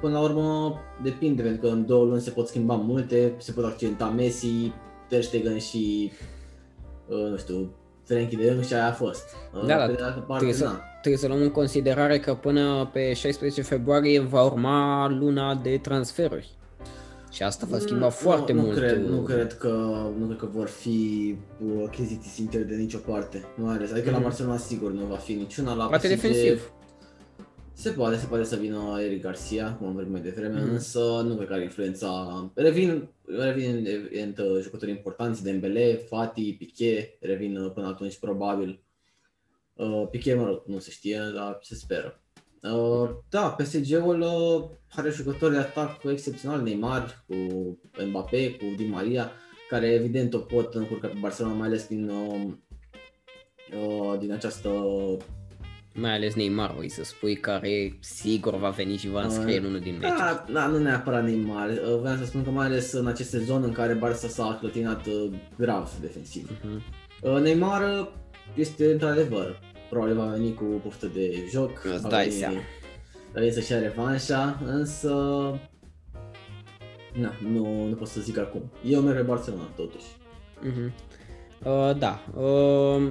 până 0.01 0.13
la 0.13 0.21
urmă 0.21 0.81
depinde, 1.03 1.43
pentru 1.43 1.61
că 1.61 1.75
în 1.75 1.87
două 1.87 2.05
luni 2.05 2.21
se 2.21 2.31
pot 2.31 2.49
schimba 2.49 2.75
multe, 2.75 3.33
se 3.39 3.53
pot 3.53 3.65
accidenta 3.65 4.07
Messi, 4.07 4.73
Ter 5.09 5.23
Stegen 5.23 5.59
și, 5.59 6.13
uh, 7.09 7.17
nu 7.31 7.37
știu, 7.37 7.71
Frenkie 8.05 8.39
de 8.39 8.51
Jong 8.51 8.65
și 8.65 8.75
aia 8.75 8.89
a 8.89 8.93
fost. 8.93 9.25
Uh, 9.55 9.67
Da, 9.67 9.77
da, 9.79 9.87
pe 9.87 9.93
de 9.93 10.03
altă 10.03 10.19
parte, 10.19 10.45
Trebuie 10.45 10.55
să, 10.55 10.65
na. 10.65 10.81
trebuie 11.01 11.21
să 11.21 11.27
luăm 11.27 11.41
în 11.41 11.51
considerare 11.51 12.19
că 12.19 12.35
până 12.35 12.91
pe 12.93 13.13
16 13.13 13.63
februarie 13.63 14.21
va 14.21 14.43
urma 14.45 15.09
luna 15.19 15.55
de 15.55 15.79
transferuri. 15.83 16.49
Și 17.31 17.43
asta 17.43 17.67
va 17.71 17.79
schimba 17.79 18.05
Nu- 18.05 18.11
foarte 18.11 18.53
nu, 18.53 18.61
mult. 18.61 18.75
Nu 18.75 18.81
cred, 18.81 19.03
uh, 19.05 19.09
nu, 19.11 19.21
cred 19.21 19.53
că, 19.57 19.69
nu 20.19 20.27
cred 20.27 20.39
că 20.39 20.47
vor 20.55 20.67
fi 20.69 21.35
uh, 21.67 21.83
achiziții 21.87 22.31
sincere 22.31 22.63
de 22.63 22.75
nicio 22.75 22.99
parte. 22.99 23.45
Nu 23.57 23.69
are. 23.69 23.89
Adică 23.93 24.11
la 24.11 24.17
Mhm. 24.17 24.23
Barcelona 24.23 24.57
sigur 24.57 24.91
nu 24.93 25.05
va 25.05 25.17
fi 25.17 25.33
niciuna. 25.33 25.75
La 25.75 25.85
Poate 25.87 26.07
PSG 26.09 26.15
defensiv. 26.21 26.71
Se 27.77 27.91
poate, 27.91 28.17
se 28.17 28.27
poate 28.27 28.45
să 28.45 28.57
vină 28.57 28.97
Eric 29.01 29.23
Garcia, 29.23 29.75
cum 29.75 29.87
am 29.87 29.93
vorbit 29.93 30.13
mai 30.13 30.21
devreme, 30.21 30.61
Mhm. 30.61 30.71
însă 30.71 31.23
nu 31.27 31.35
cred 31.35 31.47
că 31.49 31.53
are 31.53 31.63
influența. 31.63 32.51
Revin, 32.55 33.09
revin 33.27 33.87
evident 33.87 34.41
jucători 34.63 34.91
importanți, 34.91 35.43
Dembele, 35.43 35.95
Fati, 35.95 36.53
Piqué, 36.53 37.17
revin 37.21 37.57
uh, 37.57 37.73
până 37.73 37.87
atunci 37.87 38.19
probabil. 38.19 38.83
Uh, 39.75 40.07
Piqué, 40.11 40.35
mă 40.35 40.45
rog, 40.47 40.63
nu 40.67 40.79
se 40.79 40.91
știe, 40.91 41.21
dar 41.35 41.59
se 41.63 41.75
speră. 41.75 42.23
Uh, 42.63 43.11
da, 43.29 43.51
PSG-ul 43.51 44.21
uh, 44.21 44.65
are 44.97 45.11
jucători 45.11 45.53
de 45.53 45.59
atac 45.59 46.05
excepțional, 46.05 46.63
Neymar, 46.63 47.25
cu 47.27 47.35
Mbappé, 48.07 48.51
cu 48.51 48.65
Di 48.77 48.85
Maria, 48.87 49.31
care 49.69 49.87
evident 49.87 50.35
o 50.35 50.39
pot 50.39 50.75
încurca 50.75 51.07
pe 51.09 51.17
Barcelona, 51.21 51.55
mai 51.55 51.67
ales 51.67 51.87
din, 51.87 52.09
uh, 52.09 52.53
uh, 53.77 54.19
din 54.19 54.33
această 54.33 54.69
Mai 55.97 56.13
ales 56.15 56.35
Neymar, 56.35 56.75
vrei 56.77 56.89
să 56.89 57.05
spui, 57.05 57.35
care 57.37 57.97
sigur 58.01 58.57
va 58.57 58.69
veni 58.69 58.97
și 58.97 59.09
va 59.09 59.23
înscrie 59.23 59.59
în 59.59 59.65
unul 59.65 59.81
din 59.81 59.97
meciuri. 60.01 60.19
Da, 60.19 60.45
da, 60.53 60.67
nu 60.67 60.79
neapărat 60.79 61.25
Neymar. 61.25 61.69
Uh, 61.71 61.99
Vreau 62.01 62.17
să 62.17 62.25
spun 62.25 62.45
că 62.45 62.51
mai 62.51 62.67
ales 62.67 62.93
în 62.93 63.07
acest 63.07 63.29
sezon 63.31 63.63
în 63.63 63.73
care 63.73 63.99
Barça 63.99 64.29
s-a 64.29 64.57
clătinat 64.61 65.07
uh, 65.07 65.31
grav 65.59 65.91
defensiv. 66.01 66.51
Mhm. 66.65 66.83
Uh, 67.23 67.41
Neymar 67.41 67.83
uh, 68.01 68.07
este 68.55 68.93
într-adevăr, 68.93 69.61
probabil 69.91 70.15
va 70.17 70.25
veni 70.27 70.55
cu 70.55 70.65
poftă 70.65 71.07
de 71.07 71.47
joc. 71.51 71.85
Îți 71.93 72.03
va 72.03 72.09
dai 72.09 72.25
veni- 72.29 72.39
seama. 72.39 72.57
Va 73.33 73.41
veni 73.41 73.53
să-și 73.53 73.73
ia 73.73 73.79
revanșa, 73.79 74.61
însă... 74.67 75.09
Na, 77.13 77.33
nu, 77.53 77.87
nu 77.89 77.95
pot 77.95 78.09
să 78.09 78.21
zic 78.21 78.39
acum. 78.39 78.71
Eu 78.85 79.01
merg 79.01 79.17
pe 79.17 79.23
Barcelona 79.23 79.69
totuși. 79.77 80.05
Mhm. 80.61 80.93
Uh, 81.65 81.97
da. 81.99 82.25
Uh, 82.41 83.03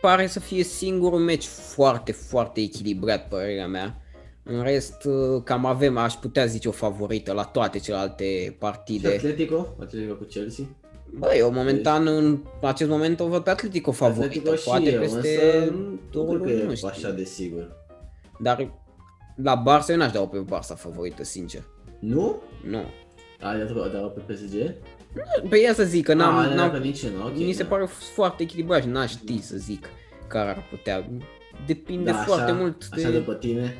pare 0.00 0.26
să 0.26 0.40
fie 0.40 0.62
singurul 0.62 1.18
meci 1.18 1.46
foarte, 1.46 2.12
foarte 2.12 2.60
echilibrat, 2.60 3.28
părerea 3.28 3.66
mea. 3.66 3.96
În 4.42 4.62
rest, 4.62 5.04
uh, 5.04 5.42
cam 5.44 5.64
avem, 5.66 5.96
aș 5.96 6.14
putea 6.14 6.44
zice, 6.44 6.68
o 6.68 6.72
favorită 6.72 7.32
la 7.32 7.42
toate 7.44 7.78
celelalte 7.78 8.24
Și 8.24 8.50
partide. 8.50 9.08
Atletico, 9.08 9.76
Atletico 9.80 10.14
cu 10.14 10.24
Chelsea. 10.24 10.64
Bă, 11.18 11.32
eu 11.36 11.52
momentan, 11.52 12.06
în 12.06 12.38
acest 12.62 12.90
moment, 12.90 13.20
o 13.20 13.26
văd 13.26 13.42
pe 13.42 13.50
Atletico 13.50 13.92
favorită. 13.92 14.24
Atletico 14.24 14.54
și 14.54 14.64
Poate 14.64 14.92
eu, 14.92 15.00
peste 15.00 15.16
însă 15.16 15.70
nu 15.70 15.98
două 16.10 16.26
cred 16.26 16.40
că 16.40 16.48
luni, 16.48 16.60
e 16.60 16.64
nu 16.64 16.74
știu. 16.74 16.88
așa 16.88 17.10
de 17.10 17.24
sigur. 17.24 17.76
Dar 18.38 18.72
la 19.42 19.62
Barça 19.62 19.86
eu 19.88 19.96
n-aș 19.96 20.12
da-o 20.12 20.26
pe 20.26 20.44
Barça 20.44 20.76
favorită, 20.76 21.24
sincer. 21.24 21.62
Nu? 21.98 22.42
Nu. 22.68 22.82
Ai 23.40 23.58
dat, 23.58 23.92
dat 23.92 24.14
pe 24.14 24.32
PSG? 24.32 24.54
Pe 25.48 25.58
ea 25.60 25.74
să 25.74 25.84
zic 25.84 26.04
că 26.04 26.14
n-am, 26.14 26.36
Ah, 26.38 26.54
n-am, 26.54 26.70
că 26.70 26.78
nici 26.78 27.06
nu, 27.06 27.26
ok. 27.26 27.36
mi 27.36 27.52
se 27.52 27.62
da. 27.62 27.68
pare 27.68 27.84
foarte 28.14 28.42
echilibrat 28.42 28.82
și 28.82 28.88
n-aș 28.88 29.10
ști 29.10 29.42
să 29.42 29.56
zic 29.56 29.86
care 30.26 30.48
ar 30.48 30.66
putea. 30.70 31.10
Depinde 31.66 32.10
da, 32.10 32.16
foarte 32.16 32.44
așa, 32.50 32.52
mult 32.60 32.88
Așa 32.92 33.10
de... 33.10 33.18
după 33.18 33.34
tine. 33.34 33.74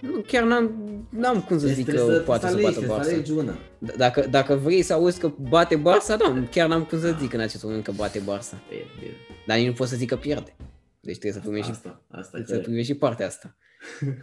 Nu, 0.00 0.20
chiar 0.26 0.42
n-am, 0.42 0.70
n-am 1.10 1.40
cum 1.40 1.58
să 1.58 1.66
zic 1.66 1.84
Trebuie 1.86 2.06
că 2.06 2.12
să- 2.14 2.18
poate 2.20 2.40
să 2.40 2.46
alegi, 2.46 2.62
bată 2.62 2.76
trebuie 2.78 2.98
să 2.98 3.08
Barça. 3.10 3.12
alegi 3.12 3.32
una. 3.32 3.52
D- 3.86 3.96
Dacă, 3.96 4.26
dacă 4.30 4.54
vrei 4.54 4.82
să 4.82 4.92
auzi 4.92 5.20
că 5.20 5.30
bate 5.48 5.80
Barça, 5.80 6.16
da, 6.18 6.42
chiar 6.50 6.68
n-am 6.68 6.82
cum 6.84 7.00
să 7.00 7.16
zic 7.20 7.32
în 7.32 7.40
acest 7.40 7.64
moment 7.64 7.84
că 7.84 7.92
bate 7.96 8.18
Barça. 8.18 8.56
Bine, 8.68 8.82
bine. 9.00 9.12
Dar 9.46 9.56
nici 9.56 9.66
nu 9.66 9.72
pot 9.72 9.88
să 9.88 9.96
zic 9.96 10.08
că 10.08 10.16
pierde. 10.16 10.56
Deci 11.00 11.18
trebuie 11.18 11.32
să 11.42 11.48
primești 11.48 11.66
și, 11.66 11.72
Asta, 11.72 12.02
asta 12.10 12.38
e 12.38 12.40
trebuie 12.42 12.46
să 12.46 12.50
corect. 12.52 12.64
primești 12.64 12.92
și 12.92 12.98
partea 12.98 13.26
asta. 13.26 13.56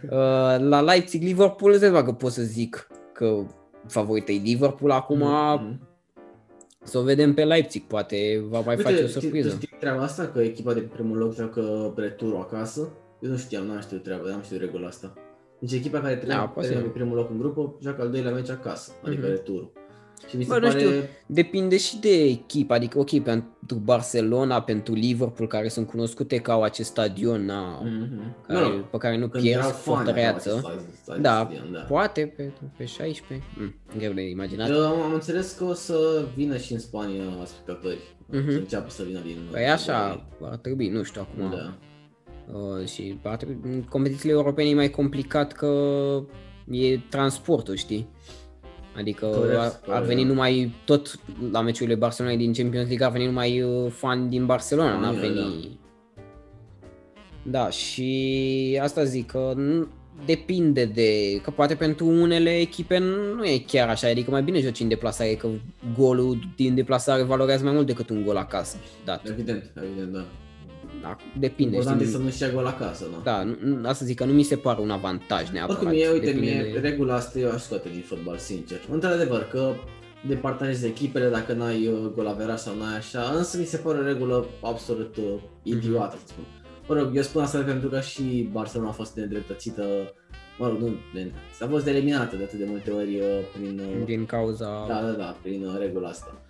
Uh, 0.04 0.68
la 0.68 0.80
Leipzig-Liverpool, 0.80 1.70
îți 1.70 1.80
dai 1.80 1.88
seama 1.90 2.04
că 2.04 2.12
pot 2.12 2.32
să 2.32 2.42
zic 2.42 2.86
că 3.12 3.46
favorită 3.88 4.32
e 4.32 4.40
Liverpool 4.44 4.90
acum, 4.90 5.18
Mhm. 5.18 5.80
Să 6.84 6.98
o 6.98 7.02
vedem 7.02 7.34
pe 7.34 7.44
Leipzig, 7.44 7.82
poate 7.82 8.44
va 8.48 8.60
mai 8.60 8.76
Uite, 8.76 8.90
face 8.90 9.02
o 9.02 9.06
știi- 9.06 9.20
surpriză. 9.20 9.48
Tu 9.48 9.54
știi 9.54 9.76
treaba 9.80 10.02
asta? 10.02 10.26
Că 10.26 10.40
echipa 10.40 10.72
de 10.74 10.80
primul 10.80 11.16
loc 11.16 11.34
joacă 11.34 11.92
returul 11.96 12.36
acasă? 12.36 12.88
Eu 13.20 13.30
nu 13.30 13.36
știam, 13.36 13.66
n-am 13.66 13.80
știut 13.80 14.02
treaba, 14.02 14.28
n-am 14.28 14.42
știut 14.42 14.60
regula 14.60 14.86
asta. 14.86 15.12
Deci 15.58 15.72
echipa 15.72 16.00
care 16.00 16.14
Da, 16.14 16.20
trebuie 16.20 16.48
posibil. 16.54 16.80
pe 16.82 16.88
primul 16.88 17.16
loc 17.16 17.30
în 17.30 17.38
grupă 17.38 17.76
joacă 17.82 18.02
al 18.02 18.10
doilea 18.10 18.32
meci 18.32 18.50
acasă, 18.50 18.92
adică 19.04 19.20
Mhm. 19.22 19.30
returul. 19.30 19.72
Și 20.28 20.36
mi 20.36 20.42
se 20.44 20.48
Bă, 20.48 20.58
nu 20.58 20.66
pare... 20.66 20.78
știu, 20.80 20.90
Depinde 21.26 21.76
și 21.76 21.98
de 21.98 22.22
echipă, 22.24 22.74
adică 22.74 22.98
ok, 22.98 23.20
pentru 23.22 23.74
Barcelona, 23.84 24.62
pentru 24.62 24.92
Liverpool, 24.94 25.48
care 25.48 25.68
sunt 25.68 25.86
cunoscute 25.86 26.36
că 26.36 26.50
au 26.50 26.62
acest 26.62 26.88
stadion 26.90 27.44
na, 27.44 27.80
Mhm. 27.82 28.36
care, 28.46 28.58
Mă 28.60 28.66
rog, 28.66 28.84
pe 28.90 28.96
care 28.96 29.16
nu 29.18 29.28
când 29.28 29.42
pierzi, 29.42 29.58
erau 29.58 29.70
fani, 29.70 29.96
fortăreață. 29.96 30.48
aveau 30.54 30.72
acest 30.72 30.96
stadion, 31.02 31.22
Da, 31.22 31.30
stadion, 31.50 31.72
da. 31.72 31.78
poate 31.80 32.32
pe, 32.36 32.52
pe 32.76 32.84
16, 32.84 33.46
mm, 33.58 33.74
greu 33.98 34.12
de 34.12 34.28
imaginat. 34.28 34.68
Eu 34.68 34.86
am 34.86 35.00
am 35.02 35.12
înțeles 35.12 35.52
că 35.52 35.64
o 35.64 35.72
să 35.72 36.24
vină 36.36 36.56
și 36.56 36.72
în 36.72 36.78
Spania 36.78 37.22
spectatori. 37.44 37.98
Mhm. 38.26 38.50
Să 38.50 38.56
înceapă 38.58 38.90
să 38.90 39.02
vină 39.02 39.20
din... 39.24 39.36
Păi 39.50 39.64
așa 39.68 40.26
ar 40.40 40.56
trebui, 40.56 40.88
nu 40.88 41.02
știu 41.02 41.20
acum. 41.20 41.50
Da. 41.50 41.74
Uh, 42.58 42.86
și 42.86 43.18
ar 43.22 43.36
trebui, 43.36 43.58
în 43.62 43.82
competițiile 43.82 44.34
europene 44.34 44.68
e 44.68 44.74
mai 44.74 44.90
complicat 44.90 45.52
că 45.52 45.68
e 46.70 46.98
transportul, 46.98 47.74
știi? 47.76 48.08
Adică 48.96 49.26
Corect, 49.26 49.58
ar, 49.58 49.64
ar 49.64 49.80
corect, 49.84 50.06
veni 50.06 50.22
da. 50.22 50.28
numai, 50.28 50.72
tot 50.84 51.18
la 51.52 51.60
meciurile 51.60 51.94
Barcelona 51.94 52.34
din 52.34 52.52
Champions 52.52 52.86
League 52.86 53.06
ar 53.06 53.12
veni 53.12 53.24
numai 53.24 53.62
uh, 53.62 53.90
fani 53.90 54.28
din 54.28 54.46
Barcelona, 54.46 54.90
Fani, 54.90 55.02
n-ar 55.02 55.14
da, 55.14 55.20
veni... 55.20 55.78
Da, 57.42 57.70
și 57.70 58.78
asta 58.82 59.04
zic 59.04 59.26
că 59.26 59.52
nu- 59.56 59.88
depinde 60.26 60.84
de, 60.84 61.40
că 61.42 61.50
poate 61.50 61.74
pentru 61.74 62.06
unele 62.06 62.58
echipe 62.60 62.98
nu 63.36 63.44
e 63.44 63.62
chiar 63.66 63.88
așa, 63.88 64.08
adică 64.08 64.30
mai 64.30 64.42
bine 64.42 64.60
joci 64.60 64.80
în 64.80 64.88
deplasare, 64.88 65.34
că 65.34 65.48
golul 65.96 66.38
din 66.56 66.74
deplasare 66.74 67.22
valorează 67.22 67.64
mai 67.64 67.72
mult 67.72 67.86
decât 67.86 68.08
un 68.08 68.24
gol 68.24 68.36
acasă. 68.36 68.76
Da, 69.04 69.20
Evident, 69.24 69.72
evident, 69.82 70.12
da. 70.12 70.24
Da 71.04 71.16
depinde. 71.38 71.76
Important 71.76 72.00
e 72.00 72.04
știi? 72.04 72.16
să 72.16 72.22
nu-și 72.22 72.42
ia 72.42 72.50
gol 72.50 72.66
acasă, 72.66 73.04
da. 73.12 73.30
Da, 73.32 73.42
nu- 73.42 73.56
nu- 73.62 73.88
asta 73.88 74.04
zic 74.04 74.16
că 74.16 74.24
nu 74.24 74.32
mi 74.32 74.42
se 74.42 74.56
pare 74.56 74.80
un 74.80 74.90
avantaj 74.90 75.50
neapărat. 75.50 75.82
Oricum, 75.82 75.98
e, 76.00 76.08
uite, 76.12 76.24
depinde 76.26 76.50
mie, 76.50 76.72
de- 76.72 76.88
regula 76.88 77.14
asta 77.14 77.38
eu 77.38 77.50
aș 77.50 77.62
scoate 77.62 77.88
din 77.88 78.02
fotbal, 78.06 78.36
sincer. 78.38 78.80
Într-adevăr, 78.90 79.42
că 79.42 79.72
departajezi 80.28 80.86
echipele 80.86 81.28
dacă 81.28 81.52
n-ai 81.52 81.86
uh, 81.86 82.10
golavera 82.14 82.56
sau 82.56 82.74
n-ai 82.76 82.96
așa, 82.96 83.32
însă 83.36 83.58
mi 83.58 83.64
se 83.64 83.76
pare 83.76 83.98
o 83.98 84.02
regulă 84.02 84.46
absolut 84.62 85.16
uh, 85.16 85.34
idiotă, 85.62 86.16
să 86.24 86.26
spun. 86.26 86.44
Mă 86.88 86.94
rog, 87.00 87.16
eu 87.16 87.22
spun 87.22 87.42
asta 87.42 87.58
pentru 87.62 87.88
că 87.88 88.00
și 88.00 88.48
Barcelona 88.52 88.88
a 88.88 88.92
fost 88.92 89.16
nedreptățită, 89.16 89.82
mă 90.58 90.68
rog, 90.68 90.78
nu, 90.78 90.86
nedreptățită, 91.14 91.64
a 91.64 91.68
fost 91.68 91.86
eliminată 91.86 92.36
de 92.36 92.42
atât 92.42 92.58
de 92.58 92.64
multe 92.68 92.90
ori 92.90 93.14
uh, 93.20 93.26
prin, 93.52 93.78
uh, 93.98 94.04
din 94.04 94.26
cauza... 94.26 94.84
da, 94.88 95.00
da, 95.00 95.10
da, 95.10 95.36
prin 95.42 95.64
uh, 95.66 95.76
regula 95.78 96.08
asta. 96.08 96.40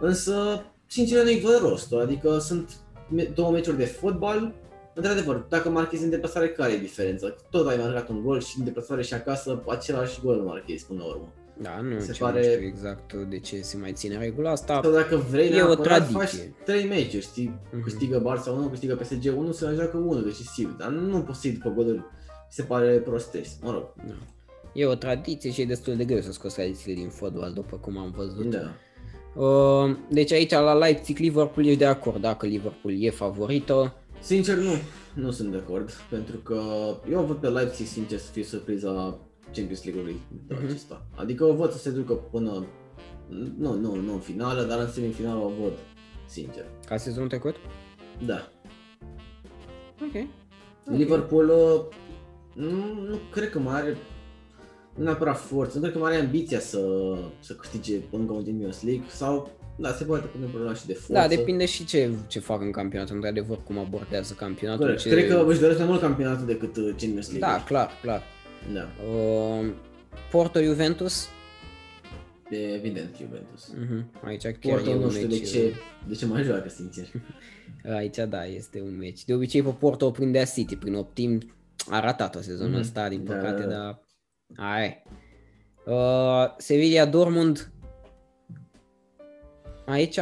Însă, 0.00 0.64
sincer, 0.86 1.24
nu-i 1.24 1.40
văd 1.44 1.68
rostul, 1.70 2.00
adică 2.00 2.38
sunt 2.38 2.70
me- 2.91 2.91
două 3.34 3.50
meciuri 3.50 3.76
de 3.76 3.84
fotbal, 3.84 4.54
Într-adevăr, 4.94 5.36
dacă 5.48 5.68
marchezi 5.68 6.04
în 6.04 6.10
deplasare, 6.10 6.48
care 6.48 6.72
e 6.72 6.78
diferența? 6.78 7.34
Tot 7.50 7.68
ai 7.68 7.76
marcat 7.76 8.08
un 8.08 8.22
gol 8.22 8.40
și 8.40 8.58
în 8.58 8.64
deplasare 8.64 9.02
și 9.02 9.14
acasă, 9.14 9.62
același 9.68 10.20
gol 10.22 10.36
marchezi 10.36 10.86
până 10.86 10.98
la 11.02 11.06
urmă. 11.08 11.32
Da, 11.62 11.80
nu, 11.80 12.00
Se 12.00 12.12
ce 12.12 12.22
pare- 12.22 12.46
nu 12.46 12.52
știu 12.52 12.66
exact 12.66 13.12
de 13.12 13.38
ce 13.38 13.60
se 13.62 13.76
mai 13.76 13.92
ține 13.92 14.18
regula 14.18 14.50
asta. 14.50 14.80
Sau 14.82 14.92
dacă 14.92 15.16
vrei 15.16 15.46
E 15.48 15.52
o 15.52 15.54
neapărat, 15.54 15.84
tradiție. 15.84 16.18
faci 16.18 16.50
trei 16.64 16.84
meciuri, 16.88 17.22
știi? 17.22 17.60
Mhm. 17.72 17.82
Câștigă 17.82 18.18
Barça 18.20 18.50
1, 18.50 18.68
câștigă 18.68 18.94
PSG 18.94 19.36
1, 19.36 19.52
se 19.52 19.64
mai 19.64 19.74
joacă 19.74 19.96
1 19.96 20.20
decisiv, 20.20 20.76
dar 20.78 20.88
nu 20.88 21.20
poți 21.22 21.40
să 21.40 21.46
iei 21.46 21.56
după 21.56 21.70
goluri. 21.70 21.96
Mi 21.96 22.04
se 22.50 22.62
pare 22.62 22.98
prostesc, 22.98 23.50
mă 23.62 23.70
rog. 23.70 23.92
Da. 24.06 24.14
E 24.72 24.86
o 24.86 24.94
tradiție 24.94 25.50
și 25.50 25.60
e 25.60 25.66
destul 25.66 25.96
de 25.96 26.04
greu 26.04 26.20
să 26.20 26.32
scoți 26.32 26.54
tradițiile 26.54 26.94
din 27.00 27.08
fotbal, 27.08 27.52
după 27.52 27.76
cum 27.76 27.98
am 27.98 28.10
văzut. 28.16 28.50
Da. 28.50 28.72
Uh, 29.34 29.96
deci 30.10 30.32
aici 30.32 30.50
la 30.50 30.74
Leipzig, 30.74 31.18
Liverpool 31.18 31.66
e 31.66 31.74
de 31.74 31.86
acord 31.86 32.20
dacă 32.20 32.46
Liverpool 32.46 32.94
e 33.02 33.10
favorită. 33.10 33.94
Sincer, 34.20 34.56
nu. 34.56 34.70
Nu 35.14 35.30
sunt 35.30 35.50
de 35.50 35.56
acord, 35.56 35.92
pentru 36.10 36.36
că 36.36 36.60
eu 37.10 37.22
văd 37.22 37.36
pe 37.36 37.48
Leipzig, 37.48 37.86
sincer, 37.86 38.18
să 38.18 38.30
fie 38.32 38.44
surpriza 38.44 39.18
Champions 39.54 39.84
League-ului 39.84 40.16
de 40.46 40.54
Mhm. 40.54 40.64
acesta. 40.64 41.06
Adică 41.14 41.44
o 41.44 41.54
văd 41.54 41.70
să 41.72 41.78
se 41.78 41.90
ducă 41.90 42.12
până, 42.14 42.66
nu, 43.58 43.74
nu, 43.74 43.94
nu 43.94 44.12
în 44.12 44.18
finală, 44.18 44.62
dar 44.62 44.78
în 44.78 44.88
semifinală 44.90 45.40
o 45.40 45.50
văd, 45.62 45.72
sincer. 46.26 46.64
Ca 46.86 46.96
sezonul 46.96 47.28
trecut? 47.28 47.54
Da. 48.26 48.48
Ok. 50.02 50.26
Liverpool 50.96 51.48
uh, 51.48 51.80
nu, 52.54 52.70
nu 53.08 53.18
cred 53.30 53.50
că 53.50 53.58
mai 53.58 53.74
are 53.80 53.96
nu 54.96 55.04
neapărat 55.04 55.38
forță, 55.40 55.74
nu 55.76 55.80
cred 55.82 55.92
că 55.94 55.98
mai 55.98 56.12
are 56.12 56.20
ambiția 56.22 56.60
să, 56.60 56.80
să 57.40 57.52
câștige 57.52 57.94
încă 58.10 58.32
un 58.32 58.44
Champions 58.44 58.82
League 58.82 59.04
sau 59.08 59.50
da, 59.76 59.92
se 59.92 60.04
poate 60.04 60.26
pune 60.26 60.46
problema 60.46 60.74
și 60.74 60.86
de 60.86 60.92
forță. 60.92 61.12
Da, 61.12 61.28
depinde 61.28 61.66
și 61.66 61.84
ce, 61.84 62.10
ce 62.26 62.38
fac 62.38 62.60
în 62.60 62.70
campionat, 62.70 63.10
într-adevăr, 63.10 63.58
cum 63.64 63.78
abordează 63.78 64.34
campionatul. 64.34 64.84
Corect. 64.84 65.00
Ce... 65.02 65.08
Cred 65.08 65.28
că 65.28 65.44
își 65.48 65.60
doresc 65.60 65.78
mai 65.78 65.86
mult 65.88 66.00
campionatul 66.00 66.46
decât 66.46 66.76
uh, 66.76 66.84
Champions 66.96 67.30
League. 67.30 67.38
Da, 67.48 67.64
clar, 67.64 67.90
clar. 68.02 68.22
da. 68.74 68.88
Uh, 69.06 69.66
Porto-Juventus, 70.30 71.28
E 72.50 72.74
evident 72.74 73.10
Juventus. 73.16 73.72
uh-huh. 73.74 74.24
aici 74.24 74.42
chiar 74.42 74.56
Porto 74.60 74.90
e 74.90 74.94
un 74.94 75.00
nu 75.00 75.10
știu 75.10 75.26
de 75.26 75.34
meci. 75.34 75.50
ce, 75.50 75.72
de 76.08 76.14
ce 76.14 76.26
mai 76.26 76.42
joacă, 76.42 76.68
sincer. 76.68 77.06
Aici 77.98 78.16
da, 78.28 78.44
este 78.46 78.80
un 78.80 78.96
meci. 78.98 79.24
De 79.24 79.34
obicei 79.34 79.62
pe 79.62 79.74
Porto 79.78 80.06
o 80.06 80.10
prindea 80.10 80.44
City 80.44 80.76
prin 80.76 80.94
optim. 80.94 81.40
A 81.90 82.00
ratat-o 82.00 82.40
sezonul 82.40 82.70
Mhm. 82.70 82.80
ăsta, 82.80 83.08
din 83.08 83.24
Da, 83.24 83.34
păcate, 83.34 83.60
da, 83.62 83.68
da. 83.68 83.74
dar... 83.76 84.00
Aia 84.56 84.84
e. 84.84 85.02
Uh, 85.86 86.54
Sevilla 86.56 87.04
Dortmund. 87.06 87.70
Aici 89.86 90.18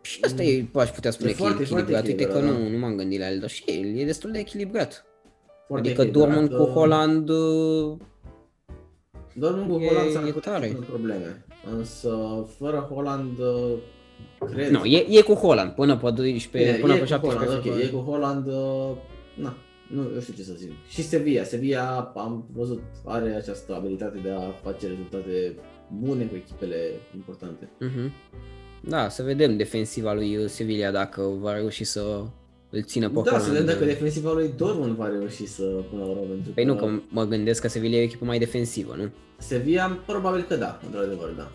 și 0.00 0.18
asta 0.24 0.42
e, 0.42 0.64
aș 0.74 0.90
putea 0.90 1.10
spune 1.10 1.30
E 1.30 1.32
că 1.32 1.42
e 1.42 1.46
foarte, 1.46 1.62
echilibrat. 1.62 1.86
foarte 1.88 2.10
Uite 2.10 2.24
că 2.24 2.38
echilibrat, 2.38 2.58
nu, 2.58 2.64
da. 2.64 2.70
nu 2.72 2.78
m-am 2.78 2.96
gândit 2.96 3.18
la 3.20 3.30
el, 3.30 3.38
dar 3.38 3.48
și 3.50 3.62
el 3.66 3.98
e 3.98 4.04
destul 4.04 4.30
de 4.32 4.38
echilibrat. 4.38 5.04
Foarte 5.66 5.88
adică 5.88 6.02
echilibrat, 6.02 6.28
Dortmund 6.34 6.56
cu 6.58 6.62
uh, 6.62 6.74
Holland 6.74 7.28
uh, 7.28 7.96
Dortmund 9.34 9.70
cu 9.70 9.78
e- 9.82 9.86
Holland 9.86 10.10
s-ar 10.10 10.26
e 10.26 10.30
putea 10.30 10.52
tare. 10.52 10.66
să 10.68 10.72
pună 10.74 10.86
probleme. 10.86 11.44
Însă, 11.76 12.46
fără 12.58 12.88
Holland, 12.94 13.38
uh, 13.38 13.78
cred... 14.50 14.70
Nu, 14.70 14.84
e, 14.84 15.06
e 15.18 15.20
cu 15.22 15.32
Holland 15.34 15.70
până 15.70 15.96
pe 15.96 16.10
12, 16.10 16.48
Bine, 16.72 16.78
până 16.80 16.92
e 16.92 16.96
pe 16.96 17.02
cu 17.02 17.06
17 17.08 17.44
Holland, 17.44 17.56
ok, 17.58 17.62
februarie. 17.62 17.86
e 17.86 17.90
cu 17.90 18.10
Holland, 18.10 18.46
uh, 18.46 18.96
na, 19.34 19.56
nu, 19.92 20.10
eu 20.14 20.20
știu 20.20 20.34
ce 20.34 20.42
să 20.42 20.52
zic. 20.56 20.70
Și 20.88 21.02
Sevilla, 21.02 21.42
Sevilla 21.44 22.12
am 22.16 22.46
văzut, 22.52 22.82
are 23.04 23.34
această 23.34 23.74
abilitate 23.74 24.18
de 24.22 24.30
a 24.30 24.50
face 24.62 24.86
rezultate 24.86 25.54
bune 26.00 26.24
cu 26.24 26.34
echipele 26.36 26.76
importante. 27.14 27.70
Mhm. 27.80 28.12
Da, 28.88 29.08
să 29.08 29.22
vedem 29.22 29.56
defensiva 29.56 30.12
lui 30.12 30.36
uh, 30.36 30.48
Sevilla 30.48 30.90
dacă 30.90 31.22
va 31.40 31.52
reuși 31.54 31.84
să 31.84 32.22
îl 32.70 32.82
țină 32.82 33.08
pe 33.08 33.14
Da, 33.14 33.20
Holland. 33.20 33.42
să 33.42 33.50
vedem 33.50 33.66
dacă 33.66 33.84
defensiva 33.84 34.32
lui 34.32 34.52
Dortmund 34.56 34.96
va 34.96 35.08
reuși 35.08 35.46
să 35.46 35.62
pună 35.62 36.02
la 36.04 36.08
urmă, 36.10 36.22
pentru 36.28 36.52
Păi 36.52 36.64
nu, 36.64 36.76
că 36.76 36.88
mă 37.08 37.24
gândesc 37.24 37.60
că 37.60 37.68
Sevilla 37.68 37.96
e 37.96 38.00
o 38.00 38.02
echipă 38.02 38.24
mai 38.24 38.38
defensivă, 38.38 38.94
nu? 38.96 39.10
Sevilla, 39.38 39.98
probabil 40.06 40.42
că 40.42 40.56
da, 40.56 40.80
într-adevăr, 40.86 41.28
da. 41.36 41.50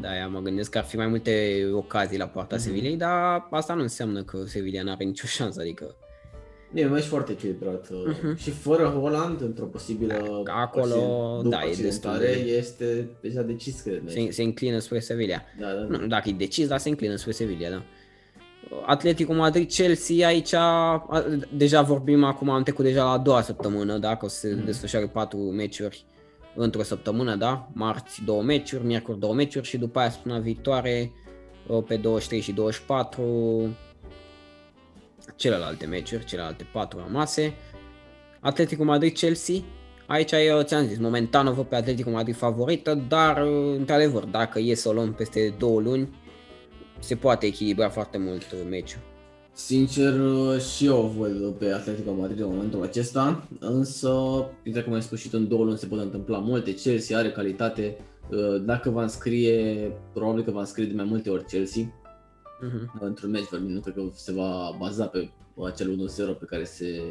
Da, 0.00 0.16
ea 0.16 0.28
mă 0.28 0.40
gândesc 0.40 0.70
că 0.70 0.78
ar 0.78 0.84
fi 0.84 0.96
mai 0.96 1.06
multe 1.06 1.62
ocazii 1.72 2.18
la 2.18 2.26
poarta 2.26 2.54
Mhm. 2.54 2.64
Sevillei, 2.64 2.96
dar 2.96 3.46
asta 3.50 3.74
nu 3.74 3.82
înseamnă 3.82 4.22
că 4.22 4.38
Sevilla 4.46 4.82
n-are 4.82 5.04
nicio 5.04 5.26
șansă, 5.26 5.60
adică 5.60 5.94
E 6.74 6.84
un 6.86 6.92
meci 6.92 7.04
foarte 7.04 7.32
echilibrat 7.32 7.88
Mhm. 8.06 8.36
și 8.36 8.50
fără 8.50 8.82
Holland, 8.84 9.40
într-o 9.40 9.64
posibilă 9.64 10.42
Acolo, 10.46 10.82
accident- 10.84 11.42
după 11.42 11.48
da, 11.48 11.64
e 11.64 11.66
destul 11.82 12.10
accidentare, 12.10 12.42
de- 12.44 12.50
este 12.50 13.08
deja 13.20 13.42
decis, 13.42 13.80
cred. 13.80 14.02
se, 14.06 14.30
se 14.30 14.42
înclină 14.42 14.78
spre 14.78 14.98
Sevilla. 14.98 15.42
Da, 15.60 15.66
da, 15.72 15.80
Nu, 15.88 15.96
da. 15.98 16.06
dacă 16.06 16.28
e 16.28 16.32
decis, 16.32 16.66
dar 16.68 16.78
se 16.78 16.88
înclină 16.88 17.16
spre 17.16 17.30
Sevilla, 17.32 17.68
da. 17.68 17.82
Atletico 18.86 19.32
Madrid, 19.34 19.70
Chelsea, 19.72 20.26
aici 20.26 20.52
a, 20.54 21.04
deja 21.56 21.82
vorbim 21.82 22.24
acum, 22.24 22.50
am 22.50 22.62
trecut 22.62 22.84
deja 22.84 23.04
la 23.04 23.10
a 23.10 23.18
doua 23.18 23.42
săptămână, 23.42 23.98
da, 23.98 24.16
că 24.16 24.24
o 24.24 24.28
să 24.28 24.38
se 24.38 24.54
Mhm. 24.54 24.64
desfășoare 24.64 25.06
patru 25.06 25.38
meciuri 25.38 26.04
într-o 26.54 26.82
săptămână, 26.82 27.36
da, 27.36 27.68
marți 27.72 28.22
două 28.24 28.42
meciuri, 28.42 28.84
miercuri 28.84 29.18
două 29.18 29.34
meciuri 29.34 29.66
și 29.66 29.76
după 29.78 29.98
aia 29.98 30.10
săptămâna 30.10 30.40
viitoare 30.42 31.12
uh, 31.68 31.82
pe 31.86 31.96
23 31.96 32.40
și 32.40 32.52
24 32.52 33.22
celelalte 35.36 35.86
meciuri, 35.86 36.24
celelalte 36.24 36.66
patru 36.72 37.02
rămase. 37.06 37.54
Atletico 38.40 38.84
Madrid-Chelsea, 38.84 39.56
aici 40.06 40.32
eu 40.32 40.62
ți-am 40.62 40.86
zis, 40.86 40.98
momentan 40.98 41.46
o 41.46 41.52
văd 41.52 41.64
pe 41.64 41.76
Atletico 41.76 42.10
Madrid 42.10 42.36
favorită, 42.36 43.04
dar 43.08 43.46
uh, 43.46 43.74
într-adevăr, 43.78 44.24
dacă 44.24 44.58
e 44.58 44.74
să 44.74 44.88
o 44.88 44.92
luăm 44.92 45.12
peste 45.12 45.54
două 45.58 45.80
luni, 45.80 46.08
se 46.98 47.14
poate 47.14 47.46
echilibra 47.46 47.88
foarte 47.88 48.18
mult 48.18 48.42
uh, 48.52 48.58
meciul. 48.70 49.00
Sincer, 49.54 50.20
uh, 50.20 50.60
și 50.60 50.86
eu 50.86 50.98
o 50.98 51.08
văd 51.08 51.52
pe 51.52 51.72
Atletico 51.72 52.12
Madrid 52.12 52.40
în 52.40 52.48
momentul 52.48 52.82
acesta, 52.82 53.48
însă, 53.60 54.14
exact 54.62 54.84
cum 54.84 54.94
ai 54.94 55.02
spus 55.02 55.18
și 55.18 55.28
tu, 55.28 55.36
în 55.36 55.48
două 55.48 55.64
luni 55.64 55.78
se 55.78 55.86
pot 55.86 55.98
întâmpla 55.98 56.38
multe. 56.38 56.74
Chelsea 56.74 57.18
are 57.18 57.30
calitate, 57.30 57.96
uh, 58.30 58.62
dacă 58.64 58.90
va 58.90 59.02
înscrie, 59.02 59.92
probabil 60.12 60.44
că 60.44 60.50
va 60.50 60.60
înscrie 60.60 60.86
de 60.86 60.94
mai 60.94 61.04
multe 61.04 61.30
ori 61.30 61.44
Chelsea, 61.44 62.01
Uh-huh. 62.62 63.00
într-un 63.00 63.30
meci 63.30 63.48
vorbim, 63.48 63.70
nu 63.70 63.80
cred 63.80 63.94
că 63.94 64.02
se 64.14 64.32
va 64.32 64.76
baza 64.78 65.06
pe 65.06 65.30
acel 65.64 66.08
1-0 66.34 66.38
pe 66.38 66.44
care 66.44 66.64
se 66.64 67.02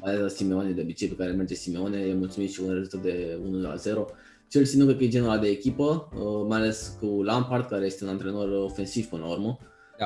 bazează 0.00 0.28
Simeone 0.28 0.70
de 0.70 0.80
obicei, 0.80 1.08
pe 1.08 1.14
care 1.14 1.30
merge 1.30 1.54
Simeone, 1.54 1.98
e 1.98 2.14
mulțumit 2.14 2.50
și 2.50 2.60
un 2.60 2.72
rezultat 2.72 3.02
de 3.02 3.38
1-0. 3.84 4.14
Chelsea 4.48 4.78
nu 4.78 4.84
cred 4.84 4.96
că 4.96 5.04
e 5.04 5.08
genul 5.08 5.30
ăla 5.30 5.38
de 5.38 5.48
echipă, 5.48 6.08
uh, 6.14 6.46
mai 6.48 6.58
ales 6.58 6.96
cu 7.00 7.22
Lampard, 7.22 7.68
care 7.68 7.86
este 7.86 8.04
un 8.04 8.10
antrenor 8.10 8.48
ofensiv 8.64 9.06
până 9.06 9.22
la 9.22 9.30
urmă. 9.30 9.58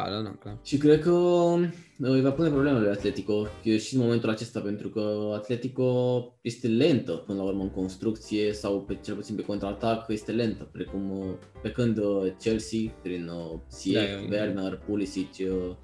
Da, 0.05 0.11
da, 0.11 0.21
da, 0.23 0.31
clar. 0.41 0.59
Și 0.63 0.77
cred 0.77 1.01
că 1.01 1.11
uh, 1.11 1.69
îi 1.99 2.21
va 2.21 2.31
pune 2.31 2.49
probleme 2.49 2.79
lui 2.79 2.89
Atletico 2.91 3.47
și 3.79 3.95
în 3.95 4.01
momentul 4.01 4.29
acesta, 4.31 4.61
pentru 4.61 4.89
că 4.89 5.33
Atletico 5.35 5.93
este 6.41 6.67
lentă 6.69 7.13
până 7.13 7.39
la 7.39 7.45
urmă 7.45 7.63
în 7.63 7.71
construcție 7.71 8.53
sau 8.53 8.81
pe, 8.81 8.99
cel 9.05 9.15
puțin 9.15 9.35
pe 9.35 9.43
contraatac 9.45 10.05
este 10.09 10.33
lentă, 10.33 10.69
precum 10.73 11.19
uh, 11.19 11.27
pe 11.63 11.71
când 11.71 11.99
uh, 11.99 12.33
Chelsea, 12.39 12.81
prin 13.03 13.29
uh, 13.29 13.59
Ziyech, 13.71 14.29
Da, 14.29 14.37
e- 14.37 14.41
Werner, 14.41 14.81
Pulisic, 14.87 15.29
uh, 15.41 15.75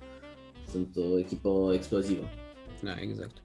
sunt 0.70 0.96
o 0.96 1.18
echipă 1.18 1.70
explozivă. 1.74 2.30
Da, 2.82 2.94
exact. 3.00 3.36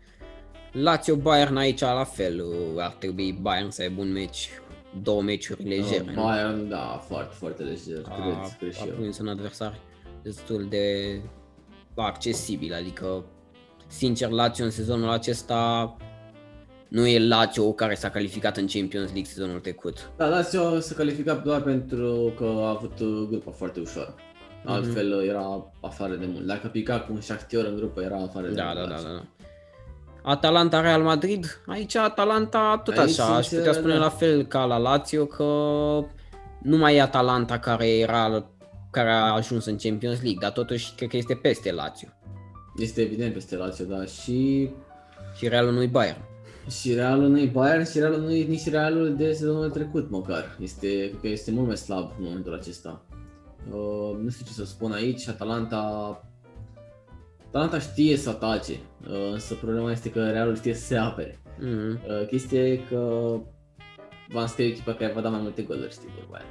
Lazio 0.71 1.15
Bayern 1.15 1.57
aici 1.57 1.79
la 1.79 2.03
fel, 2.03 2.39
uh, 2.39 2.83
ar 2.83 2.91
trebui 2.91 3.37
Bayern 3.41 3.69
să 3.69 3.81
aibă 3.81 4.01
un 4.01 4.11
meci, 4.11 4.49
două 5.03 5.21
meciuri 5.21 5.63
legere. 5.63 6.03
Uh, 6.07 6.15
nu? 6.15 6.21
Bayern, 6.21 6.69
da, 6.69 7.01
foarte, 7.07 7.33
foarte 7.35 7.63
lejer, 7.63 8.01
a, 8.09 8.21
cred, 8.21 8.57
cred 8.59 8.73
și 8.73 8.81
a 8.81 8.85
eu. 8.87 8.93
prins 8.93 9.19
un 9.19 9.27
adversar 9.27 9.79
destul 10.23 10.65
de 10.69 11.19
accesibil, 11.95 12.73
adică 12.73 13.23
sincer 13.87 14.29
Lazio 14.29 14.65
în 14.65 14.71
sezonul 14.71 15.09
acesta 15.09 15.95
Nu 16.87 17.07
e 17.07 17.27
Lazio 17.27 17.71
care 17.73 17.95
s-a 17.95 18.09
calificat 18.09 18.57
în 18.57 18.67
Champions 18.67 19.05
League 19.11 19.31
sezonul 19.31 19.59
trecut. 19.59 20.11
Da, 20.17 20.27
Lazio 20.27 20.79
s-a 20.79 20.95
calificat 20.95 21.43
doar 21.43 21.61
pentru 21.61 22.33
că 22.37 22.43
a 22.45 22.69
avut 22.69 22.99
uh, 22.99 23.27
grupa 23.29 23.51
foarte 23.51 23.79
ușoară. 23.79 24.15
Mhm. 24.63 24.71
Altfel 24.71 25.13
uh, 25.13 25.27
era 25.27 25.71
afară 25.81 26.13
de 26.15 26.25
mult. 26.25 26.45
Dacă 26.45 26.67
pica 26.67 26.99
cu 26.99 27.13
un 27.13 27.21
Shakhtar 27.21 27.65
în 27.65 27.75
grupă 27.75 28.01
era 28.01 28.15
afară 28.15 28.47
de 28.47 28.53
Da, 28.53 28.63
mult. 28.63 28.75
da, 28.75 28.81
da, 28.81 28.89
Lazio. 28.93 29.07
da. 29.07 29.13
da. 29.13 29.23
Atalanta 30.23 30.81
Real 30.81 31.01
Madrid, 31.01 31.61
aici 31.67 31.95
Atalanta 31.95 32.81
tot 32.83 32.97
Aici, 32.97 33.09
așa, 33.19 33.35
aș 33.35 33.45
sincer, 33.45 33.57
putea 33.57 33.73
spune 33.79 33.93
da. 33.93 33.99
la 33.99 34.09
fel 34.09 34.43
ca 34.45 34.63
la 34.65 34.77
Lazio 34.77 35.25
că 35.25 35.43
nu 36.61 36.77
mai 36.77 36.95
e 36.95 37.01
Atalanta 37.01 37.59
care 37.59 37.87
era 37.97 38.45
care 38.91 39.09
a 39.09 39.33
ajuns 39.33 39.65
în 39.65 39.77
Champions 39.77 40.21
League, 40.21 40.39
dar 40.41 40.51
totuși 40.51 40.93
cred 40.95 41.09
că 41.09 41.17
este 41.17 41.35
peste 41.35 41.71
Lazio. 41.71 42.07
Este 42.77 43.01
evident 43.01 43.33
peste 43.33 43.55
Lazio, 43.55 43.85
da. 43.85 44.05
Și, 44.05 44.69
Și 45.37 45.47
Realul 45.47 45.73
nu-i 45.73 45.87
Bayern. 45.87 46.21
și 46.69 46.93
Realul 46.93 47.27
nu-i 47.27 47.47
Bayern 47.47 47.85
și 47.85 47.99
Realul 47.99 48.19
nu-i 48.19 48.43
nici 48.43 48.69
Realul 48.69 49.15
de 49.15 49.33
sezonul 49.33 49.69
trecut 49.69 50.09
măcar. 50.09 50.57
Este, 50.61 50.87
cred 50.87 51.19
că 51.21 51.27
este 51.27 51.51
mult 51.51 51.67
mai 51.67 51.77
slab 51.77 52.11
în 52.17 52.23
momentul 52.23 52.53
acesta. 52.53 53.05
Uh, 53.71 54.17
nu 54.21 54.29
știu 54.29 54.45
ce 54.45 54.51
să 54.51 54.65
spun 54.65 54.91
aici, 54.91 55.27
Atalanta 55.27 56.23
Atalanta 57.47 57.79
știe 57.79 58.17
să 58.17 58.29
atace, 58.29 58.79
uh, 59.09 59.31
însă 59.31 59.53
problema 59.53 59.91
este 59.91 60.11
că 60.11 60.29
Realul 60.29 60.55
știe 60.55 60.73
să 60.73 60.85
se 60.85 60.97
apere. 60.97 61.39
Mm-hmm. 61.57 62.05
Uh, 62.07 62.27
chestia 62.27 62.67
e 62.67 62.75
că 62.89 63.31
va 64.27 64.41
înscrie 64.41 64.65
echipa 64.65 64.93
care 64.93 65.11
va 65.13 65.21
da 65.21 65.29
mai 65.29 65.41
multe 65.41 65.61
goluri, 65.61 65.91
știi, 65.91 66.09
vorba 66.19 66.35
aia. 66.37 66.45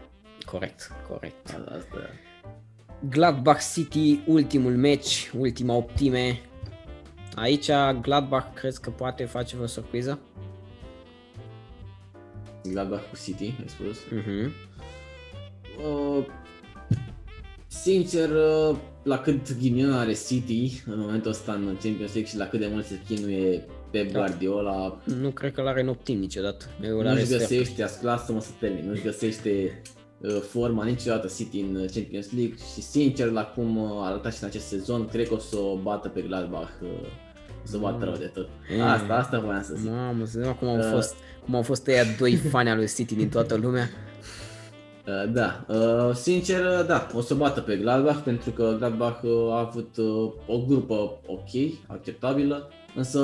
Corect, 0.47 0.93
corect. 1.09 1.47
Asta, 1.47 1.65
asta 1.77 1.97
e. 1.97 2.27
Gladbach 3.00 3.60
City, 3.72 4.20
ultimul 4.26 4.76
match, 4.76 5.30
ultima 5.38 5.74
optime. 5.74 6.40
Aici 7.34 7.68
Gladbach 8.00 8.54
crezi 8.54 8.80
că 8.80 8.90
poate 8.90 9.24
face 9.24 9.56
o 9.62 9.66
surpriză? 9.66 10.18
Gladbach 12.62 13.02
cu 13.10 13.16
City, 13.24 13.44
ai 13.58 13.66
spus. 13.66 13.96
Mhm. 14.10 14.52
Uh, 15.84 16.24
sincer, 17.66 18.30
uh, 18.30 18.76
la 19.02 19.18
cât 19.18 19.58
ghinion 19.58 19.92
are 19.92 20.12
City 20.12 20.82
în 20.86 20.98
momentul 20.98 21.30
ăsta 21.30 21.52
în 21.52 21.64
Champions 21.64 22.12
League 22.12 22.24
și 22.30 22.36
la 22.36 22.46
cât 22.46 22.60
de 22.60 22.68
mult 22.72 22.84
se 22.86 23.00
chinuie 23.06 23.64
pe 23.90 24.02
Da. 24.02 24.18
Guardiola, 24.18 25.00
Nu 25.04 25.30
cred 25.30 25.52
că 25.52 25.62
l-are 25.62 25.80
în 25.80 25.88
optim 25.88 26.18
niciodată. 26.18 26.64
Eu 26.84 26.96
l-are 27.00 27.12
nu-și 27.12 27.24
sfert. 27.26 27.40
găsește, 27.40 27.82
as- 27.82 28.00
lasă-mă 28.02 28.40
să 28.40 28.50
termin, 28.60 28.88
nu-și 28.88 29.02
găsește 29.02 29.50
uh, 29.50 29.96
forma 30.40 30.84
niciodată 30.84 31.26
City 31.36 31.60
în 31.60 31.74
uh, 31.74 31.90
Champions 31.94 32.32
League 32.32 32.54
și 32.74 32.82
sincer, 32.82 33.30
la 33.30 33.44
cum 33.44 33.76
uh, 33.76 33.90
a 33.90 34.06
arătat 34.06 34.32
și 34.34 34.42
în 34.42 34.48
acest 34.48 34.66
sezon, 34.66 35.06
cred 35.08 35.28
că 35.28 35.34
o 35.34 35.38
să 35.38 35.56
o 35.56 35.76
bată 35.82 36.08
pe 36.08 36.20
Gladbach, 36.20 36.70
uh, 36.82 36.88
o 37.64 37.66
să 37.66 37.76
o 37.76 37.80
bată 37.80 38.04
rău 38.04 38.14
de 38.14 38.30
tot. 38.34 38.48
Mm. 38.76 38.80
Asta, 38.82 39.14
asta 39.14 39.38
voiam 39.38 39.62
să 39.62 39.74
zic. 39.76 39.90
Mamă, 39.90 40.24
să 40.24 40.38
vedem 40.38 40.52
cum 40.54 40.68
au 40.68 40.76
Uh. 40.76 40.88
fost, 40.92 41.14
cum 41.44 41.54
au 41.54 41.62
fost 41.62 41.86
ăia 41.86 42.04
doi 42.18 42.36
fani 42.52 42.68
al 42.70 42.76
lui 42.76 42.88
City 42.88 43.14
din 43.14 43.28
toată 43.28 43.54
lumea. 43.56 43.88
Uh, 45.06 45.32
Da, 45.32 45.64
uh, 45.68 46.14
sincer, 46.14 46.64
uh, 46.64 46.86
da, 46.86 47.06
o 47.14 47.20
să 47.20 47.34
bată 47.34 47.60
pe 47.60 47.76
Gladbach 47.76 48.18
pentru 48.22 48.50
că 48.50 48.74
Gladbach 48.78 49.22
uh, 49.22 49.52
a 49.52 49.58
avut 49.58 49.96
uh, 49.96 50.32
o 50.46 50.58
grupă 50.66 50.94
ok, 51.26 51.48
acceptabilă, 51.86 52.70
însă 52.94 53.20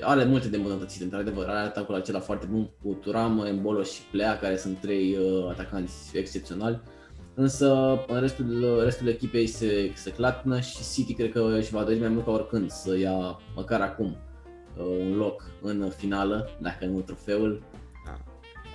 are 0.00 0.24
multe 0.24 0.48
de 0.48 0.56
îmbunătățit, 0.56 1.02
într-adevăr, 1.02 1.46
are 1.48 1.58
atacul 1.58 1.94
acela 1.94 2.20
foarte 2.20 2.46
bun 2.50 2.70
cu 2.82 2.92
Turam, 2.92 3.44
Embolo 3.44 3.82
și 3.82 4.02
Plea, 4.10 4.38
care 4.38 4.56
sunt 4.56 4.78
trei 4.78 5.16
uh, 5.16 5.48
atacanți 5.50 6.18
excepționali, 6.18 6.80
însă 7.34 7.98
în 8.08 8.20
restul, 8.20 8.80
restul 8.84 9.08
echipei 9.08 9.46
se, 9.46 9.92
se 9.94 10.10
clatină 10.10 10.60
și 10.60 10.76
City 10.92 11.14
cred 11.14 11.32
că 11.32 11.54
își 11.58 11.70
va 11.70 11.82
dori 11.82 11.98
mai 11.98 12.08
mult 12.08 12.24
ca 12.24 12.30
oricând 12.30 12.70
să 12.70 12.98
ia 12.98 13.40
măcar 13.54 13.80
acum 13.80 14.16
uh, 14.76 14.84
un 15.00 15.16
loc 15.16 15.50
în 15.62 15.90
finală, 15.96 16.48
dacă 16.60 16.84
nu 16.84 17.00
trofeul, 17.00 17.62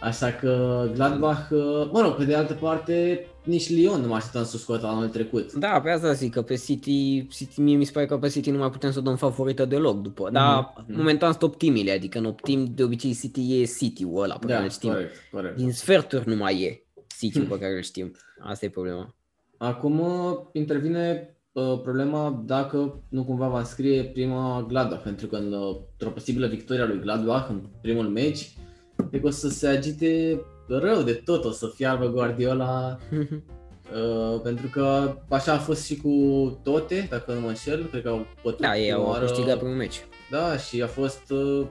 Așa 0.01 0.31
că 0.31 0.83
Gladbach, 0.93 1.49
uh, 1.49 1.89
mă 1.91 2.01
rog, 2.01 2.15
pe 2.15 2.23
de 2.23 2.35
altă 2.35 2.53
parte, 2.53 3.25
nici 3.49 3.69
Lyon 3.69 4.01
nu 4.01 4.07
mă 4.07 4.15
așteptam 4.15 4.43
să 4.43 4.51
o 4.55 4.57
scoată 4.59 4.85
anul 4.85 5.07
trecut. 5.09 5.53
Da, 5.53 5.81
pe 5.83 5.89
asta 5.89 6.11
zic 6.13 6.33
că 6.33 6.41
pe 6.41 6.55
City, 6.55 7.27
City 7.27 7.61
mie 7.61 7.75
mi 7.75 7.83
se 7.85 7.91
pare 7.91 8.05
că 8.05 8.17
pe 8.17 8.27
City 8.27 8.49
nu 8.51 8.57
mai 8.57 8.69
putem 8.69 8.91
să 8.91 8.99
o 8.99 9.01
dăm 9.01 9.15
favorită 9.15 9.65
deloc 9.65 10.01
după. 10.01 10.29
Dar 10.31 10.57
Mhm, 10.59 10.83
mhm. 10.87 10.97
momentan 10.97 11.29
sunt 11.31 11.43
optimile, 11.43 11.91
adică 11.91 12.17
în 12.17 12.25
optim 12.25 12.71
de 12.75 12.83
obicei 12.83 13.13
City 13.15 13.61
e 13.61 13.65
City-ul 13.65 14.23
ăla 14.23 14.35
pe 14.37 14.45
care 14.45 14.57
Da, 14.57 14.63
îl 14.63 14.69
știm. 14.69 14.89
corect, 14.91 15.15
corect. 15.31 15.55
Din 15.57 15.71
sferturi 15.71 16.27
nu 16.27 16.35
mai 16.35 16.61
e 16.61 16.83
City-ul 17.17 17.45
pe 17.45 17.59
care 17.59 17.75
îl 17.75 17.81
știm. 17.81 18.11
Asta 18.39 18.65
e 18.65 18.69
problema. 18.69 19.15
Acum 19.57 19.99
uh, 19.99 20.37
intervine 20.53 21.35
uh, 21.51 21.79
problema 21.81 22.43
dacă 22.45 23.03
nu 23.09 23.23
cumva 23.23 23.47
va 23.47 23.59
înscrie 23.59 24.03
prima 24.03 24.65
Gladbach, 24.67 25.01
pentru 25.03 25.27
că 25.27 25.35
în, 25.35 25.53
uh, 25.53 25.75
într-o 25.91 26.09
posibilă 26.13 26.47
victoria 26.47 26.85
lui 26.85 26.99
Gladbach 26.99 27.49
în 27.49 27.61
primul 27.81 28.05
meci, 28.07 28.53
cred 29.09 29.21
că 29.21 29.27
o 29.27 29.29
să 29.29 29.49
se 29.49 29.67
agite 29.67 30.41
rău 30.69 31.01
de 31.01 31.13
tot, 31.13 31.43
o 31.45 31.51
să 31.51 31.71
fiarbă 31.75 32.07
Guardiola, 32.07 32.97
uh, 33.13 34.41
pentru 34.43 34.67
că 34.67 35.15
așa 35.29 35.53
a 35.53 35.57
fost 35.57 35.85
și 35.85 35.95
cu 35.95 36.09
Tote, 36.63 37.07
dacă 37.09 37.33
nu 37.33 37.39
mă 37.39 37.47
înșel, 37.47 37.85
cred 37.91 38.01
că 38.03 38.09
au 38.09 38.25
pătut 38.41 38.59
da, 38.61 38.77
ei 38.77 38.87
prima 38.89 39.03
au 39.03 39.09
oară- 39.09 39.25
câștigat 39.25 39.57
primul 39.57 39.75
meci. 39.75 39.99
Da, 40.31 40.57
și 40.57 40.81
a 40.81 40.87
fost... 40.87 41.21
Uh, 41.31 41.65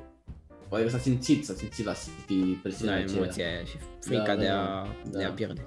Adică 0.71 0.89
s-a 0.89 0.99
simțit, 0.99 1.45
s-a 1.45 1.55
simțit 1.57 1.85
la 1.85 1.93
City 1.93 2.41
Da, 2.53 2.59
presiunea 2.63 2.97
aceea. 2.97 3.21
emoția 3.23 3.45
aia 3.47 3.65
și 3.65 3.77
frica 4.01 4.23
Da, 4.25 4.35
da, 4.35 4.41
de, 4.41 4.49
a, 4.49 4.57
da. 5.11 5.19
de 5.19 5.25
a 5.25 5.31
pierde. 5.31 5.67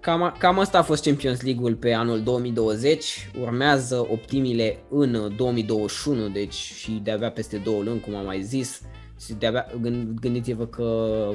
Cam, 0.00 0.22
a- 0.22 0.32
cam 0.38 0.58
asta 0.58 0.78
a 0.78 0.82
fost 0.82 1.04
Champions 1.04 1.42
League-ul 1.42 1.74
pe 1.74 1.92
anul 1.92 2.22
2020. 2.22 3.30
Urmează 3.40 4.06
optimile 4.10 4.78
în 4.90 5.32
2021, 5.36 6.28
deci 6.28 6.54
și 6.54 6.90
de-abia 7.02 7.30
peste 7.30 7.56
două 7.56 7.82
luni, 7.82 8.00
cum 8.00 8.14
am 8.14 8.24
mai 8.24 8.42
zis. 8.42 8.80
Și 9.26 9.32
de-abia, 9.32 9.66
gând- 9.80 10.18
gândiți-vă 10.20 10.66
că 10.66 10.84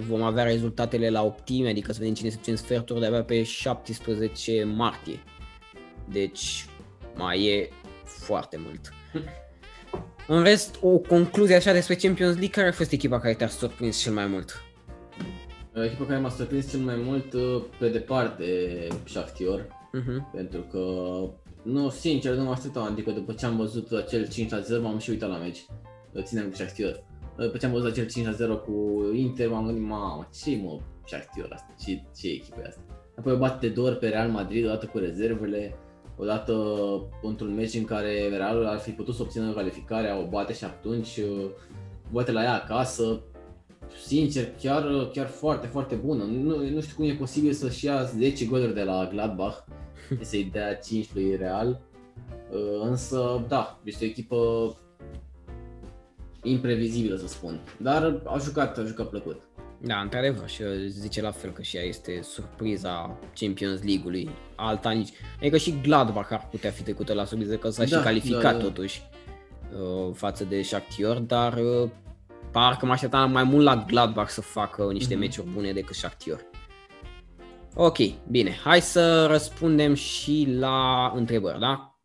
vom 0.07 0.21
avea 0.21 0.43
rezultatele 0.43 1.09
la 1.09 1.23
optime, 1.23 1.69
adică 1.69 1.91
să 1.91 1.97
vedem 1.99 2.13
cine 2.13 2.29
se 2.29 2.35
duce 2.35 2.49
în 2.51 2.55
sferturi 2.57 2.99
de-abia 2.99 3.23
pe 3.23 3.43
17 3.43 4.63
martie. 4.63 5.19
Deci 6.11 6.65
mai 7.15 7.45
e 7.45 7.69
foarte 8.03 8.59
mult. 8.65 8.89
În 10.27 10.43
rest, 10.43 10.75
o 10.81 10.97
concluzie 10.97 11.55
așa 11.55 11.71
despre 11.73 11.95
Champions 11.95 12.31
League, 12.31 12.49
care 12.49 12.67
a 12.67 12.71
fost 12.71 12.91
echipa 12.91 13.19
care 13.19 13.33
te-a 13.33 13.47
surprins 13.47 14.01
cel 14.01 14.13
mai 14.13 14.25
mult? 14.27 14.61
Echipa 15.85 16.05
care 16.05 16.19
m-a 16.19 16.29
surprins 16.29 16.69
cel 16.69 16.79
mai 16.79 16.95
mult, 16.95 17.33
uh, 17.33 17.63
pe 17.79 17.89
departe, 17.89 18.45
Shakhtar, 19.05 19.65
Mhm. 19.91 20.31
pentru 20.35 20.59
că, 20.61 20.79
nu, 21.63 21.89
sincer, 21.89 22.33
nu 22.33 22.43
mă 22.43 22.51
așteptam, 22.51 22.83
adică 22.83 23.11
după 23.11 23.33
ce 23.33 23.45
am 23.45 23.57
văzut 23.57 23.91
acel 23.91 24.27
5-0, 24.27 24.81
m-am 24.81 24.97
și 24.97 25.09
uitat 25.09 25.29
la 25.29 25.37
meci, 25.37 25.65
Uh, 26.13 26.23
ținem 26.23 26.49
cu 26.49 26.55
Shakhtar. 26.55 27.03
Uh, 27.37 27.43
După 27.43 27.57
ce 27.57 27.65
am 27.65 27.71
văzut 27.71 27.91
acel 27.91 28.05
5-0 28.05 28.63
cu 28.65 29.05
Inter, 29.13 29.49
m-am 29.49 29.65
gândit, 29.65 29.83
mamă, 29.83 30.29
ce 30.41 30.59
mă, 30.63 30.79
Shakhtar 31.05 31.49
asta, 31.51 31.75
ce, 31.79 32.01
ce 32.17 32.27
echipă 32.27 32.59
e 32.63 32.67
asta? 32.67 32.81
Apoi 33.17 33.33
o 33.33 33.37
bate 33.37 33.67
de 33.67 33.73
două 33.73 33.87
ori 33.87 33.97
pe 33.97 34.07
Real 34.07 34.29
Madrid, 34.29 34.65
odată 34.65 34.85
cu 34.85 34.97
rezervele, 34.97 35.75
odată 36.17 36.53
într-un 37.21 37.53
meci 37.53 37.73
în 37.73 37.83
care 37.83 38.29
Realul 38.29 38.65
ar 38.65 38.79
fi 38.79 38.91
putut 38.91 39.15
să 39.15 39.21
obțină 39.21 39.53
calificarea, 39.53 40.19
o 40.19 40.27
bate 40.27 40.53
și 40.53 40.63
atunci 40.63 41.17
uh, 41.17 41.45
bate 42.11 42.31
la 42.31 42.43
ea 42.43 42.53
acasă. 42.53 43.21
Sincer, 44.05 44.47
chiar, 44.61 45.09
chiar 45.13 45.27
foarte, 45.27 45.67
foarte 45.67 45.95
bună. 45.95 46.23
Nu, 46.23 46.69
nu 46.69 46.81
știu 46.81 46.95
cum 46.95 47.05
e 47.05 47.13
posibil 47.13 47.53
să-și 47.53 47.85
ia 47.85 48.03
10 48.03 48.45
goluri 48.45 48.73
de 48.73 48.83
la 48.83 49.09
Gladbach 49.11 49.57
și 50.17 50.25
să-i 50.29 50.49
dea 50.51 50.75
5 50.75 51.13
lui 51.13 51.35
Real. 51.35 51.81
Uh, 52.51 52.87
Însă, 52.89 53.45
da, 53.47 53.79
este 53.83 54.05
o 54.05 54.07
echipă 54.07 54.37
imprevizibilă, 56.49 57.15
să 57.15 57.27
spun. 57.27 57.59
Dar 57.77 58.21
a 58.25 58.37
jucat, 58.37 58.77
a 58.77 58.83
jucat 58.83 59.09
plăcut. 59.09 59.41
Da, 59.81 59.99
într-adevăr, 59.99 60.49
și 60.49 60.61
eu 60.61 60.69
zice 60.87 61.21
la 61.21 61.31
fel 61.31 61.51
că 61.51 61.61
și 61.61 61.77
ea 61.77 61.83
este 61.83 62.19
surpriza 62.23 63.17
Champions 63.39 63.83
League-ului. 63.83 64.29
Alta 64.55 64.89
nici... 64.91 65.09
Adică 65.39 65.57
și 65.57 65.79
Gladbach 65.81 66.31
ar 66.31 66.47
putea 66.51 66.71
fi 66.71 66.83
trecută 66.83 67.13
la 67.13 67.25
surpriză, 67.25 67.55
că 67.57 67.69
s-a 67.69 67.83
Da, 67.83 67.97
și 67.97 68.03
calificat 68.03 68.41
da, 68.41 68.51
da. 68.51 68.57
totuși 68.57 69.01
uh, 69.73 70.13
față 70.13 70.43
de 70.43 70.61
Shakhtar, 70.61 71.17
dar 71.17 71.53
uh, 71.57 71.89
parcă 72.51 72.85
mă 72.85 72.91
așteptam 72.91 73.31
mai 73.31 73.43
mult 73.43 73.63
la 73.63 73.83
Gladbach 73.87 74.29
să 74.29 74.41
facă 74.41 74.89
niște 74.91 75.13
Mhm. 75.13 75.19
meciuri 75.23 75.47
bune 75.53 75.71
decât 75.71 75.95
Shakhtar. 75.95 76.39
Ok, 77.75 77.97
bine, 78.29 78.51
hai 78.63 78.81
să 78.81 79.25
răspundem 79.25 79.93
și 79.93 80.47
la 80.59 81.11
întrebări, 81.15 81.59
da? 81.59 81.96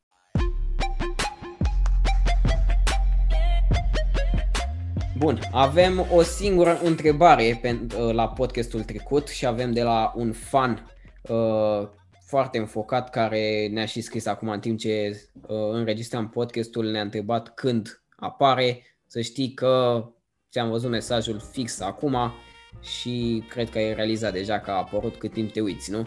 Bun, 5.23 5.39
avem 5.53 6.07
o 6.13 6.23
singură 6.23 6.79
întrebare 6.83 7.59
pe, 7.63 7.87
uh, 7.99 8.13
la 8.13 8.29
podcastul 8.29 8.83
trecut 8.83 9.29
și 9.29 9.47
avem 9.47 9.73
de 9.73 9.83
la 9.83 10.13
un 10.17 10.33
fan 10.33 10.91
uh, 11.29 11.89
foarte 12.27 12.59
înfocat 12.59 13.11
care 13.11 13.69
ne-a 13.73 13.85
și 13.87 14.01
scris 14.01 14.27
acum 14.27 14.49
în 14.49 14.61
timp 14.61 14.79
ce 14.79 15.23
uh, 15.41 15.57
înregistram 15.73 16.29
podcastul, 16.29 16.91
ne-a 16.91 17.03
întrebat 17.03 17.55
când 17.55 18.03
apare, 18.17 18.83
să 19.07 19.21
știi 19.21 19.53
că 19.55 20.05
ți-am 20.51 20.71
văzut 20.71 20.91
mesajul 20.91 21.43
fix 21.53 21.81
acum 21.81 22.33
și 22.81 23.45
cred 23.49 23.71
că 23.71 23.79
ai 23.79 23.95
realizat 23.95 24.33
deja 24.33 24.59
că 24.61 24.71
a 24.71 24.75
apărut 24.77 25.17
cât 25.17 25.33
timp 25.33 25.53
te 25.53 25.61
uiți, 25.61 25.91
nu? 25.91 26.07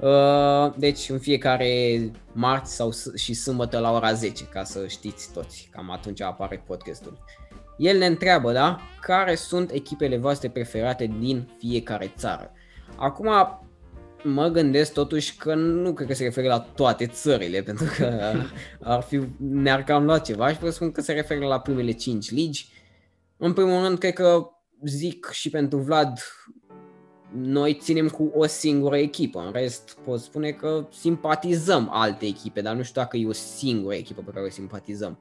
Uh, 0.00 0.72
deci 0.76 1.08
în 1.08 1.18
fiecare 1.18 1.98
marți 2.32 2.74
sau 2.74 2.90
s- 2.90 3.14
și 3.14 3.34
sâmbătă 3.34 3.78
la 3.78 3.92
ora 3.92 4.12
10, 4.12 4.44
ca 4.44 4.64
să 4.64 4.86
știți 4.86 5.32
toți, 5.32 5.68
cam 5.72 5.90
atunci 5.90 6.20
apare 6.20 6.62
podcastul. 6.66 7.18
El 7.76 7.98
ne 7.98 8.06
întreabă, 8.06 8.52
da, 8.52 8.80
care 9.00 9.34
sunt 9.34 9.70
echipele 9.70 10.16
voastre 10.16 10.48
preferate 10.48 11.14
din 11.18 11.48
fiecare 11.58 12.12
țară. 12.16 12.52
Acum, 12.96 13.28
mă 14.22 14.48
gândesc 14.48 14.92
totuși 14.92 15.36
că 15.36 15.54
nu 15.54 15.92
cred 15.92 16.08
că 16.08 16.14
se 16.14 16.24
referă 16.24 16.46
la 16.46 16.58
toate 16.58 17.06
țările, 17.06 17.62
pentru 17.68 17.86
că 17.98 18.32
ar 18.80 19.02
fi, 19.02 19.20
ne-ar 19.38 19.84
cam 19.84 20.04
lua 20.04 20.18
ceva 20.18 20.52
și 20.52 20.58
vă 20.58 20.70
spun 20.70 20.92
că 20.92 21.00
se 21.00 21.12
referă 21.12 21.46
la 21.46 21.60
primele 21.60 21.92
5 21.92 22.30
ligi. 22.30 22.68
În 23.36 23.52
primul 23.52 23.82
rând, 23.82 23.98
cred 23.98 24.12
că 24.12 24.50
zic 24.84 25.28
și 25.30 25.50
pentru 25.50 25.78
Vlad, 25.78 26.18
noi 27.32 27.78
ținem 27.80 28.08
cu 28.08 28.32
o 28.34 28.46
singură 28.46 28.96
echipă. 28.96 29.40
În 29.40 29.52
rest, 29.52 29.98
pot 30.04 30.20
spune 30.20 30.50
că 30.50 30.88
simpatizăm 30.92 31.88
alte 31.92 32.26
echipe, 32.26 32.60
dar 32.60 32.74
nu 32.74 32.82
știu 32.82 33.00
dacă 33.00 33.16
e 33.16 33.26
o 33.26 33.32
singură 33.32 33.94
echipă 33.94 34.22
pe 34.22 34.30
care 34.30 34.46
o 34.46 34.50
simpatizăm. 34.50 35.18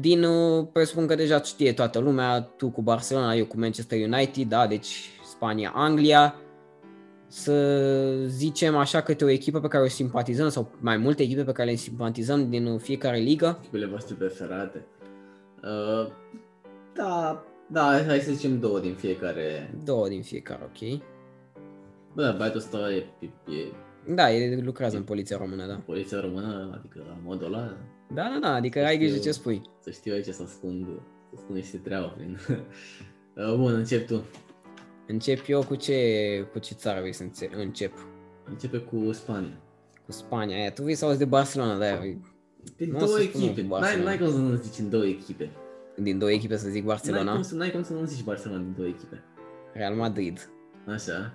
Din, 0.00 0.24
uh, 0.24 0.66
presupun 0.72 1.06
că 1.06 1.14
deja 1.14 1.42
știe 1.42 1.72
toată 1.72 1.98
lumea, 1.98 2.40
tu 2.40 2.70
cu 2.70 2.82
Barcelona, 2.82 3.34
eu 3.34 3.46
cu 3.46 3.58
Manchester 3.58 4.06
United, 4.06 4.48
da, 4.48 4.66
deci 4.66 5.10
Spania, 5.24 5.72
Anglia, 5.74 6.34
să 7.26 7.54
zicem 8.26 8.76
așa 8.76 9.00
câte 9.00 9.24
o 9.24 9.28
echipă 9.28 9.60
pe 9.60 9.68
care 9.68 9.84
o 9.84 9.88
simpatizăm 9.88 10.48
sau 10.48 10.70
mai 10.80 10.96
multe 10.96 11.22
echipe 11.22 11.44
pe 11.44 11.52
care 11.52 11.70
le 11.70 11.76
simpatizăm 11.76 12.50
din 12.50 12.78
fiecare 12.78 13.18
ligă? 13.18 13.58
Echipele 13.60 13.86
voastre 13.86 14.14
preferate. 14.14 14.86
Uh, 15.62 16.12
da, 16.94 17.44
da, 17.66 18.02
hai 18.06 18.18
să 18.18 18.32
zicem 18.32 18.58
două 18.58 18.80
din 18.80 18.94
fiecare. 18.94 19.74
Două 19.84 20.08
din 20.08 20.22
fiecare, 20.22 20.62
ok. 20.62 21.00
Bă, 22.14 22.22
da, 22.22 22.30
băiatul 22.30 22.58
ăsta 22.58 22.78
e, 22.92 23.06
e, 23.20 23.52
e 23.54 23.72
Da, 24.14 24.32
el 24.32 24.64
lucrează 24.64 24.96
în 24.96 25.02
poliția 25.02 25.36
română, 25.36 25.66
da. 25.66 25.80
poliția 25.86 26.20
română, 26.20 26.78
adică 26.78 27.04
la 27.08 27.16
modul 27.24 27.46
ăla, 27.46 27.76
Da, 28.14 28.22
da, 28.32 28.38
da, 28.40 28.54
adică 28.54 28.78
Să 28.80 28.84
ai 28.86 28.96
grijă 28.98 29.16
știu. 29.16 29.30
ce 29.30 29.36
spui. 29.38 29.62
să 29.80 29.90
știu 29.90 30.12
aici 30.12 30.24
să 30.26 30.42
ascund, 30.42 30.86
să 30.86 31.34
ascund 31.36 31.56
niște 31.58 31.76
treabă 31.76 32.12
prin... 32.16 32.38
Uh, 33.48 33.54
Bun, 33.56 33.72
încep 33.74 34.06
tu. 34.06 34.22
Încep 35.06 35.44
eu 35.48 35.64
cu 35.64 35.74
ce, 35.74 35.94
cu 36.52 36.58
ce 36.58 36.74
țară 36.74 37.00
vrei 37.00 37.12
să 37.12 37.22
înțe- 37.22 37.50
încep? 37.56 37.92
Începe 38.44 38.78
cu 38.78 39.12
Spania. 39.12 39.60
Cu 40.06 40.12
Spania. 40.12 40.56
Aia, 40.56 40.70
tu 40.72 40.82
vrei 40.82 40.94
să 40.94 41.04
auzi 41.04 41.18
de 41.18 41.24
Barcelona, 41.24 41.78
da, 41.78 41.98
Din 42.76 42.90
Nu 42.90 42.96
o 42.96 42.98
două 42.98 43.10
să 43.16 43.22
spun 43.22 43.40
echipe. 43.42 43.60
cu 43.62 43.66
N-ai, 43.68 43.68
Barcelona. 43.80 44.04
n-ai 44.08 44.18
cum 44.18 44.30
să 44.30 44.36
nu 44.38 44.54
zici 44.54 44.78
în 44.78 44.90
două 44.90 45.04
echipe. 45.06 45.50
din 45.96 46.18
două 46.18 46.30
echipe 46.30 46.56
să 46.56 46.64
zic 46.68 46.84
N-ai 46.84 46.86
Barcelona, 46.86 47.32
cum, 47.32 47.42
să, 47.42 47.54
n-ai 47.54 47.70
cum 47.70 47.82
să 47.82 47.92
nu 47.92 48.04
zici 48.04 48.24
Barcelona 48.24 48.60
din 48.60 48.74
două 48.76 48.88
echipe. 48.88 49.22
Real 49.72 49.94
Madrid 49.94 50.50
Așa. 50.86 51.34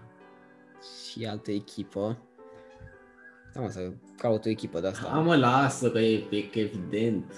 și 1.10 1.26
altă 1.26 1.52
echipă. 1.52 2.18
Da, 3.54 3.62
mă, 3.62 3.70
să 3.70 3.92
caut 4.18 4.46
o 4.46 4.50
echipă 4.50 4.80
de 4.80 4.88
asta. 4.88 5.08
Ha, 5.08 5.20
mă, 5.20 5.36
lasă 5.36 5.92
că 5.92 6.00
e, 6.00 6.24
e 6.30 6.42
că 6.42 6.60
e 6.60 6.62
evident. 6.62 7.34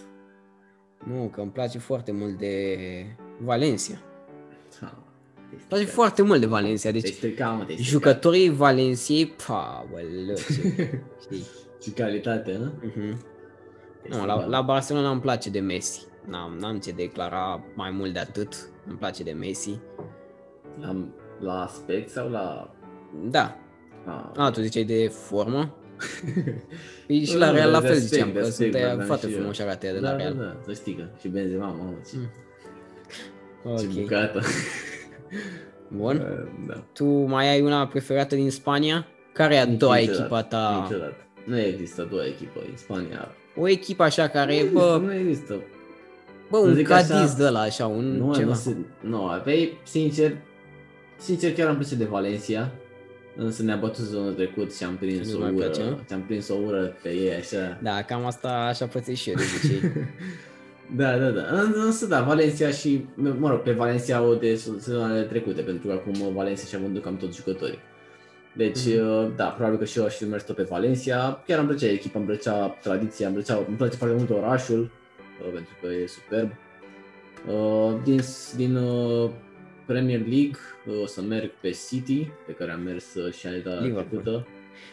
Nu, 1.06 1.30
că 1.34 1.42
îmi 1.42 1.52
place 1.52 1.78
foarte 1.78 2.12
mult 2.12 2.38
de 2.38 2.78
Valencia. 3.40 4.02
Ha, 4.80 4.88
te-ai 4.88 5.50
Îmi 5.52 5.62
place 5.68 5.84
stricat. 5.84 5.94
foarte 5.94 6.22
mult 6.22 6.40
de 6.40 6.46
Valencia, 6.46 6.90
Te-ai 6.90 7.02
deci 7.02 7.14
stricat, 7.14 7.50
mă, 7.58 7.64
te-ai 7.64 7.78
stricat. 7.78 7.86
jucătorii 7.86 8.50
Valenciei, 8.50 9.28
pa, 9.48 9.86
bălă, 9.92 10.34
ce, 10.34 10.44
știi? 11.22 11.44
Și 11.82 11.90
calitate, 11.90 12.58
nu? 12.58 12.66
Mhm. 12.88 12.94
Te-ai 14.02 14.10
Nu, 14.10 14.26
la, 14.26 14.34
stricat. 14.34 14.50
la 14.50 14.62
Barcelona 14.62 15.10
îmi 15.12 15.22
place 15.22 15.50
de 15.50 15.60
Messi. 15.60 16.06
N-am, 16.28 16.58
n-am 16.60 16.80
ce 16.80 16.92
declara 16.92 17.64
mai 17.76 17.92
mult 17.92 18.14
de 18.14 18.20
atât. 18.20 18.70
Îmi 18.88 18.98
place 18.98 19.24
de 19.24 19.32
Messi. 19.32 19.80
La, 20.80 20.96
la 21.40 21.62
aspect 21.64 22.10
sau 22.10 22.30
la... 22.30 22.74
Da. 23.30 23.58
A, 24.06 24.32
A, 24.36 24.52
tu 24.52 24.62
ziceai 24.62 24.84
de 24.84 25.08
formă? 25.08 25.76
Păi 27.08 27.24
și 27.26 27.34
Nu, 27.34 27.40
la 27.40 27.48
nu, 27.50 27.54
Real 27.56 27.72
la 27.72 27.80
de 27.82 27.88
fel 27.88 27.96
aspect, 27.96 28.12
ziceam, 28.12 28.28
de 28.34 28.40
că 28.40 28.46
aspect, 28.46 28.56
sunt 28.56 28.74
aia 28.76 28.86
vorbeam 28.88 29.08
foarte 29.08 29.26
și 29.28 29.32
eu. 29.34 29.38
frumoși 29.40 29.62
arată 29.62 29.86
de 29.88 30.00
da, 30.00 30.00
la 30.00 30.10
da, 30.10 30.16
Real. 30.18 30.34
da, 30.36 30.58
să 30.66 30.74
știi 30.74 30.96
că 30.96 31.04
și 31.20 31.28
Benzema, 31.28 31.66
mamă, 31.68 31.94
ce, 32.10 32.16
Mm. 33.64 33.78
ce 33.78 33.86
Ok. 33.86 33.94
bucată. 34.02 34.42
Bun. 35.98 36.18
da. 36.68 36.84
Tu 36.94 37.06
mai 37.06 37.50
ai 37.50 37.62
una 37.62 37.88
preferată 37.88 38.36
din 38.36 38.52
Spania? 38.52 39.08
Care 39.34 39.56
e 39.56 39.60
a 39.60 39.66
doua 39.66 39.96
Niciodată, 39.96 40.22
echipa 40.22 40.44
ta? 40.44 40.80
Niciodată. 40.90 41.16
Nu 41.46 41.60
există 41.60 42.02
a 42.02 42.06
doua 42.06 42.26
echipă 42.26 42.60
în 42.70 42.78
Spania. 42.78 43.28
O 43.56 43.68
echipă 43.68 44.04
așa 44.04 44.28
care, 44.28 44.64
nu, 44.64 44.70
bă, 44.72 44.80
există, 44.80 45.06
nu 45.06 45.14
există. 45.14 45.62
bă, 46.50 46.58
să 46.58 46.64
un 46.68 46.74
zic 46.74 46.90
așa, 46.90 47.14
Cadiz 47.14 47.34
de 47.34 47.50
la 47.50 47.60
așa, 47.60 47.86
un 47.88 48.06
Nu, 48.18 48.34
ceva. 48.36 48.48
nu, 48.48 48.54
se, 48.54 48.76
nu, 49.02 49.26
aveai, 49.26 49.78
sincer, 49.84 50.38
sincer 51.18 51.54
chiar 51.54 51.68
am 51.68 51.78
plăcut 51.78 51.98
de 51.98 52.06
Valencia, 52.06 52.72
însă 53.38 53.64
ne-a 53.64 53.76
bătut 53.76 54.04
zonul 54.06 54.34
trecut 54.34 54.76
și 54.76 54.84
am 54.84 54.96
prins 54.96 55.32
Nu 55.32 55.38
o 55.38 55.42
mai 55.42 55.52
ură, 55.54 55.64
place, 55.66 55.84
nu? 55.84 56.00
și 56.08 56.14
am 56.14 56.22
prins 56.22 56.50
o 56.50 56.56
ură 56.66 56.96
pe 57.02 57.10
ei 57.10 57.34
așa. 57.34 57.80
Da, 57.84 58.02
cam 58.04 58.26
asta 58.26 58.50
așa 58.50 58.86
pățesc 58.88 59.22
și 59.22 59.30
eu 59.30 59.36
de 59.36 59.42
obicei. 59.58 59.92
Da, 60.96 61.18
da, 61.18 61.30
da. 61.30 61.42
În- 61.42 61.74
Însă 61.86 62.06
da, 62.06 62.22
Valencia 62.22 62.70
și, 62.70 63.06
mă 63.16 63.50
rog, 63.50 63.60
pe 63.60 63.72
Valencia 63.72 64.22
o 64.22 64.36
de 64.36 64.56
sezonele 64.56 65.22
trecute, 65.22 65.62
pentru 65.62 65.88
că 65.88 65.94
acum 65.94 66.34
Valencia 66.34 66.64
și-a 66.66 66.80
vândut 66.80 67.04
cam 67.04 67.18
toți 67.18 67.38
jucătorii. 67.38 67.80
Deci, 68.54 68.80
Mhm. 68.86 69.36
da, 69.36 69.46
probabil 69.46 69.78
că 69.80 69.86
și 69.86 69.98
eu 70.00 70.06
aș 70.06 70.16
fi 70.16 70.24
mers 70.28 70.44
tot 70.44 70.56
pe 70.56 70.64
Valencia. 70.70 71.44
Chiar 71.48 71.60
îmi 71.60 71.68
plăcea 71.68 71.88
echipa, 71.92 72.18
îmi 72.20 72.28
plăcea 72.28 72.68
tradiția, 72.82 73.26
îmi, 73.28 73.36
plăcea, 73.36 73.64
îmi 73.68 73.78
place 73.78 73.96
foarte 73.96 74.16
mult 74.16 74.30
orașul, 74.30 74.80
uh, 75.46 75.54
pentru 75.54 75.74
că 75.82 75.88
e 76.04 76.08
superb. 76.08 76.50
Uh, 77.48 77.94
Din, 78.04 78.20
din 78.56 78.76
uh, 78.76 79.30
Premier 79.86 80.20
League 80.20 80.58
uh, 80.88 81.02
o 81.02 81.06
să 81.06 81.22
merg 81.22 81.52
pe 81.62 81.70
City, 81.90 82.28
pe 82.46 82.52
care 82.52 82.72
am 82.72 82.82
mers 82.82 83.14
uh, 83.14 83.34
și 83.34 83.48
anul 83.48 83.58
Liverpool. 83.82 84.04
trecută. 84.22 84.48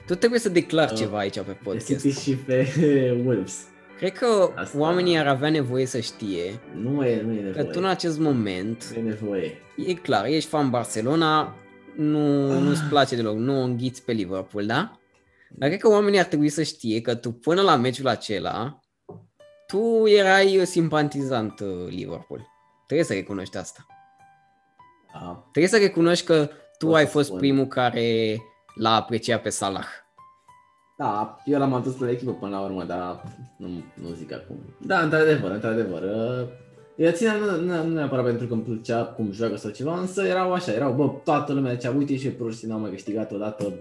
tu 0.06 0.14
trebuie 0.14 0.40
să 0.40 0.48
declari 0.48 0.92
Uh, 0.92 0.98
ceva 0.98 1.18
aici 1.18 1.34
pe 1.34 1.40
Pe 1.40 1.58
podcast. 1.62 1.86
City 1.86 2.20
și 2.20 2.34
pe 2.36 2.66
Wolves. 3.26 3.66
Cred 3.98 4.12
că 4.12 4.52
Asta- 4.56 4.78
oamenii 4.78 5.16
ar 5.18 5.26
avea 5.26 5.50
nevoie 5.50 5.86
să 5.86 6.00
știe 6.00 6.60
Nu 6.76 7.04
e, 7.06 7.22
nu 7.22 7.32
e 7.32 7.36
că 7.36 7.42
nevoie. 7.42 7.64
tu 7.64 7.78
în 7.78 7.84
acest 7.84 8.18
moment, 8.18 8.84
Nu 8.94 8.98
e 8.98 9.02
nevoie. 9.02 9.52
e 9.86 9.94
clar, 9.94 10.24
ești 10.26 10.48
fan 10.48 10.70
Barcelona, 10.70 11.56
nu, 11.96 12.50
Ah. 12.52 12.58
nu-ți 12.60 12.82
place 12.82 13.16
deloc, 13.16 13.36
nu 13.36 13.60
o 13.60 13.62
înghiți 13.64 14.04
pe 14.04 14.12
Liverpool, 14.12 14.66
da? 14.66 14.96
Dar 15.50 15.68
cred 15.68 15.80
că 15.80 15.88
oamenii 15.88 16.18
ar 16.18 16.24
trebui 16.24 16.48
să 16.48 16.62
știe 16.62 17.00
că 17.00 17.14
tu 17.14 17.30
până 17.32 17.60
la 17.62 17.76
meciul 17.76 18.06
acela, 18.08 18.80
tu 19.66 20.02
erai 20.06 20.60
simpatizant 20.64 21.60
uh, 21.60 21.68
Liverpool. 21.88 22.46
Trebuie 22.86 23.06
să 23.06 23.12
recunoști 23.12 23.56
asta. 23.56 23.86
Da. 25.12 25.48
Trebuie 25.52 25.70
să 25.72 25.78
recunoști 25.78 26.26
că 26.26 26.48
tu 26.78 26.86
O 26.86 26.90
să 26.90 26.96
ai 26.96 27.06
fost 27.06 27.26
spun. 27.26 27.38
primul 27.38 27.66
care 27.66 28.36
l-a 28.74 28.94
apreciat 28.94 29.42
pe 29.42 29.48
Salah. 29.48 29.86
Da, 30.98 31.36
eu 31.44 31.58
l-am 31.58 31.72
adus 31.72 31.98
la 31.98 32.10
echipă 32.10 32.32
până 32.32 32.50
la 32.56 32.60
urmă, 32.62 32.84
dar 32.84 33.22
nu, 33.56 33.68
nu 33.94 34.08
zic 34.14 34.32
acum. 34.32 34.56
Da, 34.86 34.98
într-adevăr, 35.00 35.50
într-adevăr. 35.50 36.02
uh, 36.02 36.48
Eu 36.96 37.10
țin 37.10 37.28
nu, 37.40 37.60
nu, 37.60 37.84
nu 37.84 37.92
neapărat 37.94 38.24
pentru 38.24 38.46
că 38.46 38.52
îmi 38.52 38.62
plăcea 38.62 39.04
cum 39.04 39.32
joacă 39.32 39.56
sau 39.56 39.70
ceva, 39.70 39.98
însă 39.98 40.22
erau 40.22 40.52
așa, 40.52 40.72
erau, 40.72 40.92
bă, 40.92 41.06
toată 41.24 41.52
lumea 41.52 41.72
zicea, 41.72 41.90
uite 41.96 42.16
și 42.16 42.28
pur 42.28 42.52
și 42.52 42.58
simplu 42.58 42.76
am 42.76 42.82
mai 42.82 42.90
câștigat 42.90 43.32
odată, 43.32 43.64
am 43.64 43.74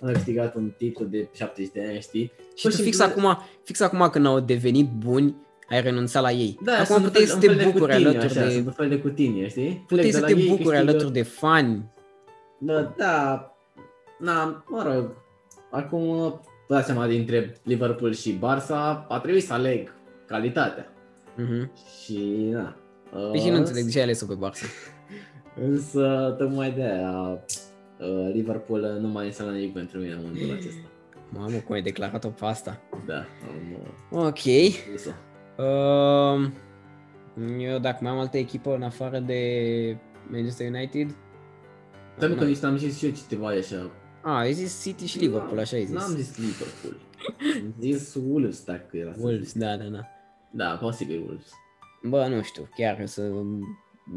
mai 0.00 0.12
câștigat 0.12 0.54
un 0.54 0.70
titlu 0.78 1.04
de 1.04 1.28
70 1.32 1.72
de 1.72 1.86
ani, 1.88 2.00
știi? 2.00 2.32
Și 2.54 2.62
Pur 2.62 2.70
tu 2.70 2.76
și 2.76 2.82
fix 2.82 2.96
simplu- 2.96 3.26
acum, 3.28 3.38
fix 3.64 3.80
acum 3.80 4.08
când 4.10 4.26
au 4.26 4.40
devenit 4.40 4.88
buni, 4.90 5.36
ai 5.68 5.80
renunțat 5.82 6.22
la 6.22 6.30
ei. 6.30 6.58
Da, 6.62 6.72
acum 6.72 6.84
sunt 6.84 6.98
un 6.98 7.04
puteai 7.04 7.24
fel- 7.26 7.30
să 7.30 7.34
un 7.34 7.40
te 7.40 7.46
fel 7.46 7.56
de 7.56 7.64
bucuri 7.64 7.92
cutini, 7.92 8.04
alături 8.08 8.38
așa, 8.38 8.44
de... 8.46 8.52
Sunt 8.52 8.66
un 8.66 8.72
fel 8.72 8.88
de 8.88 8.98
cutinie, 8.98 9.48
știi? 9.48 9.84
Puteai 9.88 10.08
Plec 10.08 10.12
să 10.12 10.20
de 10.20 10.26
te 10.26 10.32
la 10.34 10.38
ei, 10.40 10.48
bucuri 10.48 10.68
câștigă- 10.68 10.90
alături 10.90 11.12
de 11.12 11.22
fani. 11.22 11.92
Da, 12.58 12.94
da, 12.96 13.48
na, 14.18 14.64
mă 14.68 14.82
rog, 14.94 15.10
acum 15.70 16.06
vă 16.06 16.38
dați 16.68 16.86
seama 16.86 17.06
dintre 17.06 17.56
Liverpool 17.62 18.12
și 18.14 18.38
Barça, 18.38 19.06
a 19.08 19.18
trebuit 19.22 19.44
să 19.44 19.52
aleg 19.52 19.94
calitatea. 20.26 20.92
Mhm. 21.36 21.70
Și, 22.04 22.18
na. 22.50 22.76
Păi 23.30 23.40
și 23.40 23.48
nu 23.50 23.56
înțeleg 23.56 23.84
de 23.84 23.90
ce 23.90 23.98
ai 23.98 24.04
ales-o 24.04 24.26
pe 24.26 24.34
Barça. 24.46 24.64
Însă, 25.68 26.34
tocmai 26.38 26.70
de 26.72 26.82
aia, 26.82 27.38
uh, 28.00 28.30
Liverpool 28.32 28.98
nu 29.00 29.08
mai 29.08 29.26
înseamnă 29.26 29.54
nimic 29.54 29.72
pentru 29.72 29.98
mine 29.98 30.12
în 30.12 30.18
momentul 30.22 30.50
acesta. 30.56 30.88
Mamă, 31.28 31.56
cum 31.66 31.74
ai 31.74 31.82
declarat-o 31.82 32.28
pe 32.28 32.44
asta. 32.44 32.80
Da, 33.06 33.16
am 33.18 33.76
uh, 34.18 34.24
Ok. 34.26 34.38
zis-o. 34.38 35.10
Um, 35.56 36.52
eu 37.58 37.78
dacă 37.78 37.98
mai 38.00 38.10
am 38.10 38.18
altă 38.18 38.36
echipă 38.36 38.74
în 38.74 38.82
afară 38.82 39.18
de 39.18 39.96
Manchester 40.30 40.68
United... 40.68 41.14
Pentru 42.18 42.38
că 42.38 42.44
nici 42.44 42.58
n-am 42.58 42.76
zis 42.76 42.98
și 42.98 43.06
eu 43.06 43.12
ceva 43.28 43.48
așa. 43.48 43.90
A, 44.22 44.38
ai 44.38 44.52
zis 44.52 44.82
City 44.82 45.06
și 45.06 45.18
Liverpool, 45.18 45.58
așa 45.58 45.76
ai 45.76 45.84
zis. 45.84 45.94
N-am 45.94 46.14
zis 46.16 46.38
Liverpool. 46.38 46.96
Am 47.64 47.74
zis 47.80 48.14
Wolves, 48.14 48.64
dacă 48.64 48.96
era 48.96 49.12
să 49.12 49.18
Wolves, 49.20 49.48
zic. 49.52 49.60
da, 49.60 49.76
da, 49.76 49.84
da. 49.84 50.00
Da, 50.50 50.76
posibil 50.76 51.22
Wolves. 51.26 51.50
Bă, 52.02 52.26
nu 52.26 52.42
știu, 52.42 52.68
chiar 52.76 53.06
să... 53.06 53.30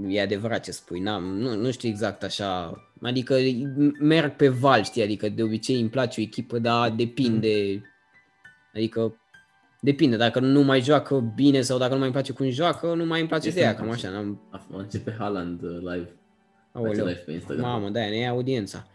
E 0.08 0.22
adevărat 0.22 0.64
ce 0.64 0.72
spui, 0.72 1.00
n-am, 1.00 1.24
nu, 1.24 1.56
nu 1.56 1.72
știu 1.72 1.90
exact 1.90 2.24
așa, 2.24 2.74
adică 3.02 3.36
merg 4.00 4.36
pe 4.36 4.50
val, 4.50 4.84
știi, 4.84 5.04
adică 5.04 5.30
de 5.30 5.44
obicei 5.44 5.80
îmi 5.80 5.90
place 5.90 6.20
o 6.20 6.24
echipă, 6.24 6.60
dar 6.60 6.92
depinde, 6.92 7.82
adică 8.74 9.16
depinde, 9.92 10.16
dacă 10.18 10.40
nu 10.40 10.62
mai 10.62 10.82
joacă 10.82 11.32
bine 11.36 11.62
sau 11.62 11.78
dacă 11.78 11.92
nu 11.92 11.98
mai 11.98 12.04
îmi 12.08 12.14
place 12.14 12.34
cum 12.34 12.50
joacă, 12.50 12.94
nu 12.94 13.06
mai 13.06 13.20
îmi 13.20 13.28
place 13.30 13.48
Este 13.48 13.60
de 13.60 13.66
ea, 13.66 13.72
în 13.72 13.78
cam 13.78 13.86
place. 13.86 14.08
așa, 14.08 14.16
n-am, 14.16 14.42
A- 14.52 14.66
Începe 14.78 15.16
Haaland 15.20 15.62
uh, 15.62 15.70
live. 15.80 16.10
Face 16.72 16.86
aoleu, 16.88 17.06
live 17.06 17.20
pe 17.26 17.32
Instagram. 17.32 17.66
mamă, 17.66 17.90
de-aia 17.90 18.10
ne 18.10 18.18
ia 18.18 18.30
audiența. 18.30 18.88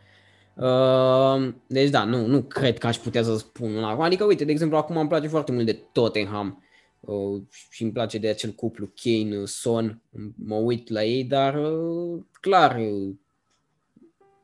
Uh, 0.54 1.52
deci 1.66 1.90
da, 1.90 2.04
nu, 2.04 2.26
nu 2.26 2.42
cred 2.42 2.78
că 2.78 2.86
aș 2.86 2.96
putea 2.96 3.22
să 3.22 3.36
spun 3.36 3.74
una 3.74 3.88
acum, 3.90 4.02
adică 4.04 4.24
uite, 4.24 4.44
de 4.44 4.50
exemplu, 4.52 4.76
acum 4.76 4.96
îmi 4.96 5.08
place 5.08 5.26
foarte 5.28 5.52
mult 5.52 5.66
de 5.66 5.78
Tottenham, 5.92 6.64
uh, 7.00 7.42
și 7.70 7.82
îmi 7.82 7.92
place 7.92 8.18
de 8.18 8.28
acel 8.28 8.50
cuplu 8.50 8.92
Kane-Son, 9.02 10.00
mă 10.46 10.54
uit 10.56 10.88
la 10.88 11.04
ei, 11.04 11.24
dar 11.24 11.54
uh, 11.54 12.20
clar 12.40 12.76
uh, 12.78 13.14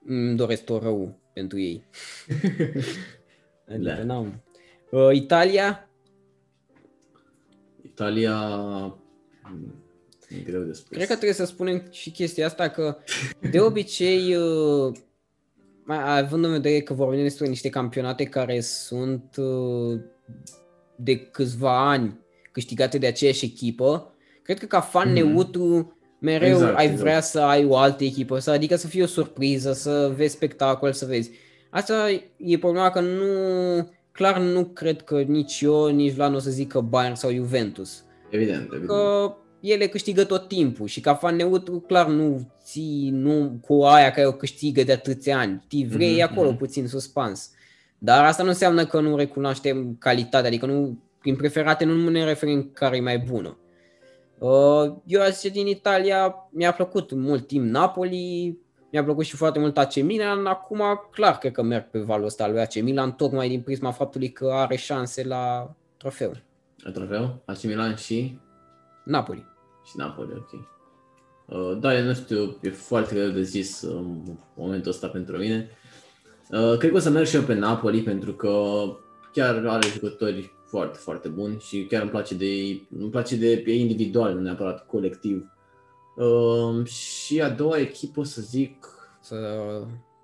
îmi 0.04 0.36
doresc 0.36 0.64
tot 0.64 0.82
rău 0.82 1.18
pentru 1.32 1.58
ei. 1.58 1.84
adică 3.68 3.94
Da. 3.96 4.02
n-am. 4.04 4.42
Uh, 4.90 5.08
Italia, 5.12 5.87
Italia... 7.98 8.36
mm, 9.42 9.74
E 10.28 10.40
greu 10.44 10.62
de 10.62 10.72
spus. 10.72 10.88
Cred 10.88 11.06
că 11.06 11.12
trebuie 11.12 11.32
să 11.32 11.44
spunem 11.44 11.82
și 11.90 12.10
chestia 12.10 12.46
asta 12.46 12.68
că 12.68 12.96
de 13.50 13.60
obicei, 13.60 14.34
uh, 14.36 14.94
mai- 15.84 16.18
având 16.20 16.44
în 16.44 16.50
vedere 16.50 16.80
că 16.80 16.94
vorbim 16.94 17.22
despre 17.22 17.46
niște 17.46 17.68
campionate 17.68 18.24
care 18.24 18.60
sunt 18.60 19.36
uh, 19.36 20.00
de 20.96 21.16
câțiva 21.18 21.88
ani 21.90 22.18
câștigate 22.52 22.98
de 22.98 23.06
aceeași 23.06 23.44
echipă, 23.44 24.14
cred 24.42 24.58
că 24.58 24.66
ca 24.66 24.80
fan 24.80 25.12
Mhm. 25.12 25.14
neutru 25.26 25.96
mereu 26.20 26.48
Exact, 26.48 26.76
ai 26.76 26.84
exact. 26.84 27.00
vrea 27.02 27.20
să 27.20 27.40
ai 27.40 27.64
o 27.64 27.76
altă 27.76 28.04
echipă, 28.04 28.38
să, 28.38 28.50
adică 28.50 28.76
să 28.76 28.86
fie 28.86 29.02
o 29.02 29.06
surpriză, 29.06 29.72
să 29.72 30.12
vezi 30.16 30.34
spectacol, 30.34 30.92
să 30.92 31.06
vezi. 31.06 31.30
Asta 31.70 32.10
e 32.36 32.58
problema 32.58 32.90
că 32.90 33.00
nu, 33.00 33.24
clar 34.18 34.38
nu 34.38 34.64
cred 34.64 35.02
că 35.02 35.20
nici 35.20 35.60
eu, 35.60 35.86
nici 35.86 36.12
Vlad 36.12 36.30
nu 36.30 36.36
o 36.36 36.40
să 36.40 36.50
zică 36.50 36.80
Bayern 36.80 37.14
sau 37.14 37.32
Juventus 37.32 38.04
Evident, 38.30 38.62
evident. 38.62 38.86
că 38.86 39.34
ele 39.60 39.86
câștigă 39.86 40.24
tot 40.24 40.48
timpul 40.48 40.86
și 40.86 41.00
ca 41.00 41.14
fan 41.14 41.36
neutru 41.36 41.80
clar 41.80 42.08
nu 42.08 42.52
ții 42.62 43.10
nu 43.12 43.58
cu 43.66 43.82
aia 43.82 44.10
care 44.10 44.26
o 44.26 44.32
câștigă 44.32 44.82
de 44.82 44.92
atâția 44.92 45.38
ani. 45.38 45.64
Ti 45.68 45.84
vrei 45.86 46.12
Mhm, 46.12 46.22
acolo 46.22 46.48
mhm. 46.48 46.58
puțin 46.58 46.86
suspans. 46.86 47.50
Dar 47.98 48.24
asta 48.24 48.42
nu 48.42 48.48
înseamnă 48.48 48.86
că 48.86 49.00
nu 49.00 49.16
recunoaștem 49.16 49.96
calitatea, 49.98 50.48
adică 50.48 50.66
nu, 50.66 50.98
prin 51.20 51.36
preferate 51.36 51.84
nu 51.84 52.08
ne 52.08 52.24
referim 52.24 52.70
care 52.72 52.96
e 52.96 53.00
mai 53.00 53.18
bună. 53.18 53.58
Uh, 54.38 54.92
Eu 55.06 55.20
aș 55.20 55.28
zice 55.34 55.48
din 55.48 55.66
Italia, 55.66 56.34
mi-a 56.50 56.72
plăcut 56.72 57.12
mult 57.12 57.46
timp 57.46 57.64
Napoli, 57.64 58.58
mi-a 58.92 59.04
plăcut 59.04 59.24
și 59.24 59.36
foarte 59.36 59.58
mult 59.58 59.78
AC 59.78 59.94
Milan, 59.94 60.46
acum 60.46 60.82
clar 61.10 61.38
cred 61.38 61.52
că 61.52 61.62
merg 61.62 61.90
pe 61.90 61.98
valul 61.98 62.26
ăsta 62.26 62.44
al 62.44 62.50
lui 62.50 62.60
AC 62.60 62.74
Milan, 62.74 63.12
tocmai 63.12 63.48
din 63.48 63.60
prisma 63.60 63.90
faptului 63.90 64.32
că 64.32 64.50
are 64.52 64.76
șanse 64.76 65.24
la 65.24 65.74
trofeu. 65.96 66.32
La 66.76 66.90
trofeu? 66.90 67.42
AC 67.44 67.62
Milan 67.62 67.94
și... 67.94 68.38
Napoli. 69.04 69.46
Și 69.84 69.92
Napoli, 69.96 70.32
ok. 70.36 70.52
Uh, 71.46 71.78
da, 71.80 71.98
eu 71.98 72.04
nu 72.04 72.14
știu, 72.14 72.58
e 72.62 72.70
foarte 72.70 73.14
greu 73.14 73.28
de 73.28 73.42
zis 73.42 73.82
uh, 73.82 73.94
în 73.94 74.36
momentul 74.54 74.90
ăsta 74.90 75.06
pentru 75.08 75.36
mine. 75.36 75.70
Uh, 76.50 76.76
cred 76.78 76.90
că 76.90 76.96
o 76.96 77.00
să 77.00 77.10
merg 77.10 77.26
și 77.26 77.36
eu 77.36 77.42
pe 77.42 77.54
Napoli 77.54 78.02
pentru 78.02 78.32
că 78.32 78.52
chiar 79.32 79.66
are 79.66 79.86
jucători 79.88 80.52
foarte, 80.66 80.98
foarte 80.98 81.28
buni 81.28 81.60
și 81.60 81.86
chiar 81.88 82.02
îmi 82.02 82.10
place 82.10 82.34
de 82.34 82.44
ei, 82.44 82.88
îmi 82.98 83.10
place 83.10 83.36
de 83.36 83.62
ei 83.66 83.80
individual, 83.80 84.34
nu 84.34 84.40
neapărat 84.40 84.86
colectiv. 84.86 85.52
Uh, 86.24 86.86
și 86.86 87.42
a 87.42 87.48
doua 87.50 87.78
echipă, 87.78 88.20
o 88.20 88.22
să 88.22 88.40
zic, 88.40 88.86
Să 89.20 89.36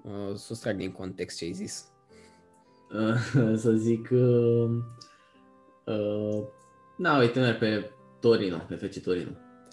uh, 0.03 0.35
sustrag 0.37 0.77
din 0.77 0.93
context 0.93 1.37
ce 1.39 1.45
ai 1.45 1.53
zis. 1.53 1.89
uh, 2.93 3.55
să 3.65 3.71
zic, 3.73 4.09
uh, 4.13 4.71
uh, 5.85 6.43
na, 6.97 7.19
uite, 7.19 7.41
merg 7.41 7.59
pe 7.59 7.91
Torino, 8.21 8.57
pe 8.69 8.75
FC 8.75 9.03
Torino. 9.03 9.31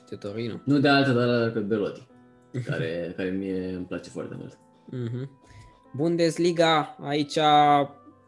Ce 0.10 0.16
Torino. 0.18 0.62
Nu 0.66 0.80
de 0.80 0.88
altă, 0.88 1.12
dar 1.12 1.52
pe 1.52 1.60
Belotti, 1.60 2.08
care, 2.70 3.14
care 3.16 3.30
mie 3.30 3.74
îmi 3.74 3.86
place 3.86 4.10
foarte 4.10 4.36
mult. 4.38 4.58
Mhm. 4.86 5.30
Bundesliga, 5.96 6.98
aici 7.02 7.38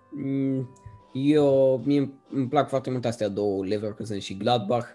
m, 0.09 0.69
eu, 1.13 1.81
mie 1.85 2.13
îmi 2.29 2.47
plac 2.47 2.69
foarte 2.69 2.89
mult 2.89 3.05
astea 3.05 3.27
două, 3.29 3.65
Leverkusen 3.65 4.19
și 4.19 4.37
Gladbach. 4.37 4.87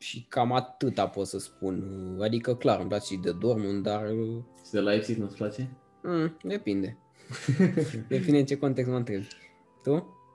Și 0.00 0.26
cam 0.28 0.52
atâta 0.52 1.08
pot 1.08 1.26
să 1.26 1.38
spun. 1.38 1.82
Adică, 2.20 2.54
clar, 2.54 2.78
îmi 2.80 2.88
place 2.88 3.12
și 3.14 3.20
de 3.20 3.32
Dortmund, 3.32 3.82
dar 3.82 4.06
Și 4.64 4.70
de 4.72 4.80
Leipzig 4.80 5.16
nu-ți 5.16 5.36
place? 5.36 5.70
mm, 6.02 6.36
depinde. 6.42 6.96
Depinde 8.08 8.38
în 8.38 8.44
ce 8.44 8.56
context 8.56 8.90
mă 8.90 8.96
întrebi. 8.96 9.26
Tu? 9.82 9.92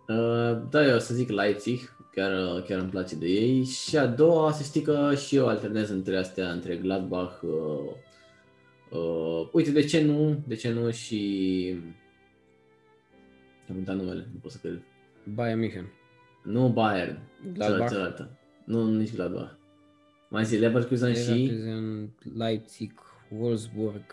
Uh, 0.07 0.61
da, 0.69 0.85
eu 0.85 0.95
o 0.95 0.99
să 0.99 1.13
zic 1.13 1.29
Leipzig, 1.29 1.79
chiar, 2.11 2.61
chiar 2.61 2.79
îmi 2.79 2.89
place 2.89 3.15
de 3.15 3.25
ei. 3.27 3.63
Și 3.63 3.97
a 3.97 4.05
doua, 4.07 4.51
să 4.51 4.63
știi 4.63 4.81
că 4.81 5.13
și 5.15 5.35
eu 5.35 5.47
alternez 5.47 5.89
între 5.89 6.17
astea, 6.17 6.51
între 6.51 6.75
Gladbach. 6.75 7.41
Uh, 7.41 8.99
uh, 8.99 9.49
uite, 9.51 9.71
de 9.71 9.83
ce 9.85 10.01
nu? 10.03 10.43
De 10.47 10.55
ce 10.55 10.71
nu 10.71 10.91
și... 10.91 11.79
Am 13.69 13.75
uitat 13.75 13.95
numele, 13.95 14.27
nu 14.33 14.39
pot 14.41 14.51
să 14.51 14.57
cred. 14.61 14.81
Bayern 15.33 15.59
München. 15.59 15.91
Nu 16.43 16.67
Bayern, 16.69 17.19
Gladbach. 17.53 17.91
cealaltă. 17.91 18.37
Nu, 18.65 18.87
nici 18.97 19.15
Gladbach. 19.15 19.51
Mai 20.29 20.45
zi 20.45 20.55
Leverkusen 20.57 21.13
și... 21.13 21.29
Leverkusen, 21.29 22.09
Leipzig, 22.37 22.91
Wolfsburg, 23.39 24.03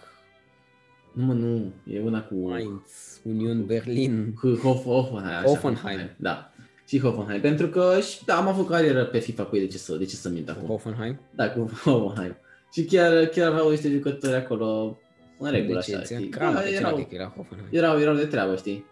Nu, 1.13 1.25
mă, 1.25 1.33
nu, 1.33 1.73
e 1.87 2.01
una 2.01 2.23
cu... 2.25 2.35
Mainz, 2.35 3.21
Union 3.25 3.67
Berlin. 3.67 4.35
Cu 4.41 4.49
Hof, 4.55 4.83
Hoffenheim. 4.83 5.37
așa, 5.37 5.43
Hoffenheim. 5.47 6.11
Da. 6.17 6.53
Și 6.87 7.01
Hoffenheim. 7.01 7.41
Pentru 7.41 7.69
că 7.69 7.99
și, 8.01 8.25
da, 8.25 8.37
am 8.37 8.49
avut 8.49 8.69
carieră 8.69 9.05
pe 9.05 9.19
FIFA 9.19 9.45
cu 9.45 9.57
ei, 9.57 9.63
de 9.63 9.69
ce 9.73 9.79
să, 9.79 9.97
de 9.97 10.05
ce 10.05 10.15
să 10.15 10.29
mint 10.29 10.49
acum? 10.49 10.67
Hoffenheim. 10.67 11.21
Da, 11.35 11.51
cu 11.51 11.71
Hoffenheim. 11.85 12.37
Și 12.73 12.85
chiar, 12.85 13.25
chiar 13.27 13.51
aveau 13.51 13.71
niște 13.71 13.91
jucători 13.91 14.35
acolo 14.35 14.99
în 15.39 15.51
regulă, 15.51 15.79
De 15.79 15.85
ce 15.85 15.95
așa, 15.95 16.05
ți-a 16.05 16.17
știi? 16.17 16.29
cram 16.29 16.55
Da, 16.55 16.61
pe 16.61 16.69
erau, 16.71 16.95
că 16.97 17.07
era 17.15 17.33
Hoffenheim. 17.37 17.69
erau, 17.71 18.01
erau 18.01 18.15
de 18.15 18.25
treabă, 18.25 18.57
știi? 18.57 18.85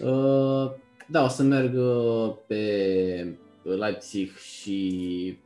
Uh, 0.00 0.70
da, 1.08 1.24
o 1.24 1.28
să 1.28 1.42
merg 1.42 1.74
uh, 1.76 2.34
pe 2.46 3.38
Leipzig 3.74 4.36
și... 4.36 5.38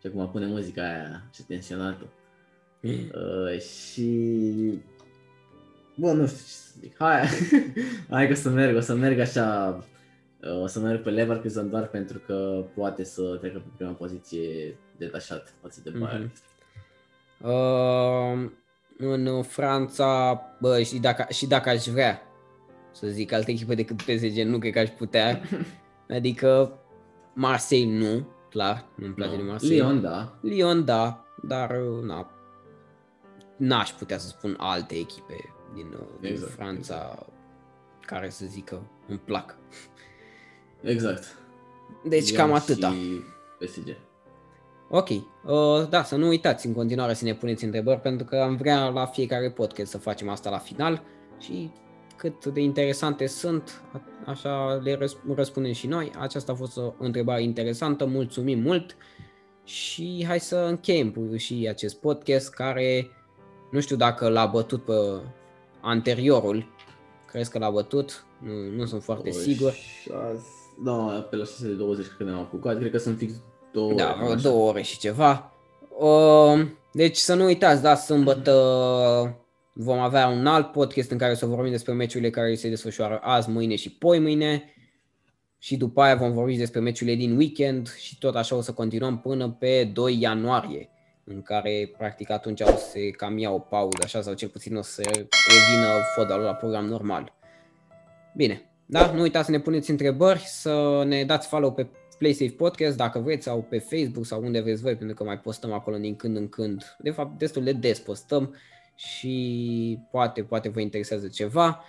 Și 0.00 0.06
acum 0.06 0.30
pune 0.30 0.46
muzica 0.46 0.82
aia, 0.82 1.28
ce 1.34 1.42
tensionată. 1.42 2.06
Uh, 2.82 3.60
și... 3.60 4.80
Bă, 5.96 6.12
nu 6.12 6.26
știu 6.26 6.38
ce 6.38 6.52
să 6.52 6.74
zic. 6.80 6.94
Hai, 6.98 7.28
hai 8.10 8.26
că 8.26 8.32
o 8.32 8.34
să 8.34 8.48
merg, 8.48 8.76
o 8.76 8.80
să 8.80 8.94
merg 8.94 9.18
așa... 9.18 9.78
uh, 10.40 10.62
O 10.62 10.66
să 10.66 10.80
merg 10.80 11.02
pe 11.02 11.10
Leverkusen 11.10 11.70
doar 11.70 11.88
pentru 11.88 12.18
că 12.18 12.64
poate 12.74 13.04
să 13.04 13.36
treacă 13.40 13.58
pe 13.58 13.70
prima 13.76 13.92
poziție 13.92 14.76
detașat 14.96 15.54
față 15.62 15.80
de 15.84 15.90
Bayern. 15.90 16.22
Mhm. 16.22 17.50
Uh, 17.50 18.50
în 18.98 19.42
Franța, 19.42 20.40
bă, 20.60 20.82
și 20.82 20.98
dacă, 20.98 21.26
și 21.32 21.46
dacă 21.46 21.68
aș 21.68 21.84
vrea 21.84 22.22
să 22.92 23.06
zic 23.06 23.32
altă 23.32 23.50
echipă 23.50 23.74
decât 23.74 23.96
PSG, 23.96 24.36
nu 24.36 24.58
cred 24.58 24.72
că 24.72 24.78
aș 24.78 24.88
putea. 24.88 25.40
Adică 26.08 26.78
Marseille 27.34 27.98
nu, 27.98 28.26
clar, 28.50 28.84
nu-mi 28.94 29.14
place 29.14 29.36
de 29.36 29.42
Marseille. 29.42 29.76
Lyon, 29.76 30.00
da. 30.00 30.38
Lyon, 30.40 30.84
da, 30.84 31.24
dar 31.42 31.70
uh, 31.70 32.02
na, 32.02 32.30
n-aș 33.56 33.90
putea 33.90 34.18
să 34.18 34.28
spun 34.28 34.56
alte 34.58 34.94
echipe 34.94 35.54
din, 35.74 35.86
uh, 35.92 36.06
din 36.20 36.30
Exact, 36.30 36.52
Franța 36.52 37.26
care 38.00 38.28
să 38.28 38.44
zică 38.46 38.82
îmi 39.08 39.18
plac. 39.18 39.56
Exact. 40.80 41.36
Deci 42.04 42.30
Lyon 42.30 42.36
cam 42.36 42.52
atâta. 42.52 42.90
Și 42.90 43.20
PSG. 43.58 43.96
Ok, 44.88 45.08
uh, 45.08 45.88
da, 45.88 46.02
să 46.02 46.16
nu 46.16 46.26
uitați 46.26 46.66
în 46.66 46.72
continuare 46.72 47.14
să 47.14 47.24
ne 47.24 47.34
puneți 47.34 47.64
întrebări 47.64 48.00
pentru 48.00 48.26
că 48.26 48.36
am 48.36 48.56
vrea 48.56 48.88
la 48.88 49.06
fiecare 49.06 49.50
podcast 49.50 49.90
să 49.90 49.98
facem 49.98 50.28
asta 50.28 50.50
la 50.50 50.58
final 50.58 51.02
și 51.38 51.70
cât 52.16 52.44
de 52.46 52.60
interesante 52.60 53.26
sunt, 53.26 53.82
a- 53.92 54.30
așa 54.30 54.80
le 54.82 54.96
răsp- 54.98 55.34
răspundem 55.34 55.72
și 55.72 55.86
noi. 55.86 56.10
Aceasta 56.18 56.52
a 56.52 56.54
fost 56.54 56.76
o 56.76 56.92
întrebare 56.98 57.42
interesantă, 57.42 58.06
mulțumim 58.06 58.58
mult 58.60 58.96
și 59.64 60.24
hai 60.26 60.40
să 60.40 60.56
încheiem 60.56 61.36
și 61.36 61.66
acest 61.68 62.00
podcast 62.00 62.50
care 62.50 63.10
nu 63.70 63.80
știu 63.80 63.96
dacă 63.96 64.28
l-a 64.28 64.46
bătut 64.46 64.84
pe 64.84 64.92
anteriorul, 65.80 66.66
crezi 67.26 67.50
că 67.50 67.58
l-a 67.58 67.70
bătut, 67.70 68.24
nu, 68.42 68.76
nu 68.76 68.86
sunt 68.86 69.02
foarte 69.02 69.30
sigur. 69.30 69.72
Șase... 69.72 70.42
Da, 70.84 71.26
pe 71.30 71.36
la 71.36 71.44
6 71.44 71.66
de 71.66 71.72
20 71.72 72.04
cred 72.06 72.16
că 72.16 72.24
ne-am 72.24 72.38
apucat. 72.38 72.78
Cred 72.78 72.90
că 72.90 72.98
sunt 72.98 73.18
fix 73.18 73.32
două 73.72 73.92
Da, 73.92 74.04
ore, 74.08 74.14
vreo 74.18 74.32
așa. 74.32 74.48
două 74.48 74.68
ore 74.68 74.82
și 74.82 74.98
ceva. 74.98 75.52
Uh, 75.98 76.66
deci 76.92 77.16
să 77.16 77.34
nu 77.34 77.44
uitați, 77.44 77.82
da, 77.82 77.94
sâmbătă 77.94 78.52
vom 79.78 79.98
avea 79.98 80.28
un 80.28 80.46
alt 80.46 80.72
podcast 80.72 81.10
în 81.10 81.18
care 81.18 81.34
să 81.34 81.46
vorbim 81.46 81.70
despre 81.70 81.92
meciurile 81.92 82.30
care 82.30 82.54
se 82.54 82.68
desfășoară 82.68 83.20
azi, 83.22 83.50
mâine 83.50 83.74
și 83.74 83.90
poi 83.90 84.18
mâine. 84.18 84.70
Și 85.58 85.76
după 85.76 86.00
aia 86.00 86.14
vom 86.14 86.32
vorbi 86.32 86.56
despre 86.56 86.80
meciurile 86.80 87.16
din 87.16 87.36
weekend 87.36 87.94
și 87.94 88.18
tot 88.18 88.34
așa 88.34 88.56
o 88.56 88.60
să 88.60 88.72
continuăm 88.72 89.20
până 89.20 89.50
pe 89.50 89.84
2 89.84 90.20
ianuarie, 90.20 90.88
în 91.24 91.42
care 91.42 91.92
practic 91.98 92.30
atunci 92.30 92.60
o 92.60 92.66
să 92.66 92.88
se 92.90 93.10
cam 93.10 93.38
ia 93.38 93.50
o 93.50 93.58
pauză 93.58 93.98
așa 94.02 94.20
sau 94.20 94.34
cel 94.34 94.48
puțin 94.48 94.76
o 94.76 94.82
să 94.82 95.02
revină 95.02 95.88
fotbalul 96.14 96.44
la 96.44 96.54
program 96.54 96.84
normal. 96.84 97.32
Bine, 98.34 98.70
da, 98.86 99.12
nu 99.12 99.20
uitați 99.20 99.44
să 99.44 99.50
ne 99.50 99.60
puneți 99.60 99.90
întrebări, 99.90 100.40
să 100.40 101.04
ne 101.06 101.24
dați 101.24 101.48
follow 101.48 101.72
pe 101.72 101.86
PlaySafe 102.18 102.50
Podcast 102.50 102.96
dacă 102.96 103.18
vreți 103.18 103.44
sau 103.44 103.62
pe 103.62 103.78
Facebook 103.78 104.26
sau 104.26 104.42
unde 104.42 104.60
vreți 104.60 104.82
voi, 104.82 104.96
pentru 104.96 105.16
că 105.16 105.24
mai 105.24 105.38
postăm 105.38 105.72
acolo 105.72 105.96
din 105.96 106.16
când 106.16 106.36
în 106.36 106.48
când. 106.48 106.96
De 106.98 107.10
fapt, 107.10 107.38
destul 107.38 107.64
de 107.64 107.72
des 107.72 108.00
postăm 108.00 108.54
și 108.96 109.98
poate, 110.10 110.42
poate 110.42 110.68
vă 110.68 110.80
interesează 110.80 111.28
ceva. 111.28 111.84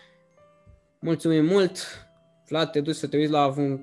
Mulțumim 1.00 1.46
mult! 1.46 1.78
Vlad, 2.48 2.70
te 2.72 2.82
duci 2.82 2.96
să 2.96 3.08
te 3.08 3.18
uiți 3.18 3.32
la 3.32 3.48
un 3.58 3.80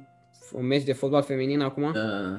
un 0.53 0.67
meci 0.67 0.83
de 0.83 0.93
fotbal 0.93 1.23
feminin 1.23 1.61
acum? 1.61 1.93
Da. 1.93 2.37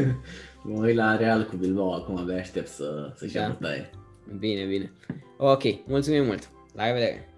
mă 0.64 0.84
uit 0.86 0.96
la 0.96 1.16
Real 1.16 1.44
cu 1.44 1.56
Bilbao 1.56 1.94
acum, 1.94 2.16
abia 2.16 2.36
aștept 2.36 2.68
să, 2.68 3.12
să-și 3.16 3.34
Da. 3.34 3.40
ia 3.40 3.48
bătaie. 3.48 3.90
Bine, 4.38 4.64
bine. 4.64 4.92
Ok, 5.36 5.62
mulțumim 5.86 6.24
mult. 6.24 6.50
La 6.74 6.86
revedere. 6.86 7.29